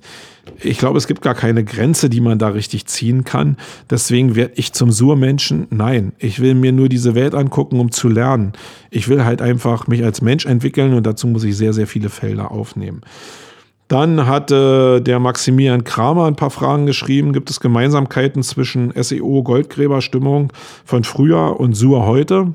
ich 0.61 0.77
glaube, 0.77 0.97
es 0.97 1.07
gibt 1.07 1.21
gar 1.21 1.35
keine 1.35 1.63
Grenze, 1.63 2.09
die 2.09 2.19
man 2.19 2.37
da 2.37 2.49
richtig 2.49 2.85
ziehen 2.85 3.23
kann. 3.23 3.57
Deswegen 3.89 4.35
werde 4.35 4.53
ich 4.55 4.73
zum 4.73 4.91
Surmenschen. 4.91 5.67
Nein, 5.69 6.11
ich 6.19 6.39
will 6.39 6.53
mir 6.53 6.71
nur 6.71 6.89
diese 6.89 7.15
Welt 7.15 7.33
angucken, 7.33 7.79
um 7.79 7.91
zu 7.91 8.09
lernen. 8.09 8.53
Ich 8.91 9.07
will 9.07 9.23
halt 9.23 9.41
einfach 9.41 9.87
mich 9.87 10.03
als 10.03 10.21
Mensch 10.21 10.45
entwickeln 10.45 10.93
und 10.93 11.07
dazu 11.07 11.27
muss 11.27 11.43
ich 11.45 11.55
sehr, 11.55 11.73
sehr 11.73 11.87
viele 11.87 12.09
Felder 12.09 12.51
aufnehmen. 12.51 13.01
Dann 13.87 14.25
hat 14.27 14.51
äh, 14.51 15.01
der 15.01 15.19
Maximilian 15.19 15.83
Kramer 15.83 16.25
ein 16.25 16.35
paar 16.35 16.49
Fragen 16.49 16.85
geschrieben. 16.85 17.31
Gibt 17.31 17.49
es 17.49 17.59
Gemeinsamkeiten 17.59 18.43
zwischen 18.43 18.91
SEO 18.95 19.43
Goldgräberstimmung 19.43 20.51
von 20.83 21.03
früher 21.03 21.59
und 21.59 21.73
Sur 21.73 22.05
heute? 22.05 22.53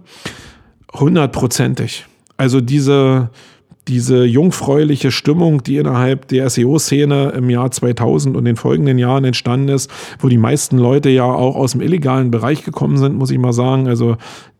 Hundertprozentig. 0.92 2.06
Also 2.36 2.60
diese 2.60 3.30
diese 3.88 4.24
jungfräuliche 4.24 5.10
Stimmung, 5.10 5.62
die 5.62 5.78
innerhalb 5.78 6.28
der 6.28 6.48
SEO-Szene 6.50 7.30
im 7.30 7.48
Jahr 7.48 7.70
2000 7.70 8.36
und 8.36 8.44
den 8.44 8.56
folgenden 8.56 8.98
Jahren 8.98 9.24
entstanden 9.24 9.68
ist, 9.68 9.90
wo 10.20 10.28
die 10.28 10.38
meisten 10.38 10.76
Leute 10.76 11.08
ja 11.08 11.24
auch 11.24 11.56
aus 11.56 11.72
dem 11.72 11.80
illegalen 11.80 12.30
Bereich 12.30 12.64
gekommen 12.64 12.98
sind, 12.98 13.16
muss 13.16 13.30
ich 13.30 13.38
mal 13.38 13.54
sagen. 13.54 13.88
Also 13.88 14.16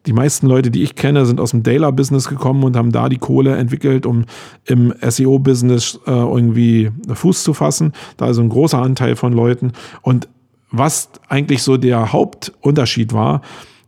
die 0.07 0.15
meisten 0.15 0.47
Leute, 0.47 0.71
die 0.71 0.83
ich 0.83 0.95
kenne, 0.95 1.27
sind 1.27 1.41
aus 1.41 1.51
dem 1.51 1.63
Daler-Business 1.63 2.29
gekommen 2.29 2.65
und 2.65 2.77
haben 2.77 2.91
da 2.91 3.11
die 3.11 3.19
Kohle 3.19 3.57
entwickelt, 3.57 4.07
um 4.07 4.25
im 4.65 4.95
SEO-Business 5.07 6.01
äh, 6.07 6.11
irgendwie 6.11 6.91
Fuß 7.13 7.45
zu 7.45 7.53
fassen. 7.53 7.93
Da 8.17 8.25
also 8.25 8.41
ein 8.41 8.49
großer 8.49 8.81
Anteil 8.81 9.15
von 9.15 9.35
Leuten. 9.35 9.73
Und 10.01 10.29
was 10.71 11.11
eigentlich 11.29 11.63
so 11.63 11.77
der 11.77 12.13
Hauptunterschied 12.13 13.13
war, 13.13 13.43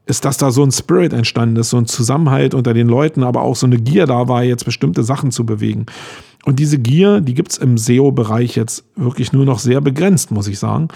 ist, 0.06 0.24
dass 0.24 0.36
da 0.36 0.50
so 0.50 0.62
ein 0.62 0.72
Spirit 0.72 1.12
entstanden 1.12 1.56
ist, 1.56 1.70
so 1.70 1.76
ein 1.76 1.86
Zusammenhalt 1.86 2.54
unter 2.54 2.74
den 2.74 2.88
Leuten, 2.88 3.22
aber 3.22 3.42
auch 3.42 3.56
so 3.56 3.66
eine 3.66 3.78
Gier 3.78 4.06
da 4.06 4.28
war, 4.28 4.42
jetzt 4.42 4.64
bestimmte 4.64 5.04
Sachen 5.04 5.30
zu 5.30 5.46
bewegen. 5.46 5.86
Und 6.44 6.58
diese 6.58 6.78
Gier, 6.78 7.20
die 7.20 7.34
gibt 7.34 7.52
es 7.52 7.58
im 7.58 7.76
SEO-Bereich 7.76 8.56
jetzt 8.56 8.84
wirklich 8.96 9.32
nur 9.32 9.44
noch 9.44 9.58
sehr 9.58 9.80
begrenzt, 9.80 10.30
muss 10.30 10.48
ich 10.48 10.58
sagen. 10.58 10.88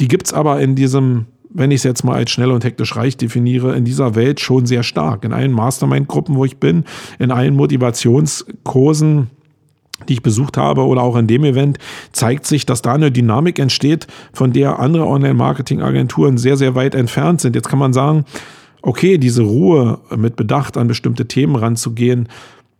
Die 0.00 0.08
gibt 0.08 0.26
es 0.26 0.32
aber 0.32 0.60
in 0.60 0.74
diesem, 0.74 1.26
wenn 1.48 1.70
ich 1.70 1.78
es 1.78 1.84
jetzt 1.84 2.04
mal 2.04 2.16
als 2.16 2.30
schnell 2.30 2.50
und 2.50 2.64
hektisch 2.64 2.96
reich 2.96 3.16
definiere, 3.16 3.76
in 3.76 3.84
dieser 3.84 4.14
Welt 4.14 4.40
schon 4.40 4.66
sehr 4.66 4.82
stark. 4.82 5.24
In 5.24 5.32
allen 5.32 5.52
Mastermind-Gruppen, 5.52 6.34
wo 6.34 6.44
ich 6.44 6.58
bin, 6.58 6.84
in 7.18 7.30
allen 7.30 7.54
Motivationskursen, 7.54 9.30
die 10.08 10.14
ich 10.14 10.22
besucht 10.22 10.56
habe 10.56 10.86
oder 10.86 11.02
auch 11.02 11.16
in 11.16 11.26
dem 11.26 11.44
Event, 11.44 11.78
zeigt 12.12 12.46
sich, 12.46 12.66
dass 12.66 12.82
da 12.82 12.94
eine 12.94 13.12
Dynamik 13.12 13.58
entsteht, 13.58 14.06
von 14.32 14.52
der 14.52 14.78
andere 14.78 15.06
Online-Marketing-Agenturen 15.06 16.38
sehr, 16.38 16.56
sehr 16.56 16.74
weit 16.74 16.94
entfernt 16.94 17.40
sind. 17.40 17.54
Jetzt 17.54 17.68
kann 17.68 17.78
man 17.78 17.92
sagen, 17.92 18.24
okay, 18.82 19.18
diese 19.18 19.42
Ruhe 19.42 19.98
mit 20.16 20.36
Bedacht 20.36 20.76
an 20.76 20.88
bestimmte 20.88 21.26
Themen 21.26 21.56
ranzugehen, 21.56 22.28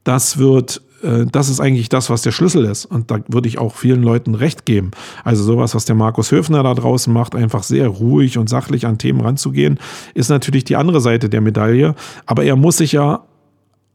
das 0.04 0.38
wird 0.38 0.82
äh, 1.02 1.26
das 1.30 1.48
ist 1.48 1.60
eigentlich 1.60 1.88
das, 1.88 2.10
was 2.10 2.22
der 2.22 2.32
Schlüssel 2.32 2.64
ist. 2.64 2.84
Und 2.84 3.10
da 3.10 3.20
würde 3.28 3.48
ich 3.48 3.58
auch 3.58 3.74
vielen 3.74 4.02
Leuten 4.02 4.34
recht 4.34 4.66
geben. 4.66 4.90
Also 5.24 5.42
sowas, 5.42 5.74
was 5.74 5.84
der 5.84 5.96
Markus 5.96 6.30
Höfner 6.30 6.62
da 6.62 6.74
draußen 6.74 7.12
macht, 7.12 7.34
einfach 7.34 7.62
sehr 7.62 7.88
ruhig 7.88 8.38
und 8.38 8.48
sachlich 8.48 8.86
an 8.86 8.98
Themen 8.98 9.20
ranzugehen, 9.20 9.78
ist 10.14 10.30
natürlich 10.30 10.64
die 10.64 10.76
andere 10.76 11.00
Seite 11.00 11.28
der 11.28 11.40
Medaille. 11.40 11.94
Aber 12.26 12.44
er 12.44 12.56
muss 12.56 12.78
sich 12.78 12.92
ja 12.92 13.24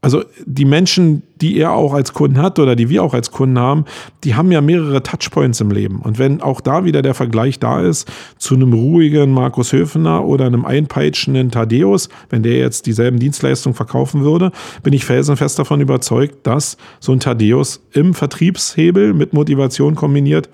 also 0.06 0.24
die 0.46 0.66
Menschen, 0.66 1.24
die 1.42 1.58
er 1.58 1.72
auch 1.72 1.92
als 1.96 2.14
Kunden 2.14 2.38
hat 2.38 2.60
oder 2.60 2.76
die 2.76 2.90
wir 2.90 3.02
auch 3.02 3.16
als 3.16 3.32
Kunden 3.32 3.58
haben, 3.58 3.86
die 4.24 4.36
haben 4.36 4.52
ja 4.52 4.62
mehrere 4.62 5.02
Touchpoints 5.02 5.60
im 5.62 5.72
Leben. 5.72 6.00
Und 6.00 6.20
wenn 6.20 6.44
auch 6.44 6.62
da 6.62 6.86
wieder 6.86 7.02
der 7.02 7.16
Vergleich 7.16 7.58
da 7.58 7.82
ist 7.82 8.08
zu 8.38 8.54
einem 8.54 8.72
ruhigen 8.74 9.32
Markus 9.32 9.74
Höfener 9.74 10.24
oder 10.24 10.46
einem 10.46 10.64
einpeitschenden 10.64 11.50
Thaddeus, 11.50 12.10
wenn 12.30 12.44
der 12.44 12.56
jetzt 12.60 12.86
dieselben 12.86 13.18
Dienstleistungen 13.18 13.74
verkaufen 13.74 14.22
würde, 14.22 14.52
bin 14.84 14.94
ich 14.94 15.06
felsenfest 15.06 15.58
davon 15.58 15.82
überzeugt, 15.82 16.46
dass 16.46 16.78
so 17.00 17.12
ein 17.12 17.20
Thaddeus 17.20 17.82
im 17.92 18.14
Vertriebshebel 18.14 19.16
mit 19.16 19.34
Motivation 19.34 19.96
kombiniert 19.96 20.50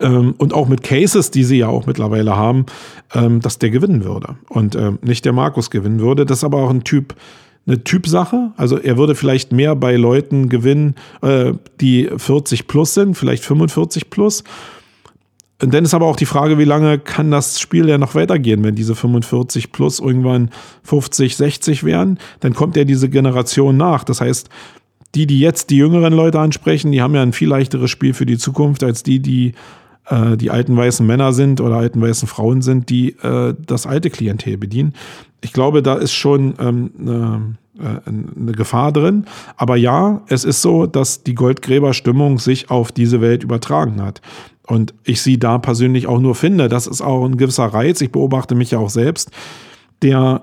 ähm, 0.00 0.34
und 0.36 0.52
auch 0.52 0.66
mit 0.66 0.82
Cases, 0.82 1.30
die 1.30 1.44
sie 1.44 1.58
ja 1.58 1.68
auch 1.68 1.86
mittlerweile 1.86 2.34
haben, 2.36 2.66
ähm, 3.14 3.38
dass 3.38 3.58
der 3.58 3.70
gewinnen 3.70 4.02
würde 4.02 4.34
und 4.48 4.74
ähm, 4.74 4.98
nicht 5.00 5.24
der 5.24 5.32
Markus 5.32 5.70
gewinnen 5.70 6.00
würde. 6.00 6.26
Das 6.26 6.38
ist 6.38 6.44
aber 6.44 6.58
auch 6.58 6.70
ein 6.70 6.82
Typ, 6.82 7.14
eine 7.66 7.84
Typsache. 7.84 8.52
Also 8.56 8.78
er 8.78 8.96
würde 8.96 9.14
vielleicht 9.14 9.52
mehr 9.52 9.76
bei 9.76 9.96
Leuten 9.96 10.48
gewinnen, 10.48 10.94
äh, 11.22 11.52
die 11.80 12.08
40 12.16 12.66
plus 12.66 12.94
sind, 12.94 13.16
vielleicht 13.16 13.44
45 13.44 14.10
plus. 14.10 14.44
Und 15.62 15.74
dann 15.74 15.84
ist 15.84 15.92
aber 15.92 16.06
auch 16.06 16.16
die 16.16 16.26
Frage, 16.26 16.58
wie 16.58 16.64
lange 16.64 16.98
kann 16.98 17.30
das 17.30 17.60
Spiel 17.60 17.88
ja 17.88 17.98
noch 17.98 18.14
weitergehen, 18.14 18.64
wenn 18.64 18.74
diese 18.74 18.94
45 18.94 19.72
plus 19.72 20.00
irgendwann 20.00 20.50
50, 20.84 21.36
60 21.36 21.84
wären, 21.84 22.18
dann 22.40 22.54
kommt 22.54 22.76
ja 22.76 22.84
diese 22.84 23.10
Generation 23.10 23.76
nach. 23.76 24.04
Das 24.04 24.22
heißt, 24.22 24.48
die, 25.14 25.26
die 25.26 25.40
jetzt 25.40 25.70
die 25.70 25.76
jüngeren 25.76 26.14
Leute 26.14 26.40
ansprechen, 26.40 26.92
die 26.92 27.02
haben 27.02 27.14
ja 27.14 27.22
ein 27.22 27.32
viel 27.32 27.48
leichteres 27.48 27.90
Spiel 27.90 28.14
für 28.14 28.26
die 28.26 28.38
Zukunft 28.38 28.82
als 28.82 29.02
die, 29.02 29.20
die 29.20 29.52
äh, 30.06 30.36
die 30.36 30.50
alten 30.50 30.76
weißen 30.76 31.06
Männer 31.06 31.32
sind 31.32 31.60
oder 31.60 31.76
alten 31.76 32.00
weißen 32.00 32.28
Frauen 32.28 32.62
sind, 32.62 32.88
die 32.88 33.10
äh, 33.22 33.54
das 33.58 33.86
alte 33.86 34.08
Klientel 34.08 34.56
bedienen. 34.56 34.94
Ich 35.40 35.52
glaube, 35.52 35.82
da 35.82 35.94
ist 35.94 36.12
schon 36.12 36.54
ähm, 36.58 36.90
eine, 36.98 37.56
äh, 37.78 38.08
eine 38.08 38.52
Gefahr 38.52 38.92
drin. 38.92 39.24
Aber 39.56 39.76
ja, 39.76 40.22
es 40.28 40.44
ist 40.44 40.62
so, 40.62 40.86
dass 40.86 41.22
die 41.22 41.34
Goldgräberstimmung 41.34 42.38
sich 42.38 42.70
auf 42.70 42.92
diese 42.92 43.20
Welt 43.20 43.42
übertragen 43.42 44.02
hat. 44.02 44.20
Und 44.66 44.94
ich 45.04 45.22
sie 45.22 45.38
da 45.38 45.58
persönlich 45.58 46.06
auch 46.06 46.20
nur 46.20 46.34
finde. 46.34 46.68
Das 46.68 46.86
ist 46.86 47.00
auch 47.00 47.24
ein 47.24 47.36
gewisser 47.36 47.66
Reiz. 47.66 48.00
Ich 48.00 48.12
beobachte 48.12 48.54
mich 48.54 48.70
ja 48.70 48.78
auch 48.78 48.90
selbst, 48.90 49.30
der 50.02 50.42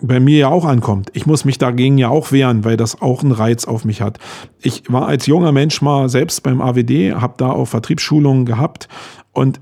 bei 0.00 0.20
mir 0.20 0.38
ja 0.38 0.48
auch 0.48 0.64
ankommt. 0.64 1.10
Ich 1.12 1.26
muss 1.26 1.44
mich 1.44 1.58
dagegen 1.58 1.98
ja 1.98 2.08
auch 2.08 2.30
wehren, 2.30 2.64
weil 2.64 2.76
das 2.76 3.00
auch 3.00 3.22
einen 3.22 3.32
Reiz 3.32 3.64
auf 3.64 3.84
mich 3.84 4.00
hat. 4.00 4.18
Ich 4.60 4.84
war 4.88 5.06
als 5.06 5.26
junger 5.26 5.52
Mensch 5.52 5.82
mal 5.82 6.08
selbst 6.08 6.42
beim 6.42 6.60
AWD, 6.60 7.14
habe 7.14 7.34
da 7.36 7.50
auch 7.50 7.66
Vertriebsschulungen 7.66 8.44
gehabt 8.44 8.88
und 9.32 9.60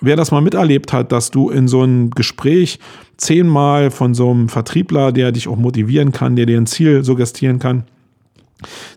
wer 0.00 0.16
das 0.16 0.30
mal 0.30 0.40
miterlebt 0.40 0.92
hat, 0.92 1.12
dass 1.12 1.30
du 1.30 1.50
in 1.50 1.68
so 1.68 1.82
einem 1.82 2.10
Gespräch 2.10 2.78
zehnmal 3.16 3.90
von 3.90 4.14
so 4.14 4.30
einem 4.30 4.48
Vertriebler, 4.48 5.12
der 5.12 5.32
dich 5.32 5.48
auch 5.48 5.56
motivieren 5.56 6.12
kann, 6.12 6.36
der 6.36 6.46
dir 6.46 6.58
ein 6.58 6.66
Ziel 6.66 7.04
suggestieren 7.04 7.58
kann, 7.58 7.84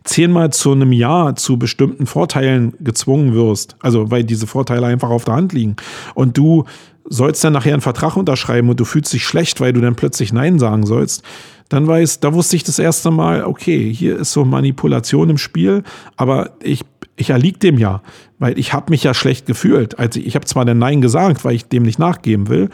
zehnmal 0.03 0.51
zu 0.51 0.71
einem 0.71 0.91
Ja 0.91 1.35
zu 1.35 1.57
bestimmten 1.57 2.05
Vorteilen 2.05 2.73
gezwungen 2.79 3.33
wirst, 3.33 3.75
also 3.79 4.11
weil 4.11 4.23
diese 4.23 4.47
Vorteile 4.47 4.87
einfach 4.87 5.09
auf 5.09 5.25
der 5.25 5.35
Hand 5.35 5.53
liegen. 5.53 5.75
Und 6.13 6.37
du 6.37 6.65
sollst 7.09 7.43
dann 7.43 7.53
nachher 7.53 7.73
einen 7.73 7.81
Vertrag 7.81 8.17
unterschreiben 8.17 8.69
und 8.69 8.79
du 8.79 8.85
fühlst 8.85 9.13
dich 9.13 9.25
schlecht, 9.25 9.61
weil 9.61 9.73
du 9.73 9.81
dann 9.81 9.95
plötzlich 9.95 10.33
Nein 10.33 10.59
sagen 10.59 10.85
sollst, 10.85 11.23
dann 11.69 11.87
weiß, 11.87 12.21
da 12.21 12.33
wusste 12.33 12.55
ich 12.55 12.63
das 12.63 12.79
erste 12.79 13.11
Mal, 13.11 13.43
okay, 13.43 13.93
hier 13.93 14.17
ist 14.17 14.31
so 14.31 14.45
Manipulation 14.45 15.29
im 15.29 15.37
Spiel, 15.37 15.83
aber 16.15 16.51
ich 16.61 16.85
ich 17.17 17.31
erlieg 17.31 17.59
dem 17.59 17.77
ja, 17.77 18.01
weil 18.39 18.57
ich 18.57 18.73
habe 18.73 18.91
mich 18.91 19.03
ja 19.03 19.13
schlecht 19.13 19.45
gefühlt. 19.45 19.99
Also 19.99 20.19
ich 20.19 20.35
habe 20.35 20.45
zwar 20.45 20.63
den 20.63 20.77
Nein 20.77 21.01
gesagt, 21.01 21.43
weil 21.43 21.55
ich 21.55 21.65
dem 21.65 21.83
nicht 21.83 21.99
nachgeben 21.99 22.47
will, 22.47 22.69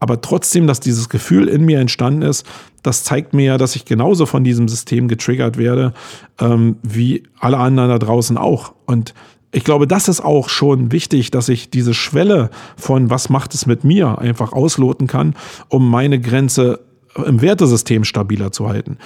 aber 0.00 0.20
trotzdem, 0.20 0.66
dass 0.66 0.80
dieses 0.80 1.08
Gefühl 1.08 1.46
in 1.46 1.64
mir 1.64 1.78
entstanden 1.78 2.22
ist, 2.22 2.44
das 2.82 3.04
zeigt 3.04 3.34
mir 3.34 3.44
ja, 3.44 3.58
dass 3.58 3.76
ich 3.76 3.84
genauso 3.84 4.26
von 4.26 4.42
diesem 4.42 4.66
System 4.66 5.06
getriggert 5.06 5.58
werde, 5.58 5.92
ähm, 6.40 6.76
wie 6.82 7.22
alle 7.38 7.58
anderen 7.58 7.90
da 7.90 7.98
draußen 8.00 8.36
auch. 8.36 8.74
Und 8.86 9.14
ich 9.52 9.62
glaube, 9.62 9.86
das 9.86 10.08
ist 10.08 10.20
auch 10.20 10.48
schon 10.48 10.90
wichtig, 10.90 11.30
dass 11.30 11.48
ich 11.48 11.70
diese 11.70 11.94
Schwelle 11.94 12.50
von 12.76 13.10
was 13.10 13.28
macht 13.28 13.54
es 13.54 13.66
mit 13.66 13.84
mir 13.84 14.18
einfach 14.18 14.52
ausloten 14.52 15.06
kann, 15.06 15.36
um 15.68 15.88
meine 15.88 16.18
Grenze 16.18 16.80
im 17.24 17.40
Wertesystem 17.40 18.02
stabiler 18.04 18.50
zu 18.50 18.68
halten. 18.68 18.98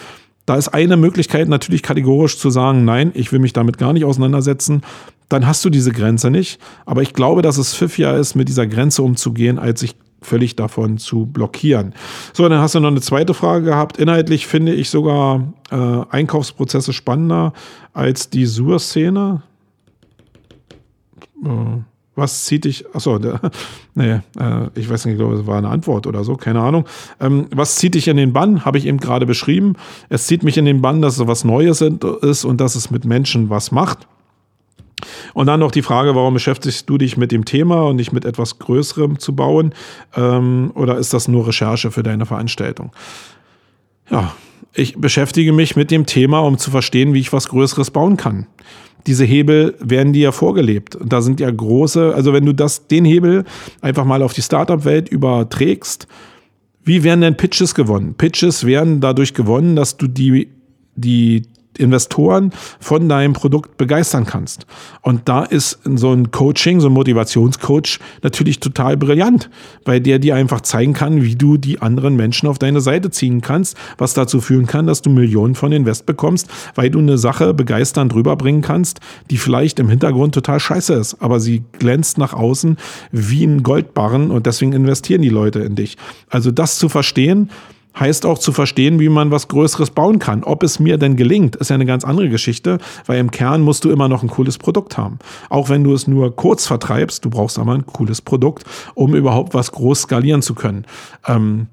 Da 0.47 0.55
ist 0.55 0.69
eine 0.69 0.97
Möglichkeit 0.97 1.49
natürlich 1.49 1.83
kategorisch 1.83 2.39
zu 2.39 2.51
sagen, 2.51 2.85
nein, 2.85 3.11
ich 3.15 3.33
will 3.33 3.41
mich 3.41 3.53
damit 3.53 3.79
gar 3.79 3.93
nicht 3.93 4.05
auseinandersetzen. 4.05 4.83
Dann 5.29 5.47
hast 5.47 5.65
du 5.65 5.71
diese 5.71 5.91
Grenze 5.91 6.31
nicht. 6.31 6.61
Aber 6.85 7.03
ich 7.03 7.13
glaube, 7.13 7.43
dass 7.43 7.59
es 7.59 7.75
pfiffiger 7.75 8.17
ist, 8.17 8.37
mit 8.37 8.49
dieser 8.49 8.67
Grenze 8.67 9.03
umzugehen, 9.03 9.59
als 9.59 9.81
sich 9.81 9.97
völlig 10.23 10.57
davon 10.57 10.99
zu 10.99 11.27
blockieren. 11.27 11.95
So, 12.33 12.49
dann 12.49 12.61
hast 12.61 12.75
du 12.75 12.81
noch 12.81 12.89
eine 12.89 13.01
zweite 13.01 13.35
Frage 13.35 13.65
gehabt. 13.65 13.97
Inhaltlich 13.99 14.47
finde 14.47 14.73
ich 14.73 14.89
sogar 14.89 15.53
äh, 15.71 16.03
Einkaufsprozesse 16.11 16.93
spannender 16.93 17.53
als 17.93 18.31
die 18.31 18.47
Sur-Szene. 18.47 19.43
Äh, 21.45 21.49
was 22.17 22.47
zieht 22.47 22.65
dich, 22.65 22.85
achso, 22.95 23.19
der, 23.19 23.41
nee, 23.95 24.21
äh, 24.39 24.69
ich 24.75 24.89
weiß 24.89 25.05
nicht, 25.05 25.15
ich 25.15 25.19
glaube, 25.19 25.37
es 25.37 25.47
war 25.47 25.59
eine 25.59 25.69
Antwort 25.69 26.07
oder 26.07 26.25
so, 26.25 26.37
keine 26.37 26.61
Ahnung. 26.61 26.87
Ähm, 27.21 27.47
was 27.55 27.77
zieht 27.77 27.95
dich 27.95 28.09
in 28.09 28.17
den 28.17 28.33
Bann? 28.33 28.65
Habe 28.65 28.79
ich 28.79 28.87
eben 28.87 28.99
gerade 28.99 29.27
beschrieben. 29.27 29.75
Es 30.09 30.27
zieht 30.27 30.43
mich 30.43 30.57
in 30.57 30.65
den 30.65 30.81
Bann, 30.81 31.03
dass 31.03 31.19
es 31.19 31.27
was 31.27 31.45
Neues 31.45 31.81
ist 31.83 32.45
und 32.45 32.61
dass 32.61 32.75
es 32.75 32.91
mit 32.91 33.05
Menschen 33.05 33.51
was 33.51 33.71
macht. 33.71 34.09
Und 35.35 35.47
dann 35.47 35.61
noch 35.61 35.71
die 35.71 35.83
Frage, 35.83 36.15
warum 36.15 36.35
beschäftigst 36.35 36.89
du 36.89 36.97
dich 36.97 37.19
mit 37.19 37.31
dem 37.31 37.45
Thema 37.45 37.83
und 37.83 37.97
nicht 37.97 38.13
mit 38.13 38.25
etwas 38.25 38.59
Größerem 38.59 39.19
zu 39.19 39.37
bauen? 39.37 39.75
Ähm, 40.17 40.73
oder 40.75 40.97
ist 40.97 41.13
das 41.13 41.29
nur 41.29 41.47
Recherche 41.47 41.91
für 41.91 42.03
deine 42.03 42.25
Veranstaltung? 42.25 42.93
Ja, 44.11 44.35
ich 44.73 44.97
beschäftige 44.97 45.53
mich 45.53 45.77
mit 45.77 45.91
dem 45.91 46.07
Thema, 46.07 46.41
um 46.41 46.59
zu 46.59 46.71
verstehen, 46.71 47.13
wie 47.13 47.21
ich 47.21 47.33
was 47.33 47.49
Größeres 47.49 47.91
bauen 47.91 48.17
kann. 48.17 48.47
Diese 49.07 49.25
Hebel 49.25 49.75
werden 49.81 50.13
dir 50.13 50.23
ja 50.23 50.33
vorgelebt. 50.33 50.97
Und 50.97 51.13
da 51.13 51.23
sind 51.23 51.41
ja 51.41 51.51
große, 51.51 52.15
also 52.15 52.33
wenn 52.33 52.45
du 52.45 52.53
das, 52.53 52.89
den 52.89 53.05
Hebel 53.05 53.45
einfach 53.81 54.05
mal 54.05 54.23
auf 54.23 54.33
die 54.33 54.43
Startup-Welt 54.43 55.09
überträgst, 55.09 56.09
wie 56.85 57.03
werden 57.03 57.21
denn 57.21 57.37
Pitches 57.37 57.75
gewonnen? 57.75 58.15
Pitches 58.15 58.65
werden 58.65 59.01
dadurch 59.01 59.35
gewonnen, 59.35 59.77
dass 59.77 59.97
du 59.97 60.07
die, 60.07 60.49
die 60.95 61.43
Investoren 61.77 62.51
von 62.81 63.09
deinem 63.09 63.33
Produkt 63.33 63.77
begeistern 63.77 64.27
kannst. 64.27 64.67
Und 65.03 65.29
da 65.29 65.45
ist 65.45 65.79
so 65.85 66.13
ein 66.13 66.31
Coaching, 66.31 66.81
so 66.81 66.89
ein 66.89 66.93
Motivationscoach 66.93 67.99
natürlich 68.23 68.61
total 68.61 68.97
brillant, 68.97 69.51
weil 69.85 70.01
der 70.01 70.19
dir 70.19 70.35
einfach 70.35 70.61
zeigen 70.61 70.93
kann, 70.93 71.23
wie 71.23 71.37
du 71.37 71.57
die 71.57 71.81
anderen 71.81 72.17
Menschen 72.17 72.49
auf 72.49 72.59
deine 72.59 72.81
Seite 72.81 73.11
ziehen 73.11 73.41
kannst, 73.41 73.77
was 73.99 74.15
dazu 74.15 74.41
führen 74.41 74.67
kann, 74.67 74.87
dass 74.87 75.03
du 75.03 75.11
Millionen 75.11 75.55
von 75.55 75.73
Invest 75.73 76.07
bekommst, 76.07 76.49
weil 76.75 76.91
du 76.91 76.99
eine 76.99 77.19
Sache 77.19 77.55
begeisternd 77.55 78.15
rüberbringen 78.15 78.63
kannst, 78.63 79.01
die 79.31 79.39
vielleicht 79.39 79.79
im 79.79 79.89
Hintergrund 79.89 80.35
total 80.35 80.61
scheiße 80.61 80.95
ist, 80.95 81.23
aber 81.23 81.41
sie 81.41 81.63
glänzt 81.79 82.19
nach 82.19 82.33
außen 82.33 82.77
wie 83.13 83.45
ein 83.45 83.63
Goldbarren 83.63 84.31
und 84.31 84.47
deswegen 84.47 84.73
investieren 84.73 85.23
die 85.23 85.29
Leute 85.29 85.61
in 85.61 85.75
dich. 85.75 85.97
Also 86.29 86.51
das 86.51 86.79
zu 86.79 86.89
verstehen, 86.89 87.51
heißt 87.99 88.27
auch 88.27 88.39
zu 88.39 88.53
verstehen, 88.53 89.01
wie 89.01 89.09
man 89.09 89.31
was 89.31 89.49
Größeres 89.49 89.91
bauen 89.91 90.19
kann. 90.19 90.45
Ob 90.45 90.63
es 90.63 90.79
mir 90.79 90.99
denn 90.99 91.17
gelingt, 91.17 91.57
ist 91.57 91.71
ja 91.71 91.75
eine 91.75 91.87
ganz 91.87 92.05
andere 92.05 92.29
Geschichte, 92.29 92.79
weil 93.07 93.19
im 93.19 93.31
Kern 93.31 93.63
musst 93.63 93.85
du 93.85 93.91
immer 93.91 94.09
noch 94.09 94.23
ein 94.23 94.29
cooles 94.29 94.59
Produkt 94.59 94.99
haben. 94.99 95.19
Auch 95.49 95.69
wenn 95.69 95.85
du 95.85 95.95
es 95.95 96.07
nur 96.07 96.35
kurz 96.35 96.67
vertreibst, 96.67 97.25
du 97.25 97.31
brauchst 97.31 97.59
aber 97.59 97.73
ein 97.73 97.87
cooles 97.87 98.21
Produkt, 98.21 98.65
um 98.95 99.15
überhaupt 99.15 99.55
was 99.55 99.73
groß 99.73 100.03
skalieren 100.03 100.43
zu 100.43 100.55
können. 100.55 100.85
Ähm, 101.27 101.69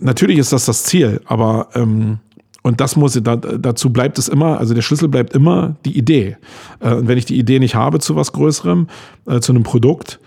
natürlich 0.00 0.38
ist 0.38 0.52
das 0.52 0.66
das 0.66 0.84
Ziel, 0.84 1.20
aber 1.26 1.68
ähm, 1.74 2.18
und 2.62 2.80
das 2.80 2.96
muss, 2.96 3.12
da, 3.22 3.36
dazu 3.36 3.90
bleibt 3.90 4.18
es 4.18 4.26
immer, 4.26 4.58
also 4.58 4.74
der 4.74 4.82
Schlüssel 4.82 5.06
bleibt 5.06 5.34
immer 5.34 5.76
die 5.84 5.96
Idee. 5.96 6.36
Äh, 6.80 6.94
und 6.94 7.06
wenn 7.06 7.16
ich 7.16 7.24
die 7.24 7.38
Idee 7.38 7.60
nicht 7.60 7.76
habe 7.76 8.00
zu 8.00 8.16
was 8.16 8.32
Größerem, 8.32 8.88
äh, 9.26 9.38
zu 9.38 9.52
einem 9.52 9.62
Produkt, 9.62 10.18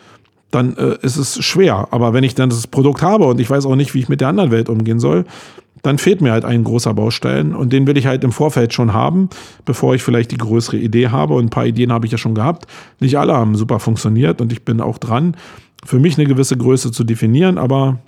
dann 0.51 0.75
äh, 0.77 0.97
ist 1.01 1.17
es 1.17 1.43
schwer. 1.43 1.87
Aber 1.91 2.13
wenn 2.13 2.23
ich 2.23 2.35
dann 2.35 2.49
das 2.49 2.67
Produkt 2.67 3.01
habe 3.01 3.25
und 3.25 3.39
ich 3.39 3.49
weiß 3.49 3.65
auch 3.65 3.75
nicht, 3.75 3.93
wie 3.93 3.99
ich 3.99 4.09
mit 4.09 4.21
der 4.21 4.29
anderen 4.29 4.51
Welt 4.51 4.69
umgehen 4.69 4.99
soll, 4.99 5.25
dann 5.81 5.97
fehlt 5.97 6.21
mir 6.21 6.31
halt 6.31 6.45
ein 6.45 6.63
großer 6.63 6.93
Baustein 6.93 7.55
und 7.55 7.71
den 7.71 7.87
will 7.87 7.97
ich 7.97 8.05
halt 8.05 8.23
im 8.23 8.31
Vorfeld 8.31 8.73
schon 8.73 8.93
haben, 8.93 9.29
bevor 9.65 9.95
ich 9.95 10.03
vielleicht 10.03 10.31
die 10.31 10.37
größere 10.37 10.77
Idee 10.77 11.09
habe. 11.09 11.35
Und 11.35 11.45
ein 11.45 11.49
paar 11.49 11.65
Ideen 11.65 11.93
habe 11.93 12.05
ich 12.05 12.11
ja 12.11 12.17
schon 12.17 12.35
gehabt. 12.35 12.67
Nicht 12.99 13.17
alle 13.17 13.33
haben 13.33 13.55
super 13.55 13.79
funktioniert 13.79 14.41
und 14.41 14.51
ich 14.51 14.65
bin 14.65 14.81
auch 14.81 14.97
dran, 14.97 15.35
für 15.85 15.99
mich 15.99 16.17
eine 16.17 16.27
gewisse 16.27 16.57
Größe 16.57 16.91
zu 16.91 17.05
definieren, 17.05 17.57
aber 17.57 17.99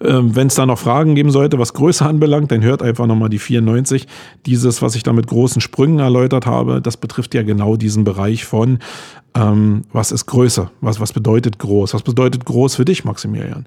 Wenn 0.00 0.46
es 0.46 0.54
da 0.54 0.64
noch 0.64 0.78
Fragen 0.78 1.14
geben 1.14 1.30
sollte, 1.30 1.58
was 1.58 1.74
Größe 1.74 2.04
anbelangt, 2.04 2.52
dann 2.52 2.62
hört 2.62 2.82
einfach 2.82 3.06
nochmal 3.06 3.28
die 3.28 3.38
94. 3.38 4.06
Dieses, 4.46 4.80
was 4.80 4.94
ich 4.94 5.02
da 5.02 5.12
mit 5.12 5.26
großen 5.26 5.60
Sprüngen 5.60 5.98
erläutert 5.98 6.46
habe, 6.46 6.80
das 6.80 6.96
betrifft 6.96 7.34
ja 7.34 7.42
genau 7.42 7.76
diesen 7.76 8.04
Bereich 8.04 8.44
von, 8.44 8.78
ähm, 9.34 9.82
was 9.92 10.12
ist 10.12 10.26
Größe? 10.26 10.70
Was, 10.80 11.00
was 11.00 11.12
bedeutet 11.12 11.58
groß? 11.58 11.94
Was 11.94 12.02
bedeutet 12.02 12.44
groß 12.44 12.76
für 12.76 12.84
dich, 12.84 13.04
Maximilian? 13.04 13.66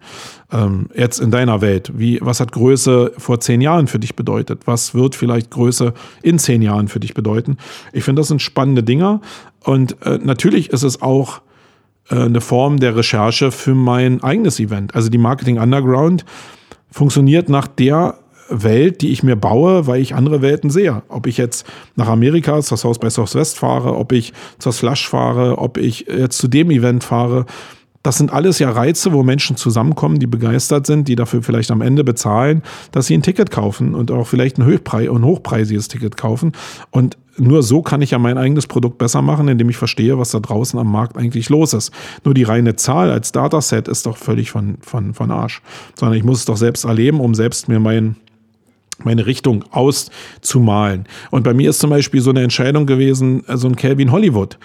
Ähm, 0.52 0.90
jetzt 0.95 1.20
in 1.20 1.32
deiner 1.32 1.62
Welt. 1.62 1.91
Wie, 1.95 2.20
was 2.22 2.40
hat 2.40 2.52
Größe 2.52 3.14
vor 3.18 3.40
zehn 3.40 3.62
Jahren 3.62 3.88
für 3.88 3.99
dich 3.99 4.16
bedeutet? 4.16 4.62
Was 4.66 4.94
wird 4.95 5.16
vielleicht 5.16 5.52
Größe 5.52 5.94
in 6.24 6.40
zehn 6.40 6.62
Jahren 6.62 6.88
für 6.88 6.99
dich 6.99 7.14
bedeuten? 7.14 7.58
Ich 7.94 8.03
finde, 8.03 8.22
das 8.22 8.28
sind 8.28 8.41
spannende 8.41 8.84
Dinger. 8.84 9.22
Und 9.64 10.02
äh, 10.06 10.20
natürlich 10.22 10.72
ist 10.72 10.84
es 10.84 11.02
auch 11.02 11.41
eine 12.12 12.42
Form 12.42 12.80
der 12.80 12.96
Recherche 12.96 13.52
für 13.52 13.76
mein 13.76 14.24
eigenes 14.24 14.60
Event. 14.60 14.96
Also 14.96 15.10
die 15.10 15.18
Marketing 15.18 15.60
Underground 15.60 16.26
funktioniert 16.92 17.50
nach 17.50 17.68
der 17.68 18.16
Welt, 18.50 19.02
die 19.02 19.12
ich 19.12 19.24
mir 19.24 19.36
baue, 19.36 19.88
weil 19.88 20.02
ich 20.02 20.14
andere 20.14 20.42
Welten 20.42 20.70
sehe. 20.70 21.04
Ob 21.08 21.26
ich 21.26 21.38
jetzt 21.38 21.66
nach 21.96 22.08
Amerika 22.08 22.60
zur 22.62 22.78
South 22.78 23.00
by 23.00 23.10
Southwest 23.10 23.58
fahre, 23.58 23.96
ob 23.96 24.12
ich 24.12 24.34
zur 24.60 24.74
Slush 24.74 25.08
fahre, 25.08 25.58
ob 25.58 25.78
ich 25.78 26.06
jetzt 26.08 26.38
zu 26.38 26.48
dem 26.48 26.70
Event 26.70 27.04
fahre. 27.04 27.46
Das 28.03 28.18
sind 28.18 28.34
alles 28.34 28.57
ja 28.60 28.72
Reize, 28.72 29.14
wo 29.14 29.22
Menschen 29.22 29.57
zusammenkommen, 29.57 30.19
die 30.19 30.28
begeistert 30.28 30.88
sind, 30.88 31.07
die 31.07 31.15
dafür 31.15 31.44
vielleicht 31.44 31.69
am 31.69 31.82
Ende 31.82 32.03
bezahlen, 32.03 32.64
dass 32.91 33.07
sie 33.07 33.15
ein 33.15 33.22
Ticket 33.22 33.52
kaufen 33.52 33.94
und 33.94 34.10
auch 34.10 34.28
vielleicht 34.28 34.57
ein, 34.57 34.65
Höchpreis, 34.65 35.07
ein 35.07 35.23
hochpreisiges 35.23 35.88
Ticket 35.88 36.18
kaufen. 36.18 36.53
Und 36.90 37.18
nur 37.38 37.64
so 37.64 37.82
kann 37.82 38.02
ich 38.02 38.11
ja 38.11 38.19
mein 38.19 38.38
eigenes 38.38 38.68
Produkt 38.68 38.98
besser 38.98 39.22
machen, 39.22 39.48
indem 39.48 39.69
ich 39.69 39.78
verstehe, 39.78 40.18
was 40.18 40.32
da 40.32 40.40
draußen 40.40 40.80
am 40.80 40.91
Markt 40.91 41.18
eigentlich 41.18 41.49
los 41.49 41.73
ist. 41.73 41.91
Nur 42.23 42.34
die 42.34 42.44
reine 42.44 42.76
Zahl 42.76 43.11
als 43.11 43.32
Dataset 43.32 43.88
ist 43.88 44.06
doch 44.06 44.18
völlig 44.18 44.52
von, 44.52 44.78
von, 44.82 45.14
von 45.14 45.32
Arsch. 45.32 45.61
Sondern 45.95 46.18
ich 46.18 46.23
muss 46.23 46.40
es 46.40 46.45
doch 46.45 46.57
selbst 46.57 46.86
erleben, 46.86 47.19
um 47.19 47.36
selbst 47.36 47.68
mir 47.68 47.80
mein, 47.80 48.15
meine 49.03 49.28
Richtung 49.28 49.64
auszumalen. 49.72 51.06
Und 51.30 51.44
bei 51.44 51.53
mir 51.53 51.69
ist 51.69 51.80
zum 51.80 51.91
Beispiel 51.91 52.22
so 52.22 52.32
eine 52.32 52.41
Entscheidung 52.41 52.86
gewesen, 52.86 53.44
so 53.48 53.68
ein 53.68 53.76
Calvin 53.76 54.11
Hollywood 54.11 54.57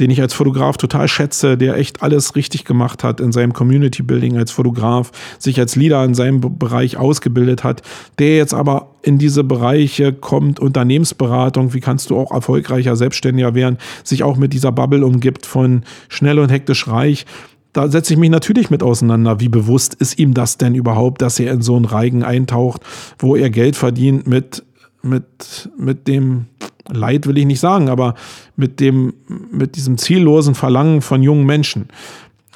den 0.00 0.10
ich 0.10 0.20
als 0.20 0.34
Fotograf 0.34 0.76
total 0.76 1.08
schätze, 1.08 1.56
der 1.56 1.76
echt 1.76 2.02
alles 2.02 2.34
richtig 2.36 2.64
gemacht 2.64 3.04
hat 3.04 3.20
in 3.20 3.32
seinem 3.32 3.52
Community 3.52 4.02
Building 4.02 4.36
als 4.36 4.50
Fotograf, 4.50 5.12
sich 5.38 5.58
als 5.60 5.76
Leader 5.76 6.04
in 6.04 6.14
seinem 6.14 6.40
Bereich 6.40 6.96
ausgebildet 6.96 7.64
hat, 7.64 7.82
der 8.18 8.36
jetzt 8.36 8.54
aber 8.54 8.94
in 9.02 9.18
diese 9.18 9.44
Bereiche 9.44 10.12
kommt, 10.12 10.58
Unternehmensberatung, 10.58 11.74
wie 11.74 11.80
kannst 11.80 12.10
du 12.10 12.18
auch 12.18 12.32
erfolgreicher 12.32 12.96
Selbstständiger 12.96 13.54
werden, 13.54 13.78
sich 14.02 14.22
auch 14.22 14.36
mit 14.36 14.52
dieser 14.52 14.72
Bubble 14.72 15.04
umgibt 15.04 15.46
von 15.46 15.84
schnell 16.08 16.38
und 16.38 16.50
hektisch 16.50 16.88
reich. 16.88 17.26
Da 17.72 17.88
setze 17.88 18.14
ich 18.14 18.20
mich 18.20 18.30
natürlich 18.30 18.70
mit 18.70 18.82
auseinander. 18.82 19.40
Wie 19.40 19.48
bewusst 19.48 19.94
ist 19.94 20.18
ihm 20.18 20.32
das 20.32 20.58
denn 20.58 20.74
überhaupt, 20.74 21.22
dass 21.22 21.40
er 21.40 21.52
in 21.52 21.60
so 21.60 21.74
einen 21.76 21.84
Reigen 21.84 22.22
eintaucht, 22.22 22.82
wo 23.18 23.34
er 23.34 23.50
Geld 23.50 23.74
verdient 23.74 24.26
mit, 24.28 24.64
mit, 25.02 25.68
mit 25.76 26.06
dem, 26.06 26.46
Leid 26.90 27.26
will 27.26 27.38
ich 27.38 27.46
nicht 27.46 27.60
sagen, 27.60 27.88
aber 27.88 28.14
mit 28.56 28.80
dem, 28.80 29.14
mit 29.50 29.76
diesem 29.76 29.98
ziellosen 29.98 30.54
Verlangen 30.54 31.00
von 31.00 31.22
jungen 31.22 31.46
Menschen. 31.46 31.88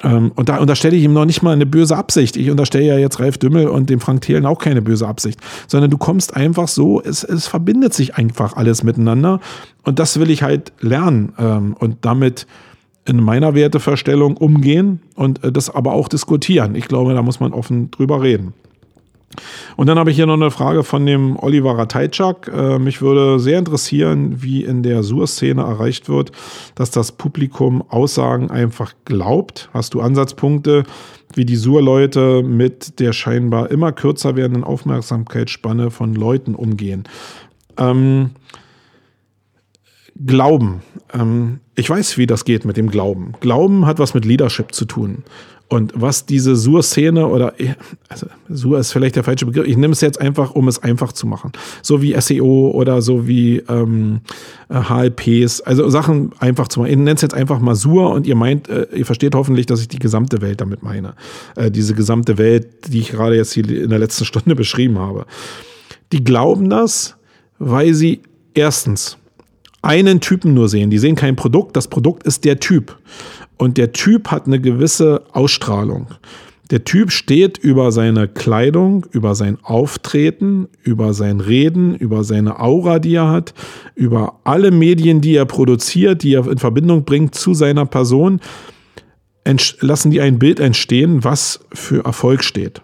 Ähm, 0.03 0.31
und 0.35 0.49
da 0.49 0.57
unterstelle 0.57 0.95
ich 0.95 1.03
ihm 1.03 1.13
noch 1.13 1.25
nicht 1.25 1.41
mal 1.41 1.53
eine 1.53 1.65
böse 1.65 1.97
Absicht. 1.97 2.37
Ich 2.37 2.49
unterstelle 2.49 2.85
ja 2.85 2.97
jetzt 2.97 3.19
Ralf 3.19 3.37
Dümmel 3.37 3.67
und 3.67 3.89
dem 3.89 3.99
Frank 3.99 4.21
Thelen 4.21 4.45
auch 4.45 4.59
keine 4.59 4.81
böse 4.81 5.07
Absicht, 5.07 5.39
sondern 5.67 5.91
du 5.91 5.97
kommst 5.97 6.35
einfach 6.35 6.67
so, 6.67 7.01
es, 7.01 7.23
es 7.23 7.47
verbindet 7.47 7.93
sich 7.93 8.15
einfach 8.15 8.55
alles 8.55 8.83
miteinander. 8.83 9.39
Und 9.83 9.99
das 9.99 10.19
will 10.19 10.29
ich 10.29 10.43
halt 10.43 10.71
lernen 10.79 11.33
ähm, 11.37 11.75
und 11.79 11.97
damit 12.01 12.47
in 13.05 13.21
meiner 13.23 13.55
Werteverstellung 13.55 14.37
umgehen 14.37 15.01
und 15.15 15.43
äh, 15.43 15.51
das 15.51 15.69
aber 15.69 15.93
auch 15.93 16.07
diskutieren. 16.07 16.75
Ich 16.75 16.87
glaube, 16.87 17.13
da 17.13 17.21
muss 17.21 17.39
man 17.39 17.53
offen 17.53 17.91
drüber 17.91 18.21
reden. 18.21 18.53
Und 19.75 19.87
dann 19.87 19.97
habe 19.97 20.11
ich 20.11 20.15
hier 20.15 20.25
noch 20.25 20.33
eine 20.33 20.51
Frage 20.51 20.83
von 20.83 21.05
dem 21.05 21.37
Oliver 21.37 21.77
Ratajczak. 21.77 22.51
Äh, 22.53 22.79
mich 22.79 23.01
würde 23.01 23.39
sehr 23.39 23.59
interessieren, 23.59 24.41
wie 24.41 24.63
in 24.63 24.83
der 24.83 25.03
Sur-Szene 25.03 25.61
erreicht 25.61 26.09
wird, 26.09 26.31
dass 26.75 26.91
das 26.91 27.11
Publikum 27.11 27.83
Aussagen 27.89 28.51
einfach 28.51 28.93
glaubt. 29.05 29.69
Hast 29.73 29.93
du 29.93 30.01
Ansatzpunkte, 30.01 30.83
wie 31.33 31.45
die 31.45 31.55
Sur-Leute 31.55 32.43
mit 32.43 32.99
der 32.99 33.13
scheinbar 33.13 33.71
immer 33.71 33.91
kürzer 33.91 34.35
werdenden 34.35 34.63
Aufmerksamkeitsspanne 34.63 35.91
von 35.91 36.15
Leuten 36.15 36.55
umgehen? 36.55 37.03
Ähm, 37.77 38.31
Glauben. 40.25 40.81
Ähm, 41.13 41.61
ich 41.75 41.89
weiß, 41.89 42.17
wie 42.17 42.27
das 42.27 42.43
geht 42.43 42.65
mit 42.65 42.75
dem 42.75 42.89
Glauben. 42.89 43.33
Glauben 43.39 43.85
hat 43.85 43.99
was 43.99 44.13
mit 44.13 44.25
Leadership 44.25 44.73
zu 44.73 44.85
tun. 44.85 45.23
Und 45.69 45.93
was 45.95 46.25
diese 46.25 46.55
Sur-Szene 46.55 47.27
oder, 47.27 47.53
also 48.07 48.25
Sur 48.49 48.79
ist 48.79 48.91
vielleicht 48.91 49.15
der 49.15 49.23
falsche 49.23 49.45
Begriff, 49.45 49.67
ich 49.67 49.77
nehme 49.77 49.93
es 49.93 50.01
jetzt 50.01 50.19
einfach, 50.19 50.51
um 50.51 50.67
es 50.67 50.81
einfach 50.81 51.13
zu 51.13 51.27
machen. 51.27 51.51
So 51.83 52.01
wie 52.01 52.19
SEO 52.19 52.71
oder 52.71 53.03
so 53.03 53.27
wie 53.27 53.57
ähm, 53.69 54.21
HLPs, 54.71 55.61
also 55.61 55.87
Sachen 55.89 56.31
einfach 56.39 56.69
zu 56.69 56.79
machen. 56.79 56.89
Ich 56.89 56.97
nenne 56.97 57.11
es 57.11 57.21
jetzt 57.21 57.35
einfach 57.35 57.59
mal 57.59 57.75
Sur 57.75 58.09
und 58.09 58.25
ihr 58.25 58.35
meint, 58.35 58.67
äh, 58.67 58.87
ihr 58.95 59.05
versteht 59.05 59.35
hoffentlich, 59.35 59.67
dass 59.67 59.79
ich 59.79 59.87
die 59.87 59.99
gesamte 59.99 60.41
Welt 60.41 60.59
damit 60.59 60.81
meine. 60.81 61.13
Äh, 61.55 61.69
diese 61.69 61.93
gesamte 61.93 62.39
Welt, 62.39 62.67
die 62.87 62.99
ich 62.99 63.11
gerade 63.11 63.35
jetzt 63.35 63.53
hier 63.53 63.69
in 63.69 63.91
der 63.91 63.99
letzten 63.99 64.25
Stunde 64.29 64.55
beschrieben 64.55 64.97
habe. 64.97 65.27
Die 66.11 66.23
glauben 66.23 66.71
das, 66.71 67.15
weil 67.59 67.93
sie 67.93 68.21
erstens 68.55 69.17
einen 69.83 70.19
Typen 70.19 70.55
nur 70.55 70.67
sehen. 70.67 70.89
Die 70.89 70.97
sehen 70.97 71.15
kein 71.15 71.35
Produkt, 71.35 71.75
das 71.75 71.87
Produkt 71.87 72.23
ist 72.23 72.43
der 72.43 72.59
Typ. 72.59 72.97
Und 73.59 73.77
der 73.77 73.91
Typ 73.91 74.31
hat 74.31 74.47
eine 74.47 74.59
gewisse 74.59 75.21
Ausstrahlung. 75.33 76.07
Der 76.71 76.85
Typ 76.85 77.11
steht 77.11 77.57
über 77.57 77.91
seine 77.91 78.27
Kleidung, 78.27 79.05
über 79.11 79.35
sein 79.35 79.57
Auftreten, 79.63 80.69
über 80.83 81.13
sein 81.13 81.41
Reden, 81.41 81.93
über 81.95 82.23
seine 82.23 82.59
Aura, 82.59 82.99
die 82.99 83.15
er 83.15 83.29
hat, 83.29 83.53
über 83.95 84.39
alle 84.45 84.71
Medien, 84.71 85.19
die 85.19 85.35
er 85.35 85.45
produziert, 85.45 86.23
die 86.23 86.35
er 86.35 86.47
in 86.47 86.57
Verbindung 86.57 87.03
bringt 87.03 87.35
zu 87.35 87.53
seiner 87.53 87.85
Person, 87.85 88.39
lassen 89.81 90.11
die 90.11 90.21
ein 90.21 90.39
Bild 90.39 90.59
entstehen, 90.59 91.23
was 91.23 91.59
für 91.73 92.05
Erfolg 92.05 92.43
steht. 92.43 92.81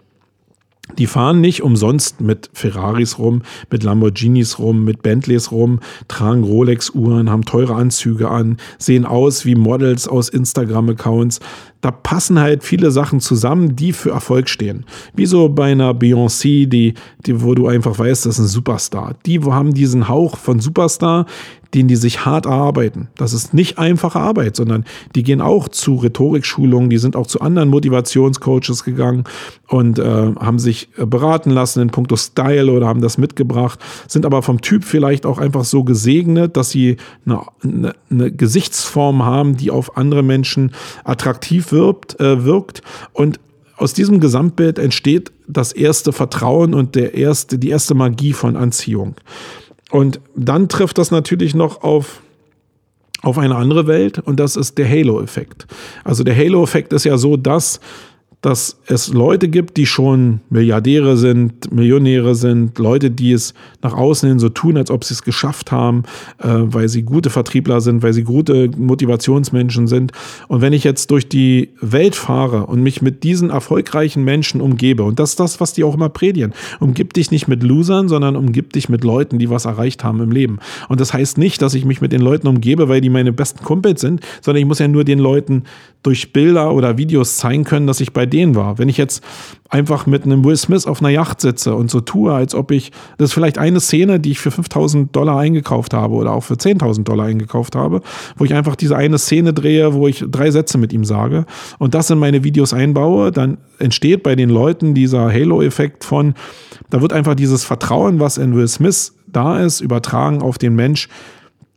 Die 0.98 1.08
fahren 1.08 1.42
nicht 1.42 1.64
umsonst 1.64 2.22
mit 2.22 2.50
Ferraris 2.54 3.18
rum, 3.18 3.42
mit 3.70 3.84
Lamborghinis 3.84 4.60
rum, 4.60 4.84
mit 4.84 5.02
Bentleys 5.02 5.52
rum, 5.52 5.80
tragen 6.08 6.44
Rolex-Uhren, 6.44 7.30
haben 7.30 7.44
teure 7.44 7.76
Anzüge 7.76 8.30
an, 8.30 8.58
sehen 8.78 9.06
aus 9.06 9.46
wie 9.46 9.56
Models 9.56 10.08
aus 10.08 10.30
Instagram-Accounts. 10.30 11.40
Da 11.86 11.92
passen 11.92 12.40
halt 12.40 12.64
viele 12.64 12.90
Sachen 12.90 13.20
zusammen, 13.20 13.76
die 13.76 13.94
für 13.94 14.10
Erfolg 14.10 14.50
stehen. 14.50 14.86
Wie 15.14 15.28
so 15.28 15.50
bei 15.50 15.72
einer 15.72 15.94
Beyoncé, 15.94 16.66
die, 16.66 16.96
die, 17.28 17.44
wo 17.44 17.54
du 17.54 17.68
einfach 17.68 18.00
weißt, 18.00 18.26
das 18.26 18.40
ist 18.40 18.46
ein 18.46 18.48
Superstar. 18.48 19.16
Die 19.28 19.40
haben 19.40 19.72
diesen 19.72 20.10
Hauch 20.10 20.38
von 20.38 20.60
Superstar, 20.60 21.28
den 21.76 21.90
die 21.90 21.98
sich 21.98 22.26
hart 22.26 22.46
erarbeiten. 22.46 23.10
Das 23.18 23.34
ist 23.34 23.54
nicht 23.54 23.78
einfache 23.78 24.20
Arbeit, 24.20 24.56
sondern 24.56 24.86
die 25.14 25.24
gehen 25.24 25.42
auch 25.42 25.68
zu 25.68 25.96
Rhetorikschulungen, 25.96 26.90
die 26.90 26.98
sind 26.98 27.18
auch 27.18 27.28
zu 27.28 27.42
anderen 27.42 27.70
Motivationscoaches 27.70 28.86
gegangen 28.86 29.26
und 29.68 30.00
äh, 30.00 30.04
haben 30.40 30.58
sich 30.58 30.88
äh, 30.98 31.06
beraten 31.06 31.52
lassen 31.52 31.82
in 31.82 31.90
puncto 31.90 32.16
Style 32.16 32.72
oder 32.72 32.88
haben 32.88 33.02
das 33.02 33.18
mitgebracht, 33.18 33.80
sind 34.08 34.26
aber 34.26 34.42
vom 34.42 34.62
Typ 34.62 34.86
vielleicht 34.86 35.26
auch 35.26 35.38
einfach 35.38 35.66
so 35.66 35.84
gesegnet, 35.84 36.56
dass 36.56 36.70
sie 36.70 36.96
eine, 37.26 37.42
eine, 37.62 37.94
eine 38.10 38.32
Gesichtsform 38.32 39.24
haben, 39.24 39.58
die 39.58 39.70
auf 39.70 39.98
andere 39.98 40.24
Menschen 40.24 40.72
attraktiv 41.04 41.74
wirkt, 41.76 42.20
äh, 42.20 42.44
wirkt 42.46 42.82
und 43.14 43.40
aus 43.78 43.94
diesem 43.94 44.22
Gesamtbild 44.22 44.80
entsteht 44.80 45.32
das 45.48 45.74
erste 45.74 46.14
Vertrauen 46.14 46.74
und 46.74 46.96
der 46.96 47.14
erste, 47.14 47.60
die 47.60 47.70
erste 47.70 47.94
Magie 47.94 48.32
von 48.32 48.56
Anziehung. 48.56 49.16
Und 49.92 50.22
dann 50.36 50.70
trifft 50.70 50.98
das 50.98 51.12
natürlich 51.12 51.54
noch 51.54 51.84
auf 51.84 52.22
auf 53.22 53.40
eine 53.40 53.56
andere 53.56 53.88
Welt 53.88 54.20
und 54.20 54.40
das 54.40 54.56
ist 54.56 54.78
der 54.78 54.88
Halo-Effekt. 54.88 55.66
Also 56.04 56.24
der 56.24 56.36
Halo-Effekt 56.36 56.94
ist 56.94 57.06
ja 57.06 57.18
so, 57.18 57.38
dass 57.38 57.80
dass 58.46 58.80
es 58.86 59.12
Leute 59.12 59.48
gibt, 59.48 59.76
die 59.76 59.88
schon 59.88 60.42
Milliardäre 60.52 61.18
sind, 61.18 61.74
Millionäre 61.74 62.36
sind, 62.36 62.78
Leute, 62.78 63.10
die 63.10 63.32
es 63.32 63.56
nach 63.82 63.94
außen 63.94 64.30
hin 64.30 64.38
so 64.38 64.50
tun, 64.50 64.78
als 64.78 64.92
ob 64.92 65.04
sie 65.04 65.16
es 65.16 65.24
geschafft 65.24 65.72
haben, 65.72 66.04
äh, 66.38 66.50
weil 66.50 66.88
sie 66.88 67.02
gute 67.02 67.32
Vertriebler 67.32 67.82
sind, 67.82 68.04
weil 68.04 68.14
sie 68.14 68.24
gute 68.24 68.70
Motivationsmenschen 68.78 69.88
sind. 69.88 70.12
Und 70.48 70.62
wenn 70.62 70.74
ich 70.74 70.84
jetzt 70.84 71.10
durch 71.10 71.28
die 71.28 71.70
Welt 71.82 72.16
fahre 72.16 72.68
und 72.68 72.84
mich 72.84 73.02
mit 73.02 73.24
diesen 73.24 73.50
erfolgreichen 73.50 74.24
Menschen 74.24 74.62
umgebe, 74.62 75.02
und 75.02 75.18
das 75.18 75.32
ist 75.32 75.40
das, 75.40 75.60
was 75.60 75.74
die 75.74 75.84
auch 75.84 75.96
immer 75.96 76.10
predigen, 76.10 76.54
umgib 76.80 77.14
dich 77.14 77.32
nicht 77.32 77.48
mit 77.48 77.64
Losern, 77.64 78.08
sondern 78.08 78.36
umgib 78.36 78.74
dich 78.74 78.90
mit 78.90 79.04
Leuten, 79.04 79.40
die 79.40 79.50
was 79.50 79.66
erreicht 79.66 80.04
haben 80.04 80.22
im 80.22 80.30
Leben. 80.30 80.60
Und 80.88 81.02
das 81.02 81.14
heißt 81.14 81.40
nicht, 81.40 81.64
dass 81.64 81.74
ich 81.74 81.84
mich 81.84 82.00
mit 82.00 82.12
den 82.12 82.22
Leuten 82.22 82.48
umgebe, 82.48 82.90
weil 82.90 83.02
die 83.02 83.10
meine 83.10 83.34
besten 83.34 83.64
Kumpels 83.64 84.02
sind, 84.02 84.22
sondern 84.42 84.62
ich 84.62 84.68
muss 84.68 84.78
ja 84.78 84.88
nur 84.88 85.04
den 85.04 85.18
Leuten 85.18 85.64
durch 86.06 86.34
Bilder 86.34 86.72
oder 86.74 86.98
Videos 86.98 87.38
zeigen 87.38 87.64
können, 87.64 87.88
dass 87.88 88.00
ich 88.00 88.14
bei 88.14 88.26
denen 88.26 88.54
war. 88.54 88.78
Wenn 88.78 88.90
ich 88.90 88.98
jetzt 88.98 89.24
einfach 89.70 90.06
mit 90.06 90.24
einem 90.24 90.46
Will 90.46 90.56
Smith 90.56 90.86
auf 90.86 91.00
einer 91.02 91.10
Yacht 91.10 91.42
sitze 91.42 91.74
und 91.74 91.90
so 91.90 92.00
tue, 92.00 92.32
als 92.32 92.54
ob 92.54 92.70
ich, 92.70 92.92
das 93.18 93.30
ist 93.30 93.34
vielleicht 93.34 93.58
eine 93.58 93.80
Szene, 93.80 94.20
die 94.20 94.32
ich 94.32 94.40
für 94.40 94.52
5000 94.52 95.16
Dollar 95.16 95.40
eingekauft 95.40 95.96
habe 95.96 96.14
oder 96.14 96.34
auch 96.34 96.44
für 96.44 96.54
10.000 96.54 97.04
Dollar 97.04 97.26
eingekauft 97.26 97.76
habe, 97.76 98.02
wo 98.38 98.46
ich 98.46 98.54
einfach 98.54 98.76
diese 98.76 98.96
eine 98.96 99.18
Szene 99.18 99.54
drehe, 99.54 99.96
wo 99.96 100.08
ich 100.08 100.24
drei 100.30 100.52
Sätze 100.52 100.78
mit 100.78 100.94
ihm 100.94 101.06
sage 101.06 101.46
und 101.80 101.96
das 101.96 102.12
in 102.12 102.20
meine 102.20 102.44
Videos 102.44 102.74
einbaue, 102.74 103.32
dann 103.32 103.58
entsteht 103.80 104.22
bei 104.22 104.36
den 104.36 104.50
Leuten 104.50 104.94
dieser 104.94 105.34
Halo-Effekt 105.34 106.04
von, 106.04 106.36
da 106.92 107.02
wird 107.02 107.14
einfach 107.14 107.34
dieses 107.34 107.64
Vertrauen, 107.64 108.20
was 108.20 108.38
in 108.38 108.56
Will 108.56 108.68
Smith 108.68 109.16
da 109.28 109.60
ist, 109.60 109.82
übertragen 109.82 110.44
auf 110.44 110.60
den 110.60 110.76
Mensch, 110.76 111.10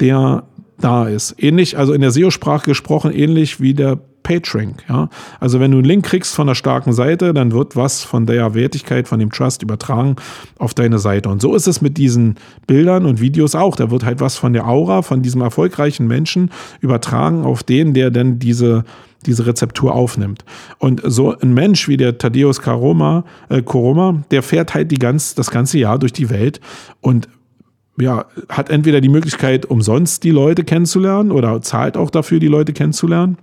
der 0.00 0.44
da 0.80 1.08
ist. 1.08 1.34
Ähnlich, 1.38 1.76
also 1.76 1.92
in 1.92 2.00
der 2.00 2.10
SEO-Sprache 2.10 2.66
gesprochen, 2.66 3.12
ähnlich 3.12 3.60
wie 3.60 3.74
der 3.74 3.98
PageRank. 4.28 4.84
Ja? 4.88 5.08
Also 5.40 5.58
wenn 5.58 5.70
du 5.70 5.78
einen 5.78 5.86
Link 5.86 6.04
kriegst 6.04 6.34
von 6.34 6.48
einer 6.48 6.54
starken 6.54 6.92
Seite, 6.92 7.32
dann 7.32 7.52
wird 7.52 7.76
was 7.76 8.04
von 8.04 8.26
der 8.26 8.54
Wertigkeit, 8.54 9.08
von 9.08 9.18
dem 9.18 9.32
Trust 9.32 9.62
übertragen 9.62 10.16
auf 10.58 10.74
deine 10.74 10.98
Seite. 10.98 11.30
Und 11.30 11.40
so 11.40 11.54
ist 11.54 11.66
es 11.66 11.80
mit 11.80 11.96
diesen 11.96 12.36
Bildern 12.66 13.06
und 13.06 13.20
Videos 13.20 13.54
auch. 13.54 13.74
Da 13.74 13.90
wird 13.90 14.04
halt 14.04 14.20
was 14.20 14.36
von 14.36 14.52
der 14.52 14.68
Aura, 14.68 15.00
von 15.00 15.22
diesem 15.22 15.40
erfolgreichen 15.40 16.06
Menschen 16.06 16.50
übertragen 16.80 17.44
auf 17.44 17.62
den, 17.62 17.94
der 17.94 18.10
dann 18.10 18.38
diese 18.38 18.84
diese 19.26 19.46
Rezeptur 19.46 19.96
aufnimmt. 19.96 20.44
Und 20.78 21.02
so 21.04 21.36
ein 21.36 21.52
Mensch 21.52 21.88
wie 21.88 21.96
der 21.96 22.18
Thaddeus 22.18 22.62
Karoma, 22.62 23.24
äh, 23.48 23.62
Koroma, 23.62 24.22
der 24.30 24.44
fährt 24.44 24.74
halt 24.74 24.92
die 24.92 24.98
ganz, 24.98 25.34
das 25.34 25.50
ganze 25.50 25.76
Jahr 25.76 25.98
durch 25.98 26.12
die 26.12 26.30
Welt 26.30 26.60
und 27.00 27.28
ja, 28.00 28.26
hat 28.48 28.70
entweder 28.70 29.00
die 29.00 29.08
Möglichkeit, 29.08 29.66
umsonst 29.66 30.22
die 30.22 30.30
Leute 30.30 30.62
kennenzulernen 30.62 31.32
oder 31.32 31.60
zahlt 31.62 31.96
auch 31.96 32.10
dafür, 32.10 32.38
die 32.38 32.46
Leute 32.46 32.72
kennenzulernen 32.72 33.38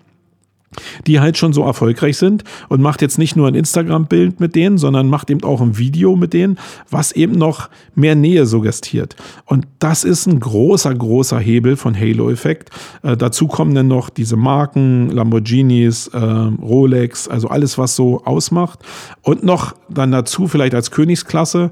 die 1.08 1.20
halt 1.20 1.38
schon 1.38 1.54
so 1.54 1.64
erfolgreich 1.64 2.18
sind 2.18 2.44
und 2.70 2.82
macht 2.82 3.02
jetzt 3.02 3.18
nicht 3.18 3.36
nur 3.36 3.48
ein 3.48 3.56
Instagram-Bild 3.56 4.40
mit 4.40 4.56
denen, 4.56 4.78
sondern 4.78 5.08
macht 5.08 5.30
eben 5.30 5.44
auch 5.44 5.62
ein 5.62 5.78
Video 5.78 6.16
mit 6.16 6.34
denen, 6.34 6.58
was 6.90 7.12
eben 7.12 7.34
noch 7.34 7.70
mehr 7.96 8.16
Nähe 8.16 8.46
suggestiert. 8.46 9.16
Und 9.46 9.68
das 9.80 10.04
ist 10.04 10.26
ein 10.28 10.40
großer, 10.40 10.94
großer 10.94 11.40
Hebel 11.40 11.76
von 11.76 12.00
Halo-Effekt. 12.00 12.70
Äh, 13.04 13.18
dazu 13.18 13.48
kommen 13.48 13.76
dann 13.76 13.88
noch 13.88 14.10
diese 14.10 14.36
Marken, 14.36 15.10
Lamborghinis, 15.10 16.08
äh, 16.08 16.18
Rolex, 16.18 17.28
also 17.28 17.48
alles, 17.48 17.78
was 17.78 17.96
so 17.96 18.24
ausmacht. 18.26 18.80
Und 19.22 19.44
noch 19.44 19.74
dann 19.90 20.12
dazu 20.12 20.48
vielleicht 20.48 20.76
als 20.76 20.92
Königsklasse 20.92 21.72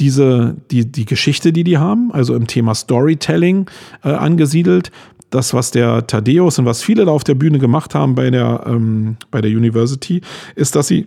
diese, 0.00 0.56
die, 0.70 0.90
die 0.90 1.04
Geschichte, 1.04 1.52
die 1.52 1.64
die 1.64 1.78
haben, 1.78 2.12
also 2.12 2.34
im 2.34 2.46
Thema 2.46 2.74
Storytelling 2.74 3.68
äh, 4.04 4.10
angesiedelt, 4.10 4.90
das, 5.30 5.54
was 5.54 5.70
der 5.70 6.06
Thaddeus 6.06 6.58
und 6.58 6.64
was 6.64 6.82
viele 6.82 7.04
da 7.04 7.12
auf 7.12 7.24
der 7.24 7.34
Bühne 7.34 7.58
gemacht 7.58 7.94
haben 7.94 8.14
bei 8.14 8.30
der, 8.30 8.64
ähm, 8.66 9.16
bei 9.30 9.40
der 9.40 9.50
University, 9.50 10.20
ist, 10.54 10.74
dass 10.74 10.88
sie 10.88 11.06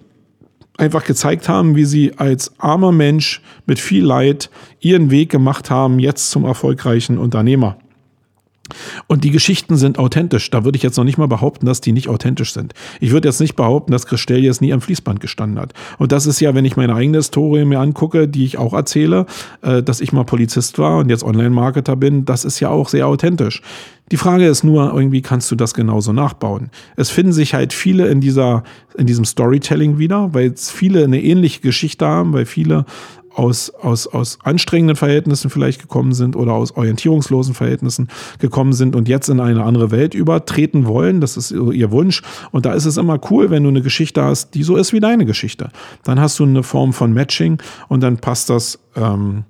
einfach 0.78 1.04
gezeigt 1.04 1.50
haben, 1.50 1.76
wie 1.76 1.86
sie 1.86 2.18
als 2.18 2.60
armer 2.60 2.92
Mensch 2.92 3.42
mit 3.66 3.80
viel 3.80 4.04
Leid 4.04 4.50
ihren 4.80 5.12
Weg 5.12 5.30
gemacht 5.30 5.70
haben, 5.70 6.00
jetzt 6.00 6.32
zum 6.32 6.46
erfolgreichen 6.46 7.18
Unternehmer. 7.18 7.78
Und 9.08 9.24
die 9.24 9.32
Geschichten 9.32 9.78
sind 9.78 10.00
authentisch. 10.00 10.50
Da 10.50 10.64
würde 10.64 10.78
ich 10.78 10.84
jetzt 10.84 10.98
noch 10.98 11.04
nicht 11.04 11.18
mal 11.18 11.28
behaupten, 11.28 11.66
dass 11.66 11.82
die 11.82 11.92
nicht 11.92 12.08
authentisch 12.08 12.54
sind. 12.54 12.74
Ich 13.00 13.12
würde 13.12 13.28
jetzt 13.28 13.40
nicht 13.40 13.56
behaupten, 13.56 13.92
dass 13.92 14.06
Christel 14.06 14.40
jetzt 14.40 14.62
nie 14.62 14.74
am 14.74 14.82
Fließband 14.82 15.20
gestanden 15.20 15.60
hat. 15.60 15.74
Und 15.98 16.12
das 16.12 16.26
ist 16.26 16.40
ja, 16.40 16.56
wenn 16.56 16.66
ich 16.66 16.78
meine 16.78 16.96
eigene 16.96 17.18
Historie 17.18 17.66
mir 17.66 17.80
angucke, 17.80 18.28
die 18.28 18.46
ich 18.46 18.58
auch 18.58 18.74
erzähle, 18.74 19.26
äh, 19.62 19.84
dass 19.84 20.02
ich 20.02 20.14
mal 20.14 20.24
Polizist 20.24 20.80
war 20.80 21.00
und 21.00 21.10
jetzt 21.10 21.24
Online-Marketer 21.24 21.96
bin, 21.96 22.26
das 22.26 22.46
ist 22.46 22.60
ja 22.60 22.70
auch 22.70 22.90
sehr 22.90 23.08
authentisch. 23.08 23.62
Die 24.12 24.18
Frage 24.18 24.46
ist 24.46 24.64
nur, 24.64 24.94
irgendwie 24.94 25.22
kannst 25.22 25.50
du 25.52 25.56
das 25.56 25.74
genauso 25.74 26.12
nachbauen. 26.12 26.70
Es 26.98 27.10
finden 27.10 27.32
sich 27.32 27.54
halt 27.54 27.72
viele 27.72 28.10
in 28.10 28.20
dieser, 28.20 28.64
in 28.98 29.08
diesem 29.08 29.24
Storytelling 29.24 30.00
wieder, 30.00 30.34
weil 30.34 30.54
viele 30.58 31.06
eine 31.06 31.24
ähnliche 31.24 31.62
Geschichte 31.62 32.06
haben, 32.06 32.34
weil 32.34 32.46
viele 32.46 32.86
aus, 33.34 33.70
aus, 33.70 34.08
aus 34.08 34.40
anstrengenden 34.44 34.96
Verhältnissen 34.96 35.50
vielleicht 35.50 35.82
gekommen 35.82 36.14
sind 36.14 36.36
oder 36.36 36.54
aus 36.54 36.76
orientierungslosen 36.76 37.54
Verhältnissen 37.54 38.10
gekommen 38.40 38.74
sind 38.74 38.96
und 38.96 39.08
jetzt 39.08 39.30
in 39.30 39.40
eine 39.40 39.64
andere 39.64 39.92
Welt 39.92 40.14
übertreten 40.14 40.86
wollen. 40.86 41.22
Das 41.22 41.38
ist 41.38 41.52
ihr 41.52 41.92
Wunsch. 41.92 42.22
Und 42.52 42.66
da 42.66 42.74
ist 42.74 42.86
es 42.86 42.98
immer 42.98 43.20
cool, 43.30 43.50
wenn 43.50 43.64
du 43.64 43.70
eine 43.70 43.82
Geschichte 43.82 44.24
hast, 44.24 44.54
die 44.54 44.64
so 44.64 44.76
ist 44.76 44.94
wie 44.94 45.00
deine 45.00 45.26
Geschichte. 45.26 45.70
Dann 46.04 46.20
hast 46.20 46.40
du 46.40 46.44
eine 46.44 46.64
Form 46.64 46.94
von 46.94 47.14
Matching 47.14 47.62
und 47.88 48.02
dann 48.02 48.18
passt 48.18 48.50
das 48.50 48.80
ähm, 48.96 49.44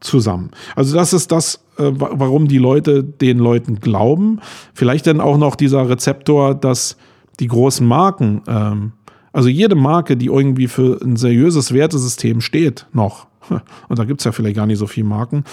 zusammen. 0.00 0.50
Also 0.76 0.94
das 0.94 1.12
ist 1.12 1.32
das, 1.32 1.64
äh, 1.78 1.90
warum 1.94 2.48
die 2.48 2.58
Leute 2.58 3.02
den 3.02 3.38
Leuten 3.38 3.80
glauben. 3.80 4.40
Vielleicht 4.74 5.06
dann 5.06 5.20
auch 5.20 5.38
noch 5.38 5.56
dieser 5.56 5.88
Rezeptor, 5.88 6.54
dass 6.54 6.96
die 7.40 7.48
großen 7.48 7.86
Marken 7.86 8.42
ähm, 8.46 8.92
also 9.32 9.48
jede 9.48 9.74
Marke, 9.74 10.16
die 10.16 10.26
irgendwie 10.26 10.68
für 10.68 11.00
ein 11.02 11.16
seriöses 11.16 11.72
Wertesystem 11.72 12.40
steht, 12.40 12.86
noch, 12.92 13.26
und 13.88 13.98
da 13.98 14.04
gibt 14.04 14.20
es 14.20 14.24
ja 14.24 14.32
vielleicht 14.32 14.56
gar 14.56 14.66
nicht 14.66 14.78
so 14.78 14.86
viele 14.86 15.06
Marken, 15.06 15.44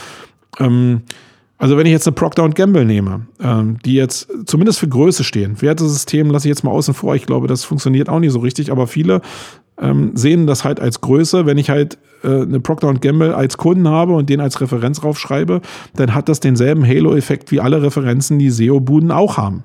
ähm, 0.59 1.01
also 1.57 1.75
wenn 1.75 1.85
ich 1.85 1.91
jetzt 1.91 2.07
eine 2.07 2.15
Procter 2.15 2.47
Gamble 2.49 2.85
nehme, 2.85 3.27
ähm, 3.41 3.79
die 3.83 3.93
jetzt 3.93 4.29
zumindest 4.45 4.79
für 4.79 4.87
Größe 4.87 5.25
stehen, 5.25 5.61
Wertesystem 5.61 6.31
lasse 6.31 6.47
ich 6.47 6.49
jetzt 6.49 6.63
mal 6.63 6.71
außen 6.71 6.93
vor, 6.93 7.15
ich 7.15 7.25
glaube, 7.25 7.47
das 7.47 7.65
funktioniert 7.65 8.07
auch 8.07 8.19
nicht 8.19 8.31
so 8.31 8.39
richtig, 8.39 8.71
aber 8.71 8.87
viele 8.87 9.21
ähm, 9.81 10.11
sehen 10.15 10.47
das 10.47 10.63
halt 10.63 10.79
als 10.79 11.01
Größe. 11.01 11.45
Wenn 11.45 11.57
ich 11.57 11.69
halt 11.69 11.97
äh, 12.23 12.41
eine 12.41 12.59
Procter 12.59 12.93
Gamble 12.93 13.35
als 13.35 13.57
Kunden 13.57 13.87
habe 13.87 14.13
und 14.13 14.29
den 14.29 14.39
als 14.39 14.59
Referenz 14.61 15.03
raufschreibe, 15.03 15.61
dann 15.95 16.13
hat 16.13 16.29
das 16.29 16.39
denselben 16.39 16.85
Halo-Effekt 16.85 17.51
wie 17.51 17.59
alle 17.59 17.81
Referenzen, 17.81 18.39
die 18.39 18.49
SEO-Buden 18.49 19.11
auch 19.11 19.37
haben. 19.37 19.63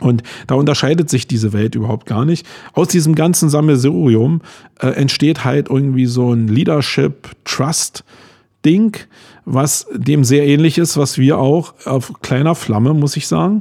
Und 0.00 0.22
da 0.46 0.54
unterscheidet 0.54 1.10
sich 1.10 1.26
diese 1.26 1.52
Welt 1.52 1.74
überhaupt 1.74 2.06
gar 2.06 2.24
nicht. 2.24 2.46
Aus 2.72 2.88
diesem 2.88 3.14
ganzen 3.14 3.50
Sammelsurium 3.50 4.40
äh, 4.78 4.86
entsteht 4.88 5.44
halt 5.44 5.68
irgendwie 5.68 6.06
so 6.06 6.32
ein 6.32 6.48
Leadership-Trust-Ding, 6.48 8.96
was 9.44 9.86
dem 9.92 10.24
sehr 10.24 10.46
ähnlich 10.46 10.78
ist, 10.78 10.96
was 10.96 11.18
wir 11.18 11.36
auch 11.38 11.74
auf 11.84 12.14
kleiner 12.22 12.54
Flamme, 12.54 12.94
muss 12.94 13.16
ich 13.16 13.26
sagen, 13.26 13.60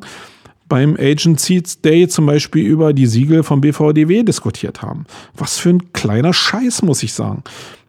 beim 0.69 0.95
Agency 0.99 1.63
Day 1.83 2.07
zum 2.07 2.27
Beispiel 2.27 2.65
über 2.65 2.93
die 2.93 3.07
Siegel 3.07 3.43
vom 3.43 3.59
BVDW 3.59 4.23
diskutiert 4.23 4.81
haben. 4.81 5.05
Was 5.35 5.57
für 5.57 5.71
ein 5.71 5.91
kleiner 5.93 6.31
Scheiß, 6.31 6.83
muss 6.83 7.03
ich 7.03 7.13
sagen. 7.13 7.43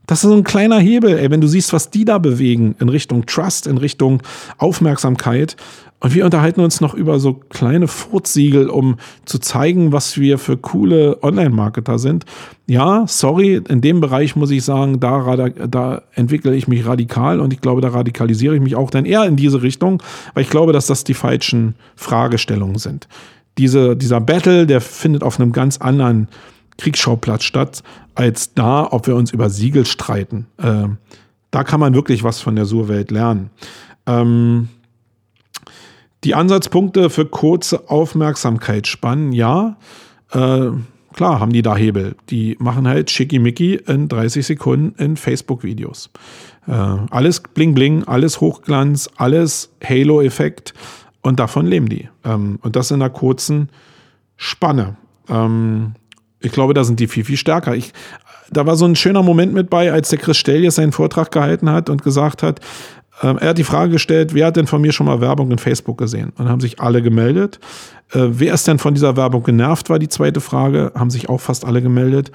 Das 0.06 0.24
ist 0.24 0.30
so 0.30 0.36
ein 0.36 0.42
kleiner 0.42 0.80
Hebel, 0.80 1.18
ey, 1.18 1.30
wenn 1.30 1.40
du 1.40 1.46
siehst, 1.46 1.72
was 1.72 1.90
die 1.90 2.04
da 2.04 2.18
bewegen 2.18 2.74
in 2.80 2.88
Richtung 2.88 3.26
Trust, 3.26 3.68
in 3.68 3.78
Richtung 3.78 4.22
Aufmerksamkeit. 4.58 5.56
Und 6.02 6.14
wir 6.14 6.24
unterhalten 6.24 6.60
uns 6.62 6.80
noch 6.80 6.94
über 6.94 7.20
so 7.20 7.34
kleine 7.34 7.86
Furzsiegel, 7.86 8.70
um 8.70 8.96
zu 9.26 9.38
zeigen, 9.38 9.92
was 9.92 10.18
wir 10.18 10.38
für 10.38 10.56
coole 10.56 11.22
Online-Marketer 11.22 11.98
sind. 11.98 12.24
Ja, 12.66 13.04
sorry, 13.06 13.60
in 13.68 13.82
dem 13.82 14.00
Bereich 14.00 14.34
muss 14.34 14.50
ich 14.50 14.64
sagen, 14.64 14.98
da, 14.98 15.48
da 15.48 16.02
entwickle 16.14 16.56
ich 16.56 16.68
mich 16.68 16.86
radikal 16.86 17.38
und 17.38 17.52
ich 17.52 17.60
glaube, 17.60 17.82
da 17.82 17.88
radikalisiere 17.88 18.54
ich 18.54 18.62
mich 18.62 18.76
auch 18.76 18.90
dann 18.90 19.04
eher 19.04 19.24
in 19.24 19.36
diese 19.36 19.62
Richtung, 19.62 20.02
weil 20.32 20.44
ich 20.44 20.50
glaube, 20.50 20.72
dass 20.72 20.86
das 20.86 21.04
die 21.04 21.14
falschen 21.14 21.74
Fragestellungen 21.96 22.78
sind. 22.78 23.06
diese, 23.58 23.96
dieser 23.96 24.20
Battle, 24.20 24.66
der 24.66 24.80
findet 24.80 25.22
auf 25.22 25.38
einem 25.38 25.52
ganz 25.52 25.78
anderen 25.78 26.28
Kriegsschauplatz 26.78 27.44
statt, 27.44 27.82
als 28.14 28.54
da, 28.54 28.88
ob 28.90 29.06
wir 29.06 29.16
uns 29.16 29.32
über 29.32 29.50
Siegel 29.50 29.84
streiten. 29.84 30.46
Äh, 30.56 30.88
da 31.50 31.64
kann 31.64 31.80
man 31.80 31.94
wirklich 31.94 32.24
was 32.24 32.40
von 32.40 32.56
der 32.56 32.64
Surwelt 32.64 33.10
lernen. 33.10 33.50
Ähm, 34.06 34.68
die 36.24 36.34
Ansatzpunkte 36.34 37.10
für 37.10 37.26
kurze 37.26 37.88
Aufmerksamkeitsspannen, 37.88 39.32
ja, 39.32 39.76
äh, 40.32 40.70
klar 41.14 41.40
haben 41.40 41.52
die 41.52 41.62
da 41.62 41.76
Hebel. 41.76 42.14
Die 42.28 42.56
machen 42.60 42.86
halt 42.86 43.10
schickimicki 43.10 43.74
in 43.74 44.08
30 44.08 44.46
Sekunden 44.46 44.94
in 45.02 45.16
Facebook-Videos. 45.16 46.10
Äh, 46.66 46.72
alles 46.72 47.40
bling 47.40 47.74
bling, 47.74 48.04
alles 48.04 48.40
Hochglanz, 48.40 49.08
alles 49.16 49.70
Halo-Effekt 49.82 50.74
und 51.22 51.40
davon 51.40 51.66
leben 51.66 51.88
die. 51.88 52.08
Ähm, 52.24 52.58
und 52.62 52.76
das 52.76 52.90
in 52.90 53.00
einer 53.00 53.10
kurzen 53.10 53.70
Spanne. 54.36 54.96
Ähm, 55.28 55.94
ich 56.40 56.52
glaube, 56.52 56.74
da 56.74 56.84
sind 56.84 57.00
die 57.00 57.06
viel, 57.06 57.24
viel 57.24 57.36
stärker. 57.36 57.74
Ich, 57.74 57.92
da 58.50 58.66
war 58.66 58.76
so 58.76 58.84
ein 58.84 58.96
schöner 58.96 59.22
Moment 59.22 59.52
mit 59.52 59.70
bei, 59.70 59.92
als 59.92 60.08
der 60.08 60.18
Chris 60.18 60.38
Stellies 60.38 60.76
seinen 60.76 60.92
Vortrag 60.92 61.30
gehalten 61.30 61.70
hat 61.70 61.90
und 61.90 62.02
gesagt 62.02 62.42
hat, 62.42 62.60
ähm, 63.22 63.38
er 63.38 63.50
hat 63.50 63.58
die 63.58 63.64
Frage 63.64 63.92
gestellt, 63.92 64.34
wer 64.34 64.46
hat 64.46 64.56
denn 64.56 64.66
von 64.66 64.80
mir 64.80 64.92
schon 64.92 65.06
mal 65.06 65.20
Werbung 65.20 65.50
in 65.50 65.58
Facebook 65.58 65.98
gesehen? 65.98 66.32
Und 66.36 66.48
haben 66.48 66.60
sich 66.60 66.80
alle 66.80 67.02
gemeldet. 67.02 67.60
Äh, 68.12 68.28
wer 68.30 68.54
ist 68.54 68.66
denn 68.66 68.78
von 68.78 68.94
dieser 68.94 69.16
Werbung 69.16 69.42
genervt, 69.42 69.90
war 69.90 69.98
die 69.98 70.08
zweite 70.08 70.40
Frage. 70.40 70.92
Haben 70.94 71.10
sich 71.10 71.28
auch 71.28 71.40
fast 71.40 71.64
alle 71.64 71.82
gemeldet. 71.82 72.32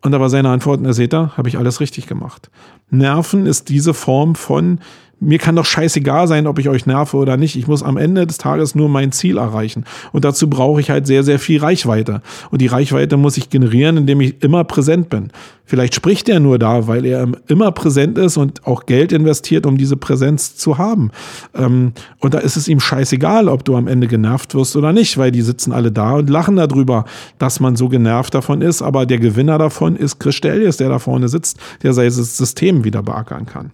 Und 0.00 0.12
da 0.12 0.20
war 0.20 0.30
seine 0.30 0.50
Antwort, 0.50 0.80
na 0.80 0.92
seht 0.92 1.12
ihr, 1.12 1.36
habe 1.36 1.48
ich 1.48 1.58
alles 1.58 1.80
richtig 1.80 2.06
gemacht. 2.06 2.50
Nerven 2.90 3.46
ist 3.46 3.68
diese 3.68 3.94
Form 3.94 4.36
von 4.36 4.78
mir 5.20 5.38
kann 5.38 5.56
doch 5.56 5.64
scheißegal 5.64 6.28
sein, 6.28 6.46
ob 6.46 6.58
ich 6.58 6.68
euch 6.68 6.86
nerve 6.86 7.16
oder 7.16 7.36
nicht. 7.36 7.56
Ich 7.56 7.66
muss 7.66 7.82
am 7.82 7.96
Ende 7.96 8.26
des 8.26 8.38
Tages 8.38 8.74
nur 8.74 8.88
mein 8.88 9.12
Ziel 9.12 9.38
erreichen. 9.38 9.84
Und 10.12 10.24
dazu 10.24 10.48
brauche 10.48 10.80
ich 10.80 10.90
halt 10.90 11.06
sehr, 11.06 11.24
sehr 11.24 11.38
viel 11.38 11.60
Reichweite. 11.60 12.22
Und 12.50 12.60
die 12.60 12.66
Reichweite 12.68 13.16
muss 13.16 13.36
ich 13.36 13.50
generieren, 13.50 13.96
indem 13.96 14.20
ich 14.20 14.42
immer 14.42 14.64
präsent 14.64 15.10
bin. 15.10 15.30
Vielleicht 15.64 15.94
spricht 15.94 16.28
er 16.28 16.40
nur 16.40 16.58
da, 16.58 16.86
weil 16.86 17.04
er 17.04 17.28
immer 17.46 17.72
präsent 17.72 18.16
ist 18.16 18.36
und 18.36 18.66
auch 18.66 18.86
Geld 18.86 19.12
investiert, 19.12 19.66
um 19.66 19.76
diese 19.76 19.96
Präsenz 19.96 20.56
zu 20.56 20.78
haben. 20.78 21.10
Ähm, 21.54 21.92
und 22.20 22.32
da 22.32 22.38
ist 22.38 22.56
es 22.56 22.68
ihm 22.68 22.80
scheißegal, 22.80 23.48
ob 23.48 23.64
du 23.64 23.76
am 23.76 23.86
Ende 23.86 24.06
genervt 24.06 24.54
wirst 24.54 24.76
oder 24.76 24.92
nicht, 24.92 25.18
weil 25.18 25.30
die 25.30 25.42
sitzen 25.42 25.72
alle 25.72 25.92
da 25.92 26.14
und 26.14 26.30
lachen 26.30 26.56
darüber, 26.56 27.04
dass 27.38 27.60
man 27.60 27.76
so 27.76 27.88
genervt 27.88 28.34
davon 28.34 28.62
ist. 28.62 28.80
Aber 28.80 29.04
der 29.04 29.18
Gewinner 29.18 29.58
davon 29.58 29.96
ist 29.96 30.20
Chris 30.20 30.36
Stellies, 30.36 30.78
der 30.78 30.88
da 30.88 30.98
vorne 30.98 31.28
sitzt, 31.28 31.58
der 31.82 31.92
sein 31.92 32.10
System 32.10 32.84
wieder 32.84 33.02
beackern 33.02 33.44
kann. 33.44 33.72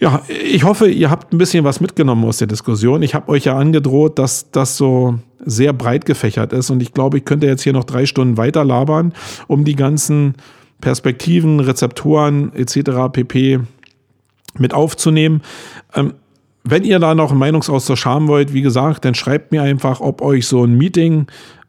Ja, 0.00 0.22
ich 0.28 0.64
hoffe, 0.64 0.88
ihr 0.88 1.10
habt 1.10 1.32
ein 1.32 1.38
bisschen 1.38 1.64
was 1.64 1.80
mitgenommen 1.80 2.24
aus 2.24 2.38
der 2.38 2.48
Diskussion. 2.48 3.02
Ich 3.02 3.14
habe 3.14 3.28
euch 3.30 3.44
ja 3.44 3.56
angedroht, 3.56 4.18
dass 4.18 4.50
das 4.50 4.76
so 4.76 5.18
sehr 5.44 5.72
breit 5.72 6.04
gefächert 6.04 6.52
ist 6.52 6.70
und 6.70 6.82
ich 6.82 6.92
glaube, 6.92 7.18
ich 7.18 7.24
könnte 7.24 7.46
jetzt 7.46 7.62
hier 7.62 7.72
noch 7.72 7.84
drei 7.84 8.06
Stunden 8.06 8.36
weiter 8.36 8.64
labern, 8.64 9.12
um 9.46 9.64
die 9.64 9.76
ganzen 9.76 10.34
Perspektiven, 10.80 11.60
Rezeptoren 11.60 12.52
etc. 12.54 13.12
pp. 13.12 13.60
mit 14.58 14.74
aufzunehmen. 14.74 15.42
Ähm, 15.94 16.14
wenn 16.64 16.82
ihr 16.82 16.98
da 16.98 17.14
noch 17.14 17.30
einen 17.30 17.38
Meinungsaustausch 17.38 18.06
haben 18.06 18.26
wollt, 18.26 18.52
wie 18.52 18.62
gesagt, 18.62 19.04
dann 19.04 19.14
schreibt 19.14 19.52
mir 19.52 19.62
einfach, 19.62 20.00
ob 20.00 20.22
euch 20.22 20.46
so 20.46 20.64
ein 20.64 20.76
Meeting 20.76 21.26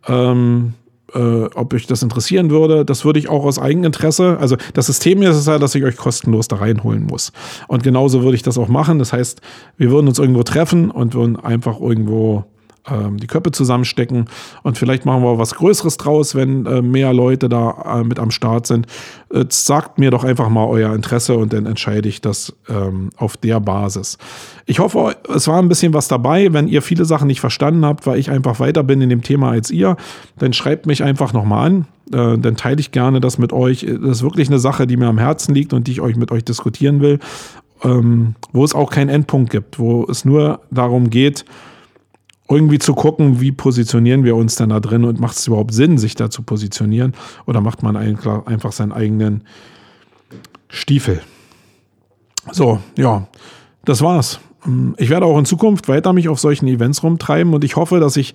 ähm, 0.07 0.73
äh, 1.15 1.45
ob 1.55 1.73
euch 1.73 1.87
das 1.87 2.03
interessieren 2.03 2.49
würde. 2.49 2.85
Das 2.85 3.05
würde 3.05 3.19
ich 3.19 3.29
auch 3.29 3.45
aus 3.45 3.57
Eigeninteresse. 3.57 4.37
Also 4.39 4.57
das 4.73 4.87
System 4.87 5.21
ist 5.21 5.35
es 5.35 5.45
ja, 5.45 5.57
dass 5.57 5.73
ich 5.75 5.83
euch 5.83 5.95
kostenlos 5.95 6.47
da 6.47 6.57
reinholen 6.57 7.05
muss. 7.05 7.31
Und 7.67 7.83
genauso 7.83 8.21
würde 8.21 8.35
ich 8.35 8.43
das 8.43 8.57
auch 8.57 8.67
machen. 8.67 8.99
Das 8.99 9.13
heißt, 9.13 9.41
wir 9.77 9.91
würden 9.91 10.07
uns 10.07 10.19
irgendwo 10.19 10.43
treffen 10.43 10.91
und 10.91 11.13
würden 11.13 11.37
einfach 11.37 11.79
irgendwo 11.79 12.45
ähm, 12.89 13.17
die 13.17 13.27
Köpfe 13.27 13.51
zusammenstecken 13.51 14.25
und 14.63 14.77
vielleicht 14.77 15.05
machen 15.05 15.23
wir 15.23 15.37
was 15.37 15.55
Größeres 15.55 15.97
draus, 15.97 16.35
wenn 16.35 16.65
äh, 16.65 16.81
mehr 16.81 17.13
Leute 17.13 17.49
da 17.49 17.99
äh, 17.99 18.03
mit 18.03 18.19
am 18.19 18.31
Start 18.31 18.67
sind. 18.67 18.87
Äh, 19.33 19.45
sagt 19.49 19.97
mir 19.97 20.11
doch 20.11 20.23
einfach 20.23 20.49
mal 20.49 20.65
euer 20.65 20.93
Interesse 20.93 21.35
und 21.35 21.53
dann 21.53 21.65
entscheide 21.65 22.07
ich 22.07 22.21
das 22.21 22.53
ähm, 22.69 23.09
auf 23.17 23.37
der 23.37 23.59
Basis. 23.59 24.17
Ich 24.65 24.79
hoffe, 24.79 25.15
es 25.33 25.47
war 25.47 25.59
ein 25.59 25.67
bisschen 25.67 25.93
was 25.93 26.07
dabei. 26.07 26.53
Wenn 26.53 26.67
ihr 26.67 26.81
viele 26.81 27.05
Sachen 27.05 27.27
nicht 27.27 27.39
verstanden 27.39 27.85
habt, 27.85 28.05
weil 28.07 28.19
ich 28.19 28.29
einfach 28.29 28.59
weiter 28.59 28.83
bin 28.83 29.01
in 29.01 29.09
dem 29.09 29.21
Thema 29.21 29.51
als 29.51 29.71
ihr, 29.71 29.97
dann 30.37 30.53
schreibt 30.53 30.85
mich 30.85 31.03
einfach 31.03 31.33
nochmal 31.33 31.67
an. 31.67 31.87
Äh, 32.11 32.37
dann 32.37 32.55
teile 32.55 32.79
ich 32.79 32.91
gerne 32.91 33.19
das 33.19 33.37
mit 33.37 33.53
euch. 33.53 33.85
Das 33.85 34.17
ist 34.17 34.23
wirklich 34.23 34.47
eine 34.47 34.59
Sache, 34.59 34.87
die 34.87 34.97
mir 34.97 35.07
am 35.07 35.17
Herzen 35.17 35.53
liegt 35.55 35.73
und 35.73 35.87
die 35.87 35.91
ich 35.91 36.01
euch 36.01 36.15
mit 36.15 36.31
euch 36.31 36.43
diskutieren 36.43 37.01
will. 37.01 37.19
Ähm, 37.83 38.35
wo 38.53 38.63
es 38.63 38.73
auch 38.73 38.89
keinen 38.89 39.09
Endpunkt 39.09 39.49
gibt, 39.49 39.79
wo 39.79 40.05
es 40.09 40.23
nur 40.23 40.61
darum 40.71 41.09
geht, 41.09 41.45
irgendwie 42.47 42.79
zu 42.79 42.93
gucken, 42.93 43.41
wie 43.41 43.51
positionieren 43.51 44.23
wir 44.23 44.35
uns 44.35 44.55
denn 44.55 44.69
da 44.69 44.79
drin 44.79 45.03
und 45.03 45.19
macht 45.19 45.37
es 45.37 45.47
überhaupt 45.47 45.73
Sinn, 45.73 45.97
sich 45.97 46.15
da 46.15 46.29
zu 46.29 46.43
positionieren 46.43 47.13
oder 47.45 47.61
macht 47.61 47.81
man 47.81 47.95
einfach 47.95 48.71
seinen 48.71 48.91
eigenen 48.91 49.43
Stiefel. 50.69 51.21
So, 52.51 52.79
ja, 52.97 53.27
das 53.83 54.01
war's. 54.01 54.39
Ich 54.97 55.09
werde 55.09 55.25
auch 55.25 55.37
in 55.37 55.45
Zukunft 55.45 55.87
weiter 55.87 56.13
mich 56.13 56.27
auf 56.27 56.39
solchen 56.39 56.67
Events 56.67 57.03
rumtreiben 57.03 57.53
und 57.53 57.63
ich 57.63 57.75
hoffe, 57.75 57.99
dass 57.99 58.17
ich 58.17 58.33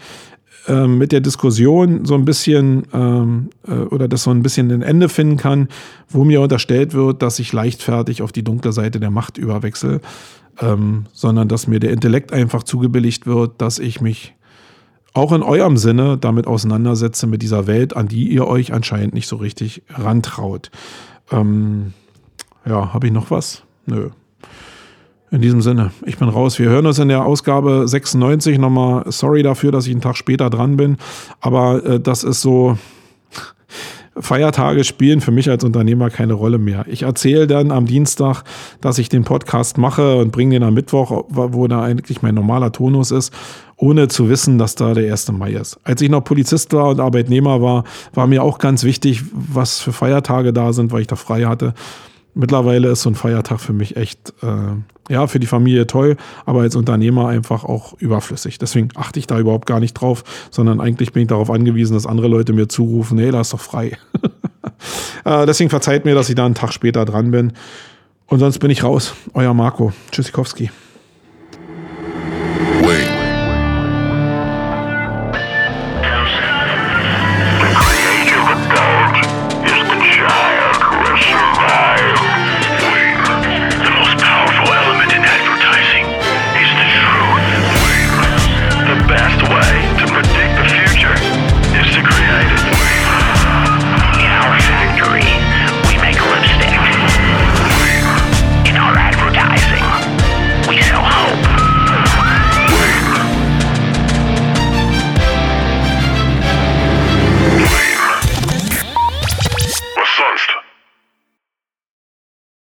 ähm, 0.69 0.99
mit 0.99 1.13
der 1.13 1.21
Diskussion 1.21 2.05
so 2.05 2.15
ein 2.15 2.25
bisschen 2.25 2.87
ähm, 2.93 3.51
äh, 3.67 3.73
oder 3.73 4.09
das 4.09 4.25
so 4.25 4.31
ein 4.31 4.43
bisschen 4.43 4.71
ein 4.71 4.83
Ende 4.83 5.09
finden 5.09 5.37
kann, 5.37 5.69
wo 6.09 6.25
mir 6.25 6.41
unterstellt 6.41 6.93
wird, 6.93 7.23
dass 7.23 7.39
ich 7.39 7.53
leichtfertig 7.53 8.23
auf 8.23 8.33
die 8.33 8.45
dunkle 8.45 8.73
Seite 8.73 9.01
der 9.01 9.11
Macht 9.11 9.39
überwechsel 9.39 10.01
ähm, 10.61 11.07
sondern 11.13 11.49
dass 11.49 11.67
mir 11.67 11.81
der 11.81 11.91
Intellekt 11.91 12.33
einfach 12.33 12.63
zugebilligt 12.63 13.27
wird, 13.27 13.61
dass 13.61 13.79
ich 13.79 14.01
mich 14.01 14.35
auch 15.13 15.33
in 15.33 15.43
eurem 15.43 15.77
Sinne 15.77 16.19
damit 16.19 16.47
auseinandersetze 16.47 17.27
mit 17.27 17.43
dieser 17.43 17.67
Welt, 17.67 17.97
an 17.97 18.09
die 18.09 18.29
ihr 18.29 18.47
euch 18.47 18.73
anscheinend 18.73 19.15
nicht 19.15 19.27
so 19.27 19.37
richtig 19.37 19.83
rantraut. 19.89 20.71
Ähm, 21.33 21.95
ja, 22.65 22.93
habe 22.93 23.07
ich 23.07 23.13
noch 23.13 23.31
was? 23.31 23.63
Nö. 23.87 24.11
In 25.33 25.43
diesem 25.43 25.63
Sinne, 25.63 25.93
ich 26.05 26.19
bin 26.19 26.29
raus. 26.29 26.59
Wir 26.59 26.69
hören 26.69 26.87
uns 26.87 26.99
in 26.99 27.09
der 27.09 27.25
Ausgabe 27.25 27.87
96 27.87 28.59
nochmal. 28.59 29.05
Sorry 29.11 29.43
dafür, 29.43 29.71
dass 29.71 29.87
ich 29.87 29.93
einen 29.93 30.01
Tag 30.01 30.17
später 30.17 30.51
dran 30.51 30.77
bin, 30.77 30.97
aber 31.41 31.85
äh, 31.85 32.01
das 32.01 32.25
ist 32.25 32.41
so, 32.41 32.79
Feiertage 34.21 34.85
spielen 34.85 35.21
für 35.21 35.31
mich 35.31 35.51
als 35.51 35.65
Unternehmer 35.65 36.11
keine 36.11 36.35
Rolle 36.35 36.59
mehr. 36.59 36.85
Ich 36.89 37.03
erzähle 37.03 37.47
dann 37.47 37.71
am 37.71 37.87
Dienstag, 37.87 38.45
dass 38.81 38.99
ich 38.99 39.09
den 39.09 39.25
Podcast 39.25 39.79
mache 39.79 40.17
und 40.17 40.33
bringe 40.33 40.55
den 40.55 40.63
am 40.63 40.75
Mittwoch, 40.75 41.25
wo 41.29 41.67
da 41.67 41.83
eigentlich 41.83 42.23
mein 42.23 42.35
normaler 42.35 42.73
Tonus 42.73 43.11
ist, 43.11 43.33
ohne 43.77 44.09
zu 44.09 44.29
wissen, 44.29 44.59
dass 44.59 44.75
da 44.75 44.95
der 44.95 45.11
1. 45.11 45.33
Mai 45.33 45.53
ist. 45.53 45.81
Als 45.85 46.03
ich 46.03 46.11
noch 46.11 46.23
Polizist 46.23 46.73
war 46.73 46.89
und 46.89 47.01
Arbeitnehmer 47.01 47.63
war, 47.63 47.85
war 48.15 48.27
mir 48.27 48.43
auch 48.43 48.59
ganz 48.59 48.85
wichtig, 48.85 49.23
was 49.33 49.81
für 49.81 49.93
Feiertage 49.93 50.53
da 50.53 50.73
sind, 50.73 50.93
weil 50.93 51.01
ich 51.03 51.07
da 51.07 51.17
frei 51.17 51.45
hatte. 51.45 51.75
Mittlerweile 52.35 52.89
ist 52.89 53.03
so 53.03 53.11
ein 53.11 53.15
Feiertag 53.15 53.61
für 53.61 53.73
mich 53.73 53.97
echt, 53.97 54.33
äh, 54.43 55.13
ja, 55.13 55.27
für 55.27 55.41
die 55.41 55.47
Familie 55.47 55.87
toll, 55.87 56.17
aber 56.47 56.61
als 56.61 56.77
Unternehmer 56.77 57.29
einfach 57.29 57.65
auch 57.65 57.95
überflüssig. 57.99 58.59
Deswegen 58.59 58.91
achte 58.95 59.19
ich 59.19 59.27
da 59.27 59.39
überhaupt 59.39 59.67
gar 59.67 59.81
nicht 59.81 59.95
drauf, 59.95 60.23
sondern 60.51 60.81
eigentlich 60.81 61.13
bin 61.13 61.23
ich 61.23 61.29
darauf 61.29 61.51
angewiesen, 61.51 61.95
dass 61.95 62.07
andere 62.07 62.29
Leute 62.29 62.53
mir 62.53 62.69
zurufen, 62.69 63.17
nee, 63.17 63.31
da 63.31 63.41
ist 63.41 63.53
doch 63.53 63.61
frei. 63.61 63.99
äh, 65.25 65.47
deswegen 65.47 65.71
verzeiht 65.71 66.05
mir, 66.05 66.15
dass 66.15 66.29
ich 66.29 66.37
da 66.37 66.47
einen 66.47 66.55
Tag 66.55 66.73
später 66.73 67.05
dran 67.05 67.31
bin. 67.31 67.53
Und 68.27 68.39
sonst 68.39 68.61
bin 68.61 68.71
ich 68.71 68.85
raus. 68.85 69.15
Euer 69.35 69.55
Marco. 69.55 69.93
Tschüssikowski. 70.13 70.71